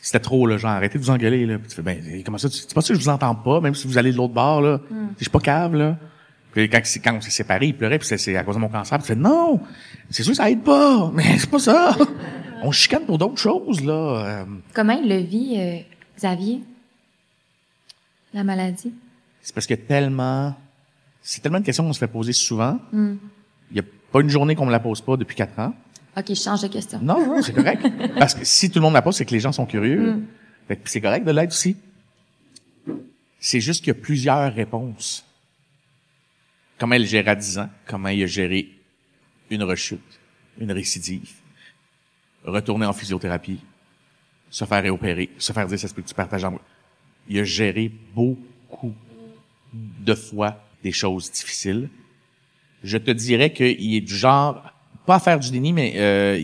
c'était 0.00 0.20
trop 0.20 0.46
là, 0.46 0.56
genre 0.56 0.70
arrêtez 0.70 0.98
de 0.98 1.04
vous 1.04 1.10
engueuler 1.10 1.46
là. 1.46 1.58
Puis 1.58 1.68
tu 1.68 1.74
fais 1.74 1.82
ben 1.82 2.00
comment 2.24 2.38
ça, 2.38 2.48
tu, 2.48 2.58
c'est 2.58 2.74
pas 2.74 2.80
sûr 2.80 2.94
que 2.94 3.00
je 3.00 3.04
vous 3.04 3.10
entends 3.10 3.34
pas, 3.34 3.60
même 3.60 3.74
si 3.74 3.88
vous 3.88 3.98
allez 3.98 4.12
de 4.12 4.16
l'autre 4.16 4.34
bord 4.34 4.62
là. 4.62 4.80
Mm. 4.88 5.08
Je 5.18 5.24
suis 5.24 5.30
pas 5.30 5.40
cave 5.40 5.74
là. 5.74 5.98
Puis 6.52 6.70
quand, 6.70 6.80
quand 7.04 7.16
on 7.16 7.20
s'est 7.20 7.30
séparés, 7.30 7.66
il 7.66 7.76
pleurait, 7.76 7.98
puis 7.98 8.08
c'est 8.08 8.36
à 8.36 8.42
cause 8.44 8.54
de 8.54 8.60
mon 8.60 8.68
cancer. 8.68 8.96
Puis 8.98 9.08
tu 9.08 9.12
fais 9.12 9.18
non, 9.18 9.60
c'est 10.08 10.22
sûr 10.22 10.32
que 10.32 10.36
ça 10.36 10.50
aide 10.50 10.62
pas, 10.62 11.10
mais 11.14 11.38
c'est 11.38 11.50
pas 11.50 11.58
ça. 11.58 11.96
on 12.62 12.70
chicane 12.70 13.04
pour 13.04 13.18
d'autres 13.18 13.38
choses 13.38 13.84
là. 13.84 13.92
Euh. 13.92 14.44
Comment 14.72 14.94
il 14.94 15.08
le 15.08 15.18
vit, 15.18 15.54
euh, 15.56 15.78
Xavier, 16.16 16.60
la 18.32 18.44
maladie? 18.44 18.92
C'est 19.42 19.54
parce 19.54 19.66
que 19.66 19.74
tellement, 19.74 20.54
c'est 21.20 21.40
tellement 21.40 21.58
une 21.58 21.64
question 21.64 21.84
qu'on 21.84 21.92
se 21.92 21.98
fait 21.98 22.06
poser 22.06 22.32
souvent. 22.32 22.78
Mm. 22.92 23.14
Il 23.70 23.74
n'y 23.74 23.80
a 23.80 23.84
pas 24.12 24.20
une 24.20 24.30
journée 24.30 24.54
qu'on 24.54 24.66
me 24.66 24.72
la 24.72 24.80
pose 24.80 25.00
pas 25.00 25.16
depuis 25.16 25.36
quatre 25.36 25.58
ans. 25.58 25.74
OK, 26.16 26.24
je 26.28 26.34
change 26.34 26.62
de 26.62 26.68
question. 26.68 26.98
Non, 27.02 27.26
non, 27.26 27.42
c'est 27.42 27.52
correct. 27.52 27.86
Parce 28.18 28.34
que 28.34 28.44
si 28.44 28.70
tout 28.70 28.78
le 28.78 28.84
monde 28.84 28.94
la 28.94 29.02
pose, 29.02 29.16
c'est 29.16 29.26
que 29.26 29.32
les 29.32 29.40
gens 29.40 29.52
sont 29.52 29.66
curieux. 29.66 30.14
Mm. 30.68 30.76
c'est 30.84 31.00
correct 31.00 31.24
de 31.24 31.30
l'être 31.30 31.52
aussi. 31.52 31.76
C'est 33.38 33.60
juste 33.60 33.84
qu'il 33.84 33.94
y 33.94 33.96
a 33.96 34.00
plusieurs 34.00 34.52
réponses. 34.52 35.24
Comment 36.78 36.94
elle 36.94 37.06
gère 37.06 37.28
à 37.28 37.34
10 37.34 37.58
ans, 37.58 37.68
comment 37.86 38.08
il 38.08 38.22
a 38.22 38.26
géré 38.26 38.70
une 39.50 39.62
rechute, 39.62 40.20
une 40.58 40.72
récidive, 40.72 41.32
retourner 42.44 42.86
en 42.86 42.92
physiothérapie, 42.92 43.60
se 44.50 44.64
faire 44.64 44.82
réopérer, 44.82 45.30
se 45.38 45.52
faire 45.52 45.66
dire 45.66 45.78
ça 45.78 45.88
se 45.88 45.94
peut 45.94 46.02
que 46.02 46.08
tu 46.08 46.14
partages 46.14 46.44
en 46.44 46.58
Il 47.28 47.38
a 47.38 47.44
géré 47.44 47.90
beaucoup 48.14 48.94
de 49.72 50.14
fois 50.14 50.62
des 50.82 50.92
choses 50.92 51.30
difficiles 51.30 51.88
je 52.82 52.98
te 52.98 53.10
dirais 53.10 53.52
qu'il 53.52 53.94
est 53.94 54.00
du 54.00 54.14
genre, 54.14 54.62
pas 55.06 55.16
à 55.16 55.20
faire 55.20 55.38
du 55.38 55.50
déni, 55.50 55.72
mais 55.72 55.94
euh, 55.96 56.38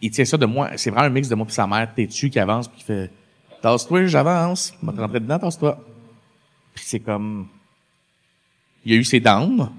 il, 0.00 0.10
tient 0.10 0.24
ça 0.24 0.36
de 0.36 0.46
moi. 0.46 0.70
C'est 0.76 0.90
vraiment 0.90 1.06
un 1.06 1.10
mix 1.10 1.28
de 1.28 1.34
moi 1.34 1.46
et 1.48 1.52
sa 1.52 1.66
mère 1.66 1.92
têtu 1.94 2.30
qui 2.30 2.38
avance 2.38 2.68
puis 2.68 2.78
qui 2.78 2.84
fait 2.84 3.10
Tasse-toi, 3.60 4.06
j'avance. 4.06 4.74
Je 4.82 4.90
vais 4.90 5.00
rentrer 5.00 5.20
dedans, 5.20 5.38
tasse-toi. 5.38 5.78
Puis 6.74 6.84
c'est 6.86 7.00
comme. 7.00 7.46
Il 8.84 8.92
y 8.92 8.96
a 8.96 8.98
eu 8.98 9.04
ses 9.04 9.20
dents, 9.20 9.72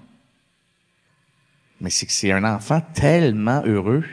mais 1.81 1.89
c'est 1.89 2.05
que 2.05 2.13
c'est 2.13 2.31
un 2.31 2.45
enfant 2.45 2.81
tellement 2.93 3.61
heureux, 3.65 4.05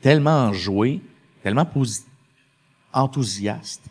tellement 0.00 0.46
enjoué, 0.46 1.00
tellement 1.42 1.68
enthousiaste. 2.92 3.82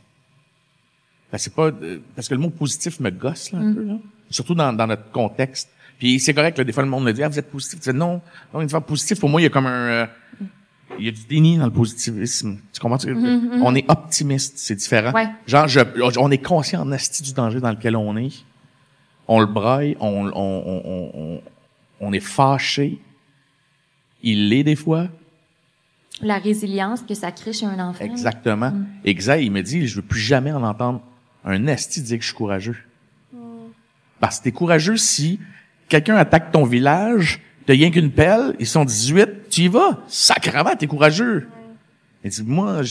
Ben, 1.29 1.37
c'est 1.37 1.53
pas 1.53 1.65
euh, 1.65 1.99
parce 2.15 2.29
que 2.29 2.35
le 2.35 2.39
mot 2.39 2.49
positif 2.49 3.01
me 3.01 3.09
gosse 3.09 3.51
là, 3.51 3.59
un 3.59 3.63
mm. 3.63 3.75
peu 3.75 3.83
là. 3.83 3.97
surtout 4.29 4.55
dans, 4.55 4.71
dans 4.71 4.87
notre 4.87 5.11
contexte 5.11 5.69
puis 5.97 6.19
c'est 6.19 6.33
correct, 6.33 6.57
là, 6.57 6.63
des 6.63 6.71
fois 6.73 6.83
le 6.83 6.89
monde 6.89 7.03
me 7.03 7.13
dit 7.13 7.23
ah 7.23 7.29
vous 7.29 7.39
êtes 7.39 7.49
positif. 7.49 7.79
Tu 7.79 7.91
dis 7.91 7.97
non, 7.97 8.21
non 8.53 8.61
une 8.61 8.69
fois 8.69 8.81
positif 8.81 9.19
pour 9.19 9.29
moi 9.29 9.41
il 9.41 9.45
y 9.45 9.47
a 9.47 9.49
comme 9.49 9.67
un 9.67 9.69
euh, 9.69 10.05
il 10.99 11.05
y 11.05 11.09
a 11.09 11.11
du 11.11 11.25
déni 11.25 11.57
dans 11.57 11.65
le 11.65 11.71
positivisme. 11.71 12.57
Tu 12.71 12.79
comprends? 12.79 12.97
Mm-hmm, 12.97 13.15
mm-hmm. 13.15 13.61
On 13.63 13.75
est 13.75 13.89
optimiste, 13.89 14.57
c'est 14.57 14.75
différent. 14.75 15.11
Ouais. 15.11 15.27
Genre 15.47 15.67
je, 15.67 15.79
on 16.17 16.31
est 16.31 16.37
conscient 16.37 16.81
en 16.81 16.91
asti 16.91 17.23
du 17.23 17.33
danger 17.33 17.59
dans 17.59 17.71
lequel 17.71 17.95
on 17.95 18.15
est. 18.17 18.45
On 19.27 19.39
le 19.39 19.47
braille, 19.47 19.97
on, 19.99 20.27
on, 20.27 20.31
on, 20.35 21.11
on, 21.13 21.41
on 21.99 22.13
est 22.13 22.19
fâché. 22.19 22.99
Il 24.21 24.49
l'est 24.49 24.63
des 24.63 24.75
fois. 24.75 25.07
La 26.21 26.37
résilience 26.37 27.01
que 27.01 27.13
ça 27.13 27.31
crée 27.31 27.51
chez 27.51 27.65
un 27.65 27.79
enfant. 27.79 28.05
Exactement. 28.05 28.71
Mm. 28.71 28.87
Exact. 29.03 29.41
Il 29.41 29.51
me 29.51 29.61
dit, 29.61 29.87
je 29.87 29.95
veux 29.95 30.01
plus 30.01 30.19
jamais 30.19 30.51
en 30.51 30.63
entendre 30.63 31.01
un 31.43 31.67
asti 31.67 32.01
dire 32.01 32.17
que 32.17 32.23
je 32.23 32.27
suis 32.27 32.37
courageux. 32.37 32.77
Mm. 33.33 33.37
Parce 34.19 34.39
que 34.39 34.45
t'es 34.45 34.51
courageux 34.51 34.97
si 34.97 35.39
quelqu'un 35.89 36.15
attaque 36.15 36.51
ton 36.51 36.65
village, 36.65 37.41
t'as 37.65 37.73
rien 37.73 37.91
qu'une 37.91 38.11
pelle, 38.11 38.55
ils 38.59 38.67
sont 38.67 38.85
18, 38.85 39.49
tu 39.49 39.61
y 39.61 39.67
vas. 39.67 39.99
Sacrement, 40.07 40.75
t'es 40.75 40.87
courageux. 40.87 41.47
Et 42.23 42.29
dit, 42.29 42.43
moi, 42.43 42.81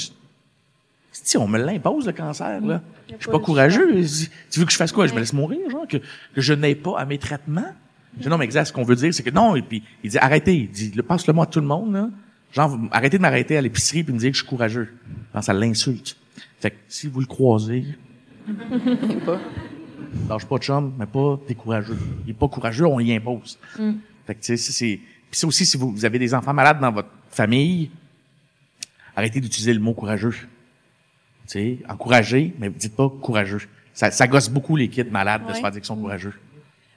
Si 1.12 1.36
on 1.36 1.48
me 1.48 1.58
l'impose, 1.58 2.06
le 2.06 2.12
cancer, 2.12 2.60
là. 2.60 2.82
Je 3.08 3.14
suis 3.20 3.30
pas 3.30 3.38
courageux. 3.38 4.04
Tu 4.50 4.60
veux 4.60 4.66
que 4.66 4.72
je 4.72 4.76
fasse 4.76 4.92
quoi? 4.92 5.06
Je 5.06 5.14
me 5.14 5.20
laisse 5.20 5.32
mourir, 5.32 5.70
genre? 5.70 5.86
Que, 5.86 5.98
que 5.98 6.40
je 6.40 6.54
n'ai 6.54 6.74
pas 6.74 6.98
à 6.98 7.04
mes 7.04 7.18
traitements? 7.18 7.72
Je 8.16 8.22
dis, 8.22 8.28
non, 8.28 8.38
mais 8.38 8.44
exact, 8.44 8.66
ce 8.66 8.72
qu'on 8.72 8.84
veut 8.84 8.96
dire, 8.96 9.12
c'est 9.12 9.22
que 9.22 9.30
non. 9.30 9.56
Et 9.56 9.62
puis, 9.62 9.82
il 10.02 10.10
dit, 10.10 10.18
arrêtez. 10.18 10.54
Il 10.54 10.70
dit, 10.70 10.90
passe-le 11.02 11.32
moi 11.32 11.44
à 11.44 11.46
tout 11.46 11.60
le 11.60 11.66
monde, 11.66 11.92
là. 11.92 12.08
Genre, 12.52 12.78
arrêtez 12.92 13.16
de 13.16 13.22
m'arrêter 13.22 13.56
à 13.56 13.60
l'épicerie 13.60 14.04
puis 14.04 14.14
me 14.14 14.18
dire 14.18 14.30
que 14.30 14.36
je 14.36 14.42
suis 14.42 14.48
courageux. 14.48 14.94
ça 15.40 15.52
l'insulte. 15.52 16.16
Fait 16.60 16.70
que, 16.70 16.76
si 16.88 17.08
vous 17.08 17.20
le 17.20 17.26
croisez, 17.26 17.84
pas. 19.26 19.40
Lâche 20.28 20.46
pas 20.46 20.58
de 20.58 20.62
chum, 20.62 20.92
mais 20.98 21.06
pas, 21.06 21.38
t'es 21.46 21.54
courageux. 21.54 21.98
Il 22.26 22.30
est 22.30 22.34
pas 22.34 22.48
courageux, 22.48 22.86
on 22.86 23.00
y 23.00 23.14
impose. 23.14 23.58
Mm. 23.78 23.92
Fait 24.26 24.34
que, 24.34 24.40
tu 24.40 24.56
sais, 24.56 24.72
c'est, 24.72 25.00
puis 25.30 25.38
ça 25.38 25.46
aussi, 25.46 25.66
si 25.66 25.76
vous, 25.76 25.90
vous 25.90 26.04
avez 26.04 26.18
des 26.18 26.34
enfants 26.34 26.54
malades 26.54 26.80
dans 26.80 26.92
votre 26.92 27.10
famille, 27.30 27.90
arrêtez 29.16 29.40
d'utiliser 29.40 29.74
le 29.74 29.80
mot 29.80 29.92
courageux 29.92 30.34
sais, 31.46 31.78
encourager, 31.88 32.54
mais 32.58 32.70
dites 32.70 32.96
pas 32.96 33.08
courageux. 33.08 33.62
Ça, 33.92 34.10
ça 34.10 34.26
gosse 34.26 34.48
beaucoup 34.48 34.76
les 34.76 34.88
kids 34.88 35.04
malades 35.04 35.46
de 35.46 35.52
se 35.52 35.60
faire 35.60 35.70
dire 35.70 35.80
qu'ils 35.80 35.86
sont 35.86 35.96
courageux. 35.96 36.34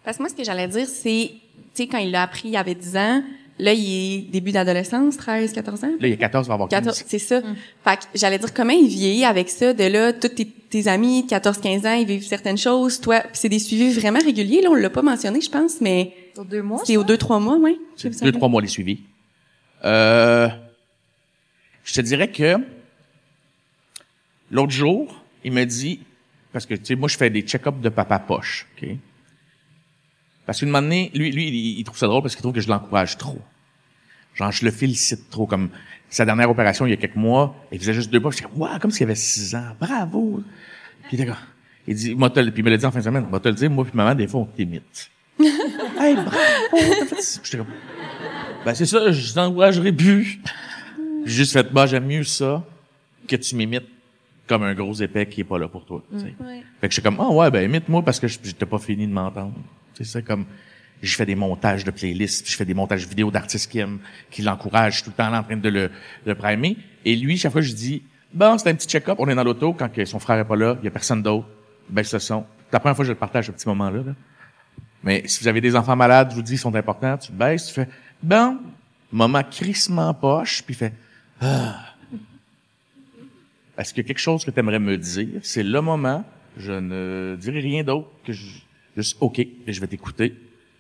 Parce 0.03 0.17
que 0.17 0.23
moi, 0.23 0.29
ce 0.29 0.35
que 0.35 0.43
j'allais 0.43 0.67
dire, 0.67 0.87
c'est, 0.87 1.31
tu 1.31 1.83
sais, 1.83 1.87
quand 1.87 1.97
il 1.97 2.11
l'a 2.11 2.23
appris, 2.23 2.49
il 2.49 2.57
avait 2.57 2.75
10 2.75 2.97
ans, 2.97 3.23
là, 3.59 3.73
il 3.73 3.93
est 3.93 4.21
début 4.31 4.51
d'adolescence, 4.51 5.17
13, 5.17 5.53
14 5.53 5.83
ans? 5.83 5.87
Là, 5.99 6.07
il 6.07 6.13
est 6.13 6.17
14, 6.17 6.45
il 6.45 6.49
va 6.49 6.53
avoir 6.53 6.69
14. 6.69 7.03
C'est 7.05 7.19
ça. 7.19 7.41
Mm. 7.41 7.55
Fait 7.83 7.97
que 7.97 8.03
j'allais 8.15 8.39
dire, 8.39 8.53
comment 8.53 8.73
il 8.73 8.87
vieillit 8.87 9.25
avec 9.25 9.49
ça, 9.49 9.73
de 9.73 9.83
là, 9.83 10.13
tous 10.13 10.29
tes, 10.29 10.47
amis 10.87 11.23
de 11.23 11.29
14, 11.29 11.59
15 11.59 11.85
ans, 11.85 11.93
ils 11.93 12.07
vivent 12.07 12.25
certaines 12.25 12.57
choses, 12.57 12.99
toi, 12.99 13.23
c'est 13.33 13.49
des 13.49 13.59
suivis 13.59 13.93
vraiment 13.93 14.19
réguliers, 14.19 14.61
là, 14.61 14.69
on 14.69 14.75
l'a 14.75 14.89
pas 14.89 15.01
mentionné, 15.01 15.41
je 15.41 15.49
pense, 15.49 15.81
mais... 15.81 16.13
Aux 16.37 16.43
deux 16.43 16.61
mois? 16.61 16.81
C'est 16.85 16.97
aux 16.97 17.03
deux, 17.03 17.17
trois 17.17 17.39
mois, 17.39 17.57
oui. 17.59 17.79
C'est 17.95 18.23
deux, 18.23 18.31
trois 18.31 18.49
mois 18.49 18.61
les 18.61 18.67
suivis. 18.67 18.99
Euh, 19.85 20.49
je 21.83 21.93
te 21.93 22.01
dirais 22.01 22.31
que 22.31 22.57
L'autre 24.49 24.71
jour, 24.71 25.23
il 25.43 25.51
me 25.51 25.65
dit, 25.65 25.99
parce 26.53 26.65
que, 26.65 26.73
tu 26.73 26.85
sais, 26.85 26.95
moi, 26.95 27.09
je 27.09 27.17
fais 27.17 27.29
des 27.29 27.41
check-ups 27.41 27.81
de 27.81 27.89
papa 27.89 28.19
poche, 28.19 28.67
OK? 28.77 28.89
Parce 30.45 30.59
qu'une 30.59 30.69
moment 30.69 30.87
lui, 31.13 31.31
lui, 31.31 31.75
il, 31.77 31.83
trouve 31.83 31.97
ça 31.97 32.07
drôle 32.07 32.21
parce 32.21 32.35
qu'il 32.35 32.41
trouve 32.41 32.53
que 32.53 32.61
je 32.61 32.69
l'encourage 32.69 33.17
trop. 33.17 33.41
Genre, 34.33 34.49
je 34.49 34.63
le 34.63 34.71
félicite 34.71 35.29
trop. 35.29 35.45
Comme 35.45 35.69
sa 36.09 36.25
dernière 36.25 36.49
opération, 36.49 36.85
il 36.85 36.91
y 36.91 36.93
a 36.93 36.97
quelques 36.97 37.15
mois, 37.15 37.55
il 37.71 37.79
faisait 37.79 37.93
juste 37.93 38.11
deux 38.11 38.19
pas. 38.19 38.29
Je 38.31 38.37
dis, 38.37 38.43
wow, 38.55 38.79
comme 38.79 38.91
s'il 38.91 39.03
avait 39.03 39.15
six 39.15 39.55
ans. 39.55 39.75
Bravo! 39.79 40.41
Puis 41.07 41.17
d'accord. 41.17 41.41
Il 41.87 41.95
dit, 41.95 42.15
moi, 42.15 42.29
puis 42.31 42.43
il 42.55 42.63
me 42.63 42.69
l'a 42.69 42.77
dit 42.77 42.85
en 42.85 42.91
fin 42.91 42.99
de 42.99 43.03
semaine, 43.03 43.25
moi, 43.29 43.39
te 43.39 43.47
le 43.47 43.55
dire, 43.55 43.69
moi 43.69 43.85
puis 43.85 43.95
maman, 43.95 44.15
des 44.15 44.27
fois, 44.27 44.41
on 44.41 44.45
t'imite. 44.45 45.09
hey, 45.39 46.15
bravo! 46.15 46.35
J'étais 47.43 47.57
comme, 47.57 47.67
ben, 48.65 48.73
c'est 48.73 48.85
ça, 48.85 49.11
je 49.11 49.33
t'encouragerai 49.33 49.91
plus. 49.91 50.39
J'ai 51.25 51.33
juste 51.33 51.53
fait, 51.53 51.71
bah, 51.71 51.85
j'aime 51.85 52.05
mieux 52.05 52.23
ça 52.23 52.63
que 53.27 53.35
tu 53.35 53.55
m'imites 53.55 53.87
comme 54.47 54.63
un 54.63 54.73
gros 54.73 54.93
épais 54.93 55.25
qui 55.25 55.41
est 55.41 55.43
pas 55.43 55.59
là 55.59 55.67
pour 55.67 55.85
toi. 55.85 56.01
Mm. 56.11 56.19
Fait 56.19 56.27
que 56.81 56.87
je 56.87 56.93
suis 56.93 57.01
comme, 57.01 57.17
ah 57.19 57.29
ouais, 57.29 57.51
ben 57.51 57.63
imite-moi 57.69 58.01
parce 58.01 58.19
que 58.19 58.27
j'étais 58.27 58.65
pas 58.65 58.79
fini 58.79 59.05
de 59.07 59.11
m'entendre. 59.11 59.53
C'est 60.01 60.23
comme, 60.23 60.45
je 61.01 61.15
fais 61.15 61.25
des 61.25 61.35
montages 61.35 61.83
de 61.83 61.91
playlists, 61.91 62.49
je 62.49 62.55
fais 62.55 62.65
des 62.65 62.73
montages 62.73 63.07
vidéo 63.07 63.31
d'artistes 63.31 63.69
qui 63.71 63.79
aiment, 63.79 63.99
qui 64.31 64.41
l'encouragent 64.41 65.03
tout 65.03 65.11
le 65.11 65.15
temps 65.15 65.33
en 65.33 65.43
train 65.43 65.57
de 65.57 65.69
le, 65.69 65.91
le 66.25 66.35
primer. 66.35 66.77
Et 67.05 67.15
lui, 67.15 67.37
chaque 67.37 67.51
fois, 67.51 67.61
je 67.61 67.73
dis, 67.73 68.01
bon, 68.33 68.57
c'est 68.57 68.69
un 68.69 68.75
petit 68.75 68.87
check-up, 68.87 69.17
on 69.19 69.27
est 69.27 69.35
dans 69.35 69.43
l'auto, 69.43 69.73
quand 69.73 69.89
son 70.05 70.19
frère 70.19 70.39
est 70.39 70.45
pas 70.45 70.55
là, 70.55 70.77
il 70.81 70.85
y 70.85 70.87
a 70.87 70.91
personne 70.91 71.21
d'autre, 71.21 71.47
baisse 71.89 72.13
le 72.13 72.19
son. 72.19 72.45
La 72.71 72.79
première 72.79 72.95
fois 72.95 73.03
que 73.03 73.07
je 73.07 73.13
le 73.13 73.19
partage, 73.19 73.45
ce 73.47 73.51
petit 73.51 73.67
moment-là. 73.67 74.01
Mais 75.03 75.23
si 75.25 75.41
vous 75.41 75.47
avez 75.47 75.61
des 75.61 75.75
enfants 75.75 75.95
malades, 75.95 76.31
je 76.31 76.35
vous 76.35 76.41
dis, 76.41 76.53
ils 76.53 76.59
sont 76.59 76.73
importants, 76.75 77.17
tu 77.17 77.31
baisses, 77.31 77.67
tu 77.67 77.73
fais, 77.73 77.87
bon, 78.21 78.57
moment 79.11 79.43
crissement 79.43 80.13
poche, 80.13 80.63
puis 80.63 80.75
fait, 80.75 80.93
ah, 81.39 81.87
est-ce 83.77 83.93
qu'il 83.93 84.03
y 84.03 84.05
a 84.05 84.07
quelque 84.07 84.19
chose 84.19 84.43
que 84.43 84.51
tu 84.51 84.59
aimerais 84.59 84.79
me 84.79 84.97
dire? 84.97 85.39
C'est 85.43 85.63
le 85.63 85.81
moment. 85.81 86.25
Je 86.57 86.71
ne 86.71 87.37
dirai 87.39 87.59
rien 87.59 87.83
d'autre 87.83 88.09
que 88.25 88.33
je, 88.33 88.47
juste 88.95 89.17
OK, 89.21 89.45
je 89.67 89.79
vais 89.79 89.87
t'écouter. 89.87 90.35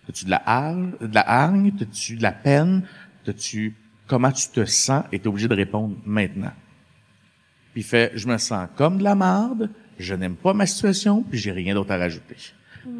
As-tu 0.09 0.25
de 0.25 0.29
la 0.29 0.41
hargne, 0.45 0.91
de 1.01 1.13
la 1.13 1.29
hargne? 1.29 1.71
As-tu 1.81 2.15
de 2.15 2.23
la 2.23 2.31
peine? 2.31 2.83
As-tu, 3.27 3.75
comment 4.07 4.31
tu 4.31 4.47
te 4.49 4.65
sens? 4.65 5.03
Et 5.11 5.19
t'es 5.19 5.27
obligé 5.27 5.47
de 5.47 5.55
répondre 5.55 5.95
maintenant. 6.05 6.53
Puis 7.73 7.81
il 7.81 7.83
fait, 7.83 8.11
je 8.15 8.27
me 8.27 8.37
sens 8.37 8.67
comme 8.75 8.97
de 8.97 9.03
la 9.03 9.15
marde, 9.15 9.69
je 9.99 10.13
n'aime 10.13 10.35
pas 10.35 10.53
ma 10.53 10.65
situation, 10.65 11.23
puis 11.23 11.37
j'ai 11.37 11.51
rien 11.51 11.73
d'autre 11.73 11.91
à 11.91 11.97
rajouter. 11.97 12.35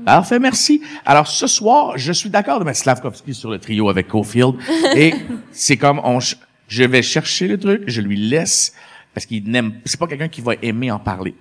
Parfait, 0.05 0.39
merci. 0.39 0.81
Alors 1.05 1.27
ce 1.27 1.47
soir, 1.47 1.97
je 1.97 2.11
suis 2.11 2.29
d'accord 2.29 2.59
de 2.59 2.65
mettre 2.65 2.79
Slavkovski 2.79 3.33
sur 3.33 3.49
le 3.49 3.59
trio 3.59 3.89
avec 3.89 4.07
Cofield. 4.07 4.55
et 4.95 5.13
c'est 5.51 5.77
comme 5.77 6.01
on, 6.03 6.19
je 6.19 6.83
vais 6.83 7.01
chercher 7.01 7.47
le 7.47 7.57
truc, 7.57 7.83
je 7.87 8.01
lui 8.01 8.17
laisse 8.17 8.73
parce 9.13 9.25
qu'il 9.25 9.49
n'aime, 9.49 9.79
c'est 9.85 9.99
pas 9.99 10.07
quelqu'un 10.07 10.27
qui 10.27 10.41
va 10.41 10.53
aimer 10.61 10.91
en 10.91 10.99
parler. 10.99 11.35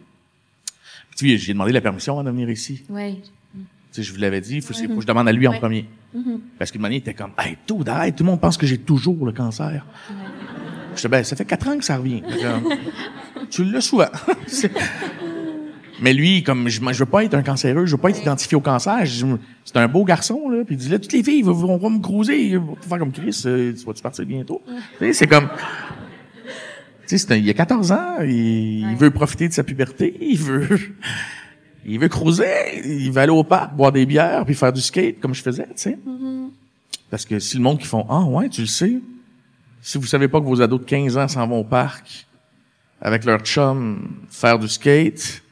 Tu 1.17 1.31
sais, 1.31 1.39
j'ai 1.39 1.53
demandé 1.53 1.73
la 1.73 1.81
permission 1.81 2.23
de 2.23 2.31
venir 2.31 2.49
ici. 2.51 2.85
Oui. 2.89 3.23
Sais, 3.97 4.03
je 4.03 4.13
vous 4.13 4.21
l'avais 4.21 4.43
dit, 4.43 4.57
il 4.57 4.63
faut, 4.63 4.75
que 4.75 5.01
je 5.01 5.07
demande 5.07 5.27
à 5.27 5.33
lui 5.33 5.49
en 5.49 5.55
premier. 5.55 5.87
Mm-hmm. 6.15 6.39
Parce 6.59 6.71
qu'une 6.71 6.83
manière, 6.83 6.99
il 6.99 7.01
était 7.01 7.15
comme, 7.15 7.31
hey, 7.39 7.57
tout, 7.67 7.83
arrête, 7.87 8.15
tout 8.15 8.25
le 8.25 8.31
monde 8.31 8.41
pense 8.43 8.59
que 8.59 8.67
j'ai 8.67 8.77
toujours 8.77 9.25
le 9.25 9.33
cancer. 9.33 9.87
Je 10.95 11.01
dis, 11.01 11.09
ben, 11.09 11.25
ça 11.25 11.35
fait 11.35 11.47
quatre 11.47 11.67
ans 11.67 11.79
que 11.79 11.85
ça 11.85 11.97
revient. 11.97 12.23
tu 13.51 13.65
l'as 13.65 13.81
souvent. 13.81 14.11
Mais 16.03 16.13
lui, 16.13 16.43
comme 16.43 16.69
je, 16.69 16.79
je 16.79 16.99
veux 16.99 17.07
pas 17.07 17.25
être 17.25 17.33
un 17.33 17.43
cancéreux, 17.43 17.87
je 17.87 17.93
veux 17.93 18.01
pas 18.01 18.11
être 18.11 18.21
identifié 18.21 18.55
au 18.55 18.61
cancer. 18.61 18.99
C'est 19.65 19.77
un 19.79 19.89
beau 19.89 20.05
garçon 20.05 20.51
là. 20.51 20.63
Puis 20.63 20.75
il 20.75 20.79
dit 20.79 20.91
là, 20.91 20.99
toutes 20.99 21.15
les 21.15 21.23
filles 21.23 21.41
vont, 21.41 21.79
vont 21.79 21.89
me 21.89 22.01
cruiser, 22.01 22.49
ils 22.49 22.59
vont 22.59 22.77
faire 22.77 22.99
comme 22.99 23.13
Chris. 23.13 23.45
Euh, 23.47 23.73
tu 23.73 23.83
vas-tu 23.87 24.03
partir 24.03 24.27
bientôt 24.27 24.63
C'est 25.13 25.27
comme 25.27 25.49
tu 27.07 27.19
sais, 27.19 27.39
il 27.39 27.47
y 27.47 27.51
a 27.51 27.55
14 27.55 27.93
ans, 27.93 28.17
il, 28.23 28.97
veut 28.97 29.11
profiter 29.11 29.47
de 29.49 29.53
sa 29.53 29.63
puberté, 29.63 30.17
il 30.21 30.39
veut, 30.39 30.67
il 31.89 31.99
veut 32.01 32.09
cruiser, 32.09 32.83
il 32.85 33.11
veut 33.13 33.21
aller 33.21 33.33
au 33.33 33.45
parc, 33.45 33.75
boire 33.75 33.93
des 33.93 34.07
bières, 34.07 34.45
puis 34.45 34.55
faire 34.55 34.73
du 34.73 34.81
skate 34.81 35.21
comme 35.21 35.35
je 35.35 35.43
faisais, 35.43 35.67
tu 35.67 35.73
sais. 35.77 35.99
Mm-hmm. 36.07 36.49
Parce 37.11 37.25
que 37.25 37.39
si 37.39 37.57
le 37.57 37.63
monde 37.63 37.79
qui 37.79 37.87
font, 37.87 38.05
ah 38.09 38.25
ouais, 38.25 38.49
tu 38.49 38.63
le 38.63 38.67
sais, 38.67 38.99
si 39.81 39.99
vous 39.99 40.07
savez 40.07 40.27
pas 40.27 40.41
que 40.41 40.47
vos 40.47 40.61
ados 40.61 40.81
de 40.81 40.85
15 40.85 41.17
ans 41.17 41.29
s'en 41.29 41.47
vont 41.47 41.61
au 41.61 41.65
parc 41.65 42.27
avec 43.01 43.25
leur 43.25 43.41
chum 43.41 44.25
faire 44.29 44.59
du 44.59 44.69
skate, 44.69 45.43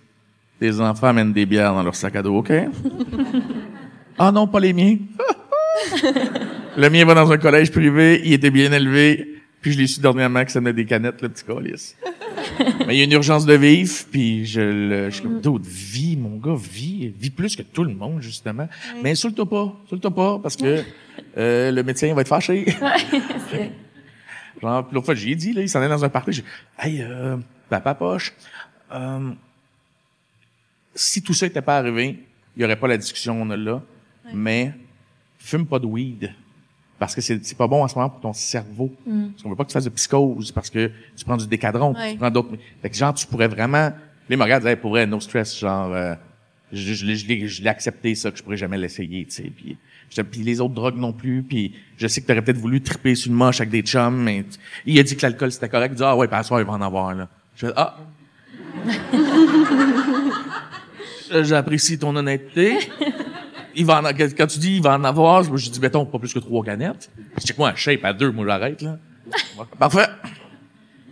les 0.60 0.80
enfants 0.80 1.08
amènent 1.08 1.32
des 1.32 1.46
bières 1.46 1.74
dans 1.74 1.82
leur 1.82 1.94
sac 1.94 2.16
à 2.16 2.22
dos, 2.22 2.38
ok? 2.38 2.52
ah 4.18 4.32
non, 4.32 4.48
pas 4.48 4.60
les 4.60 4.72
miens. 4.72 4.96
le 6.76 6.90
mien 6.90 7.04
va 7.04 7.14
dans 7.14 7.30
un 7.30 7.38
collège 7.38 7.70
privé, 7.70 8.22
il 8.24 8.32
était 8.32 8.50
bien 8.50 8.72
élevé, 8.72 9.40
puis 9.60 9.72
je 9.72 9.78
l'ai 9.78 9.86
su 9.86 10.00
dernièrement 10.00 10.44
que 10.44 10.50
ça 10.50 10.60
met 10.60 10.72
des 10.72 10.84
canettes, 10.84 11.22
le 11.22 11.28
petit 11.28 11.44
colis. 11.44 11.94
Mais 12.86 12.94
il 12.94 12.98
y 12.98 13.00
a 13.00 13.04
une 13.04 13.12
urgence 13.12 13.46
de 13.46 13.54
vivre, 13.54 13.92
puis 14.10 14.46
je 14.46 14.60
le, 14.60 15.10
je 15.10 15.14
suis 15.14 15.22
comme, 15.22 15.40
d'autres 15.40 15.68
vie, 15.68 16.16
mon 16.16 16.36
gars, 16.36 16.56
vie, 16.56 17.08
vie 17.08 17.30
plus 17.30 17.56
que 17.56 17.62
tout 17.62 17.84
le 17.84 17.94
monde, 17.94 18.20
justement. 18.20 18.68
Mais 19.02 19.10
insulte-toi 19.12 19.48
pas, 19.48 19.74
insulte-toi 19.84 20.14
pas, 20.14 20.38
parce 20.38 20.56
que 20.56 20.82
euh, 21.36 21.70
le 21.70 21.82
médecin 21.82 22.12
va 22.14 22.20
être 22.20 22.28
fâché. 22.28 22.66
Genre, 24.62 24.88
l'autre 24.92 25.06
fois, 25.06 25.14
j'ai 25.14 25.34
dit, 25.34 25.52
là, 25.52 25.62
il 25.62 25.68
s'en 25.68 25.82
est 25.82 25.88
dans 25.88 26.04
un 26.04 26.08
parc, 26.08 26.30
j'ai 26.30 26.44
hey, 26.78 27.02
euh, 27.02 27.36
papa 27.68 27.94
poche, 27.94 28.32
euh, 28.92 29.30
si 30.94 31.22
tout 31.22 31.34
ça 31.34 31.46
n'était 31.46 31.62
pas 31.62 31.78
arrivé, 31.78 32.20
il 32.56 32.62
y 32.62 32.64
aurait 32.64 32.78
pas 32.78 32.88
la 32.88 32.96
discussion 32.96 33.44
là, 33.44 33.82
mais 34.32 34.72
fume 35.38 35.66
pas 35.66 35.78
de 35.78 35.86
weed 35.86 36.32
parce 36.98 37.14
que 37.14 37.20
c'est 37.20 37.56
pas 37.56 37.66
bon 37.66 37.82
en 37.82 37.88
ce 37.88 37.96
moment 37.96 38.08
pour 38.08 38.20
ton 38.20 38.32
cerveau. 38.32 38.92
Mm. 39.06 39.28
Parce 39.30 39.42
qu'on 39.42 39.50
veut 39.50 39.56
pas 39.56 39.64
que 39.64 39.70
tu 39.70 39.74
fasses 39.74 39.84
de 39.84 39.90
psychose 39.90 40.52
parce 40.52 40.70
que 40.70 40.90
tu 41.16 41.24
prends 41.24 41.36
du 41.36 41.46
décadron, 41.46 41.94
tu 41.94 42.16
prends 42.16 42.30
d'autres. 42.30 42.50
Fait 42.82 42.90
que 42.90 42.96
genre 42.96 43.14
tu 43.14 43.26
pourrais 43.26 43.48
vraiment. 43.48 43.92
Les 44.28 44.36
me 44.36 44.42
regarde, 44.42 44.74
pour 44.76 44.90
vrai, 44.90 45.06
no 45.06 45.20
stress, 45.20 45.58
genre 45.58 45.92
euh, 45.92 46.14
je, 46.72 46.94
je, 46.94 47.14
je, 47.14 47.62
l'ai 47.62 47.68
accepté 47.68 48.14
ça 48.14 48.30
que 48.30 48.38
je 48.38 48.42
pourrais 48.42 48.56
jamais 48.56 48.78
l'essayer, 48.78 49.26
tu 49.26 49.30
sais. 49.32 49.52
Puis, 49.54 49.76
puis 50.30 50.42
les 50.42 50.60
autres 50.60 50.74
drogues 50.74 50.96
non 50.96 51.12
plus. 51.12 51.42
Puis 51.42 51.74
je 51.96 52.06
sais 52.06 52.20
que 52.20 52.26
t'aurais 52.26 52.42
peut-être 52.42 52.58
voulu 52.58 52.80
triper 52.80 53.14
sur 53.14 53.30
une 53.30 53.36
moche 53.36 53.60
avec 53.60 53.70
des 53.70 53.82
chums, 53.82 54.22
mais 54.22 54.44
il 54.86 54.98
a 54.98 55.02
dit 55.02 55.16
que 55.16 55.22
l'alcool 55.22 55.52
c'était 55.52 55.68
correct. 55.68 55.92
Il 55.94 55.96
dit 55.96 56.04
ah 56.04 56.16
ouais, 56.16 56.28
pas 56.28 56.42
soir 56.42 56.60
il 56.60 56.66
va 56.66 56.72
en 56.72 56.82
avoir 56.82 57.14
là. 57.14 57.28
Je 57.56 57.66
fais 57.66 57.72
ah. 57.76 57.96
J'apprécie 61.42 61.98
ton 61.98 62.14
honnêteté 62.14 62.78
il 63.76 63.84
va 63.84 64.00
en, 64.00 64.04
quand 64.04 64.46
tu 64.46 64.58
dis 64.58 64.76
il 64.76 64.82
va 64.82 64.96
en 64.96 65.04
avoir, 65.04 65.42
je 65.42 65.70
dis, 65.70 65.80
mettons, 65.80 66.04
pas 66.06 66.18
plus 66.18 66.32
que 66.32 66.38
trois 66.38 66.64
canettes. 66.64 67.10
C'est 67.38 67.54
quoi 67.54 67.70
un 67.70 67.74
shape 67.74 68.04
à 68.04 68.12
deux, 68.12 68.30
moi 68.30 68.46
j'arrête, 68.46 68.82
là. 68.82 68.98
Parfait. 69.78 70.06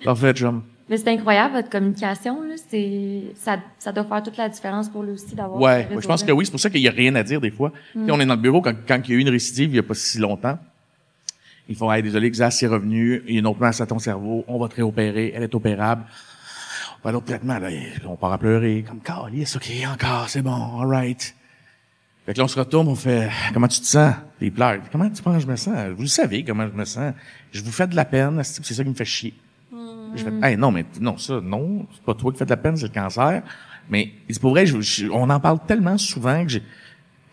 Parfait, 0.04 0.32
chum. 0.32 0.62
Mais 0.88 0.96
c'est 0.96 1.08
incroyable, 1.08 1.54
votre 1.54 1.70
communication, 1.70 2.42
là. 2.42 2.54
C'est, 2.68 3.22
ça, 3.34 3.58
ça 3.78 3.92
doit 3.92 4.04
faire 4.04 4.22
toute 4.22 4.36
la 4.36 4.48
différence 4.48 4.88
pour 4.88 5.02
lui 5.02 5.12
aussi 5.12 5.34
d'avoir. 5.34 5.60
Ouais, 5.60 5.88
je 5.90 6.06
pense 6.06 6.22
que 6.22 6.32
oui. 6.32 6.44
C'est 6.44 6.50
pour 6.50 6.60
ça 6.60 6.70
qu'il 6.70 6.80
y 6.80 6.88
a 6.88 6.92
rien 6.92 7.14
à 7.14 7.22
dire 7.22 7.40
des 7.40 7.50
fois. 7.50 7.72
Mm. 7.94 8.10
On 8.10 8.20
est 8.20 8.26
dans 8.26 8.34
le 8.34 8.40
bureau 8.40 8.60
quand, 8.60 8.74
quand 8.86 9.00
il 9.04 9.10
y 9.10 9.14
a 9.14 9.16
eu 9.18 9.20
une 9.20 9.30
récidive 9.30 9.70
il 9.70 9.76
y 9.76 9.78
a 9.78 9.82
pas 9.82 9.94
si 9.94 10.18
longtemps. 10.18 10.58
Ils 11.68 11.76
font, 11.76 11.90
hey, 11.92 12.02
désolé, 12.02 12.30
Xas 12.30 12.50
c'est 12.50 12.66
revenu. 12.66 13.22
Il 13.26 13.34
y 13.34 13.36
a 13.36 13.38
une 13.40 13.46
autre 13.46 13.60
masse 13.60 13.80
à 13.80 13.86
ton 13.86 13.98
cerveau. 13.98 14.44
On 14.48 14.58
va 14.58 14.68
te 14.68 14.76
réopérer. 14.76 15.32
Elle 15.34 15.44
est 15.44 15.54
opérable. 15.54 16.04
On 17.02 17.08
va 17.08 17.12
l'autre 17.12 17.26
traitement, 17.26 17.58
là. 17.58 17.68
On 18.06 18.16
part 18.16 18.32
à 18.32 18.38
pleurer. 18.38 18.84
Comme, 18.86 19.00
c'est 19.44 19.56
ok, 19.56 19.92
encore, 19.92 20.28
c'est 20.28 20.42
bon, 20.42 20.80
alright. 20.80 21.34
Fait 22.24 22.34
que 22.34 22.38
là, 22.38 22.44
on 22.44 22.48
se 22.48 22.58
retourne, 22.58 22.86
on 22.88 22.94
fait, 22.94 23.28
comment 23.52 23.66
tu 23.66 23.80
te 23.80 23.86
sens? 23.86 24.14
Il 24.40 24.52
pleure. 24.52 24.78
Comment 24.92 25.10
tu 25.10 25.20
penses 25.22 25.36
que 25.36 25.42
je 25.42 25.46
me 25.48 25.56
sens? 25.56 25.74
Vous 25.96 26.02
le 26.02 26.08
savez 26.08 26.44
comment 26.44 26.66
je 26.68 26.72
me 26.72 26.84
sens. 26.84 27.14
Je 27.50 27.60
vous 27.62 27.72
fais 27.72 27.86
de 27.86 27.96
la 27.96 28.04
peine, 28.04 28.40
c'est 28.44 28.64
ça 28.74 28.82
qui 28.84 28.88
me 28.90 28.94
fait 28.94 29.04
chier. 29.04 29.34
Hmm. 29.72 30.12
J'ai 30.14 30.24
fait, 30.24 30.32
hey, 30.42 30.56
non, 30.56 30.70
mais 30.70 30.84
non, 31.00 31.18
ça, 31.18 31.40
non, 31.40 31.86
c'est 31.92 32.02
pas 32.04 32.14
toi 32.14 32.30
qui 32.32 32.38
fais 32.38 32.44
de 32.44 32.50
la 32.50 32.56
peine, 32.56 32.76
c'est 32.76 32.86
le 32.86 32.92
cancer. 32.92 33.42
Mais 33.90 34.12
c'est 34.30 34.40
pour 34.40 34.50
vrai, 34.50 34.66
je- 34.66 34.80
je- 34.80 35.06
on 35.08 35.28
en 35.30 35.40
parle 35.40 35.58
tellement 35.66 35.98
souvent 35.98 36.44
que 36.44 36.50
j'ai, 36.50 36.62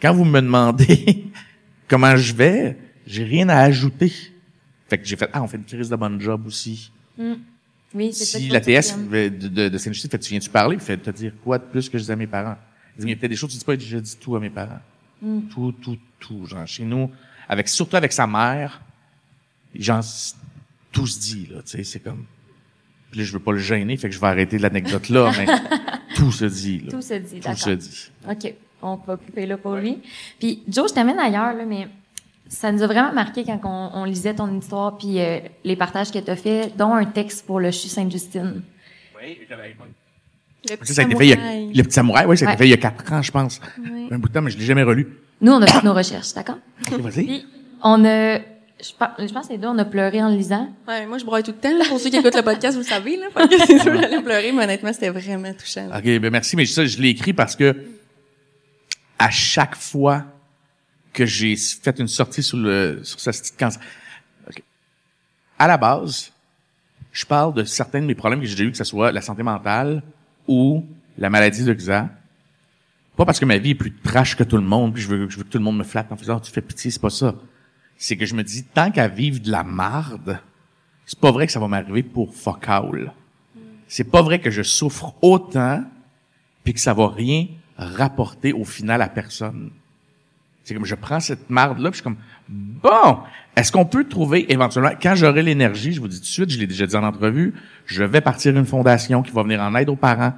quand 0.02 0.14
vous 0.14 0.26
me 0.26 0.42
demandez 0.42 1.26
comment 1.88 2.16
je 2.16 2.34
vais, 2.34 2.76
j'ai 3.06 3.24
rien 3.24 3.48
à 3.50 3.60
ajouter. 3.60 4.12
Fait 4.88 4.98
que 4.98 5.06
j'ai 5.06 5.16
fait, 5.16 5.30
ah, 5.34 5.44
on 5.44 5.48
fait 5.48 5.58
une 5.58 5.66
crise 5.66 5.90
de 5.90 5.96
bonne 5.96 6.20
job 6.20 6.48
aussi. 6.48 6.92
Oui, 7.94 8.12
c'est 8.14 8.26
ça 8.26 8.38
Si 8.40 8.50
la 8.50 8.60
TS 8.62 8.98
de, 9.12 9.30
de, 9.30 9.70
de 9.70 9.78
fait, 9.78 9.92
tu 10.20 10.30
viens-tu 10.32 10.50
parler? 10.50 10.80
Fait, 10.80 10.98
te 10.98 11.10
dire 11.12 11.34
quoi 11.44 11.58
de 11.60 11.64
plus 11.66 11.90
que 11.90 11.98
je 11.98 12.04
dis 12.04 12.12
à 12.12 12.16
mes 12.16 12.28
parents? 12.28 12.58
Il 13.00 13.10
y 13.10 13.14
a 13.14 13.16
peut-être 13.16 13.32
des 13.32 13.36
choses 13.36 13.50
que 13.50 13.54
tu 13.54 13.60
dis 13.60 13.66
pas, 13.66 13.78
je 13.78 13.98
dis 13.98 14.18
tout 14.18 14.36
à 14.36 14.40
mes 14.40 14.50
parents. 14.50 14.82
Mm. 15.22 15.42
Tout, 15.50 15.72
tout, 15.82 15.98
tout. 16.20 16.46
Genre, 16.46 16.68
chez 16.68 16.84
nous, 16.84 17.12
avec, 17.48 17.68
surtout 17.68 17.96
avec 17.96 18.12
sa 18.12 18.28
mère, 18.28 18.82
genre, 19.76 20.04
tout 20.92 21.08
se 21.08 21.20
dit, 21.20 21.48
là, 21.48 21.62
tu 21.62 21.78
sais, 21.78 21.84
c'est 21.84 22.00
comme, 22.00 22.26
puis 23.12 23.20
là, 23.20 23.26
je 23.26 23.34
veux 23.34 23.40
pas 23.40 23.52
le 23.52 23.60
gêner, 23.60 23.98
fait 23.98 24.10
que 24.10 24.16
je 24.16 24.20
vais 24.20 24.28
arrêter 24.28 24.58
l'anecdote 24.58 25.10
là, 25.10 25.32
mais 25.38 25.46
tout 26.16 26.32
se 26.32 26.46
dit, 26.46 26.80
là. 26.80 26.92
Tout 26.92 27.02
se 27.02 27.16
dit, 27.16 27.40
Tout 27.40 27.48
d'accord. 27.48 27.58
se 27.58 27.70
dit. 27.72 28.12
OK. 28.30 28.54
On 28.82 28.96
va 28.96 29.18
couper 29.18 29.46
là 29.46 29.58
pour 29.58 29.76
lui. 29.76 29.98
Puis, 30.40 30.64
Joe, 30.68 30.90
je 30.90 30.94
t'amène 30.94 31.20
ailleurs, 31.20 31.54
là, 31.54 31.66
mais 31.66 31.88
ça 32.48 32.72
nous 32.72 32.82
a 32.82 32.88
vraiment 32.88 33.14
marqué 33.14 33.44
quand 33.44 33.60
on, 33.64 34.00
on 34.02 34.04
lisait 34.06 34.34
ton 34.34 34.58
histoire 34.58 34.98
puis 34.98 35.20
euh, 35.20 35.40
les 35.64 35.76
partages 35.76 36.12
que 36.12 36.20
tu 36.20 36.32
as 36.32 36.36
fait, 36.36 36.76
dont 36.78 36.94
un 36.94 37.06
texte 37.06 37.46
pour 37.46 37.60
le 37.60 37.72
CHU 37.72 37.90
Sainte-Justine. 37.90 38.64
Le 40.70 40.76
petit 40.76 40.94
ça 40.94 41.02
a 41.04 41.06
été 41.06 41.16
fait, 41.16 41.26
il 41.26 41.30
y 41.30 41.34
a- 41.34 41.36
samouraï. 41.38 41.74
le 41.74 41.84
petit 41.84 41.94
samouraï, 41.94 42.26
oui, 42.26 42.38
ça 42.38 42.46
a 42.46 42.48
été 42.48 42.52
Ouais. 42.54 42.58
fait 42.58 42.68
il 42.68 42.72
y 42.72 42.74
a 42.74 42.78
quatre 42.78 43.14
ans, 43.14 43.22
je 43.22 43.32
pense. 43.32 43.62
Ouais. 43.80 44.08
Un 44.12 44.20
bout 44.20 44.28
de 44.28 44.34
temps, 44.34 44.42
mais 44.42 44.52
je 44.52 44.58
l'ai 44.58 44.66
jamais 44.66 44.84
relu. 44.84 45.08
Nous, 45.42 45.52
on 45.52 45.62
a 45.62 45.68
fait 45.68 45.84
nos 45.84 45.94
recherches, 45.94 46.34
d'accord? 46.34 46.58
Ok, 46.92 47.00
vas-y. 47.00 47.26
Puis, 47.26 47.46
on 47.84 48.04
a... 48.04 48.40
Je 48.82 48.92
pense, 48.98 49.10
je 49.20 49.34
pense 49.34 49.48
que 49.48 49.54
les 49.54 49.58
deux, 49.58 49.68
on 49.68 49.78
a 49.78 49.84
pleuré 49.86 50.22
en 50.24 50.30
le 50.30 50.36
lisant. 50.38 50.70
Ouais, 50.88 51.06
moi, 51.06 51.18
je 51.18 51.26
broye 51.26 51.44
tout 51.44 51.52
le 51.52 51.58
temps, 51.58 51.78
là. 51.78 51.84
Pour 51.90 52.00
ceux 52.00 52.10
qui 52.10 52.16
écoutent 52.18 52.36
le 52.36 52.42
podcast, 52.44 52.76
vous 52.78 52.84
le 52.84 52.88
savez, 52.88 53.18
là. 53.18 53.28
Fait 53.34 53.48
que 53.48 53.66
c'est 53.66 53.80
sûr, 53.80 53.94
j'allais 53.96 54.22
pleurer, 54.22 54.52
mais 54.54 54.64
honnêtement, 54.64 54.92
c'était 54.94 55.10
vraiment 55.10 55.54
touchant. 55.54 55.88
là. 55.88 55.98
OK, 55.98 56.04
ben 56.04 56.30
merci, 56.30 56.56
mais 56.56 56.66
ça, 56.66 56.86
je 56.86 56.98
l'ai 57.02 57.10
écrit 57.10 57.34
parce 57.34 57.56
que 57.58 57.76
à 59.18 59.30
chaque 59.30 59.76
fois 59.76 60.24
que 61.14 61.26
j'ai 61.26 61.56
fait 61.58 62.00
une 62.00 62.08
sortie 62.08 62.42
sur 62.44 62.58
le 62.58 63.02
sur 63.04 63.20
ce 63.20 63.30
petit 63.32 63.52
cancer, 63.58 63.82
OK. 64.50 64.64
à 65.58 65.68
la 65.68 65.76
base, 65.78 66.32
je 67.12 67.26
parle 67.26 67.54
de 67.54 67.64
certains 67.66 68.00
de 68.00 68.06
mes 68.06 68.16
problèmes 68.16 68.40
que 68.40 68.46
j'ai 68.46 68.64
eu, 68.64 68.72
que 68.72 68.78
ce 68.78 68.84
soit 68.86 69.12
la 69.12 69.22
santé 69.22 69.44
mentale 69.44 70.02
ou 70.50 70.84
la 71.18 71.30
maladie 71.30 71.64
de 71.64 71.74
Xa. 71.74 72.10
Pas 73.16 73.26
parce 73.26 73.40
que 73.40 73.46
ma 73.46 73.58
vie 73.58 73.72
est 73.72 73.76
plus 73.76 73.96
trash 73.96 74.36
que 74.36 74.44
tout 74.44 74.58
le 74.58 74.64
monde, 74.64 74.94
puis 74.94 75.04
je 75.04 75.08
veux, 75.08 75.30
je 75.30 75.38
veux 75.38 75.44
que 75.44 75.50
tout 75.50 75.60
le 75.60 75.64
monde 75.64 75.78
me 75.78 75.84
flatte 75.84 76.12
en 76.12 76.18
faisant 76.18 76.38
Ah, 76.38 76.42
tu 76.42 76.52
fais 76.52 76.62
pitié, 76.62 76.90
c'est 76.90 77.02
pas 77.02 77.12
ça. 77.12 77.36
C'est 77.98 78.18
que 78.18 78.26
je 78.26 78.34
me 78.34 78.44
dis, 78.44 78.64
tant 78.64 78.92
qu'à 78.92 79.08
vivre 79.08 79.40
de 79.40 79.52
la 79.52 79.64
marde, 79.64 80.40
c'est 81.06 81.20
pas 81.20 81.32
vrai 81.32 81.46
que 81.46 81.52
ça 81.52 81.60
va 81.60 81.68
m'arriver 81.68 82.02
pour 82.02 82.34
fuck 82.34 82.68
all. 82.68 83.14
C'est 83.88 84.06
pas 84.06 84.22
vrai 84.22 84.40
que 84.40 84.50
je 84.50 84.64
souffre 84.64 85.14
autant 85.22 85.84
puis 86.64 86.74
que 86.74 86.80
ça 86.80 86.94
va 86.94 87.10
rien 87.10 87.48
rapporter 87.78 88.54
au 88.54 88.66
final 88.66 89.02
à 89.02 89.10
personne. 89.10 89.72
C'est 90.64 90.74
comme 90.74 90.86
je 90.86 90.96
prends 90.96 91.20
cette 91.20 91.50
marde 91.50 91.80
là, 91.80 91.92
puis 91.92 91.98
je 92.00 92.02
suis 92.02 92.04
comme 92.04 92.22
bon, 92.50 93.20
est-ce 93.56 93.72
qu'on 93.72 93.86
peut 93.86 94.06
trouver 94.06 94.52
éventuellement 94.52 94.92
quand 95.02 95.16
j'aurai 95.16 95.44
l'énergie, 95.44 95.94
je 95.94 96.02
vous 96.02 96.08
dis 96.08 96.18
tout 96.18 96.22
de 96.22 96.26
suite, 96.26 96.50
je 96.50 96.60
l'ai 96.60 96.68
déjà 96.68 96.86
dit 96.86 96.96
en 96.96 97.04
entrevue, 97.04 97.54
je 97.86 98.04
vais 98.04 98.22
partir 98.22 98.56
une 98.58 98.66
fondation 98.66 99.22
qui 99.22 99.32
va 99.32 99.44
venir 99.44 99.62
en 99.62 99.76
aide 99.76 99.90
aux 99.90 99.96
parents. 99.96 100.34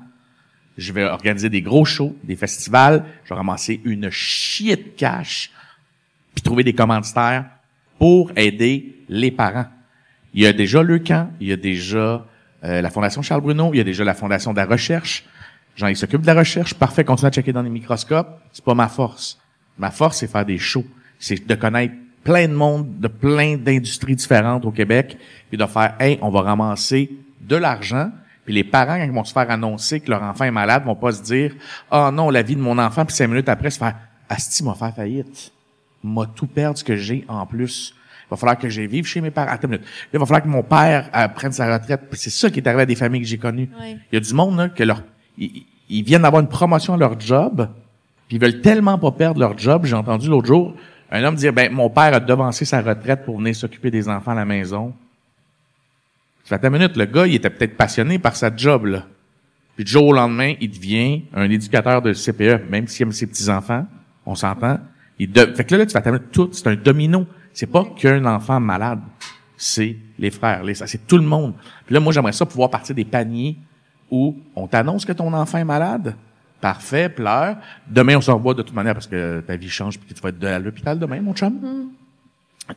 Je 0.77 0.93
vais 0.93 1.03
organiser 1.03 1.49
des 1.49 1.61
gros 1.61 1.85
shows, 1.85 2.15
des 2.23 2.35
festivals, 2.35 3.03
je 3.23 3.29
vais 3.29 3.35
ramasser 3.35 3.81
une 3.83 4.09
chier 4.09 4.75
de 4.75 4.89
cash 4.97 5.51
puis 6.33 6.41
trouver 6.41 6.63
des 6.63 6.73
commanditaires 6.73 7.45
pour 7.97 8.31
aider 8.35 8.95
les 9.09 9.31
parents. 9.31 9.67
Il 10.33 10.41
y 10.41 10.47
a 10.47 10.53
déjà 10.53 10.81
le 10.81 10.99
camp, 10.99 11.29
il 11.39 11.47
y 11.47 11.51
a 11.51 11.57
déjà 11.57 12.25
euh, 12.63 12.81
la 12.81 12.89
Fondation 12.89 13.21
Charles 13.21 13.41
Bruno, 13.41 13.71
il 13.73 13.77
y 13.77 13.81
a 13.81 13.83
déjà 13.83 14.03
la 14.03 14.13
Fondation 14.13 14.53
de 14.53 14.57
la 14.57 14.65
recherche. 14.65 15.25
Jean, 15.75 15.87
il 15.87 15.97
s'occupe 15.97 16.21
de 16.21 16.27
la 16.27 16.35
recherche. 16.35 16.73
Parfait, 16.73 17.03
continue 17.03 17.27
à 17.27 17.31
checker 17.31 17.53
dans 17.53 17.61
les 17.61 17.69
microscopes. 17.69 18.41
C'est 18.51 18.63
pas 18.63 18.73
ma 18.73 18.87
force. 18.87 19.39
Ma 19.77 19.91
force, 19.91 20.19
c'est 20.19 20.27
faire 20.27 20.45
des 20.45 20.57
shows. 20.57 20.85
C'est 21.21 21.47
de 21.47 21.55
connaître 21.55 21.93
plein 22.23 22.47
de 22.47 22.53
monde, 22.53 22.99
de 22.99 23.07
plein 23.07 23.55
d'industries 23.55 24.15
différentes 24.15 24.65
au 24.65 24.71
Québec, 24.71 25.17
puis 25.49 25.57
de 25.57 25.65
faire, 25.65 25.95
hey, 25.99 26.17
on 26.21 26.29
va 26.29 26.41
ramasser 26.41 27.11
de 27.39 27.55
l'argent. 27.55 28.11
Puis 28.43 28.53
les 28.53 28.63
parents, 28.63 28.97
quand 28.97 29.03
ils 29.03 29.11
vont 29.11 29.23
se 29.23 29.31
faire 29.31 29.49
annoncer 29.49 29.99
que 29.99 30.09
leur 30.09 30.23
enfant 30.23 30.45
est 30.45 30.51
malade, 30.51 30.83
vont 30.83 30.95
pas 30.95 31.11
se 31.11 31.21
dire, 31.21 31.53
ah 31.91 32.11
non, 32.11 32.29
la 32.29 32.41
vie 32.41 32.55
de 32.55 32.61
mon 32.61 32.77
enfant, 32.79 33.05
puis 33.05 33.15
cinq 33.15 33.27
minutes 33.27 33.49
après, 33.49 33.69
se 33.69 33.77
faire, 33.77 33.95
Asti 34.29 34.63
m'a 34.63 34.73
fait 34.73 34.91
faillite. 34.95 35.51
M'a 36.03 36.25
tout 36.25 36.47
perdre 36.47 36.77
ce 36.77 36.83
que 36.83 36.95
j'ai 36.95 37.23
en 37.27 37.45
plus. 37.45 37.93
Il 38.25 38.31
va 38.31 38.37
falloir 38.37 38.57
que 38.57 38.69
je 38.69 38.81
vive 38.81 39.05
chez 39.05 39.21
mes 39.21 39.29
parents. 39.29 39.51
Attends 39.51 39.67
une 39.67 39.73
minute. 39.73 39.85
Là, 39.85 40.09
il 40.13 40.19
va 40.19 40.25
falloir 40.25 40.41
que 40.41 40.47
mon 40.47 40.63
père 40.63 41.09
euh, 41.15 41.27
prenne 41.27 41.51
sa 41.51 41.71
retraite. 41.71 42.01
Puis 42.09 42.19
C'est 42.19 42.29
ça 42.31 42.49
qui 42.49 42.59
est 42.59 42.67
arrivé 42.67 42.83
à 42.83 42.85
des 42.85 42.95
familles 42.95 43.21
que 43.21 43.27
j'ai 43.27 43.37
connues. 43.37 43.69
Il 43.83 43.99
y 44.13 44.17
a 44.17 44.19
du 44.19 44.33
monde 44.33 44.57
là, 44.57 44.69
que 44.69 44.83
leur, 44.83 45.03
ils, 45.37 45.65
ils 45.89 46.03
viennent 46.03 46.23
d'avoir 46.23 46.41
une 46.41 46.47
promotion 46.47 46.93
à 46.93 46.97
leur 46.97 47.19
job, 47.19 47.69
puis 48.27 48.37
ils 48.37 48.41
veulent 48.41 48.61
tellement 48.61 48.97
pas 48.97 49.11
perdre 49.11 49.39
leur 49.39 49.57
job. 49.57 49.85
J'ai 49.85 49.95
entendu 49.95 50.29
l'autre 50.29 50.47
jour 50.47 50.73
un 51.11 51.23
homme 51.23 51.35
dire, 51.35 51.51
ben 51.51 51.71
mon 51.71 51.89
père 51.89 52.13
a 52.13 52.19
devancé 52.19 52.65
sa 52.65 52.81
retraite 52.81 53.25
pour 53.25 53.37
venir 53.37 53.55
s'occuper 53.55 53.91
des 53.91 54.07
enfants 54.07 54.31
à 54.31 54.35
la 54.35 54.45
maison. 54.45 54.93
Ça 56.45 56.57
fait 56.57 56.67
une 56.67 56.73
minute, 56.73 56.95
le 56.95 57.05
gars, 57.05 57.27
il 57.27 57.35
était 57.35 57.49
peut-être 57.49 57.77
passionné 57.77 58.17
par 58.17 58.35
sa 58.35 58.55
job. 58.55 59.01
Puis 59.75 59.85
du 59.85 59.91
jour 59.91 60.07
au 60.07 60.13
lendemain, 60.13 60.53
il 60.59 60.69
devient 60.69 61.23
un 61.33 61.49
éducateur 61.49 62.01
de 62.01 62.13
CPE, 62.13 62.69
même 62.69 62.87
s'il 62.87 63.03
aime 63.03 63.11
ses 63.11 63.27
petits-enfants, 63.27 63.85
on 64.25 64.35
s'entend. 64.35 64.79
Il. 65.19 65.31
Fait 65.33 65.65
que 65.65 65.75
là, 65.75 65.79
là 65.79 65.85
tu 65.85 65.93
vas 65.93 66.01
t'amener 66.01 66.23
tout, 66.31 66.49
c'est 66.51 66.67
un 66.67 66.75
domino. 66.75 67.25
C'est 67.53 67.67
pas 67.67 67.85
qu'un 67.97 68.25
enfant 68.25 68.59
malade, 68.59 69.01
c'est 69.57 69.97
les 70.17 70.31
frères, 70.31 70.63
les... 70.63 70.75
c'est 70.75 71.05
tout 71.05 71.17
le 71.17 71.23
monde. 71.23 71.53
Puis 71.85 71.93
là, 71.93 71.99
moi, 71.99 72.13
j'aimerais 72.13 72.31
ça 72.31 72.45
pouvoir 72.45 72.69
partir 72.69 72.95
des 72.95 73.03
paniers 73.03 73.57
où 74.09 74.37
on 74.55 74.67
t'annonce 74.67 75.05
que 75.05 75.11
ton 75.11 75.33
enfant 75.33 75.57
est 75.57 75.65
malade. 75.65 76.15
Parfait, 76.61 77.09
pleure. 77.09 77.57
Demain, 77.89 78.17
on 78.17 78.21
se 78.21 78.31
revoit 78.31 78.53
de 78.53 78.61
toute 78.61 78.75
manière 78.75 78.93
parce 78.93 79.07
que 79.07 79.41
ta 79.41 79.55
vie 79.55 79.69
change 79.69 79.97
puis 79.99 80.07
que 80.09 80.13
tu 80.13 80.21
vas 80.21 80.29
être 80.29 80.39
de- 80.39 80.47
à 80.47 80.59
l'hôpital 80.59 80.99
demain, 80.99 81.19
mon 81.21 81.33
chum. 81.33 81.89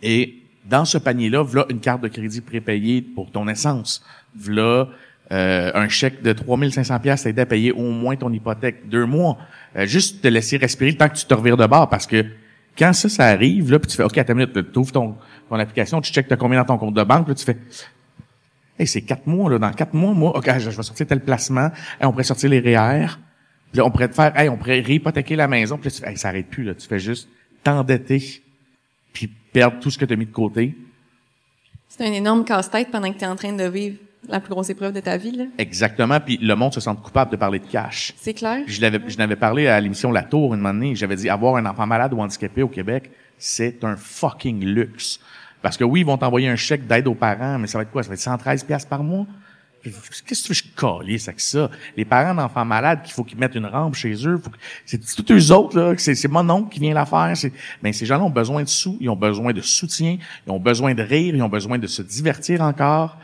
Et 0.03 0.37
dans 0.65 0.85
ce 0.85 0.97
panier-là, 0.99 1.43
voilà 1.43 1.67
une 1.71 1.81
carte 1.81 2.01
de 2.03 2.09
crédit 2.09 2.41
prépayée 2.41 3.03
pour 3.03 3.31
ton 3.31 3.47
essence. 3.49 4.03
Voilà 4.35 4.89
euh, 5.33 5.71
un 5.75 5.89
chèque 5.89 6.23
de 6.23 6.33
3500 6.33 6.99
pièces 7.01 7.23
t'aider 7.23 7.43
à 7.43 7.47
payer 7.47 7.73
au 7.73 7.91
moins 7.91 8.17
ton 8.17 8.33
hypothèque 8.33 8.89
deux 8.89 9.07
mois. 9.07 9.39
Euh, 9.77 9.87
juste 9.87 10.21
te 10.23 10.29
laisser 10.29 10.57
respirer 10.57 10.91
le 10.91 10.97
temps 10.97 11.09
que 11.09 11.17
tu 11.17 11.25
te 11.27 11.35
revires 11.35 11.57
de 11.57 11.67
bord 11.67 11.89
parce 11.89 12.07
que 12.07 12.25
quand 12.77 12.93
ça, 12.93 13.09
ça 13.09 13.27
arrive, 13.27 13.71
là, 13.71 13.79
puis 13.79 13.91
tu 13.91 13.97
fais, 13.97 14.03
OK, 14.03 14.19
attends 14.19 14.33
une 14.33 14.41
minute, 14.47 14.73
tu 14.73 14.79
ouvres 14.79 14.93
ton, 14.93 15.17
ton 15.49 15.57
application, 15.57 16.01
tu 16.01 16.13
checkes 16.13 16.27
t'as 16.29 16.37
combien 16.37 16.59
dans 16.59 16.67
ton 16.67 16.79
compte 16.79 16.95
de 16.95 17.03
banque, 17.05 17.29
là, 17.29 17.35
tu 17.35 17.45
fais, 17.45 17.57
hey, 18.79 18.87
c'est 18.87 19.03
quatre 19.03 19.27
mois, 19.29 19.49
là, 19.51 19.59
dans 19.59 19.71
quatre 19.71 19.95
mois, 19.95 20.13
moi, 20.13 20.37
OK, 20.37 20.51
je, 20.59 20.71
je 20.71 20.77
vais 20.77 20.83
sortir 20.83 21.07
tel 21.07 21.21
placement, 21.21 21.71
Hey, 22.01 22.07
on 22.07 22.11
pourrait 22.11 22.25
sortir 22.25 22.51
les 22.51 22.59
REER, 22.59 23.07
puis 23.75 23.81
là, 23.81 23.87
on 23.87 23.91
pourrait 23.91 24.09
te 24.09 24.15
faire, 24.15 24.39
hey, 24.39 24.49
on 24.49 24.57
pourrait 24.57 24.79
réhypothéquer 24.79 25.35
la 25.35 25.49
maison, 25.49 25.77
puis 25.77 25.87
là, 25.87 25.91
tu 25.91 26.01
fais, 26.01 26.11
hey, 26.11 26.17
ça 26.17 26.29
arrête 26.29 26.47
plus, 26.47 26.63
là, 26.63 26.77
tu 26.77 26.87
fais 26.87 27.01
juste 27.01 27.29
t'endetter, 27.65 28.41
puis 29.13 29.27
perdre 29.27 29.81
tout 29.81 29.91
ce 29.91 29.99
que 29.99 30.05
tu 30.05 30.13
as 30.13 30.17
mis 30.17 30.27
de 30.27 30.31
côté. 30.31 30.77
C'est 31.89 32.07
un 32.07 32.13
énorme 32.13 32.45
casse-tête 32.45 32.93
pendant 32.93 33.13
que 33.13 33.19
tu 33.19 33.25
es 33.25 33.27
en 33.27 33.35
train 33.35 33.53
de 33.53 33.65
vivre 33.65 33.97
la 34.29 34.39
plus 34.39 34.51
grosse 34.51 34.71
épreuve 34.71 34.93
de 34.93 35.01
ta 35.01 35.17
vie, 35.17 35.33
là. 35.33 35.47
Exactement, 35.59 36.21
puis 36.21 36.39
le 36.41 36.55
monde 36.55 36.73
se 36.73 36.79
sent 36.79 36.95
coupable 37.03 37.33
de 37.33 37.37
parler 37.37 37.59
de 37.59 37.67
cash. 37.67 38.15
C'est 38.17 38.35
clair? 38.35 38.63
Je 38.69 38.81
l'avais, 38.81 39.01
je 39.09 39.19
n'avais 39.19 39.35
parlé 39.35 39.67
à 39.67 39.81
l'émission 39.81 40.13
La 40.13 40.23
Tour 40.23 40.55
une 40.55 40.65
année. 40.67 40.95
J'avais 40.95 41.17
dit 41.17 41.29
avoir 41.29 41.57
un 41.57 41.67
enfant 41.67 41.85
malade 41.85 42.13
ou 42.13 42.21
handicapé 42.21 42.63
au 42.63 42.69
Québec, 42.69 43.11
c'est 43.39 43.83
un 43.83 43.97
fucking 43.97 44.65
luxe. 44.65 45.19
Parce 45.63 45.77
que 45.77 45.83
oui, 45.83 46.03
ils 46.03 46.07
vont 46.07 46.17
t'envoyer 46.17 46.47
un 46.47 46.55
chèque 46.55 46.87
d'aide 46.87 47.09
aux 47.09 47.17
parents, 47.17 47.59
mais 47.59 47.67
ça 47.67 47.79
va 47.79 47.83
être 47.83 47.91
quoi? 47.91 48.05
Ça 48.05 48.11
va 48.11 48.15
être 48.15 48.21
113 48.21 48.63
pièces 48.63 48.85
par 48.85 49.03
mois? 49.03 49.27
Qu'est-ce 49.85 50.43
que 50.43 50.47
tu 50.47 50.49
veux 50.49 50.55
je 50.55 50.65
calisse 50.77 51.29
avec 51.29 51.41
ça? 51.41 51.71
Les 51.97 52.05
parents 52.05 52.35
d'enfants 52.35 52.65
malades, 52.65 53.03
qu'il 53.03 53.13
faut 53.13 53.25
qu'ils 53.25 53.39
mettent 53.39 53.55
une 53.55 53.67
rampe 53.67 53.95
chez 53.95 54.15
eux, 54.27 54.39
faut 54.39 54.51
que- 54.51 54.59
c'est 54.87 54.99
tous 54.99 55.33
eux 55.33 55.53
autres, 55.53 55.79
là, 55.79 55.95
c'est, 55.99 56.15
c'est 56.15 56.29
mon 56.29 56.49
oncle 56.49 56.73
qui 56.73 56.81
vient 56.81 56.95
la 56.95 57.07
faire. 57.07 57.33
C'est, 57.37 57.53
ces 57.93 58.07
gens-là 58.07 58.25
ont 58.25 58.31
besoin 58.31 58.63
de 58.63 58.69
sous, 58.69 58.97
ils 59.01 59.11
ont 59.11 59.17
besoin 59.17 59.53
de 59.53 59.61
soutien, 59.61 60.19
ils 60.47 60.51
ont 60.51 60.61
besoin 60.61 60.95
de 60.95 61.03
rire, 61.03 61.35
ils 61.35 61.43
ont 61.43 61.49
besoin 61.49 61.79
de 61.79 61.87
se 61.87 62.03
divertir 62.03 62.63
encore. 62.63 63.19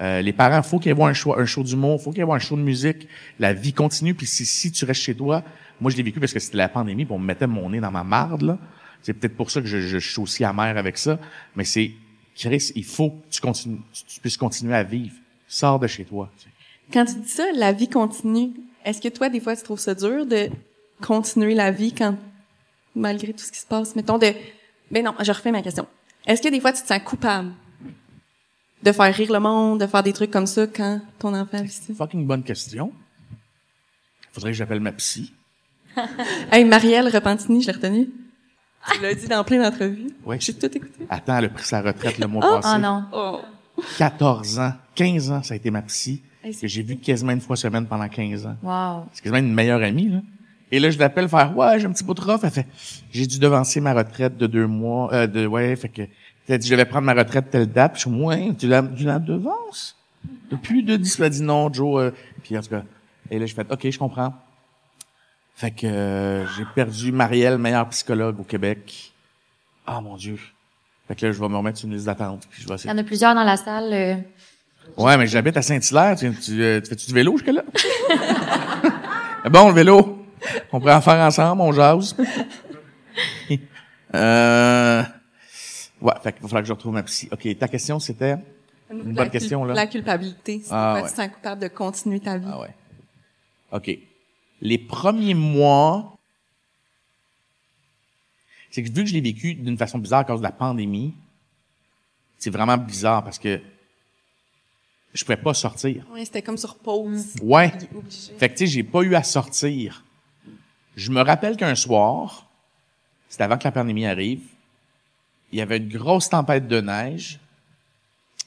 Euh, 0.00 0.22
les 0.22 0.32
parents, 0.32 0.62
faut 0.62 0.78
qu'il 0.78 0.92
y 0.92 0.98
ait 0.98 1.02
un 1.02 1.12
show, 1.12 1.38
un 1.38 1.46
show 1.46 1.62
d'humour, 1.62 2.02
faut 2.02 2.10
qu'il 2.10 2.24
y 2.24 2.26
ait 2.26 2.30
un 2.30 2.38
show 2.38 2.56
de 2.56 2.62
musique. 2.62 3.08
La 3.38 3.52
vie 3.52 3.72
continue, 3.72 4.14
puis 4.14 4.26
si, 4.26 4.44
si 4.44 4.72
tu 4.72 4.84
restes 4.84 5.02
chez 5.02 5.14
toi, 5.14 5.42
moi 5.80 5.90
je 5.90 5.96
l'ai 5.96 6.02
vécu 6.02 6.20
parce 6.20 6.32
que 6.32 6.40
c'était 6.40 6.56
la 6.56 6.68
pandémie, 6.68 7.04
puis 7.04 7.14
on 7.14 7.18
me 7.18 7.26
mettait 7.26 7.46
mon 7.46 7.70
nez 7.70 7.80
dans 7.80 7.90
ma 7.90 8.04
marde, 8.04 8.42
là. 8.42 8.58
C'est 9.02 9.12
peut-être 9.12 9.36
pour 9.36 9.50
ça 9.50 9.60
que 9.60 9.66
je, 9.66 9.80
je, 9.80 9.98
suis 9.98 10.18
aussi 10.18 10.44
amer 10.44 10.78
avec 10.78 10.96
ça, 10.96 11.18
mais 11.54 11.64
c'est, 11.64 11.92
Chris, 12.34 12.72
il 12.74 12.84
faut 12.84 13.10
que 13.10 13.34
tu 13.34 13.40
continues, 13.42 13.80
tu 13.92 14.18
puisses 14.18 14.38
continuer 14.38 14.74
à 14.74 14.82
vivre. 14.82 15.14
Sors 15.48 15.78
de 15.78 15.86
chez 15.86 16.04
toi. 16.04 16.30
tu 16.36 16.44
sais. 16.44 16.50
Quand 16.92 17.04
tu 17.04 17.14
dis 17.20 17.28
ça, 17.28 17.44
la 17.54 17.72
vie 17.72 17.88
continue, 17.88 18.52
est-ce 18.84 19.00
que 19.00 19.08
toi, 19.08 19.28
des 19.28 19.40
fois, 19.40 19.56
tu 19.56 19.62
trouves 19.62 19.78
ça 19.80 19.94
dur 19.94 20.26
de 20.26 20.48
continuer 21.02 21.54
la 21.54 21.70
vie 21.70 21.92
quand, 21.92 22.16
malgré 22.94 23.32
tout 23.32 23.44
ce 23.44 23.52
qui 23.52 23.58
se 23.58 23.66
passe, 23.66 23.96
mettons 23.96 24.18
de, 24.18 24.32
ben 24.90 25.04
non, 25.04 25.14
je 25.20 25.32
refais 25.32 25.50
ma 25.50 25.62
question. 25.62 25.86
Est-ce 26.26 26.42
que 26.42 26.48
des 26.48 26.60
fois, 26.60 26.72
tu 26.72 26.82
te 26.82 26.86
sens 26.88 27.00
coupable 27.04 27.52
de 28.82 28.92
faire 28.92 29.14
rire 29.14 29.32
le 29.32 29.40
monde, 29.40 29.80
de 29.80 29.86
faire 29.86 30.02
des 30.02 30.12
trucs 30.12 30.30
comme 30.30 30.46
ça 30.46 30.66
quand 30.66 31.00
ton 31.18 31.34
enfant 31.34 31.62
vit 31.62 31.70
ça? 31.70 31.92
Fucking 31.94 32.26
bonne 32.26 32.42
question. 32.42 32.92
Faudrait 34.32 34.50
que 34.50 34.56
j'appelle 34.56 34.80
ma 34.80 34.92
psy. 34.92 35.32
Hey, 36.50 36.64
Marielle 36.64 37.08
Repentini, 37.08 37.62
je 37.62 37.68
l'ai 37.68 37.72
retenue. 37.72 38.10
Tu 38.92 39.00
l'as 39.00 39.14
dit 39.14 39.28
dans 39.28 39.42
plein 39.44 39.62
d'entrevues. 39.62 40.08
Ouais. 40.24 40.38
J'ai 40.40 40.52
tout 40.52 40.66
écouté. 40.66 41.06
Attends, 41.08 41.38
elle 41.38 41.46
a 41.46 41.48
pris 41.48 41.64
sa 41.64 41.80
retraite 41.80 42.18
le 42.18 42.26
mois 42.26 42.44
Oh 42.46 42.60
passé. 42.60 42.78
non. 42.80 43.04
Oh. 43.12 43.40
14 43.98 44.58
ans, 44.58 44.72
15 44.94 45.30
ans, 45.30 45.42
ça 45.42 45.54
a 45.54 45.56
été 45.56 45.70
ma 45.70 45.82
psy, 45.82 46.22
Hey, 46.42 46.54
que 46.54 46.66
j'ai 46.68 46.82
vu 46.82 46.96
quasiment 46.96 47.32
une 47.32 47.40
fois 47.40 47.56
semaine 47.56 47.86
pendant 47.86 48.08
15 48.08 48.46
ans. 48.46 48.56
Wow. 48.62 49.06
C'est 49.12 49.22
quasiment 49.22 49.38
une 49.38 49.54
meilleure 49.54 49.82
amie, 49.82 50.10
là. 50.10 50.20
Et 50.70 50.78
là, 50.80 50.90
je 50.90 50.98
l'appelle 50.98 51.28
faire, 51.28 51.56
ouais, 51.56 51.78
j'ai 51.80 51.86
un 51.86 51.92
petit 51.92 52.04
bout 52.04 52.14
de 52.14 52.20
rough. 52.20 52.40
Elle 52.42 52.50
fait, 52.50 52.66
j'ai 53.12 53.26
dû 53.26 53.38
devancer 53.38 53.80
ma 53.80 53.94
retraite 53.94 54.36
de 54.36 54.46
deux 54.46 54.66
mois, 54.66 55.12
euh, 55.14 55.26
de, 55.26 55.46
ouais, 55.46 55.74
fait 55.76 55.88
que, 55.88 56.02
t'as 56.46 56.58
dit, 56.58 56.66
je 56.68 56.74
vais 56.74 56.84
prendre 56.84 57.04
ma 57.06 57.14
retraite 57.14 57.48
telle 57.50 57.66
date. 57.66 57.92
Puis 57.94 58.02
je 58.02 58.08
suis, 58.10 58.22
ouais, 58.24 58.52
tu 58.58 58.66
la, 58.66 58.82
tu 58.82 59.04
la 59.04 59.18
devances? 59.18 59.96
Depuis 60.50 60.82
de 60.82 60.96
10, 60.96 61.20
elle 61.20 61.30
dit 61.30 61.42
non, 61.42 61.72
Joe, 61.72 62.02
euh, 62.02 62.10
puis 62.42 62.58
en 62.58 62.60
tout 62.62 62.70
cas. 62.70 62.82
Et 63.30 63.38
là, 63.38 63.46
je 63.46 63.54
fais, 63.54 63.64
OK, 63.70 63.88
je 63.90 63.98
comprends. 63.98 64.34
Fait 65.54 65.70
que, 65.70 65.86
euh, 65.86 66.46
j'ai 66.56 66.64
perdu 66.74 67.12
Marielle, 67.12 67.58
meilleure 67.58 67.88
psychologue 67.90 68.40
au 68.40 68.44
Québec. 68.44 69.12
Ah, 69.86 70.00
mon 70.00 70.16
Dieu. 70.16 70.38
Fait 71.06 71.14
que 71.14 71.26
là, 71.26 71.32
je 71.32 71.40
vais 71.40 71.48
me 71.48 71.56
remettre 71.56 71.78
sur 71.78 71.86
une 71.88 71.94
liste 71.94 72.06
d'attente. 72.06 72.46
Puis 72.50 72.62
je 72.62 72.66
vais 72.68 72.74
Il 72.74 72.76
essayer. 72.76 72.90
y 72.90 72.94
en 72.94 72.98
a 72.98 73.04
plusieurs 73.04 73.34
dans 73.34 73.44
la 73.44 73.56
salle. 73.56 73.92
euh, 73.92 74.16
Ouais, 74.96 75.16
mais 75.16 75.26
j'habite 75.26 75.56
à 75.56 75.62
Saint-Hilaire. 75.62 76.16
Tu, 76.16 76.32
tu, 76.36 76.62
euh, 76.62 76.80
tu 76.80 76.88
fais-tu 76.88 77.06
du 77.06 77.14
vélo 77.14 77.32
jusque-là? 77.36 77.62
bon, 79.50 79.68
le 79.68 79.74
vélo. 79.74 80.26
On 80.72 80.78
pourrait 80.78 80.94
en 80.94 81.00
faire 81.00 81.20
ensemble, 81.20 81.62
on 81.62 81.72
jase. 81.72 82.14
euh... 84.14 85.02
Ouais, 86.00 86.12
fait 86.22 86.32
qu'il 86.32 86.42
va 86.42 86.48
falloir 86.48 86.62
que 86.62 86.68
je 86.68 86.72
retrouve 86.72 86.92
ma 86.92 87.02
psy. 87.02 87.28
OK, 87.32 87.58
ta 87.58 87.68
question, 87.68 87.98
c'était... 87.98 88.36
Une 88.90 89.14
bonne 89.14 89.30
question, 89.30 89.64
là. 89.64 89.74
La 89.74 89.86
culpabilité. 89.86 90.60
C'est 90.62 90.70
Ah, 90.72 90.94
ouais. 90.94 91.02
tu 91.02 91.10
te 91.10 91.16
sens 91.16 91.28
coupable 91.28 91.62
de 91.62 91.68
continuer 91.68 92.20
ta 92.20 92.36
vie. 92.36 92.46
Ah 92.48 92.60
ouais. 92.60 92.74
OK. 93.72 93.98
Les 94.60 94.78
premiers 94.78 95.34
mois... 95.34 96.16
C'est 98.70 98.82
que 98.82 98.88
vu 98.88 99.04
que 99.04 99.08
je 99.08 99.14
l'ai 99.14 99.20
vécu 99.20 99.54
d'une 99.54 99.78
façon 99.78 99.98
bizarre 99.98 100.20
à 100.20 100.24
cause 100.24 100.40
de 100.40 100.44
la 100.44 100.52
pandémie, 100.52 101.14
c'est 102.38 102.50
vraiment 102.50 102.76
bizarre 102.76 103.22
parce 103.22 103.38
que 103.38 103.60
je 105.14 105.24
pouvais 105.24 105.36
pas 105.36 105.54
sortir. 105.54 106.04
Ouais, 106.12 106.24
c'était 106.24 106.42
comme 106.42 106.58
sur 106.58 106.76
pause. 106.76 107.34
Ouais. 107.40 107.72
Fait 108.36 108.48
que, 108.48 108.54
tu 108.54 108.58
sais, 108.58 108.66
j'ai 108.66 108.82
pas 108.82 109.02
eu 109.02 109.14
à 109.14 109.22
sortir. 109.22 110.04
Je 110.96 111.10
me 111.10 111.22
rappelle 111.22 111.56
qu'un 111.56 111.76
soir, 111.76 112.48
c'était 113.28 113.44
avant 113.44 113.56
que 113.56 113.64
la 113.64 113.72
pandémie 113.72 114.06
arrive, 114.06 114.42
il 115.52 115.58
y 115.58 115.60
avait 115.62 115.76
une 115.76 115.88
grosse 115.88 116.28
tempête 116.28 116.66
de 116.66 116.80
neige 116.80 117.38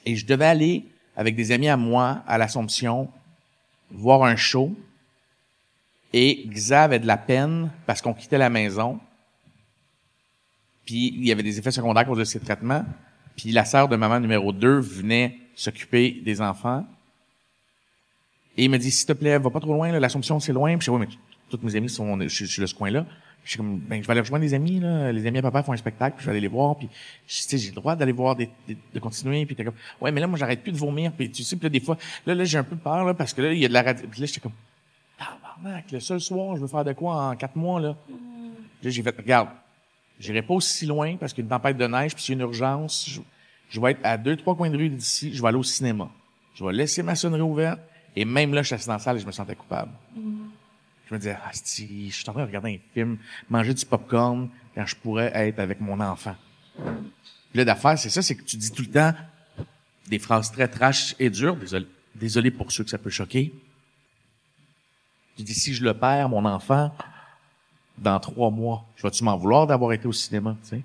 et 0.05 0.15
je 0.15 0.25
devais 0.25 0.45
aller 0.45 0.85
avec 1.15 1.35
des 1.35 1.51
amis 1.51 1.69
à 1.69 1.77
moi 1.77 2.21
à 2.27 2.37
l'Assomption 2.37 3.09
voir 3.89 4.23
un 4.23 4.35
show 4.35 4.75
et 6.11 6.45
Xa 6.49 6.83
avait 6.83 6.99
de 6.99 7.07
la 7.07 7.17
peine 7.17 7.71
parce 7.85 8.01
qu'on 8.01 8.13
quittait 8.13 8.37
la 8.37 8.49
maison 8.49 8.99
puis 10.85 11.13
il 11.15 11.25
y 11.25 11.31
avait 11.31 11.43
des 11.43 11.59
effets 11.59 11.71
secondaires 11.71 12.01
à 12.01 12.05
cause 12.05 12.19
de 12.19 12.23
ses 12.25 12.39
traitements 12.39 12.85
puis 13.37 13.51
la 13.51 13.63
sœur 13.63 13.87
de 13.87 13.95
maman 13.95 14.19
numéro 14.19 14.51
2 14.51 14.79
venait 14.79 15.37
s'occuper 15.55 16.11
des 16.25 16.41
enfants 16.41 16.85
et 18.57 18.65
il 18.65 18.69
me 18.71 18.77
dit, 18.77 18.89
s'il 18.89 19.05
te 19.05 19.13
plaît, 19.13 19.37
va 19.37 19.49
pas 19.51 19.59
trop 19.59 19.73
loin, 19.73 19.91
l'Assomption, 19.99 20.39
c'est 20.39 20.51
loin. 20.51 20.75
Puis 20.77 20.85
je 20.85 20.91
dis, 20.91 20.97
ouais, 20.97 21.05
mais 21.05 21.13
tous 21.49 21.59
mes 21.63 21.75
amis 21.75 21.89
sont, 21.89 22.19
je, 22.21 22.45
suis 22.45 22.61
de 22.61 22.65
ce 22.65 22.73
coin-là. 22.73 23.05
Je 23.43 23.51
suis 23.51 23.57
comme, 23.57 23.77
ben, 23.77 24.01
je 24.01 24.07
vais 24.07 24.11
aller 24.11 24.21
rejoindre 24.21 24.43
des 24.43 24.53
amis, 24.55 24.79
là. 24.79 25.11
Les 25.11 25.25
amis 25.27 25.37
à 25.37 25.41
papa 25.43 25.63
font 25.63 25.71
un 25.71 25.77
spectacle, 25.77 26.17
puis 26.17 26.23
je 26.23 26.29
vais 26.29 26.31
aller 26.31 26.41
les 26.41 26.47
voir, 26.47 26.75
puis, 26.75 26.87
tu 26.87 26.97
sais, 27.27 27.57
j'ai 27.57 27.69
le 27.69 27.75
droit 27.75 27.95
d'aller 27.95 28.11
voir 28.11 28.35
des, 28.35 28.49
de 28.67 28.99
continuer, 28.99 29.45
puis 29.45 29.55
t'es 29.55 29.63
comme, 29.63 29.75
ouais, 30.01 30.11
mais 30.11 30.19
là, 30.19 30.27
moi, 30.27 30.37
j'arrête 30.37 30.63
plus 30.63 30.73
de 30.73 30.77
vomir, 30.77 31.13
puis 31.13 31.31
tu 31.31 31.43
sais, 31.43 31.55
puis 31.55 31.63
là, 31.63 31.69
des 31.69 31.79
fois, 31.79 31.97
là, 32.25 32.35
là, 32.35 32.43
j'ai 32.43 32.57
un 32.57 32.63
peu 32.63 32.75
peur, 32.75 33.05
là, 33.05 33.13
parce 33.13 33.33
que 33.33 33.41
là, 33.43 33.53
il 33.53 33.59
y 33.59 33.63
a 33.63 33.69
de 33.69 33.73
la 33.73 33.83
radio, 33.83 34.05
puis 34.11 34.19
là, 34.19 34.25
j'étais 34.25 34.41
comme, 34.41 34.51
tabarnak, 35.17 35.89
le 35.91 35.99
seul 36.01 36.19
soir, 36.19 36.57
je 36.57 36.61
veux 36.61 36.67
faire 36.67 36.83
de 36.83 36.91
quoi 36.91 37.29
en 37.29 37.35
quatre 37.37 37.55
mois, 37.55 37.79
là? 37.79 37.95
Là, 38.83 38.89
j'ai 38.89 39.01
fait, 39.01 39.15
regarde, 39.15 39.47
j'irai 40.19 40.41
pas 40.41 40.53
aussi 40.53 40.85
loin, 40.85 41.15
parce 41.17 41.33
qu'il 41.33 41.43
y 41.43 41.45
a 41.45 41.47
une 41.47 41.49
tempête 41.49 41.77
de 41.77 41.87
neige, 41.87 42.13
puis 42.13 42.23
s'il 42.23 42.37
y 42.37 42.41
a 42.41 42.43
une 42.43 42.47
urgence, 42.49 43.09
je, 43.09 43.21
je 43.69 43.81
vais 43.81 43.91
être 43.91 43.99
à 44.03 44.17
deux, 44.17 44.35
trois 44.35 44.55
coins 44.55 44.69
de 44.69 44.77
rue 44.77 44.89
d'ici, 44.89 45.33
je 45.33 45.41
vais 45.41 45.47
aller 45.47 45.57
au 45.57 45.63
cinéma. 45.63 46.09
Je 46.55 46.63
vais 46.63 46.73
laisser 46.73 47.03
ma 47.03 47.15
sonnerie 47.15 47.41
ouverte, 47.41 47.79
et 48.15 48.25
même 48.25 48.53
là, 48.53 48.61
je 48.63 48.67
suis 48.67 48.75
assis 48.75 48.87
dans 48.87 48.93
la 48.93 48.99
salle 48.99 49.17
et 49.17 49.19
je 49.19 49.27
me 49.27 49.31
sentais 49.31 49.55
coupable. 49.55 49.91
Je 50.15 51.13
me 51.13 51.19
disais, 51.19 51.37
ah, 51.41 51.51
si, 51.53 52.09
je 52.09 52.15
suis 52.15 52.29
en 52.29 52.33
train 52.33 52.41
de 52.41 52.47
regarder 52.47 52.75
un 52.75 52.93
film, 52.93 53.17
manger 53.49 53.73
du 53.73 53.85
popcorn 53.85 54.49
quand 54.75 54.85
je 54.85 54.95
pourrais 54.95 55.31
être 55.33 55.59
avec 55.59 55.79
mon 55.79 55.99
enfant. 55.99 56.35
Puis 56.75 57.59
là, 57.59 57.65
d'affaire, 57.65 57.97
c'est 57.97 58.09
ça, 58.09 58.21
c'est 58.21 58.35
que 58.35 58.43
tu 58.43 58.57
dis 58.57 58.71
tout 58.71 58.81
le 58.81 58.89
temps 58.89 59.13
des 60.07 60.19
phrases 60.19 60.51
très 60.51 60.67
trash 60.67 61.15
et 61.19 61.29
dures. 61.29 61.55
Désolé, 61.55 61.85
désolé 62.15 62.51
pour 62.51 62.71
ceux 62.71 62.83
que 62.83 62.89
ça 62.89 62.97
peut 62.97 63.09
choquer. 63.09 63.53
Tu 65.37 65.43
dis, 65.43 65.53
si 65.53 65.73
je 65.73 65.83
le 65.83 65.93
perds, 65.93 66.29
mon 66.29 66.43
enfant, 66.45 66.91
dans 67.97 68.19
trois 68.19 68.51
mois, 68.51 68.85
je 68.95 69.03
vais-tu 69.03 69.23
m'en 69.23 69.35
vouloir 69.37 69.67
d'avoir 69.67 69.93
été 69.93 70.07
au 70.07 70.13
cinéma, 70.13 70.55
tu 70.63 70.69
sais? 70.69 70.81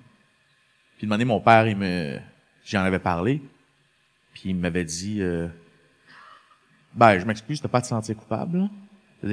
Puis 0.97 1.07
demander, 1.07 1.25
mon 1.25 1.39
père, 1.39 1.67
il 1.67 1.75
me, 1.75 2.17
j'en 2.65 2.81
avais 2.81 2.99
parlé, 2.99 3.41
puis 4.33 4.49
il 4.49 4.55
m'avait 4.55 4.85
dit, 4.85 5.21
euh, 5.21 5.47
ben, 6.93 7.19
je 7.19 7.25
m'excuse 7.25 7.61
de 7.61 7.67
pas 7.67 7.81
te 7.81 7.87
sentir 7.87 8.15
coupable. 8.15 8.69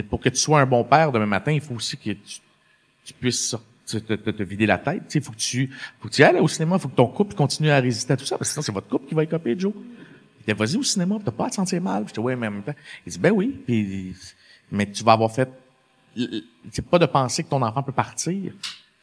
Pour 0.08 0.20
que 0.20 0.28
tu 0.28 0.36
sois 0.36 0.60
un 0.60 0.66
bon 0.66 0.84
père 0.84 1.10
demain 1.10 1.26
matin, 1.26 1.52
il 1.52 1.60
faut 1.60 1.74
aussi 1.74 1.96
que 1.96 2.10
tu, 2.12 2.38
tu 3.04 3.12
puisses 3.14 3.56
te, 3.86 3.98
te- 3.98 4.30
te 4.30 4.42
vider 4.42 4.66
la 4.66 4.78
tête. 4.78 5.12
Il 5.14 5.20
faut 5.20 5.32
que 5.32 5.36
tu 5.36 5.68
faut 5.98 6.08
que 6.08 6.14
tu 6.14 6.22
ailles 6.22 6.38
au 6.38 6.46
cinéma, 6.48 6.78
faut 6.78 6.88
que 6.88 6.94
ton 6.94 7.08
couple 7.08 7.34
continue 7.34 7.70
à 7.70 7.80
résister 7.80 8.12
à 8.12 8.16
tout 8.16 8.24
ça, 8.24 8.38
parce 8.38 8.50
que 8.50 8.52
sinon 8.52 8.62
c'est 8.62 8.72
votre 8.72 8.88
couple 8.88 9.08
qui 9.08 9.14
va 9.14 9.24
écoper, 9.24 9.58
Joe. 9.58 9.72
Il 9.74 10.54
dit, 10.54 10.58
vas-y 10.58 10.76
au 10.76 10.82
cinéma, 10.82 11.18
t'as 11.24 11.32
pas 11.32 11.46
à 11.46 11.50
te 11.50 11.56
sentir 11.56 11.82
mal. 11.82 12.04
Dis, 12.04 12.20
ouais, 12.20 12.36
mais 12.36 12.46
en 12.46 12.52
même 12.52 12.62
temps. 12.62 12.74
Il 13.04 13.12
dit, 13.12 13.18
ben 13.18 13.32
oui, 13.32 13.48
puis, 13.66 14.14
mais 14.70 14.90
tu 14.90 15.02
vas 15.02 15.12
avoir 15.12 15.30
fait, 15.32 15.50
c'est 16.72 16.84
pas 16.88 16.98
de 16.98 17.06
penser 17.06 17.42
que 17.44 17.48
ton 17.48 17.62
enfant 17.62 17.82
peut 17.82 17.92
partir. 17.92 18.52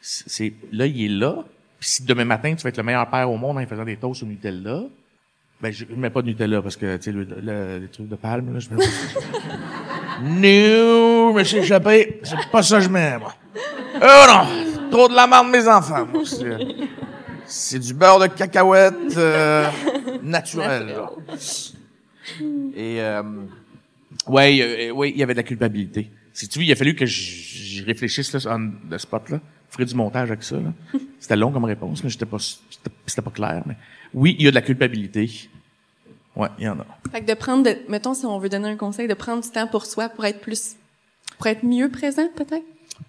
C'est, 0.01 0.29
c'est- 0.29 0.53
là, 0.71 0.85
il 0.85 1.05
est 1.05 1.07
là. 1.19 1.43
Puis 1.79 1.89
si 1.89 2.03
demain 2.03 2.25
matin, 2.25 2.53
tu 2.55 2.63
vas 2.63 2.69
être 2.69 2.77
le 2.77 2.83
meilleur 2.83 3.09
père 3.09 3.29
au 3.29 3.37
monde 3.37 3.57
en 3.57 3.65
faisant 3.67 3.85
des 3.85 3.97
toasts 3.97 4.23
au 4.23 4.25
Nutella, 4.25 4.81
ben, 5.61 5.71
je, 5.71 5.85
je 5.89 5.95
mets 5.95 6.09
pas 6.09 6.21
de 6.21 6.27
Nutella 6.27 6.61
parce 6.61 6.75
que, 6.75 6.97
tu 6.97 7.03
sais, 7.03 7.11
le, 7.11 7.23
le- 7.23 7.79
les 7.79 7.87
trucs 7.87 8.07
de 8.07 8.15
palme, 8.15 8.53
là, 8.53 8.59
je 8.59 8.69
mets 8.69 8.77
pas. 8.77 9.19
Non, 10.21 11.33
mais 11.33 11.45
j'ai 11.45 11.59
échappé. 11.59 12.19
C'est 12.23 12.49
pas 12.51 12.63
ça 12.63 12.77
que 12.77 12.83
je 12.85 12.89
mets, 12.89 13.17
moi. 13.19 13.35
Oh 13.95 14.25
non! 14.27 14.89
Trop 14.89 15.07
de 15.07 15.13
la 15.15 15.27
marde, 15.27 15.49
mes 15.49 15.67
enfants, 15.67 16.07
moi. 16.11 16.23
C'est, 16.25 16.57
c'est 17.45 17.79
du 17.79 17.93
beurre 17.93 18.19
de 18.19 18.27
cacahuète 18.27 18.95
euh, 19.17 19.67
naturel, 20.23 20.87
là. 20.87 21.11
Et, 22.75 22.99
euh, 23.01 23.23
ouais, 24.27 24.59
euh, 24.61 24.91
ouais, 24.91 25.09
il 25.11 25.17
y 25.17 25.23
avait 25.23 25.33
de 25.33 25.37
la 25.39 25.43
culpabilité. 25.43 26.09
Si 26.37 26.47
tu 26.47 26.59
veux, 26.59 26.65
il 26.65 26.71
a 26.71 26.75
fallu 26.75 26.93
que 26.93 27.07
j'y 27.07 27.81
réfléchisse, 27.81 28.31
là, 28.31 28.55
on 28.55 28.71
the 28.91 28.99
spot, 28.99 29.27
là. 29.31 29.39
Je 29.69 29.73
ferai 29.73 29.85
du 29.85 29.95
montage 29.95 30.29
avec 30.29 30.43
ça, 30.43 30.57
là. 30.57 30.71
C'était 31.19 31.35
long 31.35 31.51
comme 31.51 31.63
réponse, 31.63 32.03
mais 32.03 32.11
j'étais 32.11 32.27
pas, 32.27 32.37
c'était, 32.37 32.91
c'était 33.07 33.23
pas 33.23 33.31
clair, 33.31 33.63
mais 33.65 33.75
oui, 34.13 34.35
il 34.37 34.45
y 34.45 34.47
a 34.47 34.51
de 34.51 34.55
la 34.55 34.61
culpabilité. 34.61 35.49
Ouais, 36.35 36.49
il 36.59 36.65
y 36.65 36.69
en 36.69 36.79
a. 36.79 36.85
Fait 37.11 37.21
que 37.21 37.25
de 37.25 37.33
prendre, 37.33 37.63
de, 37.63 37.75
mettons, 37.89 38.13
si 38.13 38.23
on 38.27 38.37
veut 38.37 38.49
donner 38.49 38.69
un 38.69 38.75
conseil, 38.75 39.07
de 39.07 39.15
prendre 39.15 39.41
du 39.41 39.49
temps 39.49 39.65
pour 39.65 39.87
soi 39.87 40.09
pour 40.09 40.25
être 40.25 40.39
plus, 40.39 40.75
pour 41.39 41.47
être 41.47 41.63
mieux 41.63 41.89
présent, 41.89 42.29
peut-être? 42.35 42.65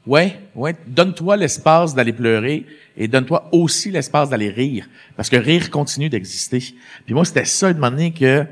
Ouais, 0.06 0.40
ouais. 0.54 0.74
Donne-toi 0.86 1.36
l'espace 1.36 1.94
d'aller 1.94 2.14
pleurer 2.14 2.64
et 2.96 3.08
donne-toi 3.08 3.50
aussi 3.52 3.90
l'espace 3.90 4.30
d'aller 4.30 4.48
rire. 4.48 4.88
Parce 5.16 5.28
que 5.28 5.36
rire 5.36 5.70
continue 5.70 6.08
d'exister. 6.08 6.60
Puis 7.04 7.12
moi, 7.12 7.26
c'était 7.26 7.44
ça, 7.44 7.74
de 7.74 7.78
donné 7.78 8.10
que 8.14 8.46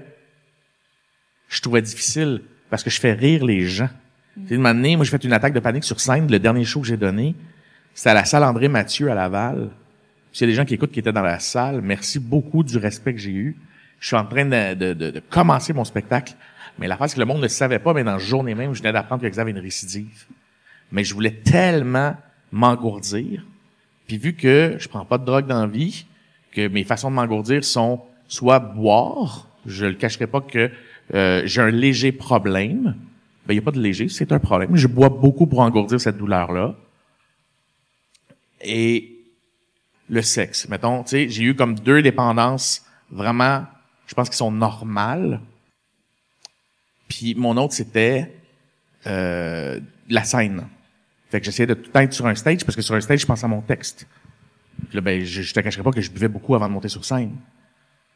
je 1.49 1.63
trouvais 1.63 1.81
difficile. 1.81 2.43
Parce 2.69 2.83
que 2.83 2.91
je 2.91 3.01
fais 3.01 3.15
rire 3.15 3.43
les 3.43 3.63
gens. 3.63 3.89
Sais, 4.49 4.55
une 4.55 4.63
donné, 4.63 4.97
moi, 4.97 5.05
j'ai 5.05 5.11
fait 5.11 5.25
une 5.25 5.33
attaque 5.33 5.53
de 5.55 5.61
panique 5.61 5.85
sur 5.85 6.01
scène. 6.01 6.31
Le 6.31 6.39
dernier 6.39 6.65
show 6.65 6.81
que 6.81 6.87
j'ai 6.87 6.97
donné, 6.97 7.35
c'était 7.95 8.11
à 8.11 8.15
la 8.15 8.25
salle 8.25 8.45
André 8.45 8.69
Mathieu 8.69 9.11
à 9.11 9.15
Laval. 9.15 9.71
Puis 10.33 10.41
il 10.41 10.43
y 10.43 10.45
a 10.45 10.47
des 10.49 10.55
gens 10.55 10.65
qui 10.65 10.75
écoutent 10.75 10.93
qui 10.93 11.01
étaient 11.01 11.13
dans 11.13 11.23
la 11.23 11.39
salle. 11.39 11.81
Merci 11.81 12.19
beaucoup 12.19 12.63
du 12.63 12.77
respect 12.77 13.15
que 13.15 13.21
j'ai 13.21 13.31
eu. 13.33 13.57
Je 14.01 14.09
suis 14.09 14.17
en 14.17 14.25
train 14.27 14.45
de, 14.45 14.75
de, 14.75 14.93
de- 14.93 15.11
de 15.11 15.21
commencer 15.31 15.73
mon 15.73 15.85
spectacle. 15.85 16.35
Mais 16.79 16.87
la 16.89 16.97
face 16.99 17.15
que 17.15 17.21
le 17.21 17.25
monde 17.27 17.41
ne 17.41 17.49
savait 17.49 17.79
pas, 17.79 17.95
mais 17.95 18.05
dans 18.05 18.13
la 18.13 18.19
journée 18.19 18.55
même, 18.55 18.75
je 18.75 18.81
venais 18.81 18.93
d'apprendre 18.93 19.23
que 19.23 19.41
avait 19.41 19.51
une 19.51 19.59
récidive 19.59 20.27
mais 20.93 21.03
je 21.05 21.15
voulais 21.15 21.33
tellement 21.33 22.15
m'engourdir. 22.53 23.45
Puis 24.07 24.19
vu 24.19 24.35
que 24.35 24.77
je 24.79 24.89
prends 24.89 25.05
pas 25.05 25.19
de 25.19 25.25
drogue 25.25 25.47
dans 25.47 25.61
la 25.63 25.67
vie, 25.67 26.07
que 26.53 26.69
mes 26.69 26.85
façons 26.85 27.11
de 27.11 27.17
m'engourdir 27.17 27.65
sont 27.65 28.01
soit 28.29 28.61
boire, 28.61 29.49
je 29.67 29.85
le 29.87 29.95
cacherai 29.95 30.27
pas 30.27 30.41
que 30.41 30.71
euh, 31.15 31.43
j'ai 31.45 31.61
un 31.61 31.71
léger 31.71 32.13
problème. 32.13 32.95
Ben 33.47 33.55
il 33.55 33.57
y 33.57 33.59
a 33.59 33.63
pas 33.63 33.71
de 33.71 33.81
léger, 33.81 34.09
c'est 34.09 34.33
un 34.33 34.39
problème. 34.39 34.75
Je 34.75 34.87
bois 34.87 35.09
beaucoup 35.09 35.47
pour 35.47 35.61
engourdir 35.61 36.01
cette 36.01 36.17
douleur-là. 36.17 36.75
Et 38.61 39.19
le 40.09 40.23
sexe, 40.23 40.69
mettons, 40.69 41.03
tu 41.03 41.11
sais, 41.11 41.29
j'ai 41.29 41.45
eu 41.45 41.55
comme 41.55 41.79
deux 41.79 42.03
dépendances 42.03 42.85
vraiment, 43.11 43.65
je 44.07 44.15
pense 44.15 44.29
qu'ils 44.29 44.37
sont 44.37 44.51
normales. 44.51 45.41
Puis 47.09 47.35
mon 47.35 47.57
autre 47.57 47.75
c'était 47.75 48.33
euh, 49.07 49.81
la 50.09 50.25
scène. 50.25 50.67
Fait 51.31 51.41
que 51.41 51.47
j'essayais 51.47 51.67
de 51.67 51.75
tout 51.75 51.91
être 51.97 52.13
sur 52.13 52.27
un 52.27 52.35
stage, 52.35 52.65
parce 52.65 52.77
que 52.77 52.83
sur 52.83 52.95
un 52.95 53.01
stage, 53.01 53.21
je 53.21 53.27
pense 53.27 53.43
à 53.43 53.49
mon 53.49 53.61
texte. 53.61 54.07
Là, 54.93 55.01
ben, 55.01 55.25
je, 55.25 55.43
je 55.43 55.55
te 55.55 55.61
cacherai 55.61 55.83
pas 55.83 55.91
que 55.91 56.01
je 56.01 56.11
buvais 56.11 56.29
beaucoup 56.29 56.55
avant 56.55 56.69
de 56.69 56.73
monter 56.73 56.89
sur 56.89 57.05
scène. 57.05 57.37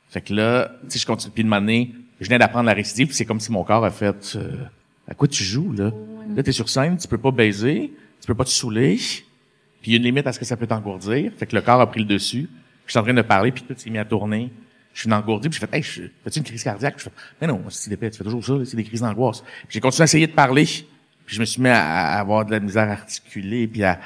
Fait 0.08 0.20
que 0.20 0.34
là, 0.34 0.72
tu 0.82 0.90
sais, 0.90 0.98
je 0.98 1.06
continue. 1.06 1.32
Puis 1.32 1.44
de 1.44 1.48
m'amener, 1.48 1.94
je 2.20 2.26
venais 2.26 2.38
d'apprendre 2.38 2.66
la 2.66 2.72
récidive, 2.72 3.08
puis 3.08 3.16
c'est 3.16 3.24
comme 3.24 3.40
si 3.40 3.50
mon 3.50 3.64
corps 3.64 3.84
a 3.84 3.90
fait, 3.90 4.36
euh, 4.36 4.64
à 5.10 5.14
quoi 5.14 5.28
tu 5.28 5.44
joues, 5.44 5.72
là? 5.72 5.92
Là, 6.34 6.42
t'es 6.42 6.52
sur 6.52 6.68
scène, 6.68 6.96
tu 6.96 7.08
peux 7.08 7.18
pas 7.18 7.32
baiser, 7.32 7.92
tu 8.20 8.26
peux 8.26 8.34
pas 8.34 8.44
te 8.44 8.50
saouler, 8.50 8.96
puis 8.96 9.90
il 9.90 9.92
y 9.92 9.94
a 9.94 9.96
une 9.96 10.04
limite 10.04 10.26
à 10.26 10.32
ce 10.32 10.38
que 10.38 10.44
ça 10.44 10.56
peut 10.56 10.66
t'engourdir. 10.66 11.32
Fait 11.36 11.46
que 11.46 11.56
le 11.56 11.62
corps 11.62 11.80
a 11.80 11.90
pris 11.90 12.00
le 12.00 12.06
dessus. 12.06 12.48
Je 12.86 12.92
suis 12.92 12.98
en 12.98 13.02
train 13.02 13.14
de 13.14 13.22
parler, 13.22 13.50
puis 13.50 13.64
tout 13.64 13.74
s'est 13.76 13.90
mis 13.90 13.98
à 13.98 14.04
tourner. 14.04 14.50
Je 14.94 15.02
suis 15.02 15.12
engourdi, 15.12 15.48
puis 15.48 15.58
je 15.60 15.66
fais, 15.66 15.76
hey, 15.76 15.82
je- 15.82 16.02
fais-tu 16.24 16.38
une 16.38 16.44
crise 16.44 16.62
cardiaque? 16.62 16.96
Mais 17.40 17.46
non, 17.46 17.62
c'est 17.68 17.90
des 17.90 18.10
tu 18.10 18.18
fais 18.18 18.24
toujours 18.24 18.44
ça, 18.44 18.54
c'est 18.64 18.76
des 18.76 18.84
crises 18.84 19.00
d'angoisse. 19.00 19.42
J'ai 19.68 19.80
continué 19.80 20.02
à 20.02 20.04
essayer 20.04 20.26
de 20.26 20.32
parler, 20.32 20.64
puis 20.64 21.36
je 21.36 21.40
me 21.40 21.44
suis 21.44 21.60
mis 21.62 21.68
à, 21.68 22.18
avoir 22.18 22.44
de 22.44 22.50
la 22.52 22.60
misère 22.60 22.88
à 22.88 22.92
articuler, 22.92 23.66
puis 23.66 23.82
à, 23.84 24.00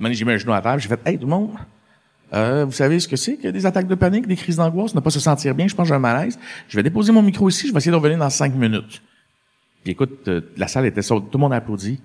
j'ai 0.00 0.24
mis 0.24 0.32
un 0.32 0.36
genou 0.36 0.52
à 0.52 0.60
terre, 0.60 0.78
j'ai 0.78 0.88
fait, 0.88 1.00
hey, 1.06 1.16
tout 1.16 1.26
le 1.26 1.30
monde, 1.30 1.52
euh, 2.32 2.64
vous 2.64 2.72
savez 2.72 2.98
ce 2.98 3.06
que 3.06 3.16
c'est 3.16 3.36
que 3.36 3.48
des 3.48 3.66
attaques 3.66 3.86
de 3.86 3.94
panique, 3.94 4.26
des 4.26 4.36
crises 4.36 4.56
d'angoisse, 4.56 4.94
ne 4.94 5.00
pas 5.00 5.10
se 5.10 5.20
sentir 5.20 5.54
bien, 5.54 5.68
je 5.68 5.74
pense 5.74 5.84
que 5.84 5.88
j'ai 5.88 5.94
un 5.94 6.00
malaise. 6.00 6.38
Je 6.68 6.76
vais 6.76 6.82
déposer 6.82 7.12
mon 7.12 7.22
micro 7.22 7.48
ici, 7.48 7.68
je 7.68 7.72
vais 7.72 7.78
essayer 7.78 7.92
de 7.92 7.96
revenir 7.96 8.18
dans 8.18 8.30
cinq 8.30 8.54
minutes. 8.54 9.00
Puis 9.86 9.92
écoute, 9.92 10.26
euh, 10.26 10.40
la 10.56 10.66
salle 10.66 10.84
était 10.86 11.00
saude, 11.00 11.30
tout 11.30 11.38
le 11.38 11.42
monde 11.42 11.52
a 11.52 11.56
applaudi. 11.58 12.00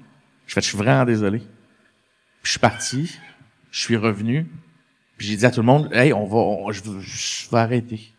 Je 0.45 0.53
fais, 0.53 0.61
je 0.61 0.67
suis 0.67 0.77
vraiment 0.77 1.03
désolé. 1.03 1.39
Puis 1.39 1.47
je 2.43 2.49
suis 2.51 2.59
parti, 2.59 3.17
je 3.71 3.79
suis 3.79 3.97
revenu, 3.97 4.45
puis 5.17 5.25
j'ai 5.25 5.35
dit 5.35 5.45
à 5.47 5.49
tout 5.49 5.61
le 5.61 5.65
monde, 5.65 5.89
hey, 5.91 6.13
on 6.13 6.27
va, 6.27 6.37
on- 6.37 6.71
je, 6.71 6.83
je 6.99 7.49
vais 7.49 7.57
arrêter. 7.57 7.95
Puis 7.97 8.13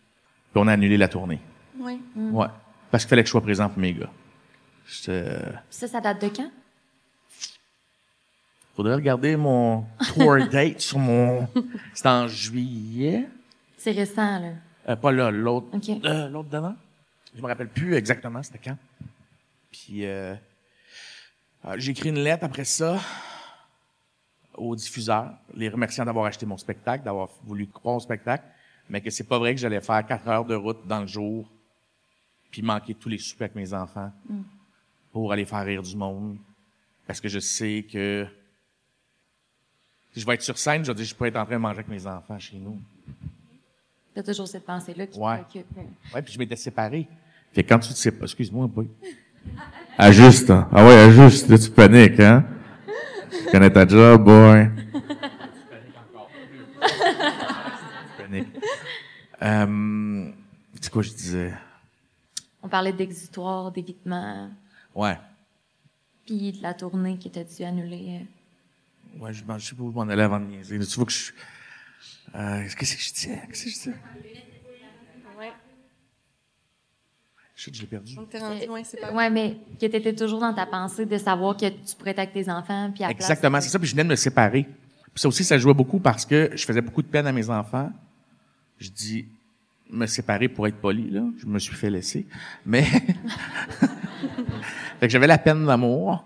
on 0.55 0.67
a 0.67 0.73
annulé 0.73 0.97
la 0.97 1.07
tournée. 1.07 1.39
Oui. 1.79 1.97
Ouais. 2.17 2.47
Parce 2.91 3.05
qu'il 3.05 3.09
fallait 3.11 3.21
que 3.23 3.27
je 3.27 3.31
sois 3.31 3.39
présent 3.41 3.69
pour 3.69 3.79
mes 3.79 3.93
gars. 3.93 4.09
Euh, 5.07 5.39
Ça, 5.69 5.87
ça 5.87 6.01
date 6.01 6.21
de 6.21 6.27
quand? 6.27 6.51
faudrait 8.75 8.95
regarder 8.95 9.37
mon 9.37 9.85
tour 10.13 10.35
date 10.51 10.81
sur 10.81 10.99
mon, 10.99 11.47
c'était 11.93 12.09
en 12.09 12.27
juillet. 12.27 13.29
C'est 13.77 13.91
récent, 13.91 14.39
là. 14.39 14.49
Euh, 14.89 14.95
pas 14.97 15.13
là, 15.13 15.31
l'autre. 15.31 15.67
OK. 15.71 15.89
Euh, 16.03 16.27
l'autre 16.27 16.49
d'avant. 16.49 16.75
Je 17.33 17.41
me 17.41 17.47
rappelle 17.47 17.69
plus 17.69 17.93
exactement 17.95 18.43
c'était 18.43 18.59
quand. 18.61 18.75
Puis 19.73 20.05
euh, 20.05 20.35
euh, 21.65 21.75
j'ai 21.77 21.91
écrit 21.91 22.09
une 22.09 22.19
lettre 22.23 22.43
après 22.45 22.63
ça 22.63 23.01
au 24.53 24.75
diffuseur, 24.75 25.33
les 25.55 25.67
remerciant 25.67 26.05
d'avoir 26.05 26.25
acheté 26.25 26.45
mon 26.45 26.57
spectacle, 26.57 27.03
d'avoir 27.03 27.27
voulu 27.43 27.65
croire 27.67 27.95
au 27.95 27.99
spectacle, 27.99 28.43
mais 28.87 29.01
que 29.01 29.09
c'est 29.09 29.23
pas 29.23 29.39
vrai 29.39 29.55
que 29.55 29.59
j'allais 29.59 29.81
faire 29.81 30.05
quatre 30.05 30.27
heures 30.27 30.45
de 30.45 30.53
route 30.53 30.85
dans 30.85 31.01
le 31.01 31.07
jour, 31.07 31.49
puis 32.51 32.61
manquer 32.61 32.93
tous 32.93 33.09
les 33.09 33.17
soupers 33.17 33.45
avec 33.45 33.55
mes 33.55 33.73
enfants 33.73 34.11
pour 35.11 35.31
aller 35.33 35.45
faire 35.45 35.65
rire 35.65 35.81
du 35.81 35.95
monde, 35.97 36.37
parce 37.07 37.19
que 37.19 37.27
je 37.29 37.39
sais 37.39 37.83
que 37.91 38.27
si 40.13 40.19
je 40.19 40.25
vais 40.27 40.35
être 40.35 40.43
sur 40.43 40.59
scène, 40.59 40.85
je 40.85 40.91
vais 40.91 40.95
dire 40.97 41.05
je 41.05 41.15
peux 41.15 41.25
être 41.25 41.35
en 41.37 41.45
train 41.45 41.55
de 41.55 41.59
manger 41.59 41.79
avec 41.79 41.87
mes 41.87 42.05
enfants 42.05 42.37
chez 42.37 42.57
nous. 42.57 42.79
T'as 44.13 44.21
toujours 44.21 44.47
cette 44.47 44.65
pensée-là 44.65 45.07
qui 45.07 45.17
Ouais. 45.17 45.39
te 45.39 45.45
préoccupe. 45.49 45.77
Ouais, 46.13 46.21
puis 46.21 46.31
je 46.31 46.37
m'étais 46.37 46.55
séparé. 46.55 47.07
Fait 47.51 47.63
quand 47.63 47.79
tu 47.79 47.89
te 47.89 47.95
sépares, 47.95 48.25
excuse-moi, 48.25 48.67
boy. 48.67 48.87
Ajuste, 49.97 50.49
hein. 50.49 50.67
Ah 50.71 50.83
ouais, 50.85 50.93
ajuste, 50.95 51.49
là, 51.49 51.57
tu 51.57 51.69
paniques, 51.69 52.19
hein? 52.19 52.45
Tu 53.31 53.51
connais 53.51 53.69
ta 53.71 53.87
job, 53.87 54.23
boy. 54.23 54.69
Tu 56.81 58.23
paniques. 58.23 58.47
Euh, 59.41 60.31
c'est 60.81 60.91
quoi 60.91 61.01
je 61.01 61.09
disais? 61.11 61.53
On 62.61 62.67
parlait 62.69 62.93
d'exutoire, 62.93 63.71
d'évitement, 63.71 64.49
Ouais. 64.95 65.17
puis 66.25 66.53
de 66.53 66.61
la 66.61 66.73
tournée 66.73 67.17
qui 67.17 67.27
était 67.27 67.43
dû 67.43 67.63
annuler. 67.63 68.25
Ouais, 69.19 69.33
je, 69.33 69.43
je 69.57 69.65
sais 69.65 69.75
pas 69.75 69.83
où 69.83 69.91
m'en 69.91 70.03
allais 70.03 70.23
avant 70.23 70.39
de 70.39 70.45
niaiser. 70.45 70.79
Tu 70.79 70.95
vois 70.95 71.05
que 71.05 71.11
je, 71.11 71.31
euh, 72.35 72.63
qu'est-ce 72.79 72.95
que 72.95 73.01
je 73.01 73.13
disais? 73.13 73.41
Qu'est-ce 73.49 73.63
que 73.65 73.69
je 73.69 73.75
disais? 73.75 73.95
Ouais. 75.37 75.51
Je 77.55 77.63
sais 77.63 77.71
que 77.71 77.77
je 77.77 77.81
l'ai 77.81 77.87
perdu. 77.87 78.15
On 78.17 78.25
t'est 78.25 78.39
rendu 78.39 78.65
loin, 78.65 78.83
c'est 78.83 78.99
pas 78.99 79.13
Ouais, 79.13 79.29
mais 79.29 79.57
que 79.79 79.85
t'étais 79.85 80.13
toujours 80.13 80.39
dans 80.39 80.53
ta 80.53 80.65
pensée 80.65 81.05
de 81.05 81.17
savoir 81.17 81.55
que 81.55 81.67
tu 81.69 81.95
pourrais 81.97 82.11
être 82.11 82.19
avec 82.19 82.33
tes 82.33 82.49
enfants, 82.49 82.91
puis 82.93 83.03
à 83.03 83.11
Exactement, 83.11 83.61
c'est 83.61 83.69
ça. 83.69 83.77
Puis 83.77 83.87
je 83.87 83.93
venais 83.93 84.03
de 84.03 84.09
me 84.09 84.15
séparer. 84.15 84.63
Puis 84.63 85.21
ça 85.21 85.27
aussi, 85.27 85.43
ça 85.43 85.57
jouait 85.59 85.75
beaucoup 85.75 85.99
parce 85.99 86.25
que 86.25 86.49
je 86.55 86.65
faisais 86.65 86.81
beaucoup 86.81 87.03
de 87.03 87.07
peine 87.07 87.27
à 87.27 87.31
mes 87.31 87.49
enfants. 87.49 87.91
Je 88.79 88.89
dis 88.89 89.27
me 89.89 90.07
séparer 90.07 90.47
pour 90.47 90.65
être 90.67 90.77
poli, 90.77 91.11
là. 91.11 91.23
Je 91.37 91.45
me 91.45 91.59
suis 91.59 91.75
fait 91.75 91.91
laisser. 91.91 92.25
Mais 92.65 92.83
fait 94.99 95.01
que 95.01 95.09
j'avais 95.09 95.27
la 95.27 95.37
peine 95.37 95.65
d'amour 95.65 96.25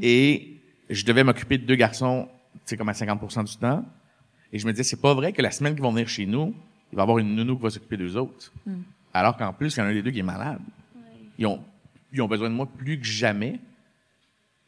et 0.00 0.56
je 0.88 1.04
devais 1.04 1.24
m'occuper 1.24 1.58
de 1.58 1.66
deux 1.66 1.74
garçons, 1.74 2.26
tu 2.54 2.60
sais, 2.64 2.76
comme 2.78 2.88
à 2.88 2.92
50% 2.92 3.44
du 3.44 3.56
temps. 3.58 3.84
Et 4.52 4.58
je 4.58 4.66
me 4.66 4.72
disais, 4.72 4.84
c'est 4.84 5.00
pas 5.00 5.12
vrai 5.12 5.32
que 5.32 5.42
la 5.42 5.50
semaine 5.50 5.74
qu'ils 5.74 5.82
vont 5.82 5.92
venir 5.92 6.08
chez 6.08 6.24
nous, 6.24 6.54
il 6.92 6.96
va 6.96 7.02
y 7.02 7.04
avoir 7.04 7.18
une 7.18 7.34
nounou 7.34 7.56
qui 7.56 7.62
va 7.62 7.70
s'occuper 7.70 7.98
d'eux 7.98 8.16
autres. 8.16 8.50
Alors 9.14 9.36
qu'en 9.36 9.52
plus, 9.52 9.76
il 9.76 9.78
y 9.78 9.82
en 9.82 9.86
a 9.86 9.88
un 9.88 9.92
des 9.92 10.02
deux 10.02 10.10
qui 10.10 10.18
est 10.18 10.24
malade. 10.24 10.60
Ils 11.38 11.46
ont, 11.46 11.62
ils 12.12 12.20
ont 12.20 12.26
besoin 12.26 12.50
de 12.50 12.54
moi 12.54 12.66
plus 12.66 12.98
que 12.98 13.06
jamais. 13.06 13.60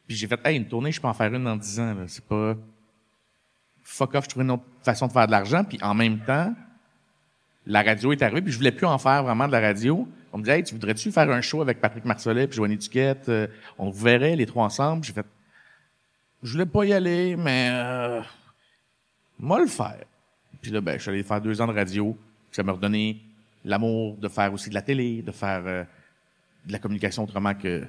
Puis 0.07 0.15
j'ai 0.15 0.27
fait, 0.27 0.39
hey, 0.45 0.55
une 0.55 0.67
tournée, 0.67 0.91
je 0.91 1.01
peux 1.01 1.07
en 1.07 1.13
faire 1.13 1.33
une 1.33 1.43
dans 1.43 1.57
10 1.57 1.79
ans. 1.81 1.95
C'est 2.07 2.23
pas. 2.23 2.55
Fuck 3.83 4.15
off, 4.15 4.23
je 4.23 4.29
trouvais 4.29 4.45
une 4.45 4.51
autre 4.51 4.63
façon 4.81 5.07
de 5.07 5.11
faire 5.11 5.27
de 5.27 5.31
l'argent. 5.31 5.65
Puis 5.65 5.77
en 5.81 5.93
même 5.93 6.19
temps, 6.19 6.53
la 7.65 7.83
radio 7.83 8.13
est 8.13 8.21
arrivée, 8.21 8.41
puis 8.41 8.51
je 8.53 8.57
voulais 8.57 8.71
plus 8.71 8.85
en 8.85 8.97
faire 8.97 9.23
vraiment 9.23 9.47
de 9.47 9.51
la 9.51 9.59
radio. 9.59 10.07
On 10.31 10.37
me 10.37 10.43
dit, 10.43 10.49
hey, 10.49 10.63
tu 10.63 10.73
voudrais-tu 10.73 11.11
faire 11.11 11.29
un 11.29 11.41
show 11.41 11.61
avec 11.61 11.81
Patrick 11.81 12.05
Marcelet 12.05 12.47
puis 12.47 12.55
Joanie 12.55 12.77
Duquette? 12.77 13.27
Euh, 13.27 13.47
on 13.77 13.89
vous 13.89 14.03
verrait 14.03 14.35
les 14.35 14.45
trois 14.45 14.63
ensemble. 14.63 15.03
J'ai 15.03 15.13
fait, 15.13 15.25
je 16.41 16.53
voulais 16.53 16.65
pas 16.65 16.85
y 16.85 16.93
aller, 16.93 17.35
mais 17.35 17.69
euh, 17.71 18.21
moi 19.37 19.59
le 19.59 19.67
faire. 19.67 20.03
Puis 20.61 20.71
là, 20.71 20.79
ben, 20.79 20.97
je 20.97 21.01
suis 21.01 21.09
allé 21.09 21.23
faire 21.23 21.41
deux 21.41 21.59
ans 21.59 21.67
de 21.67 21.73
radio. 21.73 22.17
Puis 22.49 22.55
ça 22.55 22.63
m'a 22.63 22.71
redonné 22.71 23.21
l'amour 23.67 24.17
de 24.17 24.27
faire 24.27 24.51
aussi 24.53 24.69
de 24.69 24.73
la 24.73 24.81
télé, 24.81 25.21
de 25.21 25.31
faire 25.31 25.63
euh, 25.65 25.83
de 26.65 26.71
la 26.71 26.79
communication 26.79 27.23
autrement 27.23 27.53
que 27.53 27.83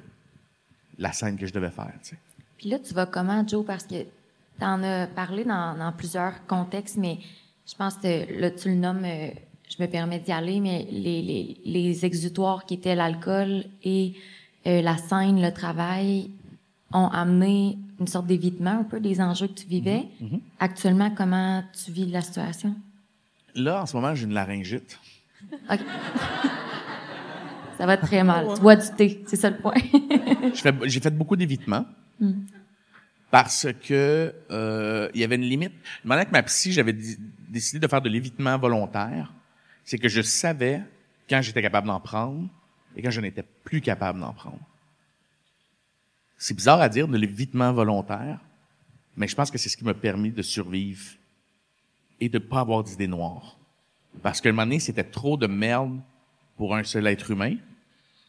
la 0.99 1.13
scène 1.13 1.37
que 1.37 1.47
je 1.47 1.53
devais 1.53 1.71
faire. 1.71 1.93
Tu 2.03 2.11
sais. 2.11 2.17
Puis 2.59 2.69
là, 2.69 2.79
tu 2.79 2.93
vas 2.93 3.07
comment, 3.07 3.47
Joe? 3.47 3.65
Parce 3.65 3.85
que 3.85 4.03
tu 4.03 4.65
en 4.65 4.83
as 4.83 5.07
parlé 5.07 5.45
dans, 5.45 5.79
dans 5.79 5.93
plusieurs 5.93 6.45
contextes, 6.47 6.97
mais 6.97 7.19
je 7.67 7.75
pense 7.75 7.95
que 7.95 8.41
là, 8.41 8.51
tu 8.51 8.69
le 8.69 8.75
nommes, 8.75 9.05
euh, 9.05 9.31
je 9.69 9.83
me 9.83 9.87
permets 9.87 10.19
d'y 10.19 10.33
aller, 10.33 10.61
mais 10.61 10.87
les, 10.91 11.23
les, 11.23 11.57
les 11.65 12.05
exutoires 12.05 12.67
qui 12.67 12.75
étaient 12.75 12.97
l'alcool 12.97 13.65
et 13.85 14.15
euh, 14.67 14.83
la 14.83 14.97
scène, 14.97 15.41
le 15.41 15.53
travail, 15.53 16.31
ont 16.93 17.09
amené 17.09 17.79
une 18.01 18.07
sorte 18.07 18.27
d'évitement 18.27 18.81
un 18.81 18.85
peu 18.85 18.99
des 18.99 19.21
enjeux 19.21 19.47
que 19.47 19.61
tu 19.61 19.67
vivais. 19.67 20.07
Actuellement, 20.59 21.11
comment 21.11 21.63
tu 21.85 21.93
vis 21.93 22.07
la 22.07 22.23
situation? 22.23 22.75
Là, 23.55 23.83
en 23.83 23.87
ce 23.87 23.95
moment, 23.95 24.15
j'ai 24.15 24.25
une 24.25 24.35
laryngite. 24.35 24.99
OK. 25.71 25.81
Ça 27.79 27.87
va 27.87 27.97
très 27.97 28.25
mal. 28.25 28.49
Tu 28.55 28.61
bois 28.61 28.75
du 28.75 28.91
thé, 28.97 29.23
c'est 29.27 29.37
ça 29.37 29.51
le 29.51 29.59
point. 29.59 29.75
J'ai 30.85 31.01
fait 31.01 31.17
beaucoup 31.17 31.37
d'évitement 31.37 31.87
parce 33.31 33.69
que 33.87 34.35
euh, 34.51 35.09
il 35.15 35.21
y 35.21 35.25
avait 35.25 35.37
une 35.37 35.43
limite. 35.43 35.73
Maintenant 36.05 36.25
que 36.25 36.33
ma 36.33 36.43
psy, 36.43 36.73
j'avais 36.73 36.97
décidé 37.49 37.79
de 37.79 37.87
faire 37.87 38.03
de 38.03 38.09
l'évitement 38.09 38.59
volontaire, 38.59 39.33
c'est 39.85 39.99
que 39.99 40.09
je 40.09 40.23
savais 40.23 40.83
quand 41.29 41.41
j'étais 41.41 41.63
capable 41.63 41.87
d'en 41.87 42.01
prendre 42.01 42.49
et 42.97 43.03
quand 43.03 43.11
je 43.11 43.21
n'étais 43.21 43.45
plus 43.65 43.81
capable 43.81 44.19
d'en 44.19 44.33
prendre. 44.33 44.59
C'est 46.37 46.55
bizarre 46.55 46.81
à 46.81 46.89
dire 46.89 47.07
de 47.07 47.17
l'évitement 47.17 47.73
volontaire, 47.73 48.41
mais 49.17 49.29
je 49.29 49.37
pense 49.37 49.51
que 49.51 49.59
c'est 49.59 49.69
ce 49.69 49.77
qui 49.77 49.85
m'a 49.85 49.95
permis 49.95 50.31
de 50.31 50.43
survivre 50.43 51.05
et 52.21 52.29
de 52.29 52.39
pas 52.39 52.61
avoir 52.61 52.83
d'idées 52.83 53.09
noires. 53.09 53.58
Parce 54.23 54.41
qu'à 54.41 54.49
un 54.49 54.53
moment 54.53 54.65
donné, 54.65 54.81
c'était 54.81 55.05
trop 55.05 55.37
de 55.37 55.47
merde 55.47 56.01
pour 56.57 56.75
un 56.75 56.85
seul 56.85 57.07
être 57.07 57.31
humain. 57.31 57.57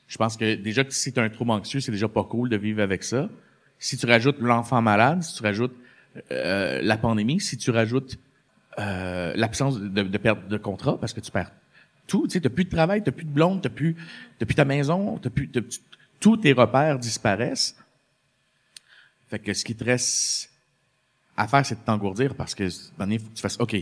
Je 0.08 0.18
pense 0.18 0.38
que 0.38 0.56
déjà 0.56 0.84
que 0.84 0.94
si 0.94 1.14
tu 1.14 1.20
as 1.20 1.24
un 1.24 1.30
trouble 1.30 1.52
anxieux, 1.52 1.80
c'est 1.80 1.92
déjà 1.92 2.08
pas 2.08 2.24
cool 2.24 2.50
de 2.50 2.58
vivre 2.58 2.82
avec 2.82 3.04
ça. 3.04 3.30
Si 3.78 3.98
tu 3.98 4.06
rajoutes 4.06 4.40
l'enfant 4.40 4.82
malade, 4.82 5.24
si 5.24 5.36
tu 5.36 5.44
rajoutes 5.44 5.76
euh, 6.32 6.82
la 6.82 6.98
pandémie, 6.98 7.40
si 7.40 7.58
tu 7.58 7.72
rajoutes 7.72 8.18
euh, 8.80 9.34
l'absence 9.36 9.80
de, 9.80 10.04
de 10.04 10.18
perte 10.18 10.48
de 10.48 10.58
contrat, 10.58 11.00
parce 11.00 11.14
que 11.14 11.22
tu 11.22 11.32
perds 11.32 11.52
tout, 12.08 12.28
tu 12.28 12.34
sais, 12.34 12.42
t'as 12.42 12.50
plus 12.50 12.66
de 12.66 12.70
travail, 12.70 13.04
t'as 13.04 13.12
plus 13.12 13.26
de 13.26 13.32
blonde, 13.32 13.62
t'as 13.62 13.70
plus, 13.70 13.96
t'as 14.38 14.46
plus 14.46 14.56
ta 14.56 14.66
maison, 14.66 15.18
t'as 15.20 15.30
plus, 15.30 15.50
tous 16.20 16.38
tes 16.38 16.54
repères 16.54 17.00
disparaissent. 17.00 17.76
Fait 19.30 19.40
que 19.40 19.54
ce 19.54 19.64
qui 19.64 19.76
te 19.76 19.84
reste 19.84 20.50
à 21.38 21.48
faire, 21.48 21.66
c'est 21.66 21.76
de 21.76 21.86
t'engourdir 21.86 22.36
parce 22.36 22.56
que, 22.56 22.64
il 22.64 23.20
faut 23.20 23.30
que 23.30 23.36
tu 23.36 23.42
fasses, 23.42 23.60
OK, 23.60 23.76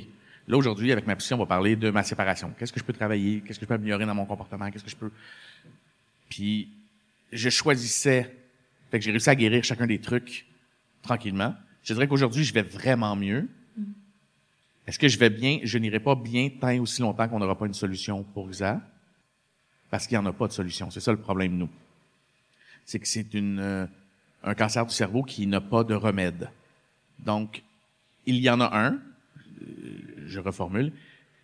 là, 0.47 0.57
aujourd'hui, 0.57 0.91
avec 0.91 1.05
ma 1.05 1.15
psy, 1.15 1.33
on 1.33 1.37
va 1.37 1.45
parler 1.45 1.75
de 1.75 1.89
ma 1.89 2.03
séparation. 2.03 2.53
Qu'est-ce 2.57 2.71
que 2.71 2.79
je 2.79 2.85
peux 2.85 2.93
travailler? 2.93 3.41
Qu'est-ce 3.41 3.59
que 3.59 3.65
je 3.65 3.67
peux 3.67 3.73
améliorer 3.73 4.05
dans 4.05 4.15
mon 4.15 4.25
comportement? 4.25 4.69
Qu'est-ce 4.71 4.83
que 4.83 4.89
je 4.89 4.95
peux... 4.95 5.11
Puis, 6.29 6.69
je 7.31 7.49
choisissais. 7.49 8.35
Fait 8.89 8.99
que 8.99 9.05
j'ai 9.05 9.11
réussi 9.11 9.29
à 9.29 9.35
guérir 9.35 9.63
chacun 9.63 9.85
des 9.85 9.99
trucs 9.99 10.45
tranquillement. 11.01 11.55
Je 11.83 11.93
dirais 11.93 12.07
qu'aujourd'hui, 12.07 12.43
je 12.43 12.53
vais 12.53 12.61
vraiment 12.61 13.15
mieux. 13.15 13.47
Est-ce 14.87 14.97
que 14.97 15.09
je 15.09 15.19
vais 15.19 15.29
bien? 15.29 15.59
Je 15.63 15.77
n'irai 15.77 15.99
pas 15.99 16.15
bien 16.15 16.49
tant 16.49 16.69
et 16.69 16.79
aussi 16.79 17.01
longtemps 17.01 17.27
qu'on 17.27 17.39
n'aura 17.39 17.57
pas 17.57 17.65
une 17.65 17.73
solution 17.73 18.23
pour 18.23 18.53
ça. 18.53 18.81
Parce 19.89 20.07
qu'il 20.07 20.17
n'y 20.17 20.23
en 20.23 20.29
a 20.29 20.33
pas 20.33 20.47
de 20.47 20.53
solution. 20.53 20.89
C'est 20.91 21.01
ça 21.01 21.11
le 21.11 21.17
problème, 21.17 21.57
nous. 21.57 21.69
C'est 22.85 22.99
que 22.99 23.07
c'est 23.07 23.33
une, 23.33 23.59
euh, 23.59 23.85
un 24.43 24.55
cancer 24.55 24.85
du 24.85 24.93
cerveau 24.93 25.23
qui 25.23 25.45
n'a 25.45 25.59
pas 25.59 25.83
de 25.83 25.93
remède. 25.93 26.49
Donc, 27.19 27.63
il 28.25 28.37
y 28.37 28.49
en 28.49 28.61
a 28.61 28.77
un, 28.77 28.99
je 30.27 30.39
reformule, 30.39 30.91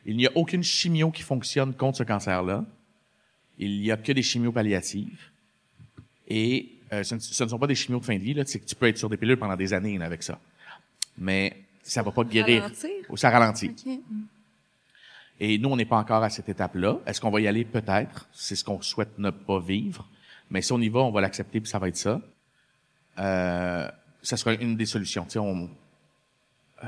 il 0.05 0.17
n'y 0.17 0.27
a 0.27 0.31
aucune 0.35 0.63
chimio 0.63 1.11
qui 1.11 1.21
fonctionne 1.21 1.73
contre 1.73 1.99
ce 1.99 2.03
cancer-là. 2.03 2.65
Il 3.57 3.81
n'y 3.81 3.91
a 3.91 3.97
que 3.97 4.11
des 4.11 4.23
chimios 4.23 4.51
palliatives. 4.51 5.29
Et 6.27 6.69
euh, 6.91 7.03
ce, 7.03 7.15
ne, 7.15 7.19
ce 7.19 7.43
ne 7.43 7.49
sont 7.49 7.59
pas 7.59 7.67
des 7.67 7.75
chimios 7.75 7.99
de 7.99 8.05
fin 8.05 8.17
de 8.17 8.23
vie, 8.23 8.33
là, 8.33 8.43
c'est 8.45 8.59
que 8.59 8.65
tu 8.65 8.75
peux 8.75 8.87
être 8.87 8.97
sur 8.97 9.09
des 9.09 9.17
pilules 9.17 9.37
pendant 9.37 9.55
des 9.55 9.73
années 9.73 9.97
là, 9.97 10.05
avec 10.05 10.23
ça. 10.23 10.39
Mais 11.17 11.63
ça 11.83 12.01
va 12.01 12.11
pas 12.11 12.23
guérir. 12.23 12.63
Ralentir? 12.63 12.89
Ou 13.09 13.17
ça 13.17 13.29
ralentit. 13.29 13.69
OK. 13.69 13.99
Et 15.39 15.57
nous, 15.57 15.69
on 15.69 15.75
n'est 15.75 15.85
pas 15.85 15.97
encore 15.97 16.23
à 16.23 16.29
cette 16.29 16.49
étape-là. 16.49 16.99
Est-ce 17.05 17.19
qu'on 17.19 17.31
va 17.31 17.41
y 17.41 17.47
aller? 17.47 17.65
Peut-être. 17.65 18.27
C'est 18.31 18.55
ce 18.55 18.63
qu'on 18.63 18.81
souhaite 18.81 19.17
ne 19.17 19.29
pas 19.29 19.59
vivre. 19.59 20.07
Mais 20.49 20.61
si 20.61 20.71
on 20.71 20.79
y 20.79 20.89
va, 20.89 20.99
on 20.99 21.11
va 21.11 21.21
l'accepter, 21.21 21.59
puis 21.59 21.69
ça 21.69 21.79
va 21.79 21.87
être 21.87 21.97
ça. 21.97 22.21
Euh, 23.19 23.89
ça 24.21 24.37
sera 24.37 24.53
une 24.53 24.75
des 24.75 24.85
solutions. 24.85 25.25
Tu 25.25 25.31
sais, 25.31 25.39
on, 25.39 25.69
euh, 26.83 26.87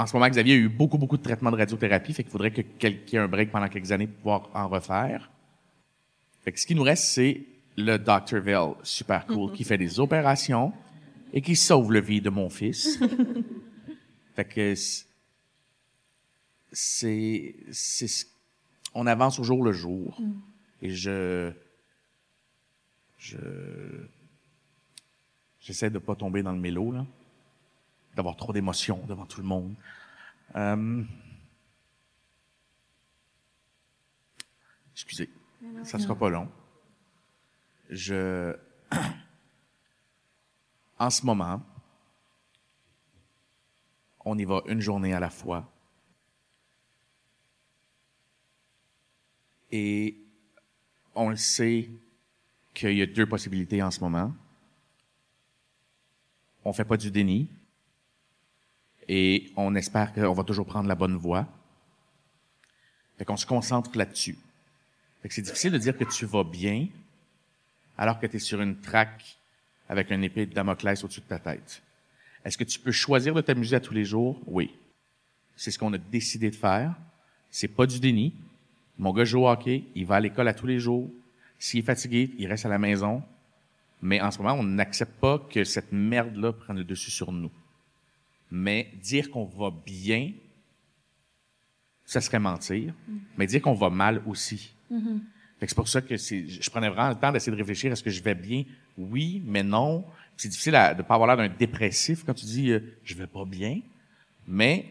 en 0.00 0.06
ce 0.06 0.16
moment, 0.16 0.28
Xavier 0.30 0.54
a 0.54 0.56
eu 0.56 0.68
beaucoup, 0.70 0.96
beaucoup 0.96 1.18
de 1.18 1.22
traitements 1.22 1.50
de 1.50 1.56
radiothérapie, 1.56 2.14
fait 2.14 2.22
qu'il 2.22 2.32
faudrait 2.32 2.52
que 2.52 2.62
quelqu'un 2.62 3.18
ait 3.18 3.24
un 3.24 3.28
break 3.28 3.50
pendant 3.50 3.68
quelques 3.68 3.92
années 3.92 4.06
pour 4.06 4.16
pouvoir 4.16 4.50
en 4.54 4.68
refaire. 4.68 5.30
Fait 6.42 6.52
que 6.52 6.58
ce 6.58 6.66
qui 6.66 6.74
nous 6.74 6.82
reste, 6.82 7.04
c'est 7.04 7.42
le 7.76 7.98
Dr. 7.98 8.40
Vell, 8.40 8.70
super 8.82 9.26
cool, 9.26 9.52
qui 9.52 9.62
fait 9.62 9.76
des 9.76 10.00
opérations 10.00 10.72
et 11.34 11.42
qui 11.42 11.54
sauve 11.54 11.92
la 11.92 12.00
vie 12.00 12.22
de 12.22 12.30
mon 12.30 12.48
fils. 12.48 12.98
fait 14.34 14.44
que 14.46 14.74
c'est, 16.72 17.56
c'est, 17.70 18.26
on 18.94 19.06
avance 19.06 19.38
au 19.38 19.44
jour 19.44 19.62
le 19.62 19.72
jour. 19.72 20.18
Et 20.80 20.88
je, 20.88 21.52
je, 23.18 23.36
j'essaie 25.60 25.90
de 25.90 25.98
pas 25.98 26.14
tomber 26.14 26.42
dans 26.42 26.52
le 26.52 26.60
mélo, 26.60 26.90
là. 26.90 27.04
D'avoir 28.14 28.36
trop 28.36 28.52
d'émotions 28.52 29.04
devant 29.06 29.26
tout 29.26 29.40
le 29.40 29.46
monde. 29.46 29.74
Euh, 30.56 31.04
excusez. 34.92 35.30
Ça 35.84 35.98
sera 35.98 36.14
pas 36.14 36.28
long. 36.28 36.50
Je, 37.88 38.56
en 40.98 41.10
ce 41.10 41.24
moment, 41.24 41.62
on 44.24 44.38
y 44.38 44.44
va 44.44 44.62
une 44.66 44.80
journée 44.80 45.14
à 45.14 45.20
la 45.20 45.30
fois. 45.30 45.70
Et 49.72 50.16
on 51.14 51.30
le 51.30 51.36
sait 51.36 51.88
qu'il 52.74 52.96
y 52.96 53.02
a 53.02 53.06
deux 53.06 53.26
possibilités 53.26 53.82
en 53.82 53.90
ce 53.90 54.00
moment. 54.00 54.34
On 56.64 56.72
fait 56.72 56.84
pas 56.84 56.96
du 56.96 57.10
déni. 57.10 57.48
Et 59.12 59.50
on 59.56 59.74
espère 59.74 60.12
qu'on 60.12 60.32
va 60.32 60.44
toujours 60.44 60.66
prendre 60.66 60.88
la 60.88 60.94
bonne 60.94 61.16
voie. 61.16 61.44
Fait 63.18 63.24
qu'on 63.24 63.36
se 63.36 63.44
concentre 63.44 63.90
là-dessus. 63.98 64.38
Fait 65.20 65.28
que 65.28 65.34
c'est 65.34 65.42
difficile 65.42 65.72
de 65.72 65.78
dire 65.78 65.98
que 65.98 66.04
tu 66.04 66.26
vas 66.26 66.44
bien 66.44 66.86
alors 67.98 68.20
que 68.20 68.28
tu 68.28 68.36
es 68.36 68.38
sur 68.38 68.60
une 68.60 68.80
traque 68.80 69.36
avec 69.88 70.12
un 70.12 70.22
épée 70.22 70.46
de 70.46 70.54
Damoclès 70.54 71.02
au-dessus 71.02 71.22
de 71.22 71.26
ta 71.26 71.40
tête. 71.40 71.82
Est-ce 72.44 72.56
que 72.56 72.62
tu 72.62 72.78
peux 72.78 72.92
choisir 72.92 73.34
de 73.34 73.40
t'amuser 73.40 73.74
à 73.74 73.80
tous 73.80 73.94
les 73.94 74.04
jours? 74.04 74.40
Oui. 74.46 74.72
C'est 75.56 75.72
ce 75.72 75.78
qu'on 75.80 75.92
a 75.92 75.98
décidé 75.98 76.48
de 76.48 76.54
faire. 76.54 76.94
C'est 77.50 77.66
pas 77.66 77.86
du 77.86 77.98
déni. 77.98 78.32
Mon 78.96 79.12
gars 79.12 79.24
joue 79.24 79.44
hockey, 79.44 79.86
il 79.96 80.06
va 80.06 80.14
à 80.14 80.20
l'école 80.20 80.46
à 80.46 80.54
tous 80.54 80.68
les 80.68 80.78
jours. 80.78 81.10
S'il 81.58 81.80
est 81.80 81.82
fatigué, 81.82 82.30
il 82.38 82.46
reste 82.46 82.64
à 82.64 82.68
la 82.68 82.78
maison. 82.78 83.24
Mais 84.02 84.20
en 84.20 84.30
ce 84.30 84.38
moment, 84.38 84.54
on 84.54 84.62
n'accepte 84.62 85.18
pas 85.18 85.40
que 85.50 85.64
cette 85.64 85.90
merde-là 85.90 86.52
prenne 86.52 86.76
le 86.76 86.84
dessus 86.84 87.10
sur 87.10 87.32
nous. 87.32 87.50
Mais 88.50 88.90
dire 89.00 89.30
qu'on 89.30 89.44
va 89.44 89.70
bien, 89.70 90.32
ça 92.04 92.20
serait 92.20 92.38
mentir. 92.38 92.92
Mais 93.36 93.46
dire 93.46 93.62
qu'on 93.62 93.74
va 93.74 93.90
mal 93.90 94.22
aussi. 94.26 94.74
C'est 95.60 95.74
pour 95.74 95.88
ça 95.88 96.00
que 96.00 96.16
je 96.16 96.70
prenais 96.70 96.88
vraiment 96.88 97.10
le 97.10 97.14
temps 97.14 97.30
d'essayer 97.30 97.52
de 97.52 97.56
réfléchir. 97.56 97.92
Est-ce 97.92 98.02
que 98.02 98.10
je 98.10 98.22
vais 98.22 98.34
bien? 98.34 98.64
Oui, 98.96 99.42
mais 99.44 99.62
non. 99.62 100.04
C'est 100.36 100.48
difficile 100.48 100.72
de 100.72 100.96
ne 100.98 101.02
pas 101.02 101.14
avoir 101.14 101.28
l'air 101.28 101.36
d'un 101.36 101.54
dépressif 101.54 102.24
quand 102.24 102.32
tu 102.32 102.46
dis 102.46 102.70
euh, 102.70 102.80
je 103.04 103.14
vais 103.14 103.26
pas 103.26 103.44
bien. 103.44 103.80
Mais 104.46 104.86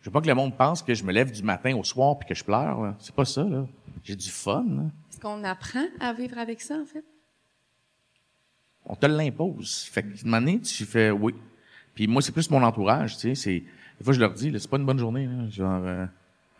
je 0.00 0.06
veux 0.06 0.10
pas 0.12 0.20
que 0.20 0.26
le 0.26 0.34
monde 0.34 0.56
pense 0.56 0.82
que 0.82 0.94
je 0.94 1.04
me 1.04 1.12
lève 1.12 1.30
du 1.30 1.42
matin 1.44 1.76
au 1.76 1.84
soir 1.84 2.18
puis 2.18 2.28
que 2.28 2.34
je 2.34 2.42
pleure. 2.42 2.96
C'est 2.98 3.14
pas 3.14 3.24
ça. 3.24 3.44
là. 3.44 3.66
J'ai 4.02 4.16
du 4.16 4.30
fun. 4.30 4.90
Est-ce 5.10 5.20
qu'on 5.20 5.44
apprend 5.44 5.84
à 6.00 6.12
vivre 6.12 6.38
avec 6.38 6.60
ça, 6.60 6.74
en 6.74 6.84
fait? 6.86 7.04
On 8.84 8.96
te 8.96 9.06
l'impose. 9.06 9.84
Fait 9.92 10.02
que, 10.02 10.24
une 10.24 10.34
année, 10.34 10.60
tu 10.60 10.84
fais 10.84 11.10
oui. 11.10 11.34
Puis 11.94 12.06
moi, 12.06 12.22
c'est 12.22 12.32
plus 12.32 12.50
mon 12.50 12.62
entourage, 12.62 13.16
tu 13.16 13.20
sais. 13.20 13.34
C'est, 13.34 13.62
des 13.98 14.04
fois, 14.04 14.12
je 14.12 14.20
leur 14.20 14.32
dis, 14.32 14.52
c'est 14.58 14.70
pas 14.70 14.78
une 14.78 14.86
bonne 14.86 14.98
journée, 14.98 15.26
là. 15.26 15.48
Genre, 15.48 15.82
euh, 15.84 16.06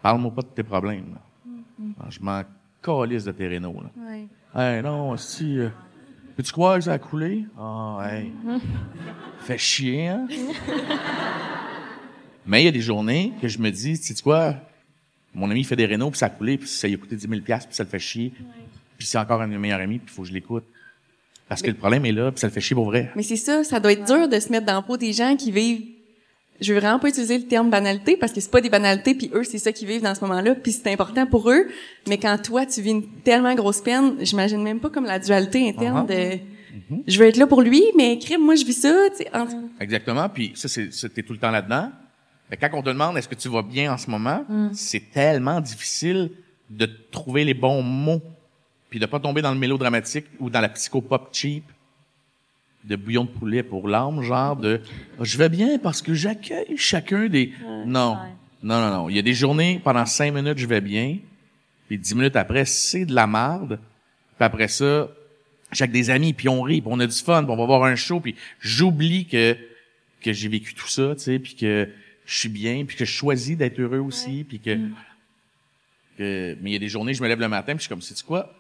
parle-moi 0.02 0.30
pas 0.34 0.42
de 0.42 0.48
tes 0.48 0.62
problèmes, 0.62 1.14
là. 1.14 1.20
Je 2.10 2.20
m'en 2.20 2.42
calisse 2.82 3.24
de 3.24 3.32
tes 3.32 3.46
rénaux, 3.48 3.80
là. 3.82 3.90
Oui. 3.96 4.28
Hey, 4.54 4.82
non, 4.82 5.16
si, 5.16 5.58
euh, 5.58 5.68
peux-tu 6.36 6.52
croire 6.52 6.76
que 6.76 6.82
ça 6.82 6.92
a 6.92 6.98
coulé? 6.98 7.46
Ah, 7.58 8.00
hey. 8.10 8.32
Fait 9.40 9.58
chier, 9.58 10.08
hein? 10.08 10.26
Mais 12.46 12.62
il 12.62 12.64
y 12.64 12.68
a 12.68 12.72
des 12.72 12.80
journées 12.80 13.32
que 13.40 13.48
je 13.48 13.58
me 13.58 13.70
dis, 13.70 13.98
tu 13.98 14.14
sais 14.14 14.22
quoi? 14.22 14.56
Mon 15.32 15.50
ami 15.50 15.62
fait 15.62 15.76
des 15.76 15.86
rénaux, 15.86 16.10
puis 16.10 16.18
ça 16.18 16.26
a 16.26 16.30
coulé, 16.30 16.58
puis 16.58 16.68
ça 16.68 16.88
lui 16.88 16.94
a 16.94 16.98
coûté 16.98 17.14
10 17.14 17.28
000 17.28 17.40
puis 17.42 17.54
ça 17.70 17.84
le 17.84 17.88
fait 17.88 17.98
chier. 17.98 18.32
Puis 18.98 19.06
c'est 19.06 19.18
encore 19.18 19.40
un 19.40 19.46
de 19.46 19.52
mes 19.52 19.58
meilleurs 19.58 19.80
amis, 19.80 19.98
puis 19.98 20.08
il 20.08 20.14
faut 20.14 20.22
que 20.22 20.28
je 20.28 20.34
l'écoute. 20.34 20.64
Parce 21.50 21.60
que 21.60 21.66
le 21.68 21.76
problème 21.76 22.06
est 22.06 22.12
là, 22.12 22.30
puis 22.32 22.40
ça 22.40 22.46
le 22.46 22.52
fait 22.54 22.60
chier 22.62 22.74
pour 22.74 22.86
vrai. 22.86 23.10
Mais 23.16 23.22
c'est 23.22 23.36
ça, 23.36 23.62
ça 23.64 23.78
doit 23.80 23.92
être 23.92 24.06
dur 24.06 24.26
de 24.28 24.40
se 24.40 24.50
mettre 24.50 24.64
dans 24.64 24.76
le 24.76 24.82
peau 24.86 24.96
des 24.96 25.12
gens 25.12 25.36
qui 25.36 25.50
vivent. 25.52 25.82
Je 26.62 26.72
veux 26.72 26.78
vraiment 26.80 26.98
pas 26.98 27.08
utiliser 27.08 27.36
le 27.38 27.44
terme 27.44 27.68
banalité 27.70 28.16
parce 28.16 28.32
que 28.32 28.40
c'est 28.40 28.50
pas 28.50 28.60
des 28.62 28.68
banalités, 28.70 29.14
puis 29.14 29.30
eux 29.34 29.44
c'est 29.44 29.58
ça 29.58 29.72
qu'ils 29.72 29.88
vivent 29.88 30.02
dans 30.02 30.14
ce 30.14 30.20
moment-là, 30.22 30.54
puis 30.54 30.72
c'est 30.72 30.90
important 30.92 31.26
pour 31.26 31.50
eux. 31.50 31.66
Mais 32.08 32.16
quand 32.18 32.36
toi 32.42 32.64
tu 32.66 32.80
vis 32.82 32.90
une 32.92 33.06
tellement 33.24 33.54
grosse 33.54 33.80
peine, 33.82 34.14
j'imagine 34.20 34.62
même 34.62 34.78
pas 34.80 34.88
comme 34.90 35.04
la 35.06 35.18
dualité 35.18 35.68
interne 35.68 36.06
Uh-huh. 36.06 36.34
de. 36.34 36.38
Je 37.08 37.18
veux 37.18 37.26
être 37.26 37.36
là 37.36 37.46
pour 37.48 37.62
lui, 37.62 37.82
mais 37.96 38.16
crime, 38.18 38.42
moi 38.42 38.54
je 38.54 38.64
vis 38.64 38.74
ça. 38.74 38.94
En- 39.34 39.46
Exactement. 39.80 40.28
Puis 40.28 40.52
ça, 40.54 40.68
t'es 41.08 41.22
tout 41.22 41.32
le 41.32 41.38
temps 41.38 41.50
là-dedans. 41.50 41.90
Mais 42.50 42.56
quand 42.56 42.68
on 42.74 42.82
te 42.82 42.88
demande 42.90 43.16
est-ce 43.18 43.28
que 43.28 43.34
tu 43.34 43.48
vas 43.48 43.62
bien 43.62 43.92
en 43.92 43.98
ce 43.98 44.08
moment, 44.10 44.44
c'est 44.72 45.10
tellement 45.12 45.60
difficile 45.60 46.30
de 46.68 46.86
trouver 47.10 47.44
les 47.44 47.54
bons 47.54 47.82
mots, 47.82 48.22
puis 48.90 48.98
de 48.98 49.06
pas 49.06 49.20
tomber 49.20 49.40
dans 49.40 49.52
le 49.52 49.58
mélodramatique 49.58 50.26
ou 50.40 50.50
dans 50.50 50.60
la 50.60 50.68
psychopop 50.68 51.30
cheap 51.32 51.64
de 52.84 52.96
bouillon 52.96 53.24
de 53.24 53.30
poulet 53.30 53.62
pour 53.62 53.88
l'âme, 53.88 54.22
genre 54.22 54.56
de 54.56 54.80
je 55.20 55.38
vais 55.38 55.48
bien 55.48 55.78
parce 55.78 56.02
que 56.02 56.12
j'accueille 56.12 56.76
chacun 56.76 57.28
des. 57.28 57.52
non, 57.86 58.18
non, 58.62 58.80
non, 58.80 58.90
non. 58.90 59.08
Il 59.08 59.16
y 59.16 59.18
a 59.18 59.22
des 59.22 59.34
journées 59.34 59.80
pendant 59.82 60.04
cinq 60.06 60.34
minutes 60.34 60.58
je 60.58 60.66
vais 60.66 60.80
bien, 60.80 61.18
puis 61.88 61.98
dix 61.98 62.14
minutes 62.14 62.36
après 62.36 62.64
c'est 62.64 63.04
de 63.04 63.14
la 63.14 63.26
marde. 63.26 63.78
Puis 64.36 64.44
après 64.44 64.68
ça, 64.68 65.08
j'ai 65.72 65.86
des 65.86 66.10
amis, 66.10 66.32
puis 66.32 66.48
on 66.48 66.62
rit, 66.62 66.80
puis 66.80 66.90
on 66.92 66.98
a 67.00 67.06
du 67.06 67.16
fun, 67.16 67.44
puis 67.44 67.52
on 67.52 67.56
va 67.56 67.66
voir 67.66 67.84
un 67.84 67.96
show, 67.96 68.20
puis 68.20 68.34
j'oublie 68.60 69.26
que 69.26 69.56
que 70.20 70.32
j'ai 70.32 70.48
vécu 70.48 70.74
tout 70.74 70.88
ça, 70.88 71.14
tu 71.14 71.22
sais, 71.22 71.38
puis 71.38 71.54
que 71.54 71.88
je 72.26 72.38
suis 72.38 72.48
bien, 72.48 72.84
puis 72.84 72.96
que 72.96 73.04
je 73.04 73.10
choisis 73.10 73.56
d'être 73.56 73.78
heureux 73.78 73.98
aussi, 73.98 74.44
puis 74.44 74.60
que, 74.60 74.78
que 76.18 76.56
mais 76.60 76.70
il 76.70 76.72
y 76.72 76.76
a 76.76 76.78
des 76.78 76.88
journées, 76.88 77.14
je 77.14 77.22
me 77.22 77.28
lève 77.28 77.40
le 77.40 77.48
matin, 77.48 77.72
puis 77.72 77.78
je 77.78 77.82
suis 77.82 77.88
comme, 77.88 78.02
sais-tu 78.02 78.24
quoi? 78.24 78.54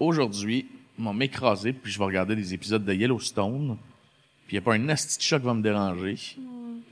Aujourd'hui, 0.00 0.66
vont 0.98 1.14
m'écraser, 1.14 1.72
puis 1.72 1.90
je 1.92 1.98
vais 1.98 2.04
regarder 2.04 2.36
des 2.36 2.54
épisodes 2.54 2.84
de 2.84 2.92
Yellowstone, 2.92 3.76
puis 4.46 4.56
il 4.56 4.60
n'y 4.60 4.62
a 4.62 4.62
pas 4.62 4.74
un 4.74 4.88
asti 4.88 5.16
de 5.18 5.22
chat 5.22 5.38
qui 5.38 5.46
va 5.46 5.54
me 5.54 5.62
déranger. 5.62 6.14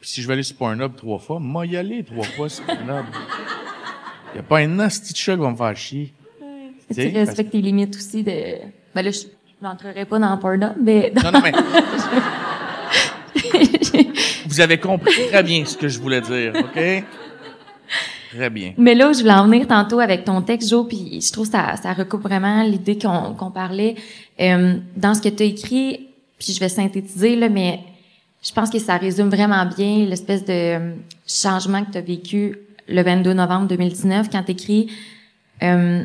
Puis 0.00 0.08
si 0.08 0.22
je 0.22 0.26
vais 0.26 0.32
aller 0.34 0.42
sur 0.42 0.56
Pornhub 0.56 0.96
trois 0.96 1.18
fois, 1.18 1.38
moi 1.38 1.66
y 1.66 1.76
aller 1.76 2.02
trois 2.04 2.24
fois 2.24 2.48
sur 2.48 2.64
Pornhub. 2.64 3.06
Il 4.32 4.34
n'y 4.34 4.40
a 4.40 4.42
pas 4.42 4.58
un 4.58 4.78
asti 4.78 5.12
de 5.12 5.18
chat 5.18 5.34
qui 5.34 5.42
va 5.42 5.50
me 5.50 5.56
faire 5.56 5.76
chier. 5.76 6.12
Tu 6.88 6.94
sais, 6.94 7.08
respectes 7.08 7.50
tes 7.52 7.60
limites 7.60 7.96
aussi 7.96 8.22
de... 8.22 8.56
Ben 8.94 9.02
là, 9.02 9.10
je 9.10 9.20
n'entrerai 9.60 10.04
pas 10.06 10.18
dans 10.18 10.38
Pornhub, 10.38 10.72
mais... 10.80 11.12
Non, 11.22 11.30
non, 11.32 11.40
mais. 11.42 11.52
Vous 14.46 14.60
avez 14.60 14.78
compris 14.78 15.28
très 15.28 15.42
bien 15.42 15.64
ce 15.64 15.76
que 15.76 15.88
je 15.88 16.00
voulais 16.00 16.20
dire, 16.20 16.52
OK? 16.56 17.04
Très 18.32 18.50
bien. 18.50 18.74
Mais 18.78 18.94
là 18.94 19.12
je 19.12 19.20
voulais 19.20 19.32
en 19.32 19.46
venir 19.46 19.66
tantôt 19.66 20.00
avec 20.00 20.24
ton 20.24 20.42
texte, 20.42 20.68
Joe, 20.70 20.86
puis 20.86 21.20
je 21.20 21.32
trouve 21.32 21.46
que 21.46 21.52
ça, 21.52 21.76
ça 21.76 21.92
recoupe 21.92 22.22
vraiment 22.22 22.62
l'idée 22.62 22.98
qu'on 22.98 23.34
qu'on 23.34 23.50
parlait. 23.50 23.96
Euh, 24.40 24.76
dans 24.96 25.14
ce 25.14 25.20
que 25.20 25.28
tu 25.28 25.42
as 25.42 25.46
écrit, 25.46 26.08
puis 26.38 26.52
je 26.52 26.60
vais 26.60 26.68
synthétiser, 26.68 27.36
là, 27.36 27.48
mais 27.48 27.80
je 28.42 28.52
pense 28.52 28.70
que 28.70 28.78
ça 28.78 28.96
résume 28.96 29.28
vraiment 29.28 29.66
bien 29.66 30.06
l'espèce 30.06 30.44
de 30.44 30.52
euh, 30.52 30.94
changement 31.26 31.84
que 31.84 31.92
tu 31.92 31.98
as 31.98 32.02
vécu 32.02 32.56
le 32.88 33.02
22 33.02 33.32
novembre 33.34 33.68
2019 33.68 34.28
quand 34.30 34.42
tu 34.44 34.52
écris 34.52 34.90
euh, 35.62 36.02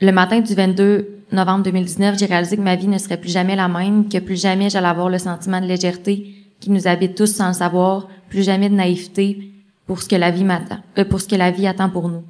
Le 0.00 0.12
matin 0.12 0.40
du 0.40 0.54
22 0.54 1.20
novembre 1.32 1.64
2019, 1.64 2.18
j'ai 2.18 2.26
réalisé 2.26 2.56
que 2.56 2.62
ma 2.62 2.74
vie 2.74 2.88
ne 2.88 2.98
serait 2.98 3.16
plus 3.16 3.30
jamais 3.30 3.54
la 3.54 3.68
même, 3.68 4.08
que 4.08 4.18
plus 4.18 4.40
jamais 4.40 4.70
j'allais 4.70 4.88
avoir 4.88 5.08
le 5.08 5.18
sentiment 5.18 5.60
de 5.60 5.66
légèreté 5.66 6.34
qui 6.58 6.70
nous 6.70 6.88
habite 6.88 7.14
tous 7.14 7.32
sans 7.32 7.48
le 7.48 7.54
savoir, 7.54 8.08
plus 8.28 8.42
jamais 8.42 8.68
de 8.68 8.74
naïveté 8.74 9.49
pour 9.90 10.02
ce 10.02 10.08
que 10.08 10.14
la 10.14 10.30
vie 10.30 10.44
m'attend, 10.44 10.80
euh, 10.98 11.04
pour 11.04 11.20
ce 11.20 11.26
que 11.26 11.34
la 11.34 11.50
vie 11.50 11.66
attend 11.66 11.90
pour 11.90 12.08
nous. 12.08 12.24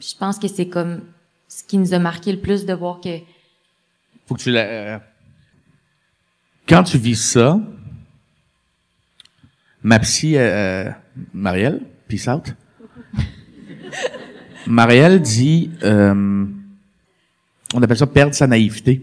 Je 0.00 0.14
pense 0.18 0.38
que 0.38 0.48
c'est 0.48 0.68
comme 0.68 1.02
ce 1.46 1.62
qui 1.62 1.76
nous 1.76 1.92
a 1.92 1.98
marqué 1.98 2.32
le 2.32 2.38
plus 2.38 2.64
de 2.64 2.72
voir 2.72 3.02
que 3.02 3.18
Faut 4.26 4.34
que 4.34 4.40
tu 4.40 4.50
la. 4.50 4.60
euh, 4.62 4.98
Quand 6.66 6.84
tu 6.84 6.96
vis 6.96 7.16
ça, 7.22 7.60
ma 9.82 9.98
psy, 9.98 10.38
euh, 10.38 10.88
Marielle, 11.34 11.82
peace 12.08 12.28
out. 12.28 12.54
Marielle 14.66 15.20
dit, 15.20 15.70
euh, 15.82 16.46
on 17.74 17.82
appelle 17.82 17.98
ça 17.98 18.06
perdre 18.06 18.34
sa 18.34 18.46
naïveté. 18.46 19.02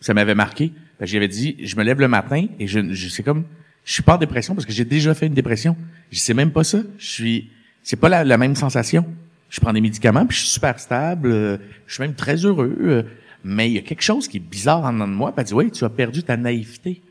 Ça 0.00 0.12
m'avait 0.12 0.34
marqué. 0.34 0.72
J'avais 1.00 1.28
dit, 1.28 1.54
je 1.62 1.76
me 1.76 1.84
lève 1.84 2.00
le 2.00 2.08
matin 2.08 2.46
et 2.58 2.66
je, 2.66 2.92
je 2.92 3.08
c'est 3.08 3.22
comme, 3.22 3.44
je 3.84 3.92
suis 3.92 4.02
pas 4.02 4.14
en 4.14 4.18
dépression 4.18 4.54
parce 4.54 4.66
que 4.66 4.72
j'ai 4.72 4.84
déjà 4.84 5.14
fait 5.14 5.26
une 5.26 5.34
dépression. 5.34 5.76
Je 6.10 6.18
sais 6.18 6.34
même 6.34 6.50
pas 6.50 6.64
ça. 6.64 6.78
Je 6.98 7.06
suis, 7.06 7.50
c'est 7.82 7.96
pas 7.96 8.08
la, 8.08 8.38
même 8.38 8.56
sensation. 8.56 9.06
je 9.50 9.60
prends 9.60 9.72
des 9.72 9.80
médicaments, 9.80 10.26
puis 10.26 10.36
je 10.36 10.42
suis 10.42 10.50
super 10.50 10.78
stable, 10.78 11.30
euh, 11.30 11.58
je 11.86 11.94
suis 11.94 12.02
même 12.02 12.14
très 12.14 12.36
heureux. 12.36 12.76
euh, 12.80 13.02
mais 13.44 13.68
il 13.68 13.74
y 13.74 13.78
a 13.78 13.82
quelque 13.82 14.02
chose 14.02 14.26
qui 14.26 14.38
est 14.38 14.40
bizarre 14.40 14.84
en 14.84 14.92
dedans 14.94 15.06
de 15.06 15.12
moi. 15.12 15.32
Puis 15.32 15.42
elle 15.42 15.46
dit, 15.46 15.54
oui, 15.54 15.70
tu 15.70 15.84
as 15.84 15.90
perdu 15.90 16.22
ta 16.22 16.36
naïveté. 16.36 16.94
Puis 16.94 17.02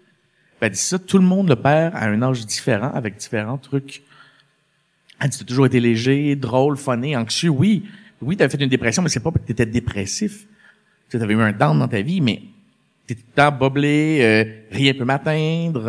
elle 0.62 0.72
dit 0.72 0.80
ça, 0.80 0.98
tout 0.98 1.20
le 1.20 1.24
monde 1.24 1.48
le 1.48 1.56
perd 1.56 1.94
à 1.96 2.06
un 2.06 2.22
âge 2.24 2.46
différent, 2.46 2.92
avec 2.92 3.18
différents 3.18 3.60
trucs. 3.60 4.02
Elle 5.20 5.30
dit, 5.30 5.38
tu 5.38 5.44
as 5.44 5.46
toujours 5.46 5.68
été 5.68 5.80
léger, 5.80 6.36
drôle, 6.36 6.76
funny, 6.76 7.16
anxieux. 7.16 7.50
Oui, 7.50 7.84
oui, 8.20 8.36
tu 8.36 8.42
avais 8.42 8.52
fait 8.52 8.64
une 8.64 8.70
dépression, 8.70 9.04
mais 9.04 9.10
c'est 9.10 9.20
pas 9.20 9.30
parce 9.30 9.44
que 9.44 9.48
tu 9.48 9.52
étais 9.52 9.68
dépressif. 9.68 10.48
Tu 11.10 11.18
avais 11.18 11.36
eu 11.36 11.42
un 11.42 11.52
down 11.52 11.78
dans 11.78 11.88
ta 11.88 12.02
vie, 12.02 12.20
mais 12.20 12.42
t'es 13.06 13.14
tout 13.14 13.22
le 13.28 13.36
temps 13.36 13.52
boblé, 13.52 14.20
euh, 14.22 14.76
rien 14.76 14.96
peut 14.96 15.06
m'atteindre, 15.06 15.84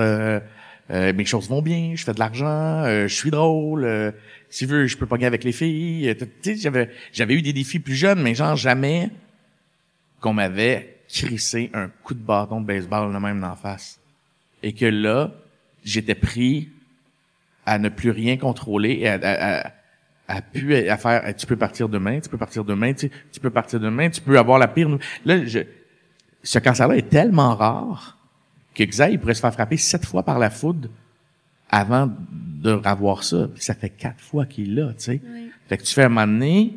euh, 0.90 1.12
mes 1.12 1.24
choses 1.24 1.48
vont 1.48 1.62
bien, 1.62 1.92
je 1.94 2.04
fais 2.04 2.12
de 2.12 2.18
l'argent, 2.18 2.84
euh, 2.84 3.08
je 3.08 3.14
suis 3.14 3.30
drôle, 3.30 3.84
euh, 3.84 4.12
si 4.50 4.66
tu 4.66 4.72
veux, 4.72 4.86
je 4.86 4.96
peux 4.96 5.06
pas 5.06 5.16
gagner 5.16 5.26
avec 5.26 5.44
les 5.44 5.52
filles. 5.52 6.08
Euh, 6.08 6.54
j'avais, 6.56 6.90
j'avais 7.12 7.34
eu 7.34 7.42
des 7.42 7.52
défis 7.52 7.78
plus 7.78 7.94
jeunes, 7.94 8.22
mais 8.22 8.34
genre 8.34 8.54
jamais 8.54 9.10
qu'on 10.20 10.34
m'avait 10.34 10.98
crissé 11.08 11.70
un 11.74 11.88
coup 12.02 12.14
de 12.14 12.20
bâton 12.20 12.60
de 12.60 12.66
baseball 12.66 13.12
le 13.12 13.20
même 13.20 13.40
d'en 13.40 13.56
face. 13.56 13.98
Et 14.62 14.72
que 14.72 14.86
là, 14.86 15.32
j'étais 15.84 16.14
pris 16.14 16.68
à 17.66 17.78
ne 17.78 17.88
plus 17.88 18.10
rien 18.10 18.36
contrôler 18.36 18.98
et 19.00 19.08
à, 19.08 19.18
à, 19.22 19.68
à, 20.28 20.36
à 20.36 20.96
faire 20.96 21.34
tu 21.34 21.46
peux 21.46 21.56
partir 21.56 21.88
demain, 21.88 22.20
tu 22.20 22.28
peux 22.28 22.38
partir 22.38 22.64
demain, 22.64 22.92
tu, 22.92 23.10
tu 23.32 23.40
peux 23.40 23.50
partir 23.50 23.80
demain, 23.80 24.10
tu 24.10 24.20
peux 24.20 24.38
avoir 24.38 24.58
la 24.58 24.68
pire 24.68 24.98
là 25.24 25.44
je 25.44 25.60
ce 26.42 26.58
cancer-là 26.58 26.96
est 26.96 27.08
tellement 27.08 27.54
rare 27.54 28.18
que 28.74 28.84
Xaï 28.84 29.18
pourrait 29.18 29.34
se 29.34 29.40
faire 29.40 29.52
frapper 29.52 29.76
sept 29.76 30.04
fois 30.04 30.22
par 30.22 30.38
la 30.38 30.50
foudre 30.50 30.88
avant 31.68 32.12
de 32.30 32.80
avoir 32.84 33.24
ça. 33.24 33.48
Puis 33.54 33.62
ça 33.62 33.74
fait 33.74 33.90
quatre 33.90 34.20
fois 34.20 34.46
qu'il 34.46 34.74
l'a, 34.74 34.88
tu 34.94 35.04
sais. 35.04 35.20
Fait 35.68 35.78
que 35.78 35.82
tu 35.82 35.94
fais 35.94 36.04
un 36.04 36.08
moment 36.08 36.26
donné, 36.26 36.74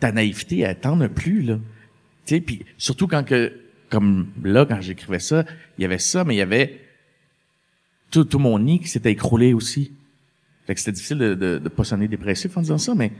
ta 0.00 0.12
naïveté, 0.12 0.60
elle 0.60 0.78
t'en 0.78 1.00
a 1.00 1.08
plus, 1.08 1.42
là. 1.42 1.58
Tu 2.24 2.36
sais, 2.36 2.40
puis 2.40 2.64
surtout 2.78 3.08
quand 3.08 3.24
que, 3.24 3.52
comme 3.90 4.28
là, 4.42 4.64
quand 4.64 4.80
j'écrivais 4.80 5.18
ça, 5.18 5.44
il 5.78 5.82
y 5.82 5.84
avait 5.84 5.98
ça, 5.98 6.24
mais 6.24 6.34
il 6.34 6.38
y 6.38 6.42
avait 6.42 6.80
tout, 8.10 8.24
tout 8.24 8.38
mon 8.38 8.58
nid 8.58 8.80
qui 8.80 8.88
s'était 8.88 9.12
écroulé 9.12 9.52
aussi. 9.52 9.92
Fait 10.66 10.74
que 10.74 10.80
c'était 10.80 10.92
difficile 10.92 11.18
de, 11.18 11.34
de, 11.34 11.58
de 11.58 11.68
pas 11.68 11.84
sonner 11.84 12.06
dépressif 12.06 12.56
en 12.56 12.60
disant 12.60 12.78
ça, 12.78 12.94
mais 12.94 13.12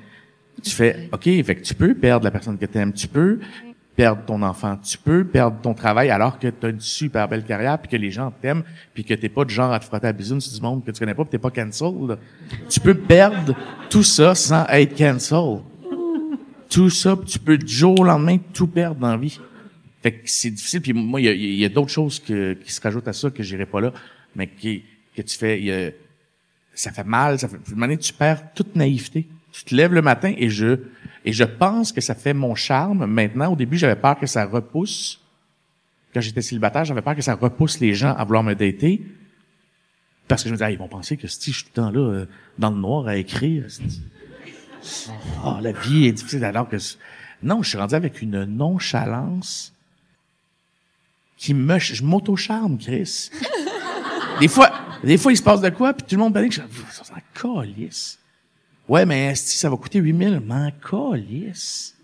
tu 0.63 0.71
fais, 0.71 1.09
OK, 1.13 1.25
fait 1.25 1.57
que 1.57 1.63
tu 1.63 1.75
peux 1.75 1.95
perdre 1.95 2.25
la 2.25 2.31
personne 2.31 2.59
que 2.59 2.67
tu 2.67 2.79
aimes, 2.79 2.93
tu 2.93 3.09
peux 3.09 3.41
perdre 3.95 4.23
ton 4.25 4.43
enfant, 4.43 4.77
tu 4.79 4.97
peux 4.97 5.25
perdre 5.25 5.59
ton 5.61 5.75
travail 5.75 6.11
alors 6.11 6.39
que 6.39 6.49
tu 6.49 6.67
as 6.67 6.71
une 6.71 6.81
super 6.81 7.29
belle 7.29 7.45
carrière, 7.45 7.79
puis 7.79 7.91
que 7.91 7.97
les 7.97 8.11
gens 8.11 8.31
t'aiment, 8.41 8.63
puis 8.95 9.05
que 9.05 9.13
t'es 9.15 9.29
pas 9.29 9.45
du 9.45 9.53
genre 9.53 9.73
à 9.73 9.79
te 9.79 9.85
frotter 9.85 10.07
à 10.07 10.13
bisounes 10.13 10.41
sur 10.41 10.55
du 10.55 10.61
monde 10.63 10.85
que 10.85 10.91
tu 10.91 10.99
connais 10.99 11.15
pas, 11.15 11.25
t'es 11.27 11.39
pas 11.39 11.51
cancel. 11.51 11.93
là. 12.09 12.17
Tu 12.71 12.81
peux 12.81 12.95
perdre 12.95 13.55
tout 13.91 14.03
ça 14.03 14.35
sans 14.35 14.67
être 14.69 14.97
cancel. 14.97 15.61
Tout 16.71 16.89
ça, 16.89 17.19
tu 17.27 17.39
peux 17.39 17.59
du 17.59 17.73
jour 17.73 18.01
au 18.01 18.05
lendemain 18.05 18.39
tout 18.55 18.67
perdre 18.67 18.99
dans 19.01 19.11
la 19.11 19.19
vie. 19.19 19.39
Fait 20.03 20.13
que 20.13 20.21
c'est 20.25 20.51
difficile. 20.51 20.81
Puis 20.81 20.95
moi, 20.95 21.21
il 21.21 21.55
y 21.57 21.65
a, 21.65 21.69
d'autres 21.69 21.91
choses 21.91 22.19
qui 22.19 22.57
se 22.67 22.81
rajoutent 22.81 23.09
à 23.09 23.13
ça 23.13 23.31
que 23.31 23.43
j'irai 23.43 23.67
pas 23.67 23.81
là, 23.83 23.93
mais 24.35 24.47
qui, 24.47 24.83
que 25.15 25.21
tu 25.23 25.37
fais. 25.37 25.61
y 25.61 25.71
a- 25.71 25.91
ça 26.75 26.91
fait 26.91 27.05
mal. 27.05 27.39
Ça 27.39 27.47
fait. 27.49 27.57
À 27.57 27.59
un 27.59 27.71
moment 27.75 27.87
donné, 27.87 27.99
tu 27.99 28.13
perds 28.15 28.55
toute 28.55 28.75
naïveté. 28.75 29.27
Tu 29.53 29.65
te 29.65 29.75
lèves 29.75 29.93
le 29.93 30.01
matin 30.01 30.33
et 30.37 30.49
je 30.49 30.79
et 31.25 31.33
je 31.33 31.45
pense 31.45 31.93
que 31.93 32.01
ça 32.01 32.15
fait 32.15 32.35
mon 32.35 32.55
charme. 32.55 33.07
Maintenant, 33.07 33.53
au 33.53 33.57
début, 33.57 33.79
j'avais 33.79 33.97
peur 33.97 34.19
que 34.19 34.27
ça 34.27 34.45
repousse. 34.45 35.21
Quand 36.13 36.21
j'étais 36.21 36.43
célibataire, 36.43 36.85
j'avais 36.85 37.03
peur 37.03 37.15
que 37.15 37.23
ça 37.23 37.35
repousse 37.35 37.81
les 37.81 37.95
gens 37.95 38.15
à 38.15 38.25
vouloir 38.25 38.43
me 38.43 38.55
dater. 38.55 39.03
Parce 40.29 40.43
que 40.43 40.49
je 40.49 40.53
me 40.53 40.57
disais, 40.57 40.67
ah, 40.67 40.71
ils 40.71 40.79
vont 40.79 40.89
penser 40.89 41.17
que 41.17 41.29
si 41.29 41.53
je 41.53 41.59
suis 41.59 41.65
tout 41.67 41.71
le 41.77 41.83
temps 41.83 41.91
là, 41.91 42.01
euh, 42.01 42.27
dans 42.59 42.71
le 42.71 42.77
noir 42.77 43.07
à 43.07 43.17
écrire. 43.17 43.67
Ah, 45.45 45.59
la 45.63 45.73
vie 45.73 46.07
est 46.07 46.13
difficile 46.13 46.45
alors 46.45 46.69
que 46.69 46.77
non, 47.43 47.63
je 47.63 47.71
suis 47.71 47.79
rendu 47.79 47.95
avec 47.95 48.21
une 48.21 48.45
nonchalance 48.45 49.73
qui 51.37 51.55
me 51.55 51.79
je 51.79 52.03
m'auto-charme, 52.03 52.79
Chris. 52.79 53.31
des 54.41 54.49
fois, 54.49 54.73
des 55.03 55.19
fois 55.19 55.33
il 55.33 55.37
se 55.37 55.43
passe 55.43 55.61
de 55.61 55.71
quoi 55.71 55.93
puis 55.93 56.05
tout 56.07 56.15
le 56.17 56.21
monde 56.21 56.35
panique, 56.35 56.53
je 56.53 56.61
ça 56.91 57.05
s'en 57.05 57.15
calisse. 57.35 58.19
Ouais, 58.89 59.07
mais 59.07 59.35
si 59.35 59.57
ça 59.59 59.71
va 59.71 59.77
coûter 59.77 59.99
8000, 59.99 60.41
m'en 60.41 60.71
calisse. 60.71 61.95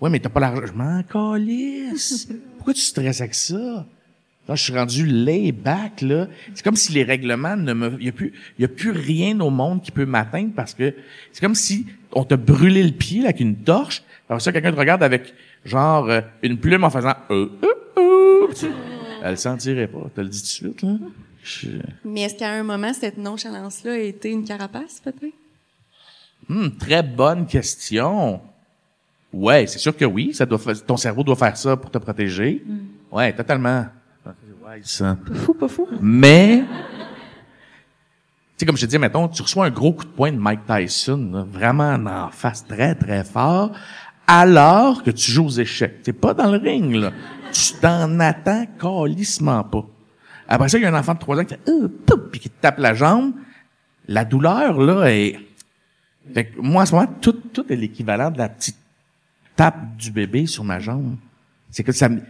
Ouais, 0.00 0.10
mais 0.10 0.18
t'as 0.18 0.28
pas 0.28 0.40
l'argent, 0.40 0.66
je 0.66 0.72
m'en 0.72 1.02
calisse. 1.02 2.28
Pourquoi 2.56 2.74
tu 2.74 2.80
stresses 2.80 3.20
avec 3.20 3.34
ça? 3.34 3.86
Là, 4.48 4.54
je 4.56 4.62
suis 4.64 4.72
rendu 4.72 5.06
lay 5.06 5.52
back, 5.52 6.00
là. 6.00 6.26
C'est 6.54 6.64
comme 6.64 6.74
si 6.76 6.92
les 6.92 7.04
règlements 7.04 7.56
ne 7.56 7.72
me, 7.72 7.96
il 8.00 8.06
y 8.06 8.08
a 8.08 8.12
plus, 8.12 8.32
il 8.58 8.62
y 8.62 8.64
a 8.64 8.68
plus 8.68 8.90
rien 8.90 9.38
au 9.40 9.50
monde 9.50 9.82
qui 9.82 9.92
peut 9.92 10.06
m'atteindre 10.06 10.52
parce 10.56 10.74
que 10.74 10.92
c'est 11.32 11.40
comme 11.40 11.54
si 11.54 11.86
on 12.12 12.24
t'a 12.24 12.36
brûlé 12.36 12.82
le 12.82 12.90
pied 12.92 13.20
là, 13.20 13.26
avec 13.28 13.40
une 13.40 13.56
torche. 13.56 14.02
Alors 14.28 14.40
ça, 14.42 14.50
quelqu'un 14.52 14.72
te 14.72 14.76
regarde 14.78 15.02
avec, 15.04 15.32
genre, 15.64 16.08
euh, 16.10 16.20
une 16.42 16.58
plume 16.58 16.82
en 16.82 16.90
faisant, 16.90 17.14
euh, 17.30 17.48
euh, 17.62 17.68
euh. 17.98 18.46
Elle 19.22 19.30
le 19.32 19.36
sentirait 19.36 19.86
pas. 19.86 20.10
Tu 20.14 20.22
le 20.22 20.28
dis 20.28 20.38
tout 20.38 20.44
de 20.44 20.48
suite, 20.48 20.82
là. 20.82 20.96
Je- 21.44 21.68
Mais 22.04 22.22
est-ce 22.22 22.34
qu'à 22.36 22.50
un 22.50 22.62
moment, 22.64 22.92
cette 22.92 23.18
nonchalance-là 23.18 23.92
a 23.92 23.98
été 23.98 24.30
une 24.30 24.44
carapace, 24.44 25.00
peut-être? 25.04 25.34
Hmm, 26.50 26.70
très 26.70 27.04
bonne 27.04 27.46
question. 27.46 28.40
Ouais, 29.32 29.68
c'est 29.68 29.78
sûr 29.78 29.96
que 29.96 30.04
oui. 30.04 30.34
Ça 30.34 30.44
doit, 30.44 30.58
ton 30.84 30.96
cerveau 30.96 31.22
doit 31.22 31.36
faire 31.36 31.56
ça 31.56 31.76
pour 31.76 31.92
te 31.92 31.98
protéger. 31.98 32.64
Ouais, 33.12 33.32
totalement. 33.32 33.86
Ouais, 34.26 34.80
ça. 34.82 35.16
Pas 35.24 35.34
fou, 35.34 35.54
pas 35.54 35.68
fou. 35.68 35.86
Mais, 36.00 36.64
tu 36.66 36.66
sais, 38.56 38.66
comme 38.66 38.76
je 38.76 38.84
te 38.84 38.90
dis, 38.90 38.98
mettons, 38.98 39.28
tu 39.28 39.42
reçois 39.42 39.66
un 39.66 39.70
gros 39.70 39.92
coup 39.92 40.04
de 40.04 40.10
poing 40.10 40.32
de 40.32 40.38
Mike 40.38 40.62
Tyson, 40.66 41.30
là, 41.32 41.46
vraiment 41.48 41.94
en 41.94 42.30
face 42.30 42.66
très, 42.66 42.96
très 42.96 43.22
fort, 43.22 43.70
alors 44.26 45.04
que 45.04 45.12
tu 45.12 45.30
joues 45.30 45.46
aux 45.46 45.60
échecs. 45.60 46.02
T'es 46.02 46.12
pas 46.12 46.34
dans 46.34 46.50
le 46.50 46.58
ring, 46.58 46.92
là. 46.96 47.12
Tu 47.52 47.74
t'en 47.80 48.18
attends 48.18 48.66
calissement 48.76 49.62
pas. 49.62 49.86
Après 50.48 50.68
ça, 50.68 50.78
il 50.78 50.82
y 50.82 50.84
a 50.84 50.92
un 50.92 50.98
enfant 50.98 51.14
de 51.14 51.20
3 51.20 51.38
ans 51.38 51.44
qui 51.44 51.54
fait, 51.54 51.70
euh, 51.70 51.88
puis 52.32 52.40
qui 52.40 52.50
te 52.50 52.60
tape 52.60 52.78
la 52.78 52.94
jambe. 52.94 53.34
La 54.08 54.24
douleur, 54.24 54.80
là, 54.80 55.12
est, 55.12 55.38
fait 56.34 56.46
que 56.46 56.60
moi, 56.60 56.82
à 56.82 56.86
ce 56.86 56.94
moment, 56.94 57.08
tout, 57.20 57.32
tout 57.32 57.64
est 57.70 57.76
l'équivalent 57.76 58.30
de 58.30 58.38
la 58.38 58.48
petite 58.48 58.76
tape 59.56 59.96
du 59.96 60.10
bébé 60.10 60.46
sur 60.46 60.64
ma 60.64 60.78
jambe. 60.78 61.16
C'est 61.70 61.84
que 61.84 61.92
ça 61.92 62.08
me... 62.08 62.20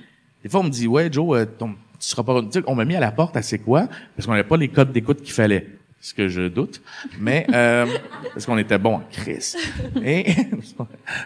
Des 0.42 0.48
fois, 0.48 0.60
on 0.60 0.64
me 0.64 0.70
dit, 0.70 0.86
ouais, 0.86 1.12
Joe, 1.12 1.38
euh, 1.38 1.44
ton, 1.46 1.68
tu 1.68 2.08
seras 2.08 2.22
pas... 2.22 2.40
Tu 2.42 2.48
sais, 2.52 2.62
on 2.66 2.74
m'a 2.74 2.84
mis 2.84 2.96
à 2.96 3.00
la 3.00 3.12
porte 3.12 3.36
à 3.36 3.42
c'est 3.42 3.58
quoi? 3.58 3.88
Parce 4.16 4.26
qu'on 4.26 4.32
n'avait 4.32 4.48
pas 4.48 4.56
les 4.56 4.68
codes 4.68 4.92
d'écoute 4.92 5.22
qu'il 5.22 5.32
fallait. 5.32 5.66
Ce 6.02 6.14
que 6.14 6.28
je 6.28 6.48
doute. 6.48 6.80
Mais, 7.18 7.46
euh, 7.52 7.86
parce 8.32 8.46
qu'on 8.46 8.56
était 8.56 8.78
bon 8.78 8.94
en 8.96 9.02
crise. 9.10 9.56
Et, 10.02 10.34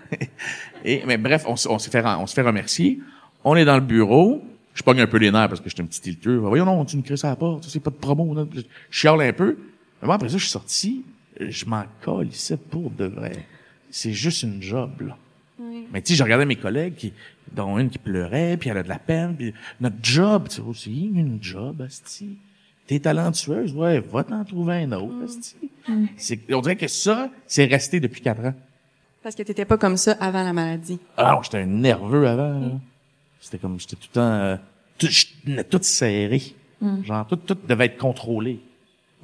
et, 0.85 1.03
mais 1.07 1.17
bref, 1.17 1.45
on, 1.47 1.57
s'est 1.57 1.91
fait, 1.91 2.05
on 2.05 2.27
se 2.27 2.35
fait 2.35 2.43
remercier. 2.43 3.01
On 3.45 3.55
est 3.55 3.65
dans 3.65 3.77
le 3.77 3.83
bureau. 3.83 4.43
Je 4.75 4.83
pogne 4.83 5.01
un 5.01 5.07
peu 5.07 5.19
les 5.19 5.31
nerfs 5.31 5.49
parce 5.49 5.61
que 5.61 5.69
j'étais 5.69 5.83
un 5.83 5.87
petit 5.87 6.01
tilteux. 6.01 6.39
Voyons, 6.39 6.65
non, 6.65 6.85
tu 6.85 6.97
nous 6.97 7.05
crisses 7.05 7.25
à 7.25 7.29
la 7.29 7.37
porte. 7.37 7.65
C'est 7.69 7.79
pas 7.79 7.91
de 7.91 7.97
promo. 7.97 8.35
Je 8.53 8.63
chiale 8.91 9.21
un 9.21 9.33
peu. 9.33 9.57
Mais 10.03 10.07
moi, 10.07 10.17
après 10.17 10.29
ça, 10.29 10.39
je 10.39 10.43
suis 10.43 10.51
sorti. 10.51 11.05
Je 11.41 11.65
m'en 11.67 11.85
colle 12.03 12.29
ici 12.29 12.55
pour 12.57 12.91
de 12.91 13.07
vrai. 13.07 13.47
C'est 13.91 14.13
juste 14.13 14.43
une 14.43 14.63
job, 14.63 15.01
là. 15.01 15.17
Mais 15.93 16.03
tu 16.03 16.13
sais, 16.13 16.19
je 16.19 16.25
regardais 16.25 16.47
mes 16.47 16.57
collègues, 16.57 16.95
qui, 16.97 17.13
dont 17.53 17.79
une 17.79 17.89
qui 17.89 17.99
pleurait, 17.99 18.57
puis 18.57 18.71
elle 18.71 18.79
a 18.79 18.83
de 18.83 18.89
la 18.89 18.99
peine, 18.99 19.37
puis 19.37 19.55
notre 19.81 19.97
job, 20.03 20.49
tu 20.49 20.57
sais, 20.57 20.63
aussi, 20.63 21.13
une 21.15 21.39
job, 21.41 21.83
asti. 21.83 22.37
T'es 22.87 22.99
talentueuse, 22.99 23.73
ouais, 23.75 24.01
va 24.01 24.25
t'en 24.25 24.45
trouver 24.45 24.83
un 24.83 24.93
autre, 24.93 25.25
asti. 25.25 25.57
C'est, 26.17 26.41
on 26.53 26.61
dirait 26.61 26.77
que 26.77 26.89
ça, 26.89 27.31
c'est 27.47 27.65
resté 27.67 28.01
depuis 28.01 28.21
quatre 28.21 28.45
ans. 28.45 28.55
Parce 29.23 29.35
que 29.35 29.43
t'étais 29.43 29.65
pas 29.65 29.79
comme 29.79 29.97
ça 29.97 30.13
avant 30.21 30.43
la 30.43 30.53
maladie. 30.53 30.99
Alors, 31.17 31.45
j'étais 31.45 31.59
un 31.59 31.67
nerveux 31.67 32.27
avant, 32.27 32.59
là. 32.59 32.73
C'était 33.41 33.59
comme, 33.59 33.79
j'étais 33.79 33.97
tout 33.97 34.09
le 34.11 34.15
temps, 34.15 34.33
euh, 34.33 34.57
tout, 34.99 35.09
tout 35.71 35.83
serré. 35.83 36.43
Genre, 37.05 37.27
tout, 37.27 37.37
tout 37.37 37.57
devait 37.67 37.87
être 37.87 37.97
contrôlé. 37.97 38.61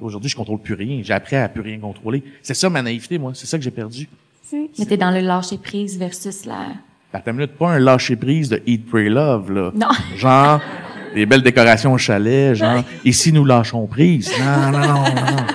Aujourd'hui, 0.01 0.29
je 0.29 0.35
contrôle 0.35 0.59
plus 0.59 0.73
rien. 0.73 1.01
J'ai 1.03 1.13
appris 1.13 1.35
à 1.35 1.47
plus 1.47 1.61
rien 1.61 1.79
contrôler. 1.79 2.23
C'est 2.41 2.53
ça 2.53 2.69
ma 2.69 2.81
naïveté, 2.81 3.17
moi. 3.17 3.31
C'est 3.35 3.45
ça 3.45 3.57
que 3.57 3.63
j'ai 3.63 3.71
perdu. 3.71 4.09
Mais 4.51 4.85
t'es 4.85 4.97
dans 4.97 5.11
le 5.11 5.21
lâcher 5.21 5.57
prise 5.57 5.97
versus 5.97 6.45
la. 6.45 6.67
Ben, 7.13 7.21
t'as 7.23 7.31
minute, 7.31 7.51
pas 7.57 7.69
un 7.69 7.79
lâcher 7.79 8.15
prise 8.15 8.49
de 8.49 8.61
Eat, 8.65 8.85
Pray, 8.89 9.09
Love, 9.09 9.51
là. 9.51 9.71
Non. 9.73 9.87
Genre, 10.17 10.61
des 11.13 11.25
belles 11.25 11.43
décorations 11.43 11.93
au 11.93 11.97
chalet, 11.97 12.55
genre, 12.55 12.83
ici 13.03 13.33
nous 13.33 13.43
lâchons 13.43 13.85
prise. 13.85 14.31
Non, 14.39 14.71
non, 14.71 14.79
non, 14.79 14.87
non, 14.87 15.13
non. 15.13 15.45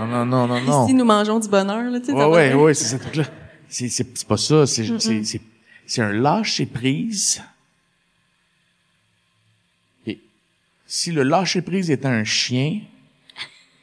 Non, 0.00 0.06
non, 0.06 0.26
non, 0.26 0.46
non, 0.46 0.60
non. 0.60 0.84
Ici, 0.84 0.94
nous 0.94 1.04
mangeons 1.04 1.38
du 1.38 1.48
bonheur, 1.48 1.90
là, 1.90 2.00
tu 2.00 2.06
sais. 2.06 2.12
Ouais, 2.12 2.20
ça 2.20 2.28
ouais, 2.28 2.54
ouais, 2.54 2.74
c'est 2.74 2.84
ce 2.84 2.96
truc-là. 2.96 3.24
C'est, 3.68 3.88
c'est, 3.88 4.06
c'est 4.16 4.26
pas 4.26 4.36
ça, 4.36 4.66
c'est, 4.66 4.98
c'est, 4.98 5.24
c'est, 5.24 5.40
c'est 5.86 6.02
un 6.02 6.12
lâcher 6.12 6.66
prise. 6.66 7.42
Et 10.06 10.20
si 10.86 11.12
le 11.12 11.22
lâcher 11.22 11.62
prise 11.62 11.90
était 11.90 12.08
un 12.08 12.24
chien, 12.24 12.80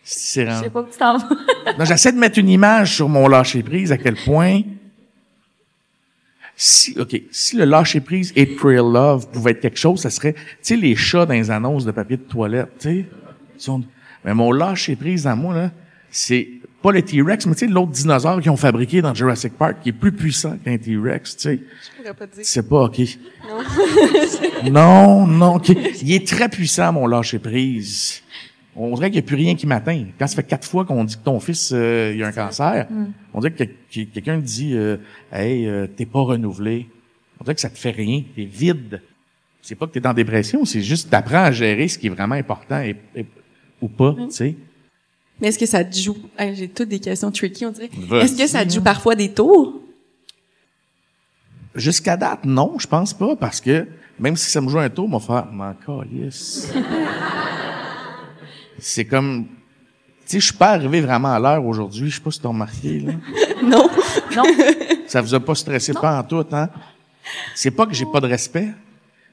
c'est 0.07 0.45
Je 0.49 0.64
sais 0.64 0.69
pas 0.69 0.82
où 0.82 0.86
tu 0.86 0.98
t'en 0.98 1.18
vas. 1.18 1.27
non, 1.80 1.84
j'essaie 1.86 2.11
de 2.14 2.18
mettre 2.19 2.38
une 2.40 2.48
image 2.49 2.94
sur 2.95 3.10
mon 3.10 3.27
lâcher 3.27 3.64
prise 3.64 3.91
à 3.91 3.98
quel 3.98 4.15
point 4.15 4.61
si 6.57 6.95
OK, 6.99 7.22
si 7.32 7.57
le 7.57 7.65
lâcher 7.65 7.99
prise 7.99 8.32
et 8.36 8.45
Pray 8.45 8.77
Love 8.77 9.27
pouvait 9.30 9.52
être 9.52 9.60
quelque 9.61 9.77
chose, 9.80 9.99
ça 10.02 10.10
serait 10.10 10.34
tu 10.34 10.40
sais 10.61 10.76
les 10.77 10.95
chats 10.95 11.26
dans 11.26 11.34
les 11.34 11.52
annonces 11.52 11.84
de 11.86 11.91
papier 11.91 12.15
de 12.18 12.22
toilette, 12.22 12.69
tu 12.80 12.88
sais. 12.88 12.95
Ils 13.57 13.61
sont- 13.61 13.84
Mais 14.23 14.34
mon 14.34 14.52
lâcher 14.53 14.95
prise 14.95 15.27
à 15.27 15.36
moi 15.36 15.53
là, 15.53 15.72
c'est 16.11 16.48
pas 16.82 16.91
le 16.91 17.02
T-Rex, 17.02 17.45
mais 17.48 17.56
tu 17.56 17.65
sais, 17.65 17.68
l'autre 17.68 17.91
dinosaure 17.91 18.40
qu'ils 18.40 18.52
ont 18.52 18.57
fabriqué 18.57 19.02
dans 19.02 19.14
Jurassic 19.14 19.53
Park, 19.57 19.77
qui 19.82 19.90
est 19.90 19.91
plus 19.91 20.11
puissant 20.11 20.56
qu'un 20.64 20.77
T-Rex, 20.77 21.36
tu 21.36 21.41
sais. 21.41 21.60
Je 21.60 21.98
pourrais 21.98 22.14
pas 22.14 22.27
te 22.27 22.36
dire. 22.36 22.45
C'est 22.45 22.69
pas, 22.69 22.84
OK. 22.84 23.02
Non. 24.72 25.26
non, 25.27 25.56
OK. 25.56 25.69
Il 26.02 26.14
est 26.14 26.27
très 26.27 26.48
puissant, 26.48 26.94
mon 26.94 27.07
lâcher-prise. 27.07 28.22
On 28.77 28.93
dirait 28.95 29.10
qu'il 29.10 29.22
n'y 29.22 29.26
a 29.26 29.27
plus 29.27 29.35
rien 29.38 29.56
qui 29.56 29.68
m'atteint. 29.68 30.03
Quand 30.19 30.27
ça 30.27 30.35
fait 30.35 30.43
quatre 30.43 30.68
fois 30.68 30.84
qu'on 30.84 31.03
dit 31.06 31.15
que 31.15 31.23
ton 31.23 31.39
fils, 31.39 31.72
euh, 31.73 32.14
il 32.15 32.22
a 32.23 32.27
un 32.27 32.31
cancer, 32.34 32.88
on 33.34 33.39
dirait 33.39 33.53
que, 33.53 33.64
que- 33.64 34.03
quelqu'un 34.14 34.38
dit, 34.39 34.73
euh, 34.73 34.97
hey, 35.31 35.65
euh, 35.65 35.88
t'es 35.88 36.06
pas 36.06 36.19
renouvelé. 36.22 36.89
On 37.39 37.43
dirait 37.45 37.56
que 37.56 37.61
ça 37.61 37.69
te 37.69 37.77
fait 37.77 37.91
rien. 37.91 38.23
T'es 38.35 38.43
vide. 38.45 39.02
C'est 39.61 39.76
pas 39.76 39.88
que 39.88 39.93
t'es 39.97 40.06
en 40.06 40.14
dépression, 40.14 40.64
c'est 40.65 40.81
juste 40.81 41.06
que 41.06 41.11
t'apprends 41.11 41.43
à 41.45 41.52
gérer 41.52 41.88
ce 41.88 41.97
qui 41.97 42.07
est 42.07 42.10
vraiment 42.10 42.35
important 42.35 42.81
et, 42.81 42.95
et- 43.15 43.26
ou 43.81 43.88
pas, 43.88 44.14
tu 44.26 44.31
sais. 44.31 44.56
Mais 45.41 45.47
est-ce 45.47 45.60
que 45.60 45.65
ça 45.65 45.84
te 45.84 45.97
joue? 45.97 46.18
Hey, 46.38 46.56
J'ai 46.56 46.68
toutes 46.69 46.89
des 46.89 46.99
questions 46.99 47.31
tricky, 47.31 47.65
on 47.65 47.72
dirait. 47.72 47.89
Est-ce 48.22 48.38
que 48.38 48.47
ça 48.47 48.65
te 48.65 48.72
joue 48.73 48.81
parfois 48.81 49.15
des 49.15 49.31
tours? 49.31 49.81
Jusqu'à 51.76 52.15
date, 52.15 52.45
non, 52.45 52.76
je 52.80 52.88
pense 52.88 53.14
pas, 53.14 53.35
parce 53.35 53.60
que 53.60 53.85
même 54.19 54.35
si 54.38 54.49
ça 54.49 54.61
me 54.61 54.69
joue 54.69 54.80
un 54.80 54.89
tour, 54.89 55.10
mon 55.10 55.19
frère, 55.19 55.47
m'en 55.52 55.73
calisse. 55.73 56.72
C'est 58.88 59.06
comme, 59.06 59.48
tu 59.48 59.49
sais, 60.28 60.40
je 60.40 60.45
suis 60.45 60.53
pas 60.53 60.70
arrivé 60.70 61.02
vraiment 61.02 61.34
à 61.34 61.40
l'heure 61.40 61.66
aujourd'hui, 61.66 62.12
je 62.12 62.18
sais 62.18 62.22
pas 62.22 62.30
si 62.30 62.40
t'as 62.40 62.49
remarqué, 62.49 62.99
là. 62.99 63.14
Non. 63.64 63.90
Non. 64.36 64.44
Ça 65.07 65.22
vous 65.22 65.34
a 65.34 65.40
pas 65.40 65.56
stressé 65.56 65.91
pas 65.94 66.20
en 66.20 66.24
tout, 66.24 66.45
hein? 66.52 66.70
C'est 67.56 67.72
pas 67.72 67.88
que 67.88 67.95
j'ai 67.95 68.06
pas 68.06 68.20
de 68.20 68.28
respect. 68.28 68.68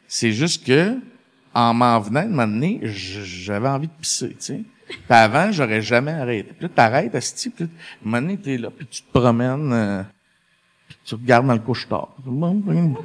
C'est 0.09 0.33
juste 0.33 0.65
que, 0.65 0.97
en 1.53 1.74
m'en 1.74 2.01
venant 2.01 2.23
de 2.24 2.31
m'amener, 2.31 2.81
j'avais 2.83 3.69
envie 3.69 3.89
de 3.89 3.93
pisser, 4.01 4.31
tu 4.31 4.37
sais. 4.39 4.62
Puis 4.89 4.99
avant, 5.11 5.53
j'aurais 5.53 5.83
jamais 5.83 6.12
arrêté. 6.12 6.55
Puis 6.55 6.62
là, 6.62 6.69
t'arrêtes, 6.74 7.15
asti, 7.15 7.51
puis 7.51 7.65
là, 7.65 7.70
un 7.70 8.09
moment 8.09 8.23
donné, 8.23 8.39
t'es 8.39 8.57
là, 8.57 8.70
puis 8.74 8.87
tu 8.87 9.03
te 9.03 9.12
promènes, 9.12 9.70
euh, 9.70 10.03
puis 10.89 10.97
tu 11.05 11.15
regardes 11.15 11.47
dans 11.47 11.53
le 11.53 11.59
couche-tard. 11.59 12.09
Bon, 12.24 12.55
bon, 12.55 12.95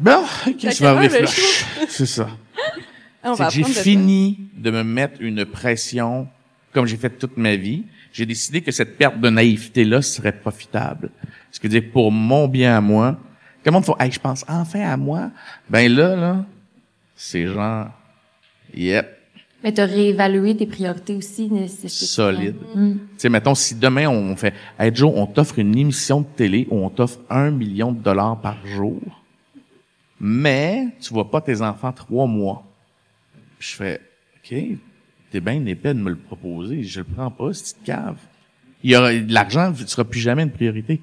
Bon, 0.00 0.24
ok, 0.48 0.56
tu 0.56 0.82
vas 0.82 1.08
flash. 1.08 1.64
C'est 1.88 2.06
ça. 2.06 2.26
Ah, 3.24 3.34
C'est 3.36 3.44
que 3.46 3.50
j'ai 3.52 3.62
de 3.62 3.68
fini 3.68 4.38
de 4.56 4.70
me 4.70 4.84
mettre 4.84 5.20
une 5.20 5.44
pression 5.46 6.28
comme 6.72 6.86
j'ai 6.86 6.96
fait 6.96 7.10
toute 7.10 7.36
ma 7.36 7.56
vie. 7.56 7.84
J'ai 8.12 8.26
décidé 8.26 8.60
que 8.60 8.70
cette 8.70 8.98
perte 8.98 9.18
de 9.18 9.30
naïveté-là 9.30 10.02
serait 10.02 10.32
profitable. 10.38 11.10
Ce 11.50 11.58
qui 11.58 11.66
veut 11.68 11.80
dire 11.80 11.90
pour 11.92 12.12
mon 12.12 12.46
bien 12.48 12.76
à 12.76 12.80
moi. 12.80 13.16
Monde 13.66 13.84
fait, 13.84 13.92
hey, 13.98 14.12
je 14.12 14.20
pense 14.20 14.44
enfin 14.46 14.80
à 14.80 14.96
moi. 14.96 15.30
Ben 15.70 15.90
là, 15.90 16.14
là, 16.14 16.44
c'est 17.16 17.46
genre, 17.46 17.88
yep, 18.74 19.08
Mais 19.62 19.72
t'as 19.72 19.86
réévalué 19.86 20.54
tes 20.54 20.66
priorités 20.66 21.14
aussi. 21.16 21.48
nécessairement. 21.48 22.38
solide. 22.38 22.56
Mm. 22.74 22.92
Tu 22.92 22.98
sais, 23.16 23.28
mettons, 23.30 23.54
si 23.54 23.74
demain 23.74 24.06
on 24.08 24.36
fait, 24.36 24.52
hey 24.78 24.94
Joe, 24.94 25.10
on 25.14 25.26
t'offre 25.26 25.58
une 25.58 25.78
émission 25.78 26.20
de 26.20 26.26
télé 26.36 26.68
où 26.70 26.76
on 26.76 26.90
t'offre 26.90 27.20
un 27.30 27.50
million 27.50 27.90
de 27.90 28.00
dollars 28.00 28.38
par 28.40 28.66
jour, 28.66 29.00
mais 30.20 30.88
tu 31.00 31.14
vois 31.14 31.30
pas 31.30 31.40
tes 31.40 31.62
enfants 31.62 31.92
trois 31.92 32.26
mois. 32.26 32.64
Je 33.64 33.76
fais, 33.76 34.00
OK, 34.36 34.54
t'es 35.30 35.40
bien 35.40 35.64
épais 35.64 35.94
de 35.94 35.98
me 35.98 36.10
le 36.10 36.16
proposer, 36.16 36.82
je 36.82 37.00
le 37.00 37.04
prends 37.04 37.30
pas, 37.30 37.54
cette 37.54 37.82
cave. 37.82 38.18
Il 38.82 38.90
y 38.90 38.96
aura, 38.96 39.10
l'argent 39.10 39.70
ne 39.70 39.86
sera 39.86 40.04
plus 40.04 40.20
jamais 40.20 40.42
une 40.42 40.50
priorité. 40.50 41.00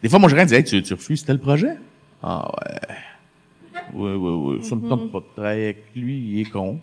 Des 0.00 0.08
fois, 0.08 0.20
moi, 0.20 0.28
je 0.28 0.34
regarde, 0.36 0.48
je 0.48 0.54
dis, 0.54 0.60
hey, 0.60 0.64
tu, 0.64 0.80
tu 0.80 0.94
refuses 0.94 1.24
tel 1.24 1.40
projet? 1.40 1.74
Ah 2.22 2.48
ouais. 2.54 3.80
Oui, 3.94 4.12
oui, 4.12 4.58
oui. 4.58 4.64
Ça 4.64 4.76
me 4.76 4.88
tente 4.88 5.10
pas 5.10 5.18
de 5.18 5.24
travailler 5.34 5.64
avec 5.64 5.84
lui, 5.96 6.18
il 6.18 6.40
est 6.42 6.50
con. 6.50 6.80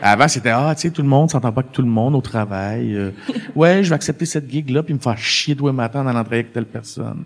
Avant, 0.00 0.28
c'était, 0.28 0.50
ah, 0.50 0.72
tu 0.76 0.82
sais, 0.82 0.90
tout 0.92 1.02
le 1.02 1.08
monde 1.08 1.30
s'entend 1.30 1.50
pas 1.50 1.62
avec 1.62 1.72
tout 1.72 1.82
le 1.82 1.88
monde 1.88 2.14
au 2.14 2.20
travail. 2.20 2.94
Euh, 2.94 3.10
ouais, 3.56 3.82
je 3.82 3.88
vais 3.88 3.96
accepter 3.96 4.24
cette 4.24 4.48
gig-là, 4.48 4.84
puis 4.84 4.94
me 4.94 5.00
faire 5.00 5.18
chier 5.18 5.56
matins 5.56 6.02
en 6.02 6.06
allant 6.06 6.22
travailler 6.22 6.42
avec 6.42 6.52
telle 6.52 6.66
personne. 6.66 7.24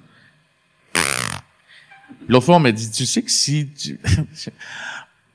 L'autre 2.27 2.47
fois, 2.47 2.56
on 2.56 2.61
m'a 2.61 2.73
dit, 2.73 2.90
tu 2.90 3.05
sais 3.05 3.20
que 3.20 3.31
si 3.31 3.69
tu... 3.69 4.01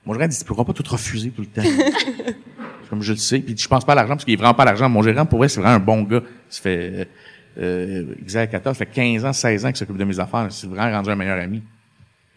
Mon 0.05 0.13
gérant 0.13 0.27
dit, 0.27 0.37
tu 0.37 0.45
pourras 0.45 0.63
pas 0.63 0.73
tout 0.73 0.83
refuser 0.87 1.29
tout 1.31 1.41
le 1.41 1.47
temps. 1.47 1.61
Comme 2.89 3.03
je 3.03 3.11
le 3.11 3.17
sais, 3.17 3.39
puis 3.39 3.55
je 3.55 3.67
pense 3.67 3.85
pas 3.85 3.91
à 3.91 3.95
l'argent, 3.95 4.13
parce 4.15 4.25
qu'il 4.25 4.33
est 4.33 4.37
vraiment 4.37 4.53
pas 4.53 4.63
à 4.63 4.67
l'argent. 4.67 4.89
Mon 4.89 5.03
gérant, 5.03 5.25
pour 5.25 5.39
vrai, 5.39 5.49
c'est 5.49 5.59
vraiment 5.59 5.75
un 5.75 5.79
bon 5.79 6.01
gars. 6.01 6.21
Ça 6.49 6.61
fait, 6.61 7.07
euh, 7.57 8.15
Xavier 8.23 8.49
14, 8.49 8.77
ça 8.77 8.85
fait 8.85 8.91
15 8.91 9.25
ans, 9.25 9.33
16 9.33 9.65
ans 9.65 9.67
qu'il 9.69 9.77
s'occupe 9.77 9.97
de 9.97 10.03
mes 10.05 10.19
affaires. 10.19 10.47
C'est 10.49 10.67
vraiment 10.67 10.97
rendu 10.97 11.09
un 11.09 11.15
meilleur 11.15 11.39
ami. 11.39 11.61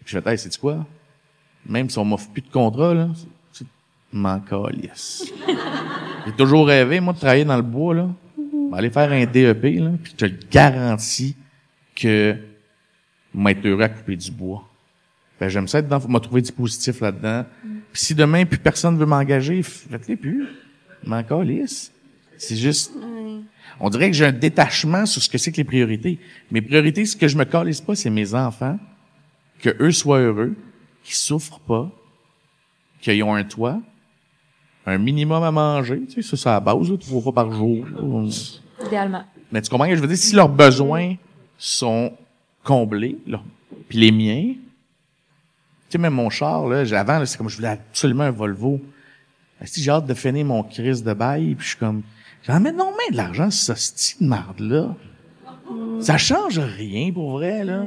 Puis 0.04 0.14
je 0.14 0.20
fais, 0.20 0.30
hey, 0.30 0.38
c'est 0.38 0.56
quoi? 0.58 0.84
Même 1.66 1.88
si 1.88 1.98
on 1.98 2.04
m'offre 2.04 2.28
plus 2.30 2.42
de 2.42 2.50
contrat, 2.50 2.92
là, 2.92 3.08
c'est 3.52 3.66
m'en 4.12 4.40
calisse. 4.40 5.32
J'ai 6.26 6.32
toujours 6.32 6.66
rêvé, 6.66 7.00
moi, 7.00 7.14
de 7.14 7.18
travailler 7.18 7.44
dans 7.44 7.56
le 7.56 7.62
bois, 7.62 7.94
là. 7.94 8.08
Aller 8.74 8.90
faire 8.90 9.12
un 9.12 9.26
DEP, 9.26 9.62
là, 9.80 9.90
puis 10.02 10.12
je 10.12 10.16
te 10.16 10.24
le 10.24 10.38
garantis 10.50 11.36
que 11.94 12.36
m'être 13.34 13.66
heureux 13.66 13.82
à 13.82 13.88
couper 13.88 14.16
du 14.16 14.30
bois. 14.30 14.64
Ben, 15.42 15.48
j'aime 15.48 15.66
ça 15.66 15.80
être 15.80 15.88
dans, 15.88 15.98
m'a 16.06 16.20
trouvé 16.20 16.40
du 16.40 16.52
positif 16.52 17.00
là-dedans. 17.00 17.44
Puis 17.92 18.00
si 18.00 18.14
demain, 18.14 18.44
plus 18.44 18.60
personne 18.60 18.96
veut 18.96 19.06
m'engager, 19.06 19.60
faites-les 19.64 20.14
plus. 20.14 20.46
M'en 21.04 21.24
calisse. 21.24 21.90
C'est 22.38 22.54
juste, 22.54 22.92
on 23.80 23.90
dirait 23.90 24.08
que 24.08 24.16
j'ai 24.16 24.26
un 24.26 24.30
détachement 24.30 25.04
sur 25.04 25.20
ce 25.20 25.28
que 25.28 25.38
c'est 25.38 25.50
que 25.50 25.56
les 25.56 25.64
priorités. 25.64 26.20
Mes 26.52 26.62
priorités, 26.62 27.04
ce 27.06 27.16
que 27.16 27.26
je 27.26 27.36
me 27.36 27.44
calisse 27.44 27.80
pas, 27.80 27.96
c'est 27.96 28.08
mes 28.08 28.34
enfants, 28.34 28.78
que 29.58 29.74
eux 29.80 29.90
soient 29.90 30.20
heureux, 30.20 30.54
qu'ils 31.02 31.16
souffrent 31.16 31.58
pas, 31.58 31.90
qu'ils 33.00 33.24
ont 33.24 33.34
un 33.34 33.42
toit, 33.42 33.80
un 34.86 34.98
minimum 34.98 35.42
à 35.42 35.50
manger, 35.50 36.02
tu 36.08 36.22
sais, 36.22 36.22
ça, 36.22 36.36
c'est 36.36 36.48
à 36.50 36.52
la 36.52 36.60
base, 36.60 36.88
là, 36.88 36.96
trois 36.98 37.20
fois 37.20 37.32
par 37.32 37.50
jour. 37.50 37.84
là. 37.84 38.28
Idéalement. 38.86 39.24
Mais 39.50 39.60
tu 39.60 39.68
comprends 39.68 39.88
que 39.88 39.96
je 39.96 40.00
veux 40.00 40.06
dire? 40.06 40.16
Si 40.16 40.36
leurs 40.36 40.48
besoins 40.48 41.16
sont 41.58 42.12
comblés, 42.62 43.18
là, 43.26 43.42
puis 43.88 43.98
les 43.98 44.12
miens, 44.12 44.54
sais, 45.92 45.98
même 45.98 46.14
mon 46.14 46.30
char, 46.30 46.66
là, 46.66 46.84
avant, 46.98 47.18
là, 47.18 47.26
c'est 47.26 47.38
comme 47.38 47.48
je 47.48 47.56
voulais 47.56 47.68
absolument 47.68 48.24
un 48.24 48.30
Volvo. 48.30 48.80
Si 49.64 49.82
j'ai 49.82 49.90
hâte 49.90 50.06
de 50.06 50.14
finir 50.14 50.44
mon 50.44 50.62
crise 50.62 51.04
de 51.04 51.12
bail, 51.12 51.54
puis 51.54 51.64
je 51.64 51.68
suis 51.70 51.78
comme, 51.78 52.02
j'en 52.46 52.58
non 52.60 52.92
mais 52.98 53.12
de 53.12 53.16
l'argent 53.16 53.50
sur 53.50 53.76
ce 53.76 53.82
style 53.82 54.26
de 54.26 54.28
marde-là. 54.28 54.96
Ça 56.00 56.18
change 56.18 56.58
rien, 56.58 57.12
pour 57.12 57.32
vrai, 57.32 57.64
là. 57.64 57.84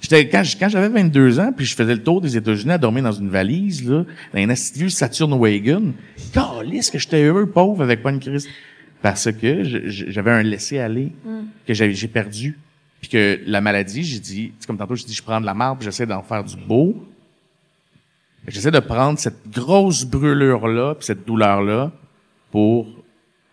J'étais, 0.00 0.28
quand, 0.28 0.42
j'avais 0.44 0.88
22 0.88 1.40
ans, 1.40 1.52
puis 1.56 1.64
je 1.64 1.74
faisais 1.74 1.94
le 1.94 2.02
tour 2.02 2.20
des 2.20 2.36
États-Unis 2.36 2.72
à 2.72 2.78
dormir 2.78 3.02
dans 3.02 3.12
une 3.12 3.30
valise, 3.30 3.88
là, 3.88 4.04
dans 4.32 4.40
un 4.40 4.50
astucieux 4.50 4.90
Saturn 4.90 5.32
Wagon, 5.32 5.94
calisse 6.32 6.90
que 6.90 6.98
j'étais 6.98 7.22
heureux, 7.22 7.46
pauvre, 7.46 7.82
avec 7.82 8.02
pas 8.02 8.10
une 8.10 8.20
crise. 8.20 8.46
Parce 9.00 9.30
que 9.32 9.62
j'avais 9.88 10.30
un 10.30 10.42
laisser-aller 10.42 11.12
que 11.66 11.74
j'ai 11.74 12.08
perdu. 12.08 12.58
Puis 13.00 13.10
que 13.10 13.40
la 13.46 13.60
maladie, 13.60 14.02
j'ai 14.02 14.18
dit, 14.18 14.52
comme 14.66 14.78
tantôt, 14.78 14.94
j'ai 14.94 15.04
dit, 15.04 15.14
je 15.14 15.22
prends 15.22 15.40
de 15.40 15.46
la 15.46 15.54
marde, 15.54 15.82
j'essaie 15.82 16.06
d'en 16.06 16.22
faire 16.22 16.44
du 16.44 16.56
beau. 16.56 16.94
J'essaie 18.46 18.70
de 18.70 18.80
prendre 18.80 19.18
cette 19.18 19.48
grosse 19.48 20.04
brûlure-là, 20.04 20.94
puis 20.94 21.06
cette 21.06 21.26
douleur-là, 21.26 21.90
pour 22.50 22.86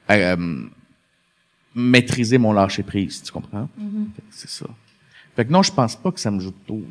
euh, 0.10 0.66
maîtriser 1.74 2.38
mon 2.38 2.54
lâcher-prise, 2.54 3.24
tu 3.24 3.32
comprends? 3.32 3.70
Fait 4.16 4.22
que 4.22 4.28
C'est 4.32 4.50
ça. 4.50 4.66
Fait 5.36 5.46
que 5.46 5.52
non, 5.52 5.64
je 5.64 5.72
pense 5.72 5.96
pas 5.96 6.12
que 6.12 6.20
ça 6.20 6.30
me 6.30 6.40
joue 6.40 6.52
de 6.52 6.66
tour. 6.68 6.84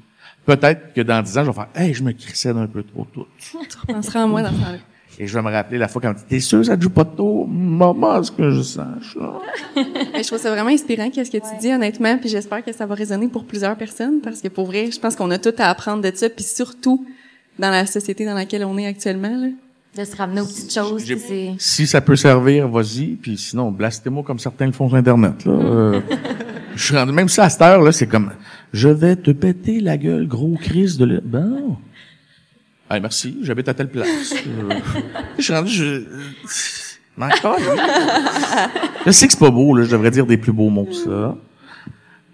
Peut-être 0.46 0.94
que 0.94 1.02
dans 1.02 1.22
10 1.22 1.38
ans, 1.38 1.44
je 1.44 1.50
vais 1.50 1.54
faire 1.54 1.68
«Hey, 1.74 1.92
je 1.92 2.02
me 2.02 2.12
crissais 2.12 2.54
d'un 2.54 2.66
peu 2.66 2.82
trop 2.82 3.06
tout. 3.12 3.26
Tu 3.38 3.76
repenseras 3.86 4.22
à 4.22 4.26
moi 4.26 4.42
dans 4.42 4.50
ce 4.50 4.54
temps-là.» 4.54 4.78
Et 5.18 5.26
je 5.26 5.34
vais 5.34 5.42
me 5.42 5.50
rappeler 5.50 5.76
la 5.76 5.86
fois 5.86 6.00
quand 6.00 6.10
on 6.10 6.14
dit 6.14 6.24
«T'es 6.28 6.40
sûr 6.40 6.60
que 6.60 6.64
ça 6.64 6.76
te 6.78 6.82
joue 6.82 6.90
pas 6.90 7.04
de 7.04 7.14
tour? 7.14 7.46
Maman, 7.46 8.22
ce 8.22 8.30
que 8.30 8.50
je. 8.50 8.80
Mais 9.76 10.22
je 10.22 10.26
trouve 10.26 10.38
ça 10.38 10.50
vraiment 10.50 10.70
inspirant 10.70 11.10
qu'est-ce 11.10 11.30
que 11.30 11.36
tu 11.36 11.60
dis 11.60 11.70
honnêtement, 11.70 12.16
puis 12.16 12.30
j'espère 12.30 12.64
que 12.64 12.72
ça 12.72 12.86
va 12.86 12.94
résonner 12.94 13.28
pour 13.28 13.44
plusieurs 13.44 13.76
personnes 13.76 14.20
parce 14.22 14.40
que 14.40 14.48
pour 14.48 14.64
vrai, 14.64 14.90
je 14.90 14.98
pense 14.98 15.16
qu'on 15.16 15.30
a 15.30 15.38
tout 15.38 15.52
à 15.58 15.66
apprendre 15.66 16.02
de 16.02 16.10
ça, 16.16 16.30
puis 16.30 16.44
surtout 16.44 17.04
dans 17.60 17.70
la 17.70 17.86
société 17.86 18.24
dans 18.24 18.34
laquelle 18.34 18.64
on 18.64 18.76
est 18.78 18.86
actuellement 18.86 19.36
là. 19.36 19.48
De 19.96 20.04
se 20.04 20.16
ramener 20.16 20.40
aux 20.40 20.46
petites 20.46 20.72
choses. 20.72 21.04
Si 21.58 21.86
ça 21.86 22.00
peut 22.00 22.14
servir, 22.14 22.68
vas-y. 22.68 23.16
Puis 23.16 23.36
sinon, 23.36 23.72
blastez-moi 23.72 24.22
comme 24.22 24.38
certains 24.38 24.66
le 24.66 24.72
font 24.72 24.88
sur 24.88 24.96
Internet. 24.96 25.44
Là. 25.44 25.52
Euh, 25.52 26.00
je 26.76 26.84
suis 26.84 26.96
rendu, 26.96 27.10
même 27.12 27.28
ça, 27.28 27.44
à 27.44 27.50
cette 27.50 27.62
heure, 27.62 27.82
là, 27.82 27.90
c'est 27.90 28.06
comme, 28.06 28.30
je 28.72 28.88
vais 28.88 29.16
te 29.16 29.32
péter 29.32 29.80
la 29.80 29.96
gueule, 29.96 30.28
gros 30.28 30.54
crise 30.54 30.96
de 30.96 31.04
le... 31.04 31.20
Ben, 31.20 31.76
Hey, 32.88 33.00
merci, 33.00 33.38
j'habite 33.42 33.68
à 33.68 33.74
telle 33.74 33.88
place. 33.88 34.34
Euh, 34.46 34.80
je 35.38 35.42
suis 35.42 35.52
rendu, 35.52 35.70
je... 35.70 36.02
Encore, 37.20 37.58
je 39.04 39.10
sais 39.10 39.26
que 39.26 39.32
c'est 39.32 39.38
pas 39.38 39.50
beau, 39.50 39.76
là, 39.76 39.84
je 39.84 39.90
devrais 39.90 40.10
dire 40.10 40.24
des 40.26 40.38
plus 40.38 40.52
beaux 40.52 40.70
mots 40.70 40.86
que 40.86 40.94
ça. 40.94 41.36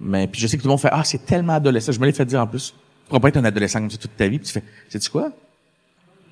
Mais 0.01 0.29
puis 0.29 0.41
je 0.41 0.47
sais 0.47 0.57
que 0.57 0.63
tout 0.63 0.69
le 0.69 0.73
monde 0.73 0.81
fait, 0.81 0.91
ah, 0.93 1.03
c'est 1.05 1.27
tellement 1.27 1.55
adolescent. 1.55 1.93
Je 1.93 1.99
me 1.99 2.07
l'ai 2.07 2.13
fait 2.13 2.25
dire 2.25 2.41
en 2.41 2.47
plus. 2.47 2.73
Tu 3.07 3.11
pourras 3.11 3.21
pas 3.21 3.29
être 3.29 3.37
un 3.37 3.45
adolescent 3.45 3.79
comme 3.79 3.91
ça 3.91 3.99
toute 3.99 4.17
ta 4.17 4.27
vie. 4.27 4.39
Puis 4.39 4.49
tu 4.49 4.53
fais, 4.53 4.65
sais-tu 4.89 5.11
quoi? 5.11 5.31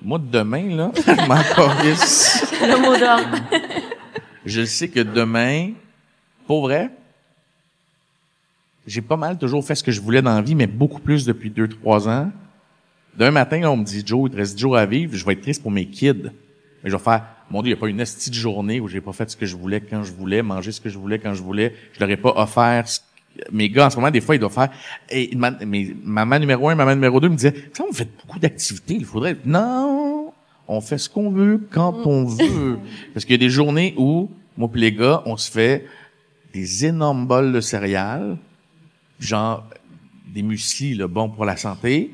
Moi, 0.01 0.19
demain, 0.19 0.75
là, 0.75 0.91
je 0.95 1.11
m'en. 1.25 1.35
Le 2.67 2.81
mot 2.81 2.97
d'ordre. 2.97 3.37
Je 4.45 4.65
sais 4.65 4.89
que 4.89 4.99
demain, 4.99 5.71
pour 6.45 6.63
vrai, 6.63 6.91
j'ai 8.85 9.01
pas 9.01 9.15
mal 9.15 9.37
toujours 9.37 9.65
fait 9.65 9.75
ce 9.75 9.83
que 9.85 9.93
je 9.93 10.01
voulais 10.01 10.21
dans 10.21 10.35
la 10.35 10.41
vie, 10.41 10.53
mais 10.53 10.67
beaucoup 10.67 10.99
plus 10.99 11.25
depuis 11.25 11.49
deux, 11.49 11.69
trois 11.69 12.09
ans. 12.09 12.29
D'un 13.17 13.31
matin, 13.31 13.61
là, 13.61 13.71
on 13.71 13.77
me 13.77 13.85
dit, 13.85 14.03
Joe, 14.05 14.29
il 14.29 14.33
te 14.33 14.37
reste 14.37 14.55
10 14.55 14.61
jours 14.61 14.75
à 14.75 14.85
vivre, 14.85 15.15
je 15.15 15.25
vais 15.25 15.31
être 15.31 15.41
triste 15.41 15.61
pour 15.61 15.71
mes 15.71 15.85
kids. 15.85 16.29
Mais 16.83 16.89
je 16.89 16.95
vais 16.97 17.01
faire, 17.01 17.23
Mon 17.49 17.61
Dieu, 17.61 17.69
il 17.69 17.73
n'y 17.75 17.79
a 17.79 17.81
pas 17.81 17.87
une 17.87 18.01
estie 18.01 18.29
de 18.29 18.35
journée 18.35 18.81
où 18.81 18.89
j'ai 18.89 18.99
pas 18.99 19.13
fait 19.13 19.29
ce 19.29 19.37
que 19.37 19.45
je 19.45 19.55
voulais 19.55 19.79
quand 19.79 20.03
je 20.03 20.11
voulais, 20.11 20.41
manger 20.41 20.73
ce 20.73 20.81
que 20.81 20.89
je 20.89 20.97
voulais 20.97 21.19
quand 21.19 21.33
je 21.33 21.41
voulais. 21.41 21.73
Je 21.93 22.01
leur 22.01 22.09
ai 22.09 22.17
pas 22.17 22.33
offert 22.35 22.89
ce 22.89 22.99
mes 23.51 23.69
gars, 23.69 23.87
en 23.87 23.89
ce 23.89 23.95
moment, 23.97 24.11
des 24.11 24.21
fois, 24.21 24.35
ils 24.35 24.39
doivent 24.39 24.53
faire... 24.53 24.69
Et 25.09 25.35
ma, 25.35 25.51
mais, 25.51 25.93
maman 26.03 26.39
numéro 26.39 26.69
un, 26.69 26.75
maman 26.75 26.95
numéro 26.95 27.19
deux 27.19 27.29
me 27.29 27.35
disait, 27.35 27.53
ça, 27.73 27.83
on 27.89 27.93
fait 27.93 28.09
beaucoup 28.21 28.39
d'activités, 28.39 28.95
il 28.95 29.05
faudrait... 29.05 29.37
Non! 29.45 30.33
On 30.67 30.81
fait 30.81 30.97
ce 30.97 31.09
qu'on 31.09 31.29
veut, 31.29 31.61
quand 31.69 32.05
on 32.05 32.25
veut. 32.25 32.79
Parce 33.13 33.25
qu'il 33.25 33.33
y 33.33 33.35
a 33.35 33.45
des 33.45 33.51
journées 33.51 33.93
où, 33.97 34.31
moi 34.57 34.67
pis 34.71 34.79
les 34.79 34.91
gars, 34.91 35.21
on 35.25 35.37
se 35.37 35.51
fait 35.51 35.85
des 36.53 36.85
énormes 36.85 37.27
bols 37.27 37.53
de 37.53 37.61
céréales, 37.61 38.37
genre 39.19 39.63
des 40.33 40.41
mueslis, 40.41 40.95
là, 40.95 41.07
bon 41.07 41.29
pour 41.29 41.45
la 41.45 41.55
santé. 41.55 42.11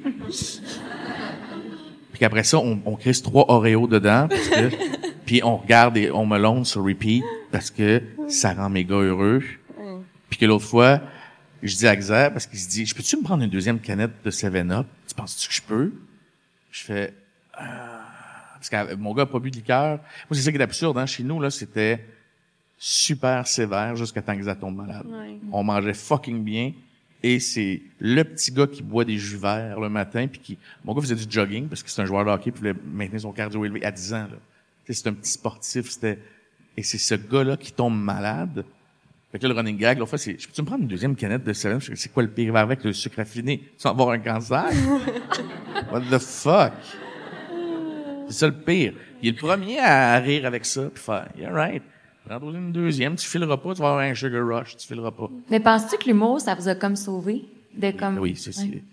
puis 2.12 2.26
après 2.26 2.44
ça, 2.44 2.58
on, 2.58 2.80
on 2.86 2.96
crisse 2.96 3.22
trois 3.22 3.46
Oreos 3.48 3.88
dedans, 3.88 4.28
parce 4.30 4.48
que, 4.50 4.70
puis 5.26 5.42
on 5.44 5.58
regarde 5.58 5.96
et 5.96 6.12
on 6.12 6.26
melon 6.26 6.64
sur 6.66 6.84
repeat, 6.84 7.24
parce 7.52 7.72
que 7.72 8.02
ça 8.28 8.54
rend 8.54 8.70
mes 8.70 8.84
gars 8.84 8.96
heureux. 8.96 9.42
Puis 10.30 10.40
que 10.40 10.46
l'autre 10.46 10.66
fois, 10.66 11.02
je 11.64 11.76
dis 11.76 11.88
à 11.88 11.96
Xer, 11.96 12.32
parce 12.32 12.48
qu'il 12.48 12.60
se 12.60 12.70
dit, 12.70 12.86
je 12.86 12.96
peux-tu 12.96 13.18
me 13.18 13.24
prendre 13.24 13.44
une 13.44 13.50
deuxième 13.50 13.80
canette 13.80 14.12
de 14.24 14.32
7-Up? 14.32 14.88
Tu 15.08 15.16
penses-tu 15.16 15.48
que 15.48 15.54
je 15.54 15.62
peux? 15.62 15.94
Je 16.72 16.84
fais, 16.84 17.14
euh, 17.60 17.64
parce 18.56 18.70
que 18.70 18.96
mon 18.96 19.14
gars 19.14 19.24
n'a 19.24 19.28
pas 19.28 19.40
bu 19.40 19.52
de 19.52 19.58
liqueur. 19.58 19.98
Moi, 19.98 20.32
c'est 20.32 20.42
ça 20.42 20.52
qui 20.52 20.58
est 20.58 20.62
absurde, 20.62 20.98
hein. 20.98 21.06
Chez 21.06 21.24
nous, 21.24 21.40
là, 21.40 21.50
c'était 21.50 22.06
super 22.78 23.46
sévère 23.48 23.96
jusqu'à 23.96 24.22
temps 24.22 24.36
que 24.36 24.42
Xer 24.42 24.58
tombe 24.60 24.76
malade. 24.76 25.06
On 25.52 25.64
mangeait 25.64 25.94
fucking 25.94 26.44
bien. 26.44 26.74
Et 27.24 27.40
c'est 27.40 27.82
le 28.00 28.24
petit 28.24 28.52
gars 28.52 28.66
qui 28.66 28.82
boit 28.82 29.06
des 29.06 29.18
jus 29.18 29.38
verts 29.38 29.80
le 29.80 29.90
matin, 29.90 30.28
puis 30.28 30.40
qui, 30.40 30.58
mon 30.84 30.96
gars 30.96 31.02
faisait 31.02 31.16
du 31.16 31.26
jogging 31.30 31.68
parce 31.68 31.84
que 31.84 31.90
c'est 31.90 32.02
un 32.02 32.06
joueur 32.06 32.26
de 32.26 32.32
hockey, 32.32 32.52
puis 32.52 32.60
voulait 32.60 32.76
maintenir 32.92 33.22
son 33.22 33.32
cardio 33.32 33.64
élevé 33.64 33.86
à 33.86 33.92
10 33.92 34.14
ans. 34.14 34.28
Là. 34.32 34.38
C'est 34.90 35.08
un 35.08 35.14
petit 35.14 35.32
sportif, 35.32 35.92
c'était, 35.92 36.18
et 36.76 36.84
c'est 36.84 36.98
ce 36.98 37.16
gars-là 37.16 37.58
qui 37.58 37.72
tombe 37.72 37.96
malade. 37.96 38.66
Fait 39.32 39.40
que 39.40 39.48
là, 39.48 39.54
le 39.54 39.60
running 39.60 39.78
gag, 39.78 39.98
l'autre 39.98 40.10
fois, 40.10 40.18
c'est, 40.18 40.38
je 40.38 40.46
peux-tu 40.46 40.62
me 40.62 40.66
prendre 40.66 40.82
une 40.82 40.90
deuxième 40.90 41.16
canette 41.16 41.44
de 41.44 41.54
Seven? 41.54 41.80
C'est 41.80 42.12
quoi 42.12 42.24
le 42.24 42.30
pire 42.30 42.56
avec 42.58 42.84
le 42.84 42.92
sucre 42.92 43.20
affiné? 43.20 43.60
Tu 43.78 43.84
vas 43.84 43.92
avoir 43.92 44.10
un 44.10 44.20
cancer? 44.20 44.66
What 45.92 46.02
the 46.12 46.20
fuck? 46.20 46.74
C'est 48.28 48.34
ça 48.34 48.48
le 48.48 48.54
pire. 48.54 48.94
Il 49.22 49.30
est 49.30 49.32
le 49.32 49.38
premier 49.38 49.80
à 49.80 50.18
rire 50.20 50.46
avec 50.46 50.66
ça, 50.66 50.90
puis 50.94 51.02
faire, 51.02 51.28
yeah 51.38 51.52
right. 51.52 51.84
Prends 52.28 52.40
une 52.52 52.72
deuxième, 52.72 53.16
tu 53.16 53.28
fileras 53.28 53.58
pas, 53.58 53.74
tu 53.74 53.82
vas 53.82 53.90
avoir 53.90 54.04
un 54.04 54.14
sugar 54.14 54.46
rush, 54.46 54.76
tu 54.78 54.88
fileras 54.88 55.12
pas. 55.12 55.30
Mais 55.50 55.60
penses-tu 55.60 55.98
que 55.98 56.08
l'humour, 56.08 56.42
ça 56.42 56.54
vous 56.54 56.68
a 56.68 56.76
comme 56.76 56.96
sauvé? 56.96 57.46
De 57.76 57.92
comme... 57.92 58.18
Oui, 58.20 58.36
c'est, 58.36 58.52
c'est, 58.52 58.84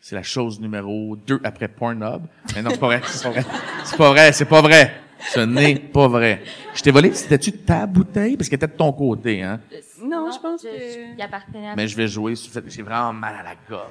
c'est 0.00 0.14
la 0.14 0.22
chose 0.22 0.58
numéro 0.58 1.16
deux 1.26 1.40
après 1.44 1.68
Pornhub. 1.68 2.22
Mais 2.54 2.62
non, 2.62 2.70
c'est 2.70 2.80
pas 2.80 2.86
vrai, 2.86 3.02
c'est 3.04 3.22
pas 3.22 3.30
vrai. 3.30 3.44
C'est 3.84 3.96
pas 3.96 4.10
vrai, 4.10 4.32
c'est 4.32 4.44
pas 4.46 4.62
vrai. 4.62 5.00
Ce 5.18 5.40
n'est 5.40 5.76
pas 5.76 6.08
vrai. 6.08 6.42
Je 6.74 6.82
t'ai 6.82 6.90
volé, 6.90 7.12
c'était-tu 7.12 7.52
ta 7.52 7.86
bouteille? 7.86 8.36
Parce 8.36 8.48
qu'elle 8.48 8.56
était 8.56 8.66
de 8.66 8.72
ton 8.72 8.92
côté, 8.92 9.42
hein? 9.42 9.60
Non, 10.02 10.30
je 10.30 10.38
pense 10.38 10.62
que... 10.62 11.14
Il 11.16 11.22
appartenait 11.22 11.68
à 11.68 11.76
Mais 11.76 11.88
je 11.88 11.96
vais 11.96 12.06
jouer 12.06 12.34
sur 12.34 12.52
fait, 12.52 12.62
j'ai 12.68 12.82
vraiment 12.82 13.12
mal 13.12 13.34
à 13.40 13.42
la 13.42 13.54
gorge. 13.68 13.90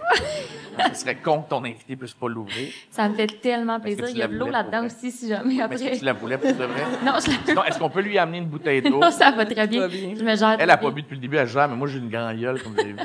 Ce 0.94 1.02
serait 1.02 1.16
con 1.16 1.42
que 1.42 1.50
ton 1.50 1.64
invité 1.64 1.96
puisse 1.96 2.14
pas 2.14 2.28
l'ouvrir. 2.28 2.70
Ça 2.92 3.10
me 3.10 3.16
fait 3.16 3.28
tellement 3.42 3.78
que 3.78 3.84
plaisir. 3.84 4.06
Il 4.10 4.18
y 4.18 4.22
a 4.22 4.28
de 4.28 4.36
l'eau 4.36 4.50
là-dedans 4.50 4.86
aussi, 4.86 5.12
si 5.12 5.30
jamais 5.30 5.56
Mais 5.56 5.62
après. 5.62 5.76
Est-ce 5.76 5.94
que 5.94 6.00
tu 6.00 6.06
la 6.06 6.14
voulais 6.14 6.38
pour 6.38 6.54
de 6.54 6.64
vrai? 6.64 6.84
Non, 7.06 7.14
je 7.20 7.32
la 7.32 7.38
Sinon, 7.46 7.64
est-ce 7.64 7.80
qu'on 7.80 7.90
peut 7.90 8.02
lui 8.02 8.18
amener 8.18 8.40
une 8.40 8.48
bouteille 8.48 8.82
d'eau? 8.82 9.00
Non, 9.00 9.12
ça 9.12 9.32
va 9.32 9.46
très 9.46 9.68
bien. 9.68 9.88
Je 9.90 10.24
me 10.24 10.36
gère 10.36 10.58
Elle 10.60 10.70
a 10.70 10.78
pas 10.78 10.92
bu 10.92 11.02
depuis 11.02 11.16
le 11.16 11.22
début, 11.22 11.38
elle 11.38 11.48
gère, 11.48 11.68
mais 11.68 11.76
moi 11.76 11.88
j'ai 11.88 12.00
une 12.00 12.10
grande 12.10 12.38
gueule, 12.38 12.62
comme 12.62 12.74
vous 12.74 12.80
avez 12.80 12.94
vu. 12.94 13.00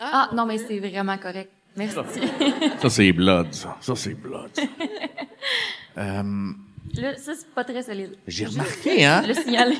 Ah, 0.00 0.28
non, 0.32 0.46
mais 0.46 0.58
c'est 0.58 0.78
vraiment 0.78 1.18
correct. 1.18 1.50
Merci. 1.78 2.20
Ça, 2.80 2.90
c'est 2.90 3.12
blood, 3.12 3.52
ça. 3.52 3.76
Ça, 3.80 3.94
c'est 3.96 4.14
blood. 4.14 4.50
Euh, 5.96 6.52
Là, 6.94 7.16
ça, 7.16 7.32
c'est 7.36 7.48
pas 7.54 7.64
très 7.64 7.82
solide. 7.82 8.16
j'ai 8.26 8.46
remarqué, 8.46 9.04
hein? 9.04 9.24
Le 9.26 9.34
signaler. 9.34 9.76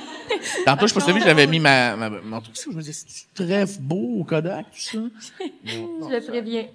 Tantôt, 0.65 0.89
je 0.89 0.95
pense 0.95 1.05
que 1.05 1.21
j'avais 1.21 1.47
mis 1.47 1.61
ma, 1.61 1.95
ma, 1.95 2.11
mon 2.11 2.41
truc 2.41 2.59
ici, 2.59 2.69
où 2.69 2.73
je 2.73 2.77
me 2.77 2.83
disais, 2.83 3.05
c'est 3.07 3.33
très 3.35 3.65
beau 3.81 4.19
au 4.21 4.25
Kodak, 4.25 4.67
tout 4.73 4.79
ça. 4.79 4.99
Je 5.65 5.79
le 5.79 6.27
préviens. 6.27 6.67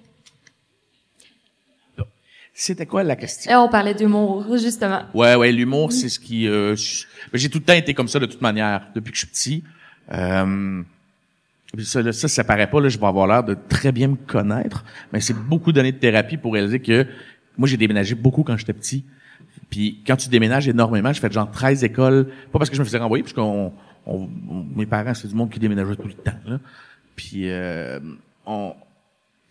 C'était 2.56 2.86
quoi 2.86 3.02
la 3.02 3.16
question? 3.16 3.50
Et 3.50 3.54
on 3.56 3.68
parlait 3.68 3.94
d'humour, 3.94 4.46
justement. 4.56 5.02
Ouais, 5.12 5.34
ouais, 5.34 5.50
l'humour, 5.50 5.92
c'est 5.92 6.08
ce 6.08 6.20
qui... 6.20 6.46
Euh, 6.48 6.76
ben, 7.32 7.38
j'ai 7.38 7.50
tout 7.50 7.58
le 7.58 7.64
temps 7.64 7.72
été 7.74 7.94
comme 7.94 8.08
ça, 8.08 8.20
de 8.20 8.26
toute 8.26 8.40
manière, 8.40 8.86
depuis 8.94 9.10
que 9.10 9.16
je 9.18 9.26
suis 9.26 9.28
petit. 9.28 9.64
Euh, 10.12 10.82
ça, 11.82 12.02
là, 12.02 12.12
ça, 12.12 12.28
ça 12.28 12.44
paraît 12.44 12.68
pas, 12.70 12.80
là, 12.80 12.88
je 12.88 12.98
vais 12.98 13.06
avoir 13.06 13.26
l'air 13.26 13.42
de 13.42 13.56
très 13.68 13.90
bien 13.92 14.08
me 14.08 14.16
connaître, 14.16 14.84
mais 15.12 15.20
c'est 15.20 15.34
beaucoup 15.36 15.72
d'années 15.72 15.92
de 15.92 15.98
thérapie 15.98 16.36
pour 16.36 16.52
réaliser 16.54 16.80
que 16.80 17.06
moi, 17.58 17.66
j'ai 17.68 17.76
déménagé 17.76 18.14
beaucoup 18.14 18.42
quand 18.42 18.56
j'étais 18.56 18.72
petit. 18.72 19.04
Puis 19.70 20.00
quand 20.06 20.16
tu 20.16 20.28
déménages 20.28 20.68
énormément, 20.68 21.12
j'ai 21.12 21.20
fait 21.20 21.32
genre 21.32 21.50
13 21.50 21.84
écoles, 21.84 22.28
pas 22.52 22.58
parce 22.58 22.68
que 22.70 22.76
je 22.76 22.80
me 22.80 22.84
faisais 22.84 22.98
renvoyer, 22.98 23.22
parce 23.22 23.32
qu'on, 23.32 23.72
on- 24.06 24.28
on- 24.50 24.64
mes 24.76 24.86
parents, 24.86 25.14
c'est 25.14 25.28
du 25.28 25.34
monde 25.34 25.50
qui 25.50 25.58
déménageait 25.58 25.96
tout 25.96 26.06
le 26.08 26.14
temps. 26.14 26.32
Là. 26.46 26.58
Puis 27.16 27.50
euh, 27.50 27.98
on, 28.46 28.74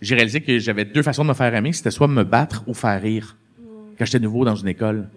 j'ai 0.02 0.16
réalisé 0.16 0.42
que 0.42 0.60
j'avais 0.60 0.86
deux 0.86 1.02
façons 1.02 1.24
de 1.24 1.30
me 1.30 1.34
faire 1.34 1.54
aimer, 1.56 1.74
c'était 1.74 1.92
soit 1.92 2.08
me 2.08 2.24
battre 2.24 2.64
ou 2.68 2.74
faire 2.74 3.02
rire 3.02 3.36
quand 3.98 4.06
j'étais 4.06 4.20
nouveau 4.20 4.44
dans 4.46 4.56
une 4.56 4.68
école. 4.68 5.08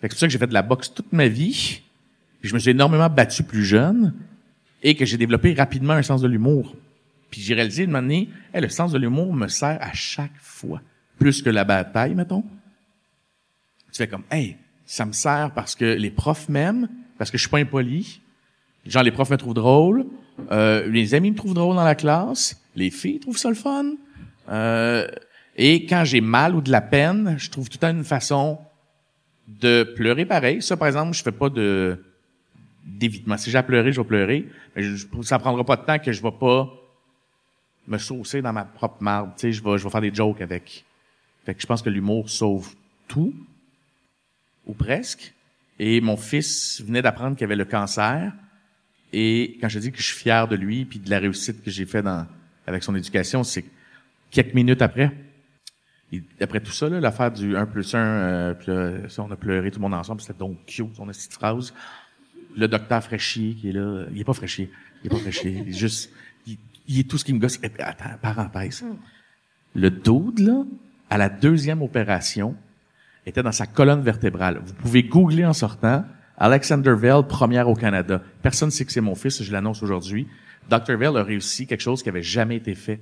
Fait 0.00 0.08
que 0.08 0.14
c'est 0.14 0.16
pour 0.16 0.20
ça 0.20 0.26
que 0.26 0.32
j'ai 0.32 0.38
fait 0.38 0.46
de 0.48 0.54
la 0.54 0.62
boxe 0.62 0.92
toute 0.92 1.12
ma 1.12 1.28
vie. 1.28 1.80
Puis 2.40 2.48
je 2.50 2.54
me 2.54 2.58
suis 2.58 2.70
énormément 2.72 3.08
battu 3.08 3.42
plus 3.44 3.64
jeune 3.64 4.12
et 4.84 4.94
que 4.94 5.06
j'ai 5.06 5.16
développé 5.16 5.54
rapidement 5.54 5.94
un 5.94 6.02
sens 6.02 6.20
de 6.20 6.28
l'humour. 6.28 6.76
Puis 7.30 7.40
j'ai 7.40 7.54
réalisé 7.54 7.86
de 7.86 7.92
donné, 7.92 8.28
hey, 8.52 8.60
le 8.60 8.68
sens 8.68 8.92
de 8.92 8.98
l'humour 8.98 9.32
me 9.34 9.48
sert 9.48 9.78
à 9.80 9.92
chaque 9.94 10.36
fois. 10.38 10.80
Plus 11.18 11.42
que 11.42 11.50
la 11.50 11.64
bataille, 11.64 12.14
mettons. 12.14 12.44
Tu 13.90 13.98
fais 13.98 14.06
comme, 14.06 14.24
hey, 14.30 14.56
ça 14.84 15.06
me 15.06 15.12
sert 15.12 15.52
parce 15.54 15.74
que 15.74 15.84
les 15.84 16.10
profs 16.10 16.48
m'aiment, 16.48 16.88
parce 17.18 17.30
que 17.30 17.38
je 17.38 17.42
suis 17.42 17.50
pas 17.50 17.58
impoli. 17.58 18.20
Genre, 18.84 19.02
les 19.02 19.10
profs 19.10 19.30
me 19.30 19.36
trouvent 19.36 19.54
drôle. 19.54 20.04
Euh, 20.52 20.86
les 20.88 21.14
amis 21.14 21.30
me 21.30 21.36
trouvent 21.36 21.54
drôle 21.54 21.76
dans 21.76 21.84
la 21.84 21.94
classe. 21.94 22.60
Les 22.76 22.90
filles 22.90 23.20
trouvent 23.20 23.38
ça 23.38 23.48
le 23.48 23.54
fun. 23.54 23.94
Euh, 24.50 25.08
et 25.56 25.86
quand 25.86 26.04
j'ai 26.04 26.20
mal 26.20 26.54
ou 26.54 26.60
de 26.60 26.70
la 26.70 26.82
peine, 26.82 27.36
je 27.38 27.48
trouve 27.48 27.70
tout 27.70 27.78
le 27.80 27.86
temps 27.86 27.96
une 27.96 28.04
façon 28.04 28.58
de 29.48 29.84
pleurer 29.96 30.26
pareil. 30.26 30.60
Ça, 30.60 30.76
par 30.76 30.88
exemple, 30.88 31.16
je 31.16 31.22
fais 31.22 31.32
pas 31.32 31.48
de 31.48 31.98
d'évitement. 32.84 33.36
Si 33.36 33.50
j'ai 33.50 33.58
à 33.58 33.62
pleurer, 33.62 33.92
je 33.92 34.00
vais 34.00 34.06
pleurer. 34.06 34.48
Mais 34.76 34.82
je, 34.82 35.06
ça 35.22 35.38
prendra 35.38 35.64
pas 35.64 35.76
de 35.76 35.84
temps 35.84 35.98
que 35.98 36.12
je 36.12 36.22
vais 36.22 36.32
pas 36.32 36.70
me 37.86 37.98
saucer 37.98 38.42
dans 38.42 38.52
ma 38.52 38.64
propre 38.64 39.02
marde. 39.02 39.30
Tu 39.36 39.42
sais, 39.42 39.52
je 39.52 39.62
vais, 39.62 39.78
je 39.78 39.84
vais 39.84 39.90
faire 39.90 40.00
des 40.00 40.14
jokes 40.14 40.40
avec. 40.40 40.84
Fait 41.44 41.54
que 41.54 41.60
je 41.60 41.66
pense 41.66 41.82
que 41.82 41.90
l'humour 41.90 42.30
sauve 42.30 42.74
tout, 43.08 43.34
ou 44.66 44.74
presque. 44.74 45.34
Et 45.78 46.00
mon 46.00 46.16
fils 46.16 46.82
venait 46.82 47.02
d'apprendre 47.02 47.36
qu'il 47.36 47.44
avait 47.44 47.56
le 47.56 47.64
cancer. 47.64 48.32
Et 49.12 49.58
quand 49.60 49.68
je 49.68 49.78
dis 49.78 49.92
que 49.92 49.98
je 49.98 50.04
suis 50.04 50.16
fier 50.16 50.48
de 50.48 50.56
lui 50.56 50.84
puis 50.84 50.98
de 50.98 51.10
la 51.10 51.18
réussite 51.18 51.62
que 51.62 51.70
j'ai 51.70 51.86
fait 51.86 52.02
dans 52.02 52.26
avec 52.66 52.82
son 52.82 52.94
éducation, 52.94 53.44
c'est 53.44 53.62
que 53.62 53.68
quelques 54.30 54.54
minutes 54.54 54.80
après, 54.80 55.12
et 56.12 56.22
après 56.40 56.60
tout 56.60 56.72
ça, 56.72 56.88
l'affaire 56.88 57.30
du 57.30 57.56
1 57.56 57.66
plus 57.66 57.94
1, 57.94 57.98
euh, 57.98 58.54
puis 58.54 58.72
là, 58.72 59.08
ça, 59.08 59.22
on 59.22 59.30
a 59.30 59.36
pleuré 59.36 59.70
tout 59.70 59.78
le 59.78 59.82
monde 59.82 59.94
ensemble, 59.94 60.20
c'était 60.20 60.38
donc 60.38 60.64
cute, 60.66 60.94
son 60.94 61.06
petite 61.06 61.32
phrase. 61.32 61.74
Le 62.56 62.68
docteur 62.68 63.02
fraîchier 63.02 63.54
qui 63.54 63.70
est 63.70 63.72
là, 63.72 64.04
il 64.12 64.20
est 64.20 64.24
pas 64.24 64.32
fraîchier, 64.32 64.70
il 65.02 65.06
est 65.06 65.10
pas 65.10 65.18
fraîchier, 65.20 65.62
il 65.64 65.68
est 65.68 65.78
juste, 65.78 66.10
il, 66.46 66.56
il 66.86 67.00
est 67.00 67.08
tout 67.10 67.18
ce 67.18 67.24
qui 67.24 67.32
me 67.32 67.38
gosse. 67.38 67.58
Eh, 67.62 67.70
Attends, 67.82 68.16
parenthèse. 68.20 68.84
Le 69.74 69.90
dude, 69.90 70.38
là, 70.38 70.64
à 71.10 71.18
la 71.18 71.28
deuxième 71.28 71.82
opération, 71.82 72.54
était 73.26 73.42
dans 73.42 73.52
sa 73.52 73.66
colonne 73.66 74.02
vertébrale. 74.02 74.60
Vous 74.64 74.74
pouvez 74.74 75.02
googler 75.02 75.44
en 75.44 75.52
sortant 75.52 76.04
Alexander 76.36 76.94
Vell, 76.96 77.22
première 77.28 77.68
au 77.68 77.74
Canada. 77.74 78.22
Personne 78.42 78.68
ne 78.68 78.72
sait 78.72 78.84
que 78.84 78.92
c'est 78.92 79.00
mon 79.00 79.14
fils, 79.14 79.42
je 79.42 79.52
l'annonce 79.52 79.82
aujourd'hui. 79.82 80.26
Dr. 80.68 80.96
Vell 80.96 81.16
a 81.16 81.22
réussi 81.22 81.66
quelque 81.66 81.80
chose 81.80 82.02
qui 82.02 82.08
avait 82.08 82.22
jamais 82.22 82.56
été 82.56 82.74
fait 82.74 83.00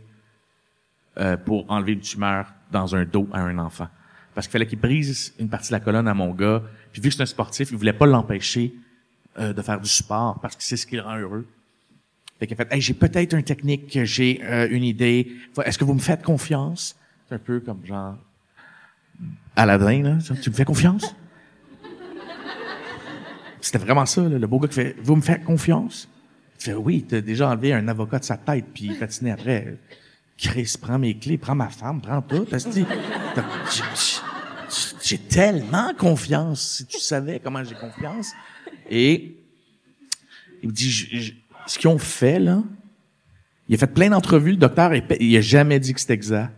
euh, 1.19 1.37
pour 1.37 1.71
enlever 1.71 1.93
une 1.93 2.01
tumeur 2.01 2.53
dans 2.71 2.95
un 2.95 3.05
dos 3.05 3.29
à 3.33 3.41
un 3.41 3.59
enfant. 3.59 3.89
Parce 4.35 4.47
qu'il 4.47 4.53
fallait 4.53 4.67
qu'il 4.67 4.81
brise 4.81 5.35
une 5.39 5.49
partie 5.49 5.69
de 5.69 5.75
la 5.75 5.81
colonne 5.81 6.09
à 6.09 6.15
mon 6.15 6.33
gars. 6.33 6.63
Puis 6.93 7.03
vu 7.03 7.09
que 7.09 7.15
c'est 7.15 7.23
un 7.23 7.27
sportif, 7.27 7.71
il 7.71 7.77
voulait 7.77 7.93
pas 7.93 8.07
l'empêcher 8.07 8.75
euh, 9.39 9.53
de 9.53 9.63
faire 9.63 9.81
du 9.81 9.89
sport 9.89 10.39
parce 10.41 10.57
que 10.57 10.63
c'est 10.63 10.77
ce 10.77 10.87
qui 10.87 10.97
le 10.97 11.03
rend 11.03 11.17
heureux. 11.17 11.47
Fait 12.39 12.47
qu'il 12.47 12.57
fait, 12.57 12.81
j'ai 12.81 12.95
peut-être 12.95 13.35
une 13.35 13.45
technique, 13.45 14.05
j'ai 14.05 14.41
euh, 14.43 14.69
une 14.71 14.83
idée. 14.83 15.33
Est-ce 15.65 15.79
que 15.79 15.85
vous 15.85 15.95
me 15.95 16.01
faites 16.01 16.23
confiance? 16.23 16.97
C'est 17.29 17.37
un 17.37 17.39
peu 17.39 17.61
comme 17.61 17.85
genre 17.87 18.17
Aladdin, 19.55 20.03
là. 20.03 20.19
Tu 20.41 20.51
me 20.51 20.55
fais 20.55 20.65
confiance? 20.65 21.15
C'était 23.61 23.79
vraiment 23.79 24.07
ça, 24.07 24.23
là, 24.23 24.39
le 24.39 24.47
beau 24.47 24.59
gars 24.59 24.69
qui 24.69 24.75
fait, 24.75 24.97
vous 25.03 25.15
me 25.15 25.23
faites 25.23 25.45
confiance? 25.45 26.09
Tu 26.59 26.71
fais, 26.71 26.75
oui, 26.75 27.07
t'as 27.09 27.21
déjà 27.21 27.49
enlevé 27.49 27.73
un 27.73 27.87
avocat 27.87 28.19
de 28.19 28.25
sa 28.25 28.37
tête, 28.37 28.67
puis 28.75 28.87
il 28.87 28.99
patinait 28.99 29.31
après. 29.31 29.79
Chris, 30.37 30.75
prends 30.81 30.99
mes 30.99 31.17
clés, 31.17 31.39
prends 31.39 31.55
ma 31.55 31.69
femme, 31.69 32.01
prends 32.01 32.21
tout. 32.23 32.47
J'ai 35.03 35.19
tellement 35.19 35.95
confiance. 35.95 36.79
Si 36.79 36.87
tu 36.87 36.99
savais 36.99 37.39
comment 37.39 37.63
j'ai 37.63 37.77
confiance. 37.77 38.33
Et 38.91 39.37
il 40.63 40.69
me 40.69 40.73
dit, 40.75 40.91
je- 40.91 41.17
je- 41.19 41.33
ce 41.67 41.79
qu'ils 41.79 41.89
ont 41.91 41.99
fait, 41.99 42.39
là, 42.39 42.63
il 43.69 43.75
a 43.75 43.79
fait 43.79 43.87
plein 43.93 44.11
d'entrevues, 44.11 44.51
le 44.53 44.57
docteur, 44.57 44.95
il, 44.95 45.05
il 45.21 45.37
a 45.37 45.41
jamais 45.41 45.79
dit 45.81 45.95
que 45.95 46.01
c'était 46.01 46.15
exact. 46.15 46.53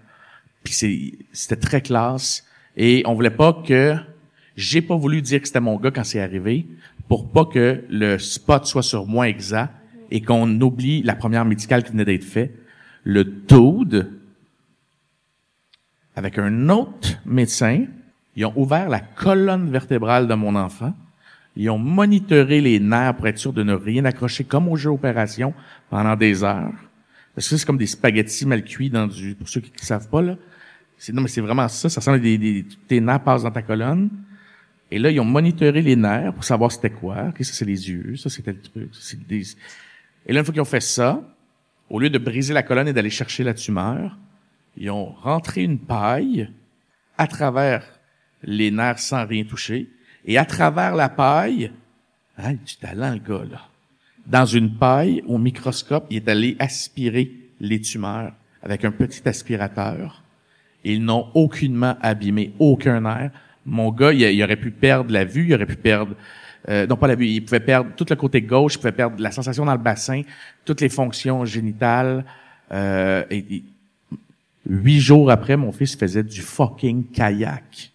Puis 0.62 1.18
c'était 1.32 1.56
très 1.56 1.80
classe. 1.82 2.44
Et 2.76 3.02
on 3.06 3.14
voulait 3.14 3.30
pas 3.30 3.52
que 3.66 3.94
j'ai 4.56 4.80
pas 4.82 4.96
voulu 4.96 5.20
dire 5.22 5.40
que 5.40 5.46
c'était 5.46 5.60
mon 5.60 5.76
gars 5.76 5.90
quand 5.90 6.04
c'est 6.04 6.20
arrivé 6.20 6.66
pour 7.08 7.30
pas 7.30 7.44
que 7.44 7.84
le 7.90 8.18
spot 8.18 8.64
soit 8.66 8.82
sur 8.82 9.06
moi 9.06 9.28
exact 9.28 9.72
et 10.10 10.20
qu'on 10.22 10.60
oublie 10.60 11.02
la 11.02 11.14
première 11.14 11.44
médicale 11.44 11.82
qui 11.84 11.90
venait 11.92 12.04
d'être 12.04 12.24
faite. 12.24 12.54
Le 13.04 13.24
dude, 13.24 14.10
avec 16.16 16.38
un 16.38 16.68
autre 16.68 17.18
médecin, 17.26 17.84
ils 18.36 18.44
ont 18.46 18.52
ouvert 18.56 18.88
la 18.88 19.00
colonne 19.00 19.70
vertébrale 19.70 20.26
de 20.26 20.34
mon 20.34 20.54
enfant. 20.56 20.94
Ils 21.56 21.70
ont 21.70 21.78
monitoré 21.78 22.60
les 22.60 22.80
nerfs 22.80 23.14
pour 23.14 23.28
être 23.28 23.38
sûr 23.38 23.52
de 23.52 23.62
ne 23.62 23.74
rien 23.74 24.04
accrocher 24.04 24.44
comme 24.44 24.68
au 24.68 24.76
jeu 24.76 24.90
opération 24.90 25.54
pendant 25.88 26.16
des 26.16 26.42
heures. 26.42 26.72
Parce 27.34 27.48
que 27.48 27.56
c'est 27.56 27.66
comme 27.66 27.78
des 27.78 27.86
spaghettis 27.86 28.46
mal 28.46 28.64
cuits 28.64 28.90
dans 28.90 29.06
du, 29.06 29.34
pour 29.34 29.48
ceux 29.48 29.60
qui 29.60 29.72
ne 29.72 29.86
savent 29.86 30.08
pas, 30.08 30.22
là. 30.22 30.36
Non, 31.12 31.22
mais 31.22 31.28
c'est 31.28 31.40
vraiment 31.40 31.68
ça. 31.68 31.88
Ça 31.88 32.00
ressemble 32.00 32.18
à 32.18 32.20
des, 32.20 32.38
des, 32.38 32.64
tes 32.88 33.00
nerfs 33.00 33.22
passent 33.22 33.42
dans 33.42 33.50
ta 33.50 33.62
colonne. 33.62 34.08
Et 34.90 34.98
là, 34.98 35.10
ils 35.10 35.20
ont 35.20 35.24
monitoré 35.24 35.82
les 35.82 35.96
nerfs 35.96 36.32
pour 36.32 36.44
savoir 36.44 36.70
c'était 36.70 36.90
quoi. 36.90 37.28
OK, 37.28 37.44
ça, 37.44 37.52
c'est 37.52 37.64
les 37.64 37.90
yeux. 37.90 38.16
Ça, 38.16 38.30
c'était 38.30 38.52
le 38.52 38.60
truc. 38.60 38.90
Et 40.26 40.32
là, 40.32 40.40
une 40.40 40.44
fois 40.44 40.52
qu'ils 40.52 40.62
ont 40.62 40.66
fait 40.66 40.80
ça, 40.80 41.22
au 41.90 41.98
lieu 41.98 42.10
de 42.10 42.18
briser 42.18 42.54
la 42.54 42.62
colonne 42.62 42.88
et 42.88 42.92
d'aller 42.92 43.10
chercher 43.10 43.44
la 43.44 43.54
tumeur, 43.54 44.16
ils 44.76 44.90
ont 44.90 45.06
rentré 45.06 45.62
une 45.62 45.78
paille 45.78 46.50
à 47.18 47.26
travers 47.26 48.00
les 48.42 48.70
nerfs 48.70 48.98
sans 48.98 49.26
rien 49.26 49.44
toucher. 49.44 49.90
Et 50.24 50.38
à 50.38 50.44
travers 50.44 50.94
la 50.94 51.08
paille, 51.08 51.70
hein, 52.38 52.54
du 52.54 52.76
talent, 52.76 53.12
le 53.12 53.18
gars, 53.18 53.44
là. 53.50 53.60
Dans 54.26 54.46
une 54.46 54.74
paille, 54.76 55.22
au 55.26 55.36
microscope, 55.36 56.06
il 56.08 56.16
est 56.16 56.28
allé 56.28 56.56
aspirer 56.58 57.30
les 57.60 57.80
tumeurs 57.80 58.32
avec 58.62 58.84
un 58.84 58.90
petit 58.90 59.26
aspirateur. 59.28 60.22
Ils 60.82 61.04
n'ont 61.04 61.28
aucunement 61.34 61.96
abîmé 62.00 62.52
aucun 62.58 63.00
nerf. 63.00 63.30
Mon 63.66 63.90
gars, 63.90 64.12
il, 64.12 64.42
aurait 64.42 64.56
pu 64.56 64.70
perdre 64.70 65.12
la 65.12 65.24
vue, 65.24 65.48
il 65.48 65.54
aurait 65.54 65.66
pu 65.66 65.76
perdre, 65.76 66.14
euh, 66.68 66.86
non 66.86 66.96
pas 66.96 67.06
la 67.06 67.14
vue, 67.14 67.26
il 67.26 67.44
pouvait 67.44 67.60
perdre 67.60 67.90
tout 67.96 68.06
le 68.08 68.16
côté 68.16 68.40
gauche, 68.40 68.74
il 68.74 68.78
pouvait 68.78 68.92
perdre 68.92 69.20
la 69.22 69.30
sensation 69.30 69.66
dans 69.66 69.72
le 69.72 69.78
bassin, 69.78 70.22
toutes 70.64 70.80
les 70.80 70.88
fonctions 70.88 71.44
génitales. 71.44 72.24
Euh, 72.72 73.24
et, 73.30 73.62
huit 74.66 75.00
jours 75.00 75.30
après, 75.30 75.56
mon 75.56 75.72
fils 75.72 75.96
faisait 75.96 76.22
du 76.22 76.40
fucking 76.40 77.10
kayak. 77.10 77.92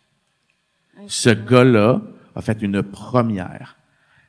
Ce 1.08 1.30
gars-là 1.30 2.02
a 2.40 2.42
fait 2.42 2.62
une 2.62 2.82
première. 2.84 3.76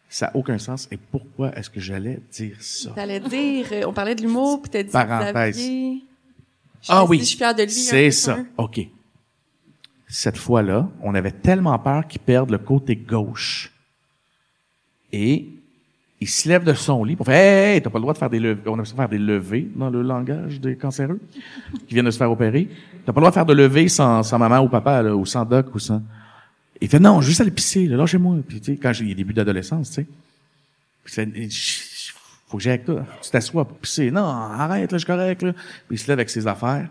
Ça 0.09 0.27
n'a 0.27 0.37
aucun 0.37 0.59
sens. 0.59 0.89
Et 0.91 0.97
pourquoi 0.97 1.57
est-ce 1.57 1.71
que 1.71 1.81
j'allais 1.81 2.21
dire 2.33 2.57
ça? 2.61 2.91
T'allais 2.91 3.21
dire, 3.21 3.67
euh, 3.73 3.83
on 3.87 3.93
parlait 3.93 4.15
de 4.15 4.23
l'humour, 4.23 4.61
puis 4.63 4.71
t'as 4.71 4.83
dit 4.83 4.91
Parenthèse. 4.91 5.57
Xavier. 5.57 6.05
Ah 6.89 7.05
oui, 7.05 7.25
si 7.25 7.43
un 7.45 7.55
c'est 7.69 8.11
ça. 8.11 8.35
hein. 8.35 8.47
OK. 8.57 8.81
Cette 10.09 10.37
fois-là, 10.37 10.89
on 11.03 11.15
avait 11.15 11.31
tellement 11.31 11.79
peur 11.79 12.07
qu'il 12.09 12.21
perde 12.21 12.51
le 12.51 12.59
côté 12.59 12.97
gauche. 12.97 13.73
Et 15.13 15.49
il 16.21 16.29
se 16.29 16.49
lève 16.49 16.65
de 16.65 16.75
son 16.75 17.05
lit 17.05 17.17
pour 17.17 17.27
faire 17.27 17.37
Hey, 17.37 17.75
hey, 17.77 17.83
t'as 17.83 17.91
pas 17.91 17.99
le 17.99 18.03
droit 18.03 18.13
de 18.13 18.19
faire 18.19 18.31
des 18.31 18.41
levées. 18.41 18.63
On 18.67 18.79
a 18.79 18.85
faire 18.85 19.09
des 19.09 19.19
levées 19.19 19.71
dans 19.77 19.91
le 19.91 20.03
langage 20.03 20.61
des 20.61 20.77
cancéreux 20.77 21.21
qui 21.87 21.95
viennent 21.95 22.07
de 22.07 22.11
se 22.11 22.19
faire 22.19 22.31
opérer. 22.31 22.69
T'as 23.07 23.13
pas 23.13 23.21
le 23.21 23.23
droit 23.23 23.31
de 23.31 23.35
faire 23.35 23.47
de 23.47 23.55
levées 23.55 23.89
sans, 23.89 24.23
sans 24.23 24.39
maman 24.39 24.59
ou 24.59 24.69
papa, 24.69 25.03
là, 25.03 25.15
ou 25.15 25.25
sans 25.25 25.45
doc 25.45 25.73
ou 25.75 25.79
sans. 25.79 26.03
Il 26.81 26.89
fait 26.89 26.99
non, 26.99 27.21
juste 27.21 27.41
aller 27.41 27.51
pisser, 27.51 27.87
là, 27.87 27.97
lâchez-moi. 27.97 28.39
Puis 28.47 28.61
tu 28.61 28.73
sais, 28.73 28.79
quand 28.79 28.93
j'ai 28.93 29.05
les 29.05 29.15
débuts 29.15 29.35
d'adolescence, 29.35 29.89
tu 29.91 29.95
sais. 29.97 30.07
Puis 31.05 31.51
faut 32.47 32.57
que 32.57 32.63
j'aille 32.63 32.75
avec 32.75 32.87
toi. 32.87 33.05
Tu 33.23 33.31
t'assois 33.31 33.65
pour 33.67 33.77
pisser. 33.79 34.11
Non, 34.11 34.25
arrête, 34.25 34.91
là, 34.91 34.99
je 34.99 35.05
suis 35.05 35.07
correct, 35.07 35.43
là. 35.43 35.53
Puis 35.53 35.63
il 35.97 35.99
se 35.99 36.07
lève 36.09 36.19
avec 36.19 36.31
ses 36.31 36.47
affaires. 36.47 36.89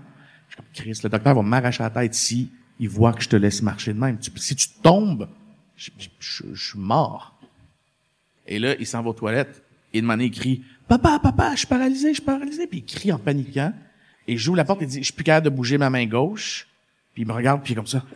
Je 0.47 0.53
suis 0.53 0.57
comme, 0.57 0.65
Chris, 0.73 0.99
le 1.03 1.09
docteur 1.09 1.35
va 1.35 1.41
m'arracher 1.41 1.83
la 1.83 1.89
tête 1.89 2.13
si 2.13 2.49
il 2.79 2.87
voit 2.89 3.13
que 3.13 3.21
je 3.23 3.29
te 3.29 3.35
laisse 3.35 3.61
marcher 3.61 3.93
de 3.93 3.99
même. 3.99 4.17
Si 4.37 4.55
tu 4.55 4.67
tombes, 4.81 5.27
je, 5.75 5.89
je- 5.97 6.07
je- 6.19 6.43
je 6.53 6.69
suis 6.69 6.79
mort. 6.79 7.37
Et 8.47 8.57
là, 8.59 8.75
il 8.79 8.87
s'en 8.87 9.01
va 9.03 9.09
aux 9.09 9.13
toilettes. 9.13 9.61
Et 9.93 10.01
de 10.01 10.05
manière, 10.05 10.27
il 10.27 10.31
crie, 10.31 10.63
papa, 10.87 11.19
papa, 11.21 11.51
je 11.53 11.59
suis 11.59 11.67
paralysé, 11.67 12.09
je 12.09 12.13
suis 12.15 12.23
paralysé. 12.23 12.67
Puis 12.67 12.79
il 12.79 12.85
crie 12.85 13.11
en 13.11 13.17
paniquant. 13.19 13.73
Et 14.27 14.37
j'ouvre 14.37 14.57
la 14.57 14.65
porte 14.65 14.81
et 14.81 14.85
dit, 14.85 14.99
je 14.99 15.03
suis 15.05 15.13
plus 15.13 15.23
capable 15.23 15.45
de 15.45 15.49
bouger 15.49 15.77
ma 15.77 15.89
main 15.89 16.05
gauche. 16.05 16.67
Puis 17.13 17.23
il 17.23 17.27
me 17.27 17.33
regarde, 17.33 17.63
puis 17.63 17.73
comme 17.75 17.87
ça. 17.87 18.03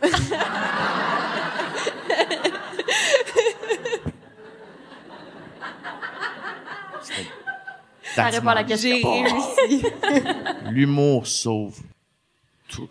Ça 8.14 8.24
répond 8.26 8.48
à 8.48 8.54
la 8.54 8.64
question. 8.64 8.96
J'ai 9.02 9.22
réussi. 9.22 9.86
L'humour 10.70 11.26
sauve 11.26 11.80
tout. 12.68 12.88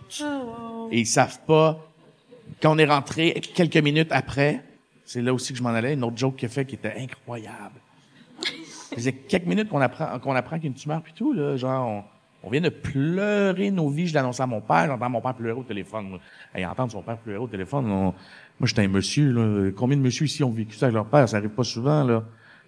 Et 0.91 0.99
ils 1.01 1.05
savent 1.07 1.39
pas. 1.47 1.79
Quand 2.61 2.73
on 2.75 2.77
est 2.77 2.85
rentré 2.85 3.33
quelques 3.55 3.77
minutes 3.77 4.11
après, 4.11 4.63
c'est 5.05 5.21
là 5.21 5.33
aussi 5.33 5.51
que 5.53 5.57
je 5.59 5.63
m'en 5.63 5.69
allais, 5.69 5.93
une 5.93 6.03
autre 6.03 6.17
joke 6.17 6.35
qu'il 6.37 6.45
a 6.45 6.49
fait 6.49 6.65
qui 6.65 6.75
était 6.75 6.93
incroyable. 6.97 7.79
Ça 8.41 8.95
faisait 8.95 9.13
quelques 9.13 9.47
minutes 9.47 9.69
qu'on 9.69 9.81
apprend, 9.81 10.19
qu'on 10.19 10.35
apprend 10.35 10.55
qu'il 10.57 10.65
y 10.65 10.67
a 10.67 10.69
une 10.71 10.75
tumeur 10.75 11.01
puis 11.01 11.13
tout, 11.13 11.33
là. 11.33 11.57
Genre, 11.57 11.87
on, 11.87 12.03
on 12.47 12.49
vient 12.51 12.61
de 12.61 12.69
pleurer 12.69 13.71
nos 13.71 13.89
vies. 13.89 14.07
Je 14.07 14.13
l'annonce 14.13 14.39
à 14.39 14.45
mon 14.47 14.61
père, 14.61 14.85
j'entends 14.87 15.09
mon 15.09 15.19
père 15.21 15.33
pleurer 15.33 15.59
au 15.59 15.63
téléphone. 15.63 16.19
Et 16.55 16.65
entendre 16.65 16.91
son 16.91 17.01
père 17.01 17.17
pleurer 17.17 17.39
au 17.39 17.47
téléphone, 17.47 17.89
on- 17.91 18.13
moi, 18.59 18.67
j'étais 18.67 18.83
un 18.83 18.87
monsieur, 18.87 19.31
là. 19.31 19.71
Combien 19.75 19.97
de 19.97 20.01
monsieur 20.03 20.25
ici 20.25 20.43
ont 20.43 20.51
vécu 20.51 20.75
ça 20.77 20.85
avec 20.85 20.93
leur 20.93 21.05
père? 21.07 21.27
Ça 21.27 21.37
arrive 21.37 21.49
pas 21.49 21.63
souvent, 21.63 22.03
là. 22.03 22.23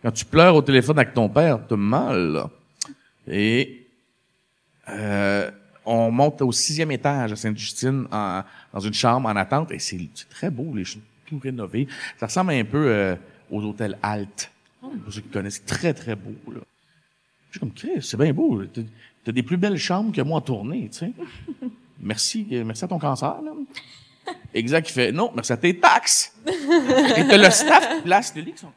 Quand 0.05 0.11
tu 0.11 0.23
pleures 0.23 0.55
au 0.55 0.61
téléphone 0.61 0.99
avec 0.99 1.15
ton 1.15 1.27
père, 1.27 1.59
t'as 1.67 1.75
mal, 1.75 2.33
là. 2.33 2.49
Et, 3.27 3.87
euh, 4.87 5.49
on 5.83 6.11
monte 6.11 6.43
au 6.43 6.51
sixième 6.51 6.91
étage 6.91 7.31
à 7.31 7.35
Sainte-Justine 7.35 8.05
en- 8.11 8.43
dans 8.71 8.79
une 8.81 8.93
chambre 8.93 9.27
en 9.27 9.35
attente 9.35 9.71
et 9.71 9.79
c'est 9.79 9.97
très 10.29 10.51
beau, 10.51 10.75
les 10.75 10.85
choses 10.85 11.01
tout 11.25 11.39
rénovées. 11.39 11.87
Ça 12.19 12.27
ressemble 12.27 12.51
un 12.51 12.63
peu 12.65 12.85
euh, 12.87 13.15
aux 13.49 13.63
hôtels 13.63 13.97
Alt. 14.03 14.51
Pour 14.79 15.11
ceux 15.11 15.21
qui 15.21 15.29
connaissent, 15.29 15.55
c'est 15.55 15.65
très 15.65 15.95
très 15.95 16.15
beau. 16.15 16.35
Là. 16.53 16.59
Je 17.49 17.53
suis 17.53 17.59
comme 17.61 17.73
Chris, 17.73 18.03
c'est 18.03 18.17
bien 18.17 18.31
beau. 18.31 18.63
T'as 18.63 18.81
as 19.27 19.31
des 19.31 19.41
plus 19.41 19.57
belles 19.57 19.77
chambres 19.79 20.11
que 20.15 20.21
moi 20.21 20.37
en 20.37 20.41
tournée, 20.41 20.87
tu 20.91 20.99
sais. 20.99 21.13
Merci, 21.99 22.45
euh, 22.51 22.63
merci 22.63 22.85
à 22.85 22.87
ton 22.87 22.99
cancer. 22.99 23.41
Là. 23.41 23.53
Exact, 24.53 24.87
il 24.87 24.93
fait 24.93 25.11
non, 25.11 25.31
merci 25.33 25.51
à 25.51 25.57
tes 25.57 25.75
taxes. 25.79 26.31
et 26.45 27.27
t'as 27.27 27.37
le 27.37 27.49
staff 27.49 27.95
qui 27.95 28.01
place 28.03 28.29
qui 28.31 28.53
sont. 28.55 28.71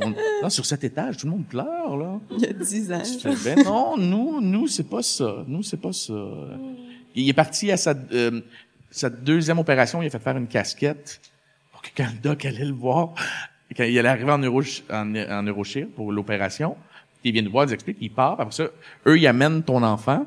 On- 0.00 0.14
là, 0.42 0.50
sur 0.50 0.66
cet 0.66 0.84
étage, 0.84 1.18
tout 1.18 1.26
le 1.26 1.32
monde 1.32 1.46
pleure, 1.46 1.96
là. 1.96 2.18
Il 2.30 2.40
y 2.40 2.46
a 2.46 2.52
10 2.52 2.92
ans. 2.92 3.02
Je 3.04 3.30
fais, 3.30 3.54
ben 3.56 3.64
non, 3.64 3.96
nous, 3.96 4.40
nous, 4.40 4.66
c'est 4.66 4.88
pas 4.88 5.02
ça. 5.02 5.44
Nous, 5.46 5.62
c'est 5.62 5.76
pas 5.80 5.92
ça. 5.92 6.14
Il 7.14 7.28
est 7.28 7.32
parti 7.34 7.70
à 7.70 7.76
sa, 7.76 7.94
euh, 8.12 8.40
sa 8.90 9.10
deuxième 9.10 9.58
opération, 9.58 10.02
il 10.02 10.06
a 10.06 10.10
fait 10.10 10.18
faire 10.18 10.36
une 10.36 10.48
casquette 10.48 11.20
pour 11.72 11.82
que 11.82 11.88
quand 11.96 12.06
le 12.06 12.18
doc 12.20 12.44
allait 12.44 12.64
le 12.64 12.72
voir, 12.72 13.14
quand 13.76 13.84
il 13.84 13.98
allait 13.98 14.08
arriver 14.08 14.32
en, 14.32 14.38
neuro, 14.38 14.62
en, 14.90 15.14
en 15.14 15.42
neurochir 15.42 15.86
pour 15.94 16.10
l'opération, 16.12 16.76
il 17.22 17.32
vient 17.32 17.42
nous 17.42 17.50
voir, 17.52 17.66
il 17.66 17.72
explique, 17.72 17.96
il 18.00 18.10
part, 18.10 18.32
après 18.40 18.52
ça, 18.52 18.64
eux, 19.06 19.18
ils 19.18 19.26
amènent 19.26 19.62
ton 19.62 19.82
enfant. 19.82 20.26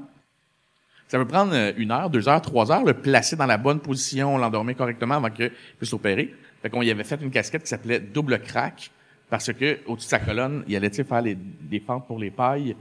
Ça 1.10 1.18
peut 1.18 1.28
prendre 1.28 1.54
euh, 1.54 1.72
une 1.78 1.92
heure, 1.92 2.10
deux 2.10 2.28
heures, 2.28 2.42
trois 2.42 2.72
heures, 2.72 2.84
le 2.84 2.94
placer 2.94 3.36
dans 3.36 3.46
la 3.46 3.58
bonne 3.58 3.80
position, 3.80 4.38
l'endormir 4.38 4.76
correctement 4.76 5.16
avant 5.16 5.30
qu'il 5.30 5.52
puisse 5.78 5.94
opérer. 5.94 6.34
Fait 6.62 6.70
qu'on 6.70 6.82
y 6.82 6.92
avait 6.92 7.04
fait 7.04 7.22
une 7.22 7.32
casquette 7.32 7.64
qui 7.64 7.70
s'appelait 7.70 8.00
double 8.00 8.40
crack, 8.42 8.92
parce 9.30 9.52
que 9.54 9.80
au-dessus 9.86 10.08
de 10.08 10.10
sa 10.10 10.20
colonne, 10.20 10.64
il 10.68 10.76
allait 10.76 10.90
faire 10.90 11.22
les, 11.22 11.36
des 11.36 11.80
fentes 11.80 12.08
pour 12.08 12.20
les 12.20 12.32
pailles. 12.32 12.76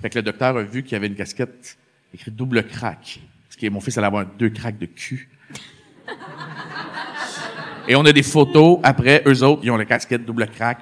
Fait 0.00 0.08
que 0.10 0.18
le 0.18 0.22
docteur 0.22 0.56
a 0.56 0.62
vu 0.62 0.82
qu'il 0.82 0.92
y 0.92 0.94
avait 0.96 1.08
une 1.08 1.14
casquette 1.14 1.76
écrite 2.12 2.34
double 2.34 2.66
crack. 2.66 3.20
Parce 3.48 3.56
que 3.56 3.68
mon 3.68 3.80
fils 3.80 3.98
allait 3.98 4.06
avoir 4.06 4.24
deux 4.24 4.50
cracks 4.50 4.78
de 4.78 4.86
cul. 4.86 5.28
Et 7.86 7.94
on 7.96 8.04
a 8.04 8.12
des 8.12 8.22
photos 8.22 8.78
après, 8.82 9.22
eux 9.26 9.42
autres, 9.42 9.60
ils 9.62 9.70
ont 9.70 9.76
la 9.76 9.84
casquette 9.84 10.24
double 10.24 10.46
crack. 10.46 10.78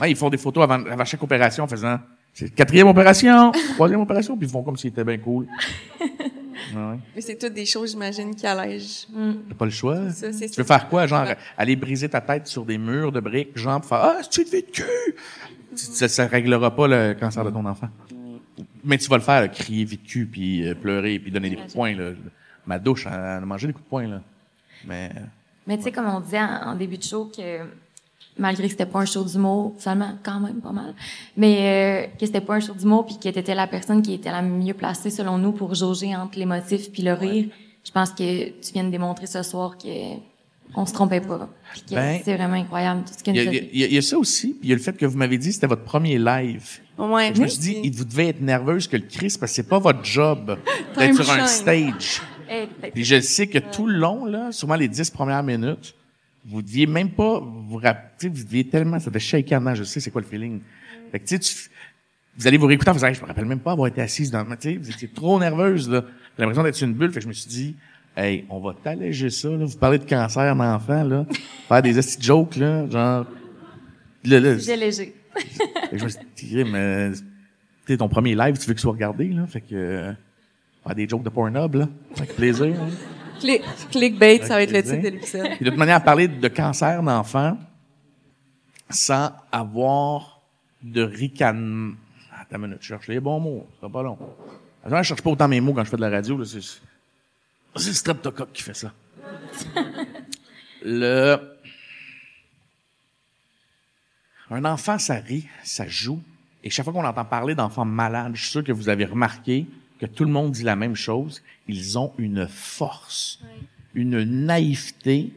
Ouais, 0.00 0.10
ils 0.10 0.16
font 0.16 0.28
des 0.28 0.36
photos 0.36 0.64
avant, 0.64 0.84
avant 0.86 1.04
chaque 1.04 1.22
opération 1.22 1.64
en 1.64 1.68
faisant 1.68 1.98
c'est 2.32 2.54
quatrième 2.54 2.86
opération, 2.86 3.50
troisième 3.74 4.00
opération, 4.00 4.36
puis 4.36 4.46
ils 4.46 4.50
font 4.50 4.62
comme 4.62 4.76
s'ils 4.76 4.90
étaient 4.90 5.04
bien 5.04 5.18
cool. 5.18 5.46
Ouais. 6.74 6.98
Mais 7.14 7.20
c'est 7.20 7.36
toutes 7.36 7.54
des 7.54 7.66
choses, 7.66 7.92
j'imagine, 7.92 8.34
qui 8.34 8.46
allègent. 8.46 9.06
T'as 9.48 9.54
pas 9.54 9.64
le 9.64 9.70
choix. 9.70 10.10
Ça, 10.10 10.32
c'est 10.32 10.48
Tu 10.48 10.60
veux 10.60 10.66
faire 10.66 10.88
quoi? 10.88 11.06
Genre, 11.06 11.26
aller 11.56 11.76
briser 11.76 12.08
ta 12.08 12.20
tête 12.20 12.46
sur 12.46 12.64
des 12.64 12.78
murs 12.78 13.12
de 13.12 13.20
briques, 13.20 13.56
genre, 13.56 13.80
pour 13.80 13.88
faire, 13.88 13.98
ah, 14.02 14.18
c'est 14.22 14.42
une 14.42 14.48
vie 14.48 14.62
de 14.62 14.70
cul! 14.70 15.14
Ça, 15.74 16.08
ça 16.08 16.26
réglera 16.26 16.74
pas 16.74 16.88
le 16.88 17.14
cancer 17.14 17.44
de 17.44 17.50
ton 17.50 17.64
enfant. 17.64 17.88
Mais 18.84 18.98
tu 18.98 19.08
vas 19.08 19.16
le 19.16 19.22
faire, 19.22 19.40
là, 19.40 19.48
crier 19.48 19.84
vie 19.84 19.98
de 19.98 20.06
cul, 20.06 20.26
puis 20.26 20.66
euh, 20.66 20.74
pleurer, 20.74 21.18
puis 21.18 21.30
donner 21.30 21.50
des 21.50 21.56
coups 21.56 21.68
de 21.68 21.72
poing, 21.72 21.94
là. 21.94 22.10
Ma 22.66 22.78
douche, 22.78 23.06
elle 23.06 23.12
a 23.12 23.40
mangé 23.40 23.66
des 23.66 23.72
coups 23.72 23.84
de 23.84 23.88
poing, 23.90 24.08
là. 24.08 24.22
Mais, 24.86 25.10
Mais 25.66 25.76
tu 25.76 25.84
sais, 25.84 25.92
comme 25.92 26.06
on 26.06 26.20
disait 26.20 26.40
en, 26.40 26.70
en 26.70 26.74
début 26.74 26.98
de 26.98 27.02
show, 27.02 27.30
que 27.34 27.60
malgré 28.38 28.64
que 28.64 28.70
c'était 28.70 28.86
pas 28.86 29.00
un 29.00 29.04
show 29.06 29.24
d'humour, 29.24 29.74
finalement, 29.78 30.12
quand 30.22 30.40
même 30.40 30.60
pas 30.60 30.72
mal, 30.72 30.94
mais 31.36 32.06
euh, 32.08 32.16
que 32.18 32.26
c'était 32.26 32.40
pas 32.40 32.54
un 32.54 32.60
show 32.60 32.74
d'humour, 32.74 33.04
puis 33.06 33.16
que 33.16 33.28
t'étais 33.28 33.54
la 33.54 33.66
personne 33.66 34.02
qui 34.02 34.14
était 34.14 34.30
la 34.30 34.42
mieux 34.42 34.74
placée, 34.74 35.10
selon 35.10 35.36
nous, 35.38 35.52
pour 35.52 35.74
jauger 35.74 36.14
entre 36.16 36.38
l'émotif 36.38 36.90
puis 36.90 37.02
le 37.02 37.12
rire, 37.12 37.46
je 37.84 37.90
pense 37.90 38.10
que 38.10 38.46
tu 38.48 38.72
viens 38.72 38.84
de 38.84 38.90
démontrer 38.90 39.26
ce 39.26 39.42
soir 39.42 39.76
que 39.76 39.88
on 40.76 40.86
se 40.86 40.92
trompait 40.92 41.20
pas. 41.20 41.48
Ben, 41.90 42.20
c'est 42.24 42.36
vraiment 42.36 42.54
incroyable 42.54 43.02
tout 43.04 43.12
ce 43.18 43.24
qu'il 43.24 43.34
y, 43.34 43.78
y 43.84 43.92
y 43.94 43.98
a 43.98 44.02
ça 44.02 44.16
aussi, 44.16 44.50
puis 44.50 44.60
il 44.62 44.68
y 44.68 44.72
a 44.72 44.76
le 44.76 44.80
fait 44.80 44.96
que 44.96 45.04
vous 45.04 45.18
m'avez 45.18 45.36
dit 45.36 45.48
que 45.48 45.54
c'était 45.54 45.66
votre 45.66 45.82
premier 45.82 46.16
live. 46.16 46.78
Ouais, 46.96 47.32
Je 47.34 47.40
me 47.42 47.48
suis 47.48 47.58
dit, 47.58 47.76
il- 47.82 47.92
vous 47.92 48.04
devez 48.04 48.28
être 48.28 48.40
nerveuse 48.40 48.86
que 48.86 48.96
le 48.96 49.02
Christ, 49.02 49.40
parce 49.40 49.50
que 49.50 49.56
c'est 49.56 49.68
pas 49.68 49.80
votre 49.80 50.04
job 50.04 50.56
d'être 50.96 51.16
sur 51.16 51.28
un 51.32 51.46
stage. 51.46 52.22
Eh, 52.48 52.66
peut-être. 52.66 52.94
Puis 52.94 53.04
je 53.04 53.20
sais 53.20 53.48
que 53.48 53.58
tout 53.58 53.86
le 53.86 53.94
long, 53.98 54.24
là, 54.26 54.52
sûrement 54.52 54.76
les 54.76 54.86
dix 54.88 55.10
premières 55.10 55.42
minutes, 55.42 55.94
vous 56.46 56.62
deviez 56.62 56.86
même 56.86 57.10
pas 57.10 57.40
vous 57.40 57.76
rappeler, 57.76 58.28
vous 58.28 58.44
deviez 58.44 58.64
tellement, 58.68 58.98
ça 58.98 59.10
devait 59.10 59.20
shaker 59.20 59.74
je 59.74 59.84
sais 59.84 60.00
c'est 60.00 60.10
quoi 60.10 60.20
le 60.22 60.26
feeling. 60.26 60.60
Fait 61.12 61.18
que 61.20 61.26
tu 61.26 61.36
sais, 61.36 61.38
tu- 61.40 61.70
vous 62.38 62.46
allez 62.46 62.56
vous 62.56 62.66
réécouter 62.66 62.90
en 62.90 62.94
faisant, 62.94 63.08
Hey, 63.08 63.14
je 63.14 63.20
me 63.20 63.26
rappelle 63.26 63.44
même 63.44 63.58
pas 63.60 63.72
avoir 63.72 63.88
été 63.88 64.00
assise 64.00 64.30
dans, 64.30 64.44
tu 64.44 64.56
sais, 64.60 64.76
vous 64.76 64.90
étiez 64.90 65.08
trop 65.08 65.38
nerveuse, 65.38 65.90
là. 65.90 66.04
J'ai 66.36 66.42
l'impression 66.42 66.62
d'être 66.62 66.80
une 66.82 66.94
bulle, 66.94 67.10
fait 67.12 67.18
que 67.18 67.24
je 67.24 67.28
me 67.28 67.32
suis 67.34 67.48
dit, 67.50 67.76
hey, 68.16 68.44
on 68.48 68.60
va 68.60 68.74
t'alléger 68.82 69.28
ça, 69.30 69.48
là. 69.50 69.64
Vous 69.64 69.76
parlez 69.76 69.98
de 69.98 70.04
cancer 70.04 70.54
d'enfant, 70.56 71.04
là. 71.04 71.26
Faire 71.68 71.82
des 71.82 71.98
astuces 71.98 72.24
jokes, 72.24 72.56
là, 72.56 72.88
genre, 72.88 73.26
Sujet 74.24 74.76
léger. 74.76 75.14
fait 75.34 75.90
que 75.90 75.98
je 75.98 76.04
me 76.04 76.08
suis 76.08 76.20
dit, 76.36 76.64
mais 76.64 77.10
tu 77.86 77.96
ton 77.96 78.08
premier 78.08 78.34
live, 78.34 78.56
tu 78.58 78.66
veux 78.66 78.74
qu'il 78.74 78.80
soit 78.80 78.92
regardé, 78.92 79.28
là? 79.28 79.46
Fait 79.46 79.60
que, 79.60 79.66
euh, 79.74 80.12
faire 80.84 80.94
des 80.94 81.08
jokes 81.08 81.22
de 81.24 81.28
Pornhub, 81.30 81.74
là. 81.74 81.88
Avec 82.16 82.34
plaisir, 82.36 82.66
hein. 82.80 82.88
Click, 83.40 83.62
clickbait, 83.90 84.40
ça 84.42 84.54
va 84.54 84.62
être 84.62 84.72
le 84.72 84.82
titre 84.82 85.02
de 85.02 85.08
l'épisode. 85.08 85.58
De 85.60 85.70
toute 85.70 85.78
manière, 85.78 85.96
à 85.96 86.00
parler 86.00 86.28
de 86.28 86.48
cancer 86.48 87.02
d'enfant 87.02 87.56
sans 88.90 89.32
avoir 89.50 90.40
de 90.82 91.02
ricanement. 91.02 91.94
Attends 92.38 92.56
une 92.56 92.62
minute, 92.62 92.78
je 92.82 92.88
cherche 92.88 93.08
les 93.08 93.20
bons 93.20 93.40
mots, 93.40 93.66
ça 93.72 93.80
sera 93.80 93.92
pas 93.92 94.02
long. 94.02 94.18
Attends, 94.84 95.02
je 95.02 95.08
cherche 95.08 95.22
pas 95.22 95.30
autant 95.30 95.48
mes 95.48 95.60
mots 95.60 95.72
quand 95.72 95.84
je 95.84 95.90
fais 95.90 95.96
de 95.96 96.02
la 96.02 96.10
radio, 96.10 96.36
là, 96.36 96.44
c'est, 96.44 96.60
c'est 96.62 97.88
le 97.88 97.94
streptocoque 97.94 98.52
qui 98.52 98.62
fait 98.62 98.74
ça. 98.74 98.92
le, 100.82 101.38
un 104.50 104.64
enfant, 104.64 104.98
ça 104.98 105.14
rit, 105.14 105.46
ça 105.62 105.86
joue. 105.86 106.20
Et 106.64 106.70
chaque 106.70 106.84
fois 106.84 106.92
qu'on 106.92 107.04
entend 107.04 107.24
parler 107.24 107.54
d'enfants 107.54 107.84
malades, 107.84 108.32
je 108.34 108.42
suis 108.42 108.50
sûr 108.50 108.64
que 108.64 108.72
vous 108.72 108.88
avez 108.88 109.04
remarqué 109.04 109.66
que 110.00 110.06
tout 110.06 110.24
le 110.24 110.30
monde 110.30 110.52
dit 110.52 110.62
la 110.62 110.76
même 110.76 110.96
chose. 110.96 111.42
Ils 111.68 111.98
ont 111.98 112.12
une 112.18 112.48
force, 112.48 113.40
une 113.94 114.22
naïveté, 114.22 115.30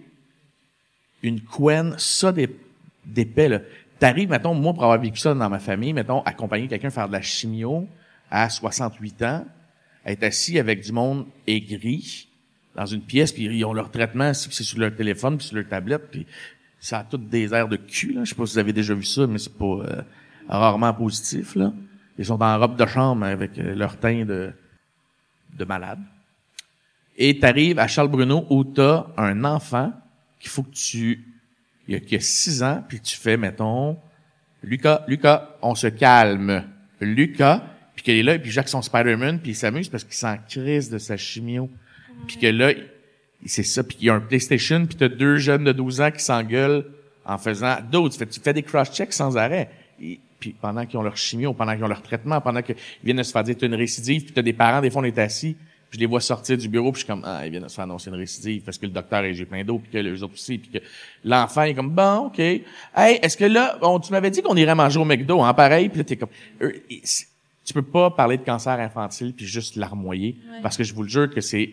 une 1.22 1.42
couenne, 1.42 1.96
ça 1.98 2.32
des, 2.32 2.50
d'épais, 3.06 3.50
là. 3.50 3.60
T'arrives, 4.00 4.30
mettons, 4.30 4.54
moi, 4.54 4.74
pour 4.74 4.84
avoir 4.84 5.00
vécu 5.00 5.18
ça 5.18 5.34
dans 5.34 5.50
ma 5.50 5.60
famille, 5.60 5.94
mettons, 5.94 6.22
accompagner 6.24 6.68
quelqu'un 6.68 6.90
faire 6.90 7.08
de 7.08 7.14
la 7.14 7.22
chimio 7.22 7.88
à 8.32 8.50
68 8.50 9.22
ans, 9.22 9.46
être 10.06 10.24
assis 10.24 10.60
avec 10.60 10.82
du 10.82 10.92
monde 10.92 11.26
aigri 11.48 12.28
dans 12.76 12.86
une 12.86 13.02
pièce, 13.02 13.32
puis 13.32 13.44
ils 13.44 13.66
ont 13.66 13.74
leur 13.74 13.92
traitement, 13.92 14.34
c'est 14.34 14.52
sur 14.52 14.80
leur 14.80 14.96
téléphone, 14.96 15.38
puis 15.38 15.48
sur 15.48 15.56
leur 15.56 15.68
tablette, 15.68 16.10
puis 16.10 16.26
ça 16.80 17.00
a 17.00 17.04
toutes 17.04 17.30
des 17.30 17.54
airs 17.54 17.68
de 17.68 17.78
cul, 17.78 18.14
là. 18.14 18.24
Je 18.24 18.30
sais 18.30 18.36
pas 18.36 18.46
si 18.46 18.54
vous 18.54 18.60
avez 18.60 18.74
déjà 18.74 18.94
vu 18.94 19.04
ça, 19.04 19.28
mais 19.28 19.38
c'est 19.38 19.58
pas 19.58 19.66
euh, 19.66 20.02
rarement 20.50 20.94
positif, 20.94 21.56
là. 21.56 21.72
Ils 22.18 22.26
sont 22.26 22.42
en 22.42 22.60
robe 22.60 22.78
de 22.78 22.86
chambre 22.86 23.26
avec 23.26 23.58
euh, 23.58 23.76
leur 23.76 23.98
teint 23.98 24.26
de, 24.26 24.52
de 25.58 25.66
malade. 25.66 26.00
Et 27.18 27.40
t'arrives 27.40 27.80
à 27.80 27.88
Charles 27.88 28.10
Bruno 28.10 28.46
où 28.50 28.64
t'as 28.64 29.08
un 29.18 29.44
enfant 29.44 29.94
qu'il 30.40 30.50
faut 30.50 30.64
que 30.64 30.74
tu, 30.74 31.26
il 31.88 31.94
y 31.94 31.98
a, 31.98 32.00
qui 32.00 32.16
a 32.16 32.20
six 32.20 32.64
ans, 32.64 32.84
puis 32.88 33.00
tu 33.00 33.16
fais, 33.16 33.38
mettons, 33.38 33.98
Lucas, 34.64 35.04
Lucas, 35.08 35.58
on 35.62 35.76
se 35.76 35.88
calme. 35.88 36.64
Lucas, 37.00 37.64
puis 37.96 38.04
qu'il 38.04 38.18
est 38.18 38.24
là, 38.24 38.40
puis 38.40 38.52
Jacques 38.52 38.70
son 38.70 38.82
Spider-Man, 38.82 39.40
puis 39.40 39.52
il 39.52 39.56
s'amuse 39.56 39.90
parce 39.90 40.04
qu'il 40.04 40.14
s'en 40.14 40.38
crise 40.38 40.90
de 40.90 40.98
sa 40.98 41.18
chimio. 41.18 41.70
Puis 42.28 42.38
que 42.38 42.48
là, 42.48 42.72
c'est 43.46 43.64
ça, 43.64 43.84
puis 43.84 43.98
il 44.00 44.08
y 44.08 44.10
a 44.10 44.16
un 44.16 44.22
PlayStation, 44.22 44.86
puis 44.86 44.96
t'as 44.96 45.10
deux 45.10 45.38
jeunes 45.38 45.66
de 45.66 45.72
12 45.72 46.02
ans 46.02 46.12
qui 46.12 46.24
s'engueulent 46.24 46.86
en 47.26 47.38
faisant 47.38 47.78
d'autres. 47.92 48.14
Tu 48.14 48.20
fais, 48.20 48.26
tu 48.26 48.40
fais 48.40 48.54
des 48.54 48.64
cross-checks 48.64 49.14
sans 49.14 49.38
arrêt. 49.38 49.70
Puis 50.44 50.54
pendant 50.60 50.86
qu'ils 50.86 51.00
ont 51.00 51.04
leur 51.04 51.16
chimio, 51.16 51.54
pendant 51.54 51.74
qu'ils 51.74 51.86
ont 51.86 51.88
leur 51.88 52.02
traitement, 52.02 52.42
pendant 52.42 52.62
qu'ils 52.62 52.76
viennent 53.02 53.16
de 53.16 53.24
se 53.24 53.32
faire 53.32 53.46
dire 53.46 53.56
t'as 53.58 53.66
une 53.66 53.76
récidive, 53.76 54.26
puis 54.26 54.34
t'as 54.34 54.42
des 54.42 54.52
parents, 54.52 54.82
des 54.82 54.90
fois 54.90 55.02
on 55.02 55.06
est 55.06 55.18
assis, 55.18 55.56
puis 55.90 55.98
je 55.98 56.00
les 56.00 56.06
vois 56.06 56.20
sortir 56.20 56.58
du 56.58 56.68
bureau, 56.68 56.92
puis 56.92 57.00
je 57.00 57.06
suis 57.06 57.14
comme 57.14 57.24
ah 57.24 57.46
ils 57.46 57.52
viennent 57.52 57.64
de 57.64 57.70
se 57.70 57.76
faire 57.76 57.86
annoncer 57.86 58.10
une 58.10 58.18
récidive 58.18 58.62
parce 58.62 58.78
que 58.78 58.86
le 58.86 58.92
docteur 58.92 59.24
est 59.24 59.34
j'ai 59.34 59.46
plein 59.46 59.64
d'eau, 59.64 59.80
puis 59.80 59.90
que 59.90 59.98
les 60.00 60.22
autres 60.22 60.34
aussi, 60.34 60.58
puis 60.58 60.70
que 60.70 60.86
l'enfant 61.24 61.62
est 61.62 61.74
comme 61.74 61.92
bon 61.92 62.26
ok, 62.26 62.40
hey 62.40 62.64
est-ce 63.22 63.38
que 63.38 63.46
là 63.46 63.78
on, 63.82 64.02
tu 64.02 64.12
m'avais 64.12 64.32
dit 64.32 64.42
qu'on 64.42 64.58
irait 64.58 64.76
manger 64.76 65.00
au 65.00 65.06
McDo, 65.06 65.42
hein 65.42 65.54
pareil, 65.54 65.88
puis 65.88 66.00
là 66.00 66.04
t'es 66.04 66.18
comme 66.18 66.28
euh, 66.62 66.74
tu 66.90 67.74
peux 67.74 67.82
pas 67.82 68.12
parler 68.12 68.36
de 68.38 68.44
cancer 68.44 68.78
infantile 68.78 69.34
puis 69.34 69.46
juste 69.46 69.78
larmoyer 69.78 70.36
parce 70.62 70.76
que 70.76 70.84
je 70.84 70.94
vous 70.94 71.04
le 71.04 71.10
jure 71.10 71.30
que 71.34 71.40
c'est 71.40 71.70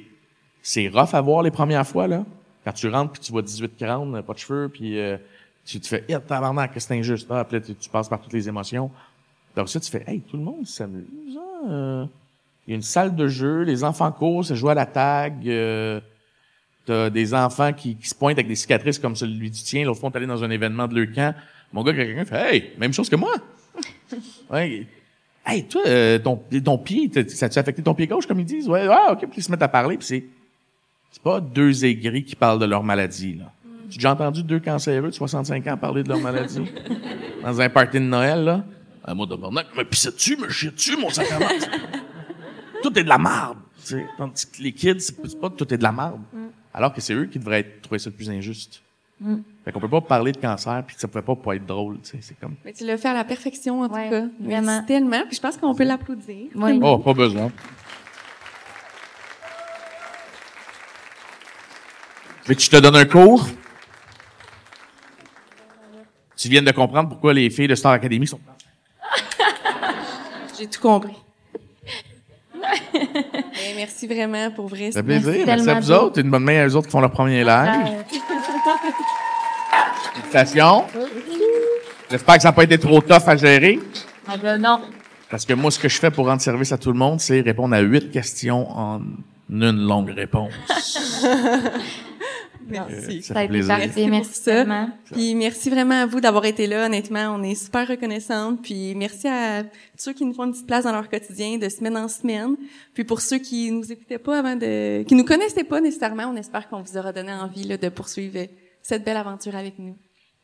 c'est 0.62 0.86
rough 0.86 1.12
à 1.12 1.20
voir 1.20 1.42
les 1.42 1.50
premières 1.50 1.88
fois 1.88 2.06
là. 2.06 2.24
Quand 2.64 2.72
tu 2.72 2.86
rentres 2.88 3.14
puis 3.14 3.22
tu 3.22 3.32
vois 3.32 3.42
18 3.42 3.76
crânes, 3.76 4.22
pas 4.22 4.32
de 4.32 4.38
cheveux 4.38 4.68
puis 4.68 4.96
euh, 4.96 5.16
tu 5.64 5.80
te 5.80 5.86
fais, 5.86 6.04
eh, 6.08 6.16
tabarnak, 6.18 6.72
que 6.74 6.80
c'est 6.80 6.98
injuste. 6.98 7.26
Ah, 7.30 7.44
puis 7.44 7.58
là, 7.58 7.64
tu, 7.64 7.74
tu 7.74 7.88
passes 7.90 8.08
par 8.08 8.20
toutes 8.20 8.32
les 8.32 8.48
émotions. 8.48 8.90
Donc 9.56 9.68
ça, 9.68 9.80
tu 9.80 9.90
fais, 9.90 10.04
hey, 10.06 10.20
tout 10.20 10.36
le 10.36 10.42
monde 10.42 10.66
s'amuse. 10.66 11.04
hein, 11.36 11.68
euh. 11.70 12.04
Il 12.66 12.70
y 12.70 12.74
a 12.74 12.76
une 12.76 12.82
salle 12.82 13.16
de 13.16 13.26
jeu, 13.26 13.62
les 13.62 13.82
enfants 13.84 14.12
courent, 14.12 14.44
ça 14.44 14.54
joue 14.54 14.68
à 14.68 14.74
la 14.74 14.86
tag. 14.86 15.48
Euh, 15.48 16.00
T'as 16.86 17.10
des 17.10 17.34
enfants 17.34 17.72
qui, 17.74 17.94
qui 17.96 18.08
se 18.08 18.14
pointent 18.14 18.38
avec 18.38 18.48
des 18.48 18.54
cicatrices 18.56 18.98
comme 18.98 19.14
celui 19.14 19.50
du 19.50 19.62
tien. 19.62 19.84
L'autre 19.84 20.00
fois, 20.00 20.08
on 20.08 20.12
est 20.12 20.16
allé 20.16 20.26
dans 20.26 20.42
un 20.42 20.50
événement 20.50 20.88
de 20.88 20.98
leur 20.98 21.14
camp. 21.14 21.34
Mon 21.72 21.82
gars, 21.84 21.92
quelqu'un 21.92 22.24
fait, 22.24 22.54
hey, 22.56 22.70
même 22.78 22.92
chose 22.92 23.08
que 23.08 23.16
moi. 23.16 23.32
ouais. 24.50 24.86
Hey, 25.44 25.64
toi, 25.64 25.82
euh, 25.86 26.18
ton, 26.18 26.40
ton 26.64 26.78
pied, 26.78 27.10
ça 27.28 27.46
a-tu 27.46 27.58
affecté 27.58 27.82
ton 27.82 27.94
pied 27.94 28.06
gauche, 28.06 28.26
comme 28.26 28.40
ils 28.40 28.46
disent? 28.46 28.68
Ouais, 28.68 28.86
ah, 28.90 29.12
ok, 29.12 29.20
puis 29.20 29.38
ils 29.38 29.42
se 29.42 29.50
mettent 29.50 29.62
à 29.62 29.68
parler, 29.68 29.98
puis 29.98 30.06
c'est, 30.06 30.24
c'est 31.12 31.22
pas 31.22 31.40
deux 31.40 31.84
aigris 31.84 32.24
qui 32.24 32.34
parlent 32.34 32.58
de 32.58 32.66
leur 32.66 32.82
maladie, 32.82 33.34
là. 33.34 33.52
Tu 33.90 33.96
as 33.96 33.98
déjà 33.98 34.12
entendu 34.12 34.42
deux 34.42 34.60
cancéreux 34.60 35.08
de 35.08 35.14
65 35.14 35.66
ans 35.66 35.76
parler 35.76 36.02
de 36.02 36.08
leur 36.08 36.20
maladie? 36.20 36.62
Dans 37.42 37.60
un 37.60 37.68
party 37.68 37.98
de 37.98 38.04
Noël, 38.04 38.44
là? 38.44 38.64
Ah, 39.04 39.14
moi, 39.14 39.26
tabarnak, 39.26 39.66
me 39.76 39.82
pissais 39.84 40.10
dessus, 40.12 40.36
me 40.36 40.48
chier 40.48 40.70
dessus, 40.70 40.96
mon 40.96 41.10
sacrement. 41.10 41.46
tout 42.82 42.96
est 42.98 43.02
de 43.04 43.08
la 43.08 43.18
marde. 43.18 43.58
tu 43.82 43.94
sais. 43.94 44.06
Tandis 44.18 44.46
que 44.46 44.62
les 44.62 44.72
kids, 44.72 45.00
c'est 45.00 45.40
pas 45.40 45.50
tout 45.50 45.72
est 45.74 45.78
de 45.78 45.82
la 45.82 45.92
marde. 45.92 46.20
Alors 46.72 46.92
que 46.92 47.00
c'est 47.00 47.14
eux 47.14 47.24
qui 47.26 47.38
devraient 47.38 47.60
être, 47.60 47.82
trouver 47.82 47.98
ça 47.98 48.10
le 48.10 48.16
plus 48.16 48.30
injuste. 48.30 48.80
Fait 49.64 49.72
qu'on 49.72 49.80
peut 49.80 49.88
pas 49.88 50.00
parler 50.00 50.32
de 50.32 50.38
cancer 50.38 50.82
puis 50.86 50.94
que 50.96 51.00
ça 51.02 51.06
pouvait 51.08 51.20
pas 51.24 51.34
pas 51.36 51.54
être 51.56 51.66
drôle, 51.66 51.98
tu 52.02 52.10
sais, 52.10 52.18
c'est 52.22 52.38
comme. 52.40 52.54
Mais 52.64 52.72
tu 52.72 52.86
l'as 52.86 52.96
fait 52.96 53.08
à 53.08 53.12
la 53.14 53.24
perfection, 53.24 53.82
en 53.82 53.88
Ouais, 53.88 54.04
tout 54.04 54.10
cas. 54.12 54.26
vraiment. 54.40 54.62
Merci 54.66 54.86
tellement. 54.86 55.22
Puis 55.26 55.36
je 55.36 55.40
pense 55.42 55.58
qu'on 55.58 55.74
peut 55.74 55.84
l'applaudir. 55.84 56.46
Oui. 56.54 56.80
Oh, 56.82 56.96
pas 56.98 57.12
besoin. 57.12 57.50
Fait 62.44 62.54
que 62.54 62.62
je 62.62 62.70
te 62.70 62.76
donne 62.76 62.96
un 62.96 63.04
cours? 63.04 63.46
Tu 66.40 66.48
viens 66.48 66.62
de 66.62 66.70
comprendre 66.70 67.10
pourquoi 67.10 67.34
les 67.34 67.50
filles 67.50 67.68
de 67.68 67.74
Star 67.74 67.92
Academy 67.92 68.26
sont 68.26 68.40
J'ai 70.58 70.66
tout 70.66 70.80
compris. 70.80 71.12
Eh, 72.92 73.74
merci 73.76 74.06
vraiment, 74.06 74.50
pour 74.50 74.68
vrai. 74.68 74.90
Ça 74.90 75.00
fait 75.00 75.06
plaisir. 75.06 75.32
Merci, 75.32 75.44
tellement 75.44 75.72
à 75.72 75.80
vous 75.80 75.88
beau. 75.88 75.94
autres. 75.94 76.20
Une 76.20 76.30
bonne 76.30 76.44
main 76.44 76.62
à 76.62 76.66
eux 76.66 76.76
autres 76.76 76.86
qui 76.86 76.92
font 76.92 77.00
leur 77.00 77.10
premier 77.10 77.44
live. 77.44 78.04
Félicitations. 80.14 80.84
J'espère 82.10 82.36
que 82.36 82.42
ça 82.42 82.48
n'a 82.48 82.52
pas 82.52 82.64
été 82.64 82.78
trop 82.78 83.00
tough 83.00 83.26
à 83.26 83.36
gérer. 83.36 83.78
Ah, 84.26 84.36
ben, 84.36 84.58
non. 84.58 84.80
Parce 85.30 85.44
que 85.44 85.52
moi, 85.52 85.70
ce 85.70 85.78
que 85.78 85.88
je 85.88 85.98
fais 85.98 86.10
pour 86.10 86.26
rendre 86.26 86.40
service 86.40 86.72
à 86.72 86.78
tout 86.78 86.90
le 86.92 86.98
monde, 86.98 87.20
c'est 87.20 87.40
répondre 87.40 87.74
à 87.74 87.80
huit 87.80 88.10
questions 88.10 88.70
en 88.70 89.00
une 89.50 89.86
longue 89.86 90.10
réponse. 90.10 90.52
Merci. 92.70 93.22
Ça 93.22 93.34
Ça 93.34 93.40
a 93.40 93.44
été 93.44 93.52
plaisir. 93.52 93.76
parfait. 93.76 94.06
Merci 94.06 94.34
ça. 94.34 94.52
tellement. 94.52 94.90
Puis 95.12 95.34
merci 95.34 95.70
vraiment 95.70 96.02
à 96.02 96.06
vous 96.06 96.20
d'avoir 96.20 96.44
été 96.44 96.66
là. 96.66 96.86
Honnêtement, 96.86 97.34
on 97.38 97.42
est 97.42 97.54
super 97.54 97.86
reconnaissante. 97.88 98.62
Puis 98.62 98.94
merci 98.94 99.28
à 99.28 99.62
ceux 99.96 100.12
qui 100.12 100.24
nous 100.24 100.32
font 100.34 100.44
une 100.44 100.52
petite 100.52 100.66
place 100.66 100.84
dans 100.84 100.92
leur 100.92 101.08
quotidien 101.08 101.58
de 101.58 101.68
semaine 101.68 101.96
en 101.96 102.08
semaine. 102.08 102.56
Puis 102.94 103.04
pour 103.04 103.20
ceux 103.20 103.38
qui 103.38 103.70
nous 103.70 103.90
écoutaient 103.92 104.18
pas 104.18 104.38
avant 104.38 104.56
de, 104.56 105.02
qui 105.02 105.14
nous 105.14 105.24
connaissaient 105.24 105.64
pas 105.64 105.80
nécessairement, 105.80 106.24
on 106.32 106.36
espère 106.36 106.68
qu'on 106.68 106.82
vous 106.82 106.96
aura 106.96 107.12
donné 107.12 107.32
envie 107.32 107.64
là, 107.64 107.76
de 107.76 107.88
poursuivre 107.88 108.46
cette 108.82 109.04
belle 109.04 109.16
aventure 109.16 109.54
avec 109.56 109.78
nous. 109.78 109.96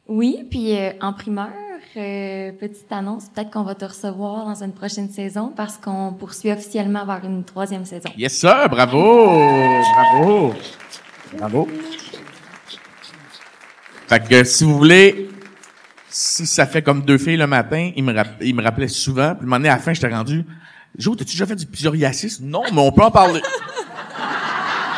Oui, 0.09 0.47
puis 0.49 0.77
euh, 0.77 0.93
en 1.01 1.13
primeur, 1.13 1.49
euh, 1.97 2.53
petite 2.53 2.93
annonce, 2.93 3.25
peut-être 3.35 3.51
qu'on 3.51 3.65
va 3.65 3.75
te 3.75 3.85
recevoir 3.85 4.45
dans 4.47 4.63
une 4.63 4.73
prochaine 4.73 5.11
saison 5.11 5.53
parce 5.57 5.79
qu'on 5.79 6.13
poursuit 6.13 6.53
officiellement 6.53 7.05
vers 7.05 7.25
une 7.25 7.43
troisième 7.43 7.85
saison. 7.85 8.11
Yes, 8.17 8.35
sir! 8.35 8.69
Bravo! 8.71 9.01
Bravo! 9.95 10.55
Bravo! 11.37 11.69
Fait 14.09 14.23
que 14.29 14.45
si 14.45 14.65
vous 14.65 14.77
voulez, 14.77 15.29
si 16.09 16.47
ça 16.47 16.67
fait 16.67 16.83
comme 16.83 17.03
deux 17.03 17.19
filles 17.19 17.37
le 17.37 17.47
matin, 17.47 17.91
il 17.97 18.05
me, 18.05 18.13
rapp- 18.15 18.37
il 18.41 18.55
me 18.55 18.63
rappelait 18.63 18.89
souvent, 18.89 19.31
puis 19.35 19.41
le 19.43 19.47
moment 19.47 19.57
donné, 19.57 19.69
à 19.69 19.75
la 19.77 19.79
fin, 19.81 19.93
j'étais 19.93 20.09
rendu, 20.09 20.45
Jo, 20.99 21.15
t'as-tu 21.15 21.33
déjà 21.33 21.45
fait 21.45 21.57
du 21.57 21.67
psoriasis? 21.67 22.41
Non, 22.41 22.63
mais 22.73 22.81
on 22.81 22.91
peut 22.91 23.03
en 23.03 23.11
parler. 23.11 23.43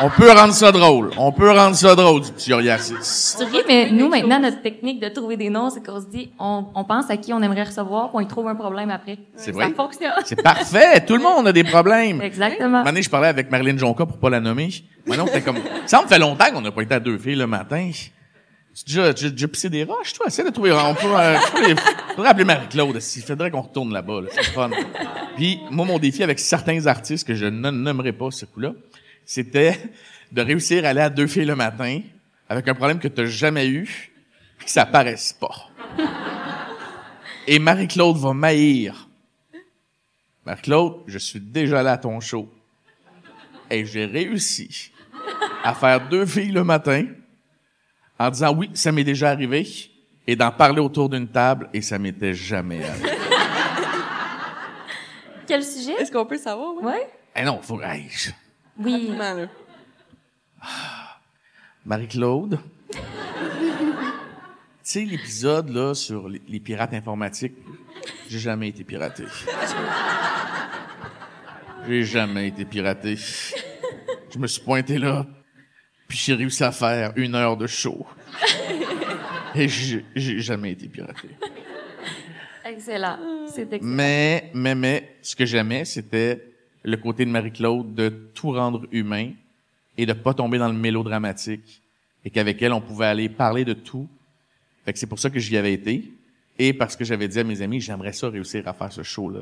On 0.01 0.09
peut 0.09 0.31
rendre 0.31 0.53
ça 0.53 0.71
drôle. 0.71 1.11
On 1.17 1.29
peut 1.33 1.51
rendre 1.51 1.75
ça 1.75 1.93
drôle, 1.93 2.21
du 2.21 2.31
psoriasis. 2.31 3.35
Tu 3.37 3.43
ris, 3.43 3.63
mais 3.67 3.91
nous, 3.91 4.07
maintenant, 4.07 4.39
notre 4.39 4.61
technique 4.61 5.01
de 5.01 5.09
trouver 5.09 5.35
des 5.35 5.49
noms, 5.49 5.69
c'est 5.69 5.85
qu'on 5.85 5.99
se 5.99 6.05
dit, 6.05 6.31
on, 6.39 6.67
on 6.73 6.85
pense 6.85 7.09
à 7.09 7.17
qui 7.17 7.33
on 7.33 7.41
aimerait 7.41 7.63
recevoir, 7.63 8.07
puis 8.07 8.15
on 8.15 8.19
y 8.21 8.27
trouve 8.27 8.47
un 8.47 8.55
problème 8.55 8.91
après. 8.91 9.17
C'est 9.35 9.47
Ça 9.47 9.51
vrai. 9.51 9.73
fonctionne. 9.73 10.13
C'est 10.23 10.41
parfait. 10.41 11.01
Tout 11.05 11.17
le 11.17 11.21
monde 11.23 11.49
a 11.49 11.51
des 11.51 11.65
problèmes. 11.65 12.21
Exactement. 12.21 12.65
Un 12.65 12.69
moment 12.69 12.83
donné, 12.85 13.01
je 13.01 13.09
parlais 13.09 13.27
avec 13.27 13.51
Marilyn 13.51 13.77
Jonca 13.77 14.05
pour 14.05 14.17
pas 14.19 14.29
la 14.29 14.39
nommer. 14.39 14.69
Maintenant, 15.05 15.25
t'es 15.25 15.41
comme, 15.41 15.57
ça 15.85 16.01
me 16.01 16.07
fait 16.07 16.17
longtemps 16.19 16.45
qu'on 16.53 16.61
n'a 16.61 16.71
pas 16.71 16.81
été 16.81 16.93
à 16.95 17.01
deux 17.01 17.17
filles 17.17 17.35
le 17.35 17.47
matin. 17.47 17.91
Tu 18.85 18.99
as 18.99 19.47
pissé 19.47 19.69
des 19.69 19.83
roches, 19.83 20.13
toi? 20.13 20.27
Essaie 20.27 20.43
de 20.43 20.49
trouver, 20.49 20.71
on 20.71 20.95
peut, 20.95 21.07
euh, 21.07 21.37
faudrait 22.15 22.29
appeler 22.29 22.45
Marie-Claude. 22.45 22.99
Il 23.15 23.21
faudrait 23.23 23.51
qu'on 23.51 23.61
retourne 23.61 23.93
là-bas, 23.93 24.21
là. 24.21 24.29
C'est 24.31 24.43
fun. 24.45 24.69
Puis, 25.35 25.59
moi, 25.69 25.85
mon 25.85 25.99
défi 25.99 26.23
avec 26.23 26.39
certains 26.39 26.85
artistes 26.87 27.27
que 27.27 27.35
je 27.35 27.45
ne 27.45 27.71
nommerai 27.71 28.13
pas 28.13 28.31
ce 28.31 28.45
coup-là, 28.45 28.73
c'était 29.25 29.79
de 30.31 30.41
réussir 30.41 30.85
à 30.85 30.89
aller 30.89 31.01
à 31.01 31.09
deux 31.09 31.27
filles 31.27 31.45
le 31.45 31.55
matin 31.55 32.01
avec 32.47 32.67
un 32.67 32.73
problème 32.73 32.99
que 32.99 33.07
tu 33.07 33.27
jamais 33.27 33.67
eu, 33.67 34.11
puis 34.57 34.65
que 34.65 34.71
ça 34.71 34.85
paraisse 34.85 35.33
pas. 35.33 35.69
Et 37.47 37.59
Marie-Claude 37.59 38.17
va 38.17 38.33
maïr. 38.33 39.07
Marie-Claude, 40.45 41.01
je 41.07 41.17
suis 41.17 41.39
déjà 41.39 41.83
là 41.83 41.93
à 41.93 41.97
ton 41.97 42.19
show. 42.19 42.51
Et 43.69 43.85
j'ai 43.85 44.05
réussi 44.05 44.91
à 45.63 45.73
faire 45.73 46.07
deux 46.09 46.25
filles 46.25 46.51
le 46.51 46.63
matin 46.63 47.05
en 48.19 48.29
disant 48.29 48.53
oui, 48.55 48.69
ça 48.73 48.91
m'est 48.91 49.03
déjà 49.03 49.29
arrivé 49.31 49.67
et 50.27 50.35
d'en 50.35 50.51
parler 50.51 50.81
autour 50.81 51.09
d'une 51.09 51.27
table 51.27 51.69
et 51.73 51.81
ça 51.81 51.97
m'était 51.97 52.33
jamais 52.33 52.83
arrivé. 52.83 53.09
Quel 55.47 55.63
sujet? 55.63 55.93
Est-ce 55.93 56.11
qu'on 56.11 56.25
peut 56.25 56.37
savoir? 56.37 56.73
oui? 56.77 56.83
Ouais. 56.85 57.09
Eh 57.35 57.43
non, 57.43 57.59
faut, 57.61 57.81
hey, 57.81 58.07
je- 58.09 58.29
Oui. 58.77 59.11
Là. 59.17 59.47
Marie-Claude? 61.85 62.59
tu 62.91 62.97
sais, 64.83 65.05
l'épisode, 65.05 65.69
là, 65.69 65.93
sur 65.95 66.27
les, 66.29 66.41
les 66.47 66.59
pirates 66.59 66.93
informatiques, 66.93 67.55
j'ai 68.27 68.39
jamais 68.39 68.67
été 68.69 68.83
piraté. 68.83 69.23
J'ai 71.87 72.03
jamais 72.03 72.49
été 72.49 72.65
piraté. 72.65 73.15
Je 74.31 74.37
me 74.37 74.45
suis 74.47 74.61
pointé 74.61 74.97
là, 74.99 75.25
puis 76.09 76.17
j'ai 76.17 76.33
réussi 76.33 76.63
à 76.63 76.71
faire 76.71 77.13
une 77.15 77.35
heure 77.35 77.55
de 77.55 77.67
show. 77.67 78.05
Et 79.55 79.67
j'ai 79.69 80.03
jamais 80.39 80.71
été 80.71 80.87
piraté. 80.87 81.29
Excellent. 82.65 83.17
C'est 83.47 83.71
excellent. 83.73 83.79
Mais, 83.81 84.51
mais, 84.53 84.75
mais, 84.75 85.15
ce 85.21 85.35
que 85.35 85.45
j'aimais, 85.45 85.85
c'était 85.85 86.43
le 86.83 86.97
côté 86.97 87.25
de 87.25 87.29
Marie-Claude 87.29 87.93
de 87.93 88.09
tout 88.09 88.51
rendre 88.51 88.87
humain 88.91 89.31
et 89.97 90.05
de 90.05 90.13
pas 90.13 90.33
tomber 90.33 90.57
dans 90.57 90.67
le 90.67 90.73
mélodramatique 90.73 91.81
et 92.25 92.29
qu'avec 92.29 92.61
elle, 92.61 92.73
on 92.73 92.81
pouvait 92.81 93.05
aller 93.05 93.29
parler 93.29 93.63
de 93.63 93.73
tout. 93.73 94.07
Fait 94.85 94.93
que 94.93 94.99
c'est 94.99 95.07
pour 95.07 95.19
ça 95.19 95.29
que 95.29 95.39
j'y 95.39 95.57
avais 95.57 95.73
été 95.73 96.11
et 96.57 96.73
parce 96.73 96.95
que 96.95 97.05
j'avais 97.05 97.27
dit 97.27 97.39
à 97.39 97.43
mes 97.43 97.61
amis, 97.61 97.81
j'aimerais 97.81 98.13
ça 98.13 98.29
réussir 98.29 98.67
à 98.67 98.73
faire 98.73 98.91
ce 98.91 99.03
show-là. 99.03 99.41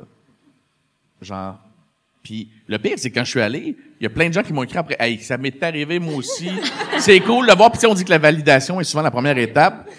Genre, 1.22 1.60
puis 2.28 2.50
le 2.68 2.78
pire, 2.78 2.96
c'est 2.98 3.10
que 3.10 3.16
quand 3.16 3.24
je 3.24 3.30
suis 3.30 3.40
allé, 3.42 3.78
il 4.00 4.04
y 4.04 4.06
a 4.06 4.10
plein 4.10 4.28
de 4.28 4.34
gens 4.34 4.44
qui 4.44 4.52
m'ont 4.52 4.64
écrit 4.64 4.78
après, 4.78 4.98
hey, 5.00 5.18
ça 5.20 5.38
m'est 5.38 5.64
arrivé 5.64 5.98
moi 5.98 6.16
aussi. 6.16 6.50
c'est 7.00 7.22
cool 7.22 7.48
de 7.48 7.54
voir. 7.56 7.72
Puis 7.72 7.78
tu 7.80 7.82
sais, 7.82 7.88
on 7.88 7.94
dit 7.94 8.04
que 8.04 8.10
la 8.10 8.18
validation 8.18 8.82
est 8.82 8.84
souvent 8.84 9.02
la 9.04 9.12
première 9.12 9.38
étape. 9.38 9.90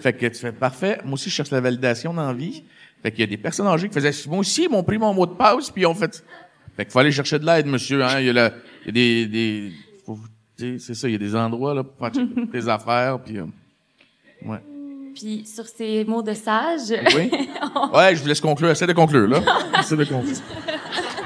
Fait 0.00 0.12
que 0.12 0.26
tu 0.26 0.34
fais 0.40 0.50
parfait. 0.52 0.98
Moi 1.04 1.14
aussi, 1.14 1.30
je 1.30 1.34
cherche 1.36 1.50
la 1.52 1.60
validation 1.60 2.12
dans 2.12 2.26
la 2.26 2.32
vie. 2.32 2.64
Fait 3.02 3.10
qu'il 3.12 3.20
y 3.20 3.22
a 3.22 3.26
des 3.28 3.36
personnes 3.36 3.68
âgées 3.68 3.88
qui 3.88 3.94
faisaient, 3.94 4.10
moi 4.28 4.38
aussi, 4.40 4.64
ils 4.64 4.68
m'ont 4.70 4.82
pris 4.82 4.98
mon 4.98 5.14
mot 5.14 5.26
de 5.26 5.34
passe, 5.34 5.70
puis 5.70 5.82
ils 5.82 5.86
ont 5.86 5.94
fait. 5.94 6.24
Fait 6.76 6.84
qu'il 6.84 6.90
faut 6.92 6.98
aller 6.98 7.12
chercher 7.12 7.38
de 7.38 7.46
l'aide, 7.46 7.66
monsieur. 7.66 8.02
Hein. 8.04 8.18
Il 8.18 8.26
y 8.26 8.30
a, 8.30 8.32
la- 8.32 8.52
il 8.84 8.86
y 8.86 8.88
a 8.88 8.92
des, 8.92 9.26
des 9.26 9.72
faut- 10.04 10.18
tu 10.58 10.78
sais, 10.80 10.84
c'est 10.86 10.94
ça, 10.94 11.08
il 11.08 11.12
y 11.12 11.14
a 11.14 11.18
des 11.18 11.36
endroits 11.36 11.72
là 11.74 11.84
pour 11.84 11.96
faire 11.98 12.24
tes 12.52 12.68
affaires, 12.68 13.20
puis. 13.24 13.38
euh, 13.38 13.44
ouais. 14.44 14.58
Puis 15.14 15.46
sur 15.46 15.66
ces 15.66 16.04
mots 16.04 16.20
de 16.22 16.34
sage, 16.34 16.92
Oui. 17.14 17.30
Ouais, 17.94 18.14
je 18.16 18.20
vous 18.22 18.28
laisse 18.28 18.40
conclure. 18.40 18.70
Essaie 18.70 18.86
de 18.86 18.92
conclure 18.92 19.26
là. 19.28 19.40
Essaie 19.80 19.96
de 19.96 20.04
conclure. 20.04 20.36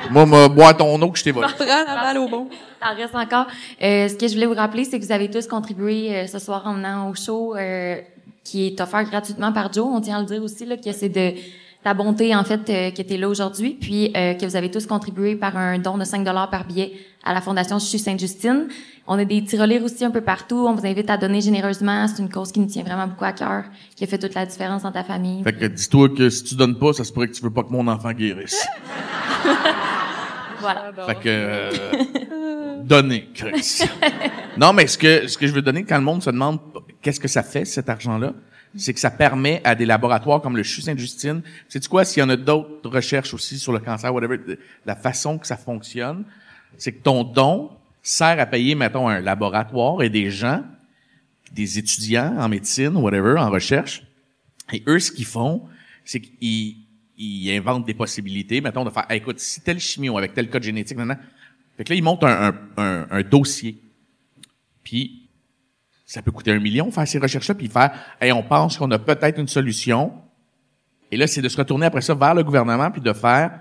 Moi, 0.08 0.26
me 0.26 0.48
boire 0.48 0.76
ton 0.76 1.00
eau 1.00 1.10
que 1.10 1.18
je 1.18 1.24
t'ai 1.24 1.32
volé. 1.32 1.48
Prends 1.56 1.66
la 1.66 1.84
balle 1.84 2.18
au 2.18 2.28
bon. 2.28 2.48
Ça 2.80 2.90
reste 2.90 3.14
encore. 3.14 3.46
Euh, 3.82 4.08
ce 4.08 4.14
que 4.14 4.26
je 4.26 4.34
voulais 4.34 4.46
vous 4.46 4.54
rappeler, 4.54 4.84
c'est 4.84 4.98
que 4.98 5.04
vous 5.04 5.12
avez 5.12 5.30
tous 5.30 5.46
contribué 5.46 6.14
euh, 6.14 6.26
ce 6.26 6.38
soir 6.38 6.62
en 6.66 6.74
venant 6.74 7.10
au 7.10 7.14
show 7.14 7.54
euh, 7.54 8.00
qui 8.42 8.66
est 8.66 8.80
offert 8.80 9.04
gratuitement 9.04 9.52
par 9.52 9.72
Joe. 9.72 9.86
On 9.86 10.00
tient 10.00 10.16
à 10.16 10.20
le 10.20 10.26
dire 10.26 10.42
aussi 10.42 10.64
là, 10.64 10.76
que 10.76 10.92
c'est 10.92 11.08
de 11.08 11.34
ta 11.82 11.94
bonté 11.94 12.34
en 12.34 12.44
fait 12.44 12.68
euh, 12.68 12.90
que 12.90 13.02
tu 13.02 13.14
es 13.14 13.16
là 13.16 13.28
aujourd'hui, 13.28 13.76
puis 13.80 14.12
euh, 14.16 14.34
que 14.34 14.44
vous 14.44 14.56
avez 14.56 14.70
tous 14.70 14.86
contribué 14.86 15.34
par 15.34 15.56
un 15.56 15.78
don 15.78 15.96
de 15.96 16.04
5 16.04 16.24
dollars 16.24 16.50
par 16.50 16.64
billet 16.66 16.92
à 17.24 17.32
la 17.32 17.40
Fondation 17.40 17.78
Chuchu 17.78 17.98
Sainte-Justine. 17.98 18.68
On 19.06 19.18
a 19.18 19.24
des 19.24 19.42
tirelires 19.42 19.82
aussi 19.82 20.04
un 20.04 20.10
peu 20.10 20.20
partout. 20.20 20.66
On 20.68 20.74
vous 20.74 20.86
invite 20.86 21.10
à 21.10 21.16
donner 21.16 21.40
généreusement. 21.40 22.06
C'est 22.06 22.22
une 22.22 22.30
cause 22.30 22.52
qui 22.52 22.60
nous 22.60 22.66
tient 22.66 22.84
vraiment 22.84 23.06
beaucoup 23.06 23.24
à 23.24 23.32
cœur, 23.32 23.64
qui 23.96 24.04
a 24.04 24.06
fait 24.06 24.18
toute 24.18 24.34
la 24.34 24.46
différence 24.46 24.82
dans 24.82 24.92
ta 24.92 25.02
famille. 25.04 25.42
Fait 25.42 25.52
que 25.52 25.66
dis-toi 25.66 26.10
que 26.10 26.30
si 26.30 26.44
tu 26.44 26.54
donnes 26.54 26.78
pas, 26.78 26.92
ça 26.92 27.02
se 27.04 27.12
pourrait 27.12 27.28
que 27.28 27.32
tu 27.34 27.42
veux 27.42 27.50
pas 27.50 27.62
que 27.62 27.70
mon 27.70 27.86
enfant 27.88 28.12
guérisse. 28.12 28.66
Voilà. 30.60 30.92
Fait 31.06 31.14
que 31.14 31.20
euh, 31.26 31.70
donner, 32.84 33.30
Chris. 33.34 33.80
non, 34.58 34.74
mais 34.74 34.86
ce 34.86 34.98
que 34.98 35.26
ce 35.26 35.38
que 35.38 35.46
je 35.46 35.52
veux 35.52 35.62
donner 35.62 35.84
quand 35.84 35.96
le 35.96 36.04
monde 36.04 36.22
se 36.22 36.28
demande 36.28 36.58
qu'est-ce 37.00 37.18
que 37.18 37.28
ça 37.28 37.42
fait 37.42 37.64
cet 37.64 37.88
argent-là, 37.88 38.34
c'est 38.76 38.94
que 38.94 39.00
ça 39.00 39.10
permet 39.10 39.60
à 39.64 39.74
des 39.74 39.86
laboratoires 39.86 40.40
comme 40.40 40.56
le 40.56 40.62
CHU 40.62 40.82
Sainte-Justine, 40.82 41.42
c'est 41.68 41.86
quoi 41.88 42.04
s'il 42.04 42.20
y 42.20 42.22
en 42.22 42.28
a 42.28 42.36
d'autres 42.36 42.88
recherches 42.88 43.34
aussi 43.34 43.58
sur 43.58 43.72
le 43.72 43.80
cancer 43.80 44.14
whatever, 44.14 44.38
la 44.86 44.94
façon 44.94 45.38
que 45.38 45.46
ça 45.46 45.56
fonctionne, 45.56 46.24
c'est 46.76 46.92
que 46.92 47.02
ton 47.02 47.24
don 47.24 47.70
sert 48.02 48.38
à 48.38 48.46
payer 48.46 48.74
mettons 48.74 49.08
un 49.08 49.20
laboratoire 49.20 50.02
et 50.02 50.08
des 50.08 50.30
gens, 50.30 50.62
des 51.52 51.78
étudiants 51.78 52.36
en 52.38 52.48
médecine 52.48 52.96
whatever 52.96 53.38
en 53.38 53.50
recherche 53.50 54.04
et 54.72 54.82
eux, 54.86 54.98
ce 54.98 55.10
qu'ils 55.10 55.26
font, 55.26 55.62
c'est 56.04 56.20
qu'ils 56.20 56.76
ils 57.16 57.50
inventent 57.52 57.86
des 57.86 57.94
possibilités, 57.94 58.60
mettons, 58.60 58.84
de 58.84 58.90
faire, 58.90 59.06
écoute, 59.10 59.40
si 59.40 59.60
tel 59.60 59.78
chimio 59.78 60.16
avec 60.16 60.32
tel 60.32 60.48
code 60.48 60.62
génétique, 60.62 60.96
nan. 60.96 61.18
Fait 61.76 61.84
que 61.84 61.90
là, 61.90 61.96
ils 61.96 62.02
montent 62.02 62.24
un, 62.24 62.48
un, 62.48 62.54
un, 62.76 63.06
un 63.10 63.22
dossier. 63.22 63.78
Puis, 64.82 65.19
ça 66.10 66.22
peut 66.22 66.32
coûter 66.32 66.50
un 66.50 66.58
million 66.58 66.90
faire 66.90 67.06
ces 67.06 67.20
recherches-là, 67.20 67.54
puis 67.54 67.68
faire, 67.68 67.92
hey, 68.20 68.32
on 68.32 68.42
pense 68.42 68.76
qu'on 68.76 68.90
a 68.90 68.98
peut-être 68.98 69.38
une 69.38 69.46
solution. 69.46 70.12
Et 71.12 71.16
là, 71.16 71.28
c'est 71.28 71.40
de 71.40 71.48
se 71.48 71.56
retourner 71.56 71.86
après 71.86 72.00
ça 72.00 72.14
vers 72.14 72.34
le 72.34 72.42
gouvernement, 72.42 72.90
puis 72.90 73.00
de 73.00 73.12
faire, 73.12 73.52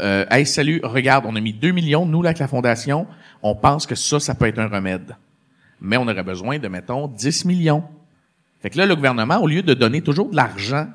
euh, 0.00 0.26
hey, 0.32 0.44
salut, 0.44 0.80
regarde, 0.82 1.26
on 1.28 1.36
a 1.36 1.40
mis 1.40 1.52
2 1.52 1.70
millions, 1.70 2.04
nous, 2.04 2.22
là, 2.22 2.30
avec 2.30 2.40
la 2.40 2.48
fondation, 2.48 3.06
on 3.40 3.54
pense 3.54 3.86
que 3.86 3.94
ça, 3.94 4.18
ça 4.18 4.34
peut 4.34 4.46
être 4.46 4.58
un 4.58 4.66
remède. 4.66 5.14
Mais 5.80 5.96
on 5.96 6.08
aurait 6.08 6.24
besoin 6.24 6.58
de, 6.58 6.66
mettons, 6.66 7.06
10 7.06 7.44
millions. 7.44 7.84
Fait 8.62 8.70
que 8.70 8.76
là, 8.76 8.84
le 8.84 8.96
gouvernement, 8.96 9.38
au 9.38 9.46
lieu 9.46 9.62
de 9.62 9.72
donner 9.72 10.02
toujours 10.02 10.28
de 10.28 10.34
l'argent, 10.34 10.88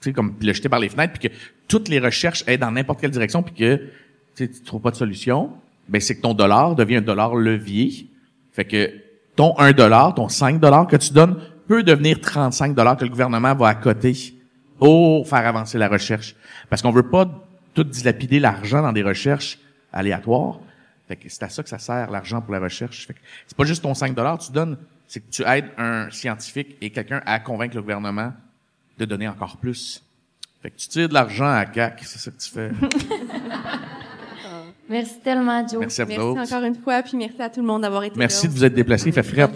tu 0.00 0.10
sais, 0.10 0.12
comme 0.12 0.36
le 0.40 0.52
jeter 0.52 0.68
par 0.68 0.78
les 0.78 0.88
fenêtres, 0.88 1.14
puis 1.18 1.30
que 1.30 1.34
toutes 1.66 1.88
les 1.88 1.98
recherches 1.98 2.44
aient 2.46 2.58
dans 2.58 2.70
n'importe 2.70 3.00
quelle 3.00 3.10
direction, 3.10 3.42
puis 3.42 3.54
que 3.54 3.88
tu 4.36 4.48
tu 4.48 4.62
trouves 4.62 4.82
pas 4.82 4.92
de 4.92 4.96
solution, 4.96 5.50
ben 5.88 6.00
c'est 6.00 6.14
que 6.14 6.22
ton 6.22 6.32
dollar 6.32 6.76
devient 6.76 6.98
un 6.98 7.02
dollar 7.02 7.34
levier. 7.34 8.06
Fait 8.52 8.64
que 8.64 9.09
ton 9.40 9.58
1 9.58 9.72
dollar, 9.72 10.14
ton 10.14 10.28
5 10.28 10.60
dollars 10.60 10.86
que 10.86 10.96
tu 10.96 11.14
donnes 11.14 11.40
peut 11.66 11.82
devenir 11.82 12.20
35 12.20 12.74
dollars 12.74 12.98
que 12.98 13.04
le 13.04 13.10
gouvernement 13.10 13.54
va 13.54 13.68
accoter 13.68 14.34
pour 14.78 15.26
faire 15.26 15.46
avancer 15.46 15.78
la 15.78 15.88
recherche. 15.88 16.36
Parce 16.68 16.82
qu'on 16.82 16.90
veut 16.90 17.08
pas 17.08 17.26
tout 17.72 17.84
dilapider 17.84 18.38
l'argent 18.38 18.82
dans 18.82 18.92
des 18.92 19.02
recherches 19.02 19.58
aléatoires. 19.94 20.58
Fait 21.08 21.16
que 21.16 21.30
c'est 21.30 21.42
à 21.42 21.48
ça 21.48 21.62
que 21.62 21.70
ça 21.70 21.78
sert, 21.78 22.10
l'argent 22.10 22.42
pour 22.42 22.52
la 22.52 22.60
recherche. 22.60 23.06
Fait 23.06 23.14
que 23.14 23.18
c'est 23.46 23.56
pas 23.56 23.64
juste 23.64 23.82
ton 23.82 23.94
5 23.94 24.14
dollars 24.14 24.36
tu 24.36 24.52
donnes, 24.52 24.76
c'est 25.08 25.20
que 25.20 25.30
tu 25.30 25.42
aides 25.46 25.70
un 25.78 26.10
scientifique 26.10 26.76
et 26.82 26.90
quelqu'un 26.90 27.22
à 27.24 27.40
convaincre 27.40 27.76
le 27.76 27.80
gouvernement 27.80 28.34
de 28.98 29.04
donner 29.06 29.26
encore 29.26 29.56
plus. 29.56 30.04
Fait 30.62 30.70
que 30.70 30.76
tu 30.76 30.86
tires 30.86 31.08
de 31.08 31.14
l'argent 31.14 31.50
à 31.50 31.64
CAC, 31.64 32.00
c'est 32.04 32.18
ça 32.18 32.30
que 32.30 32.36
tu 32.36 32.50
fais. 32.50 32.72
Merci 34.90 35.20
tellement, 35.22 35.66
Joe. 35.66 35.78
Merci 35.80 36.02
à 36.02 36.04
vous 36.04 36.10
Merci 36.10 36.22
autres. 36.24 36.40
encore 36.52 36.64
une 36.64 36.74
fois, 36.74 37.02
puis 37.02 37.16
merci 37.16 37.40
à 37.40 37.48
tout 37.48 37.60
le 37.60 37.66
monde 37.66 37.82
d'avoir 37.82 38.02
été 38.04 38.18
Merci 38.18 38.46
là. 38.46 38.52
de 38.52 38.58
vous 38.58 38.64
être 38.64 38.74
déplacés, 38.74 39.06
il 39.08 39.12
fait 39.12 39.22
frais. 39.22 39.48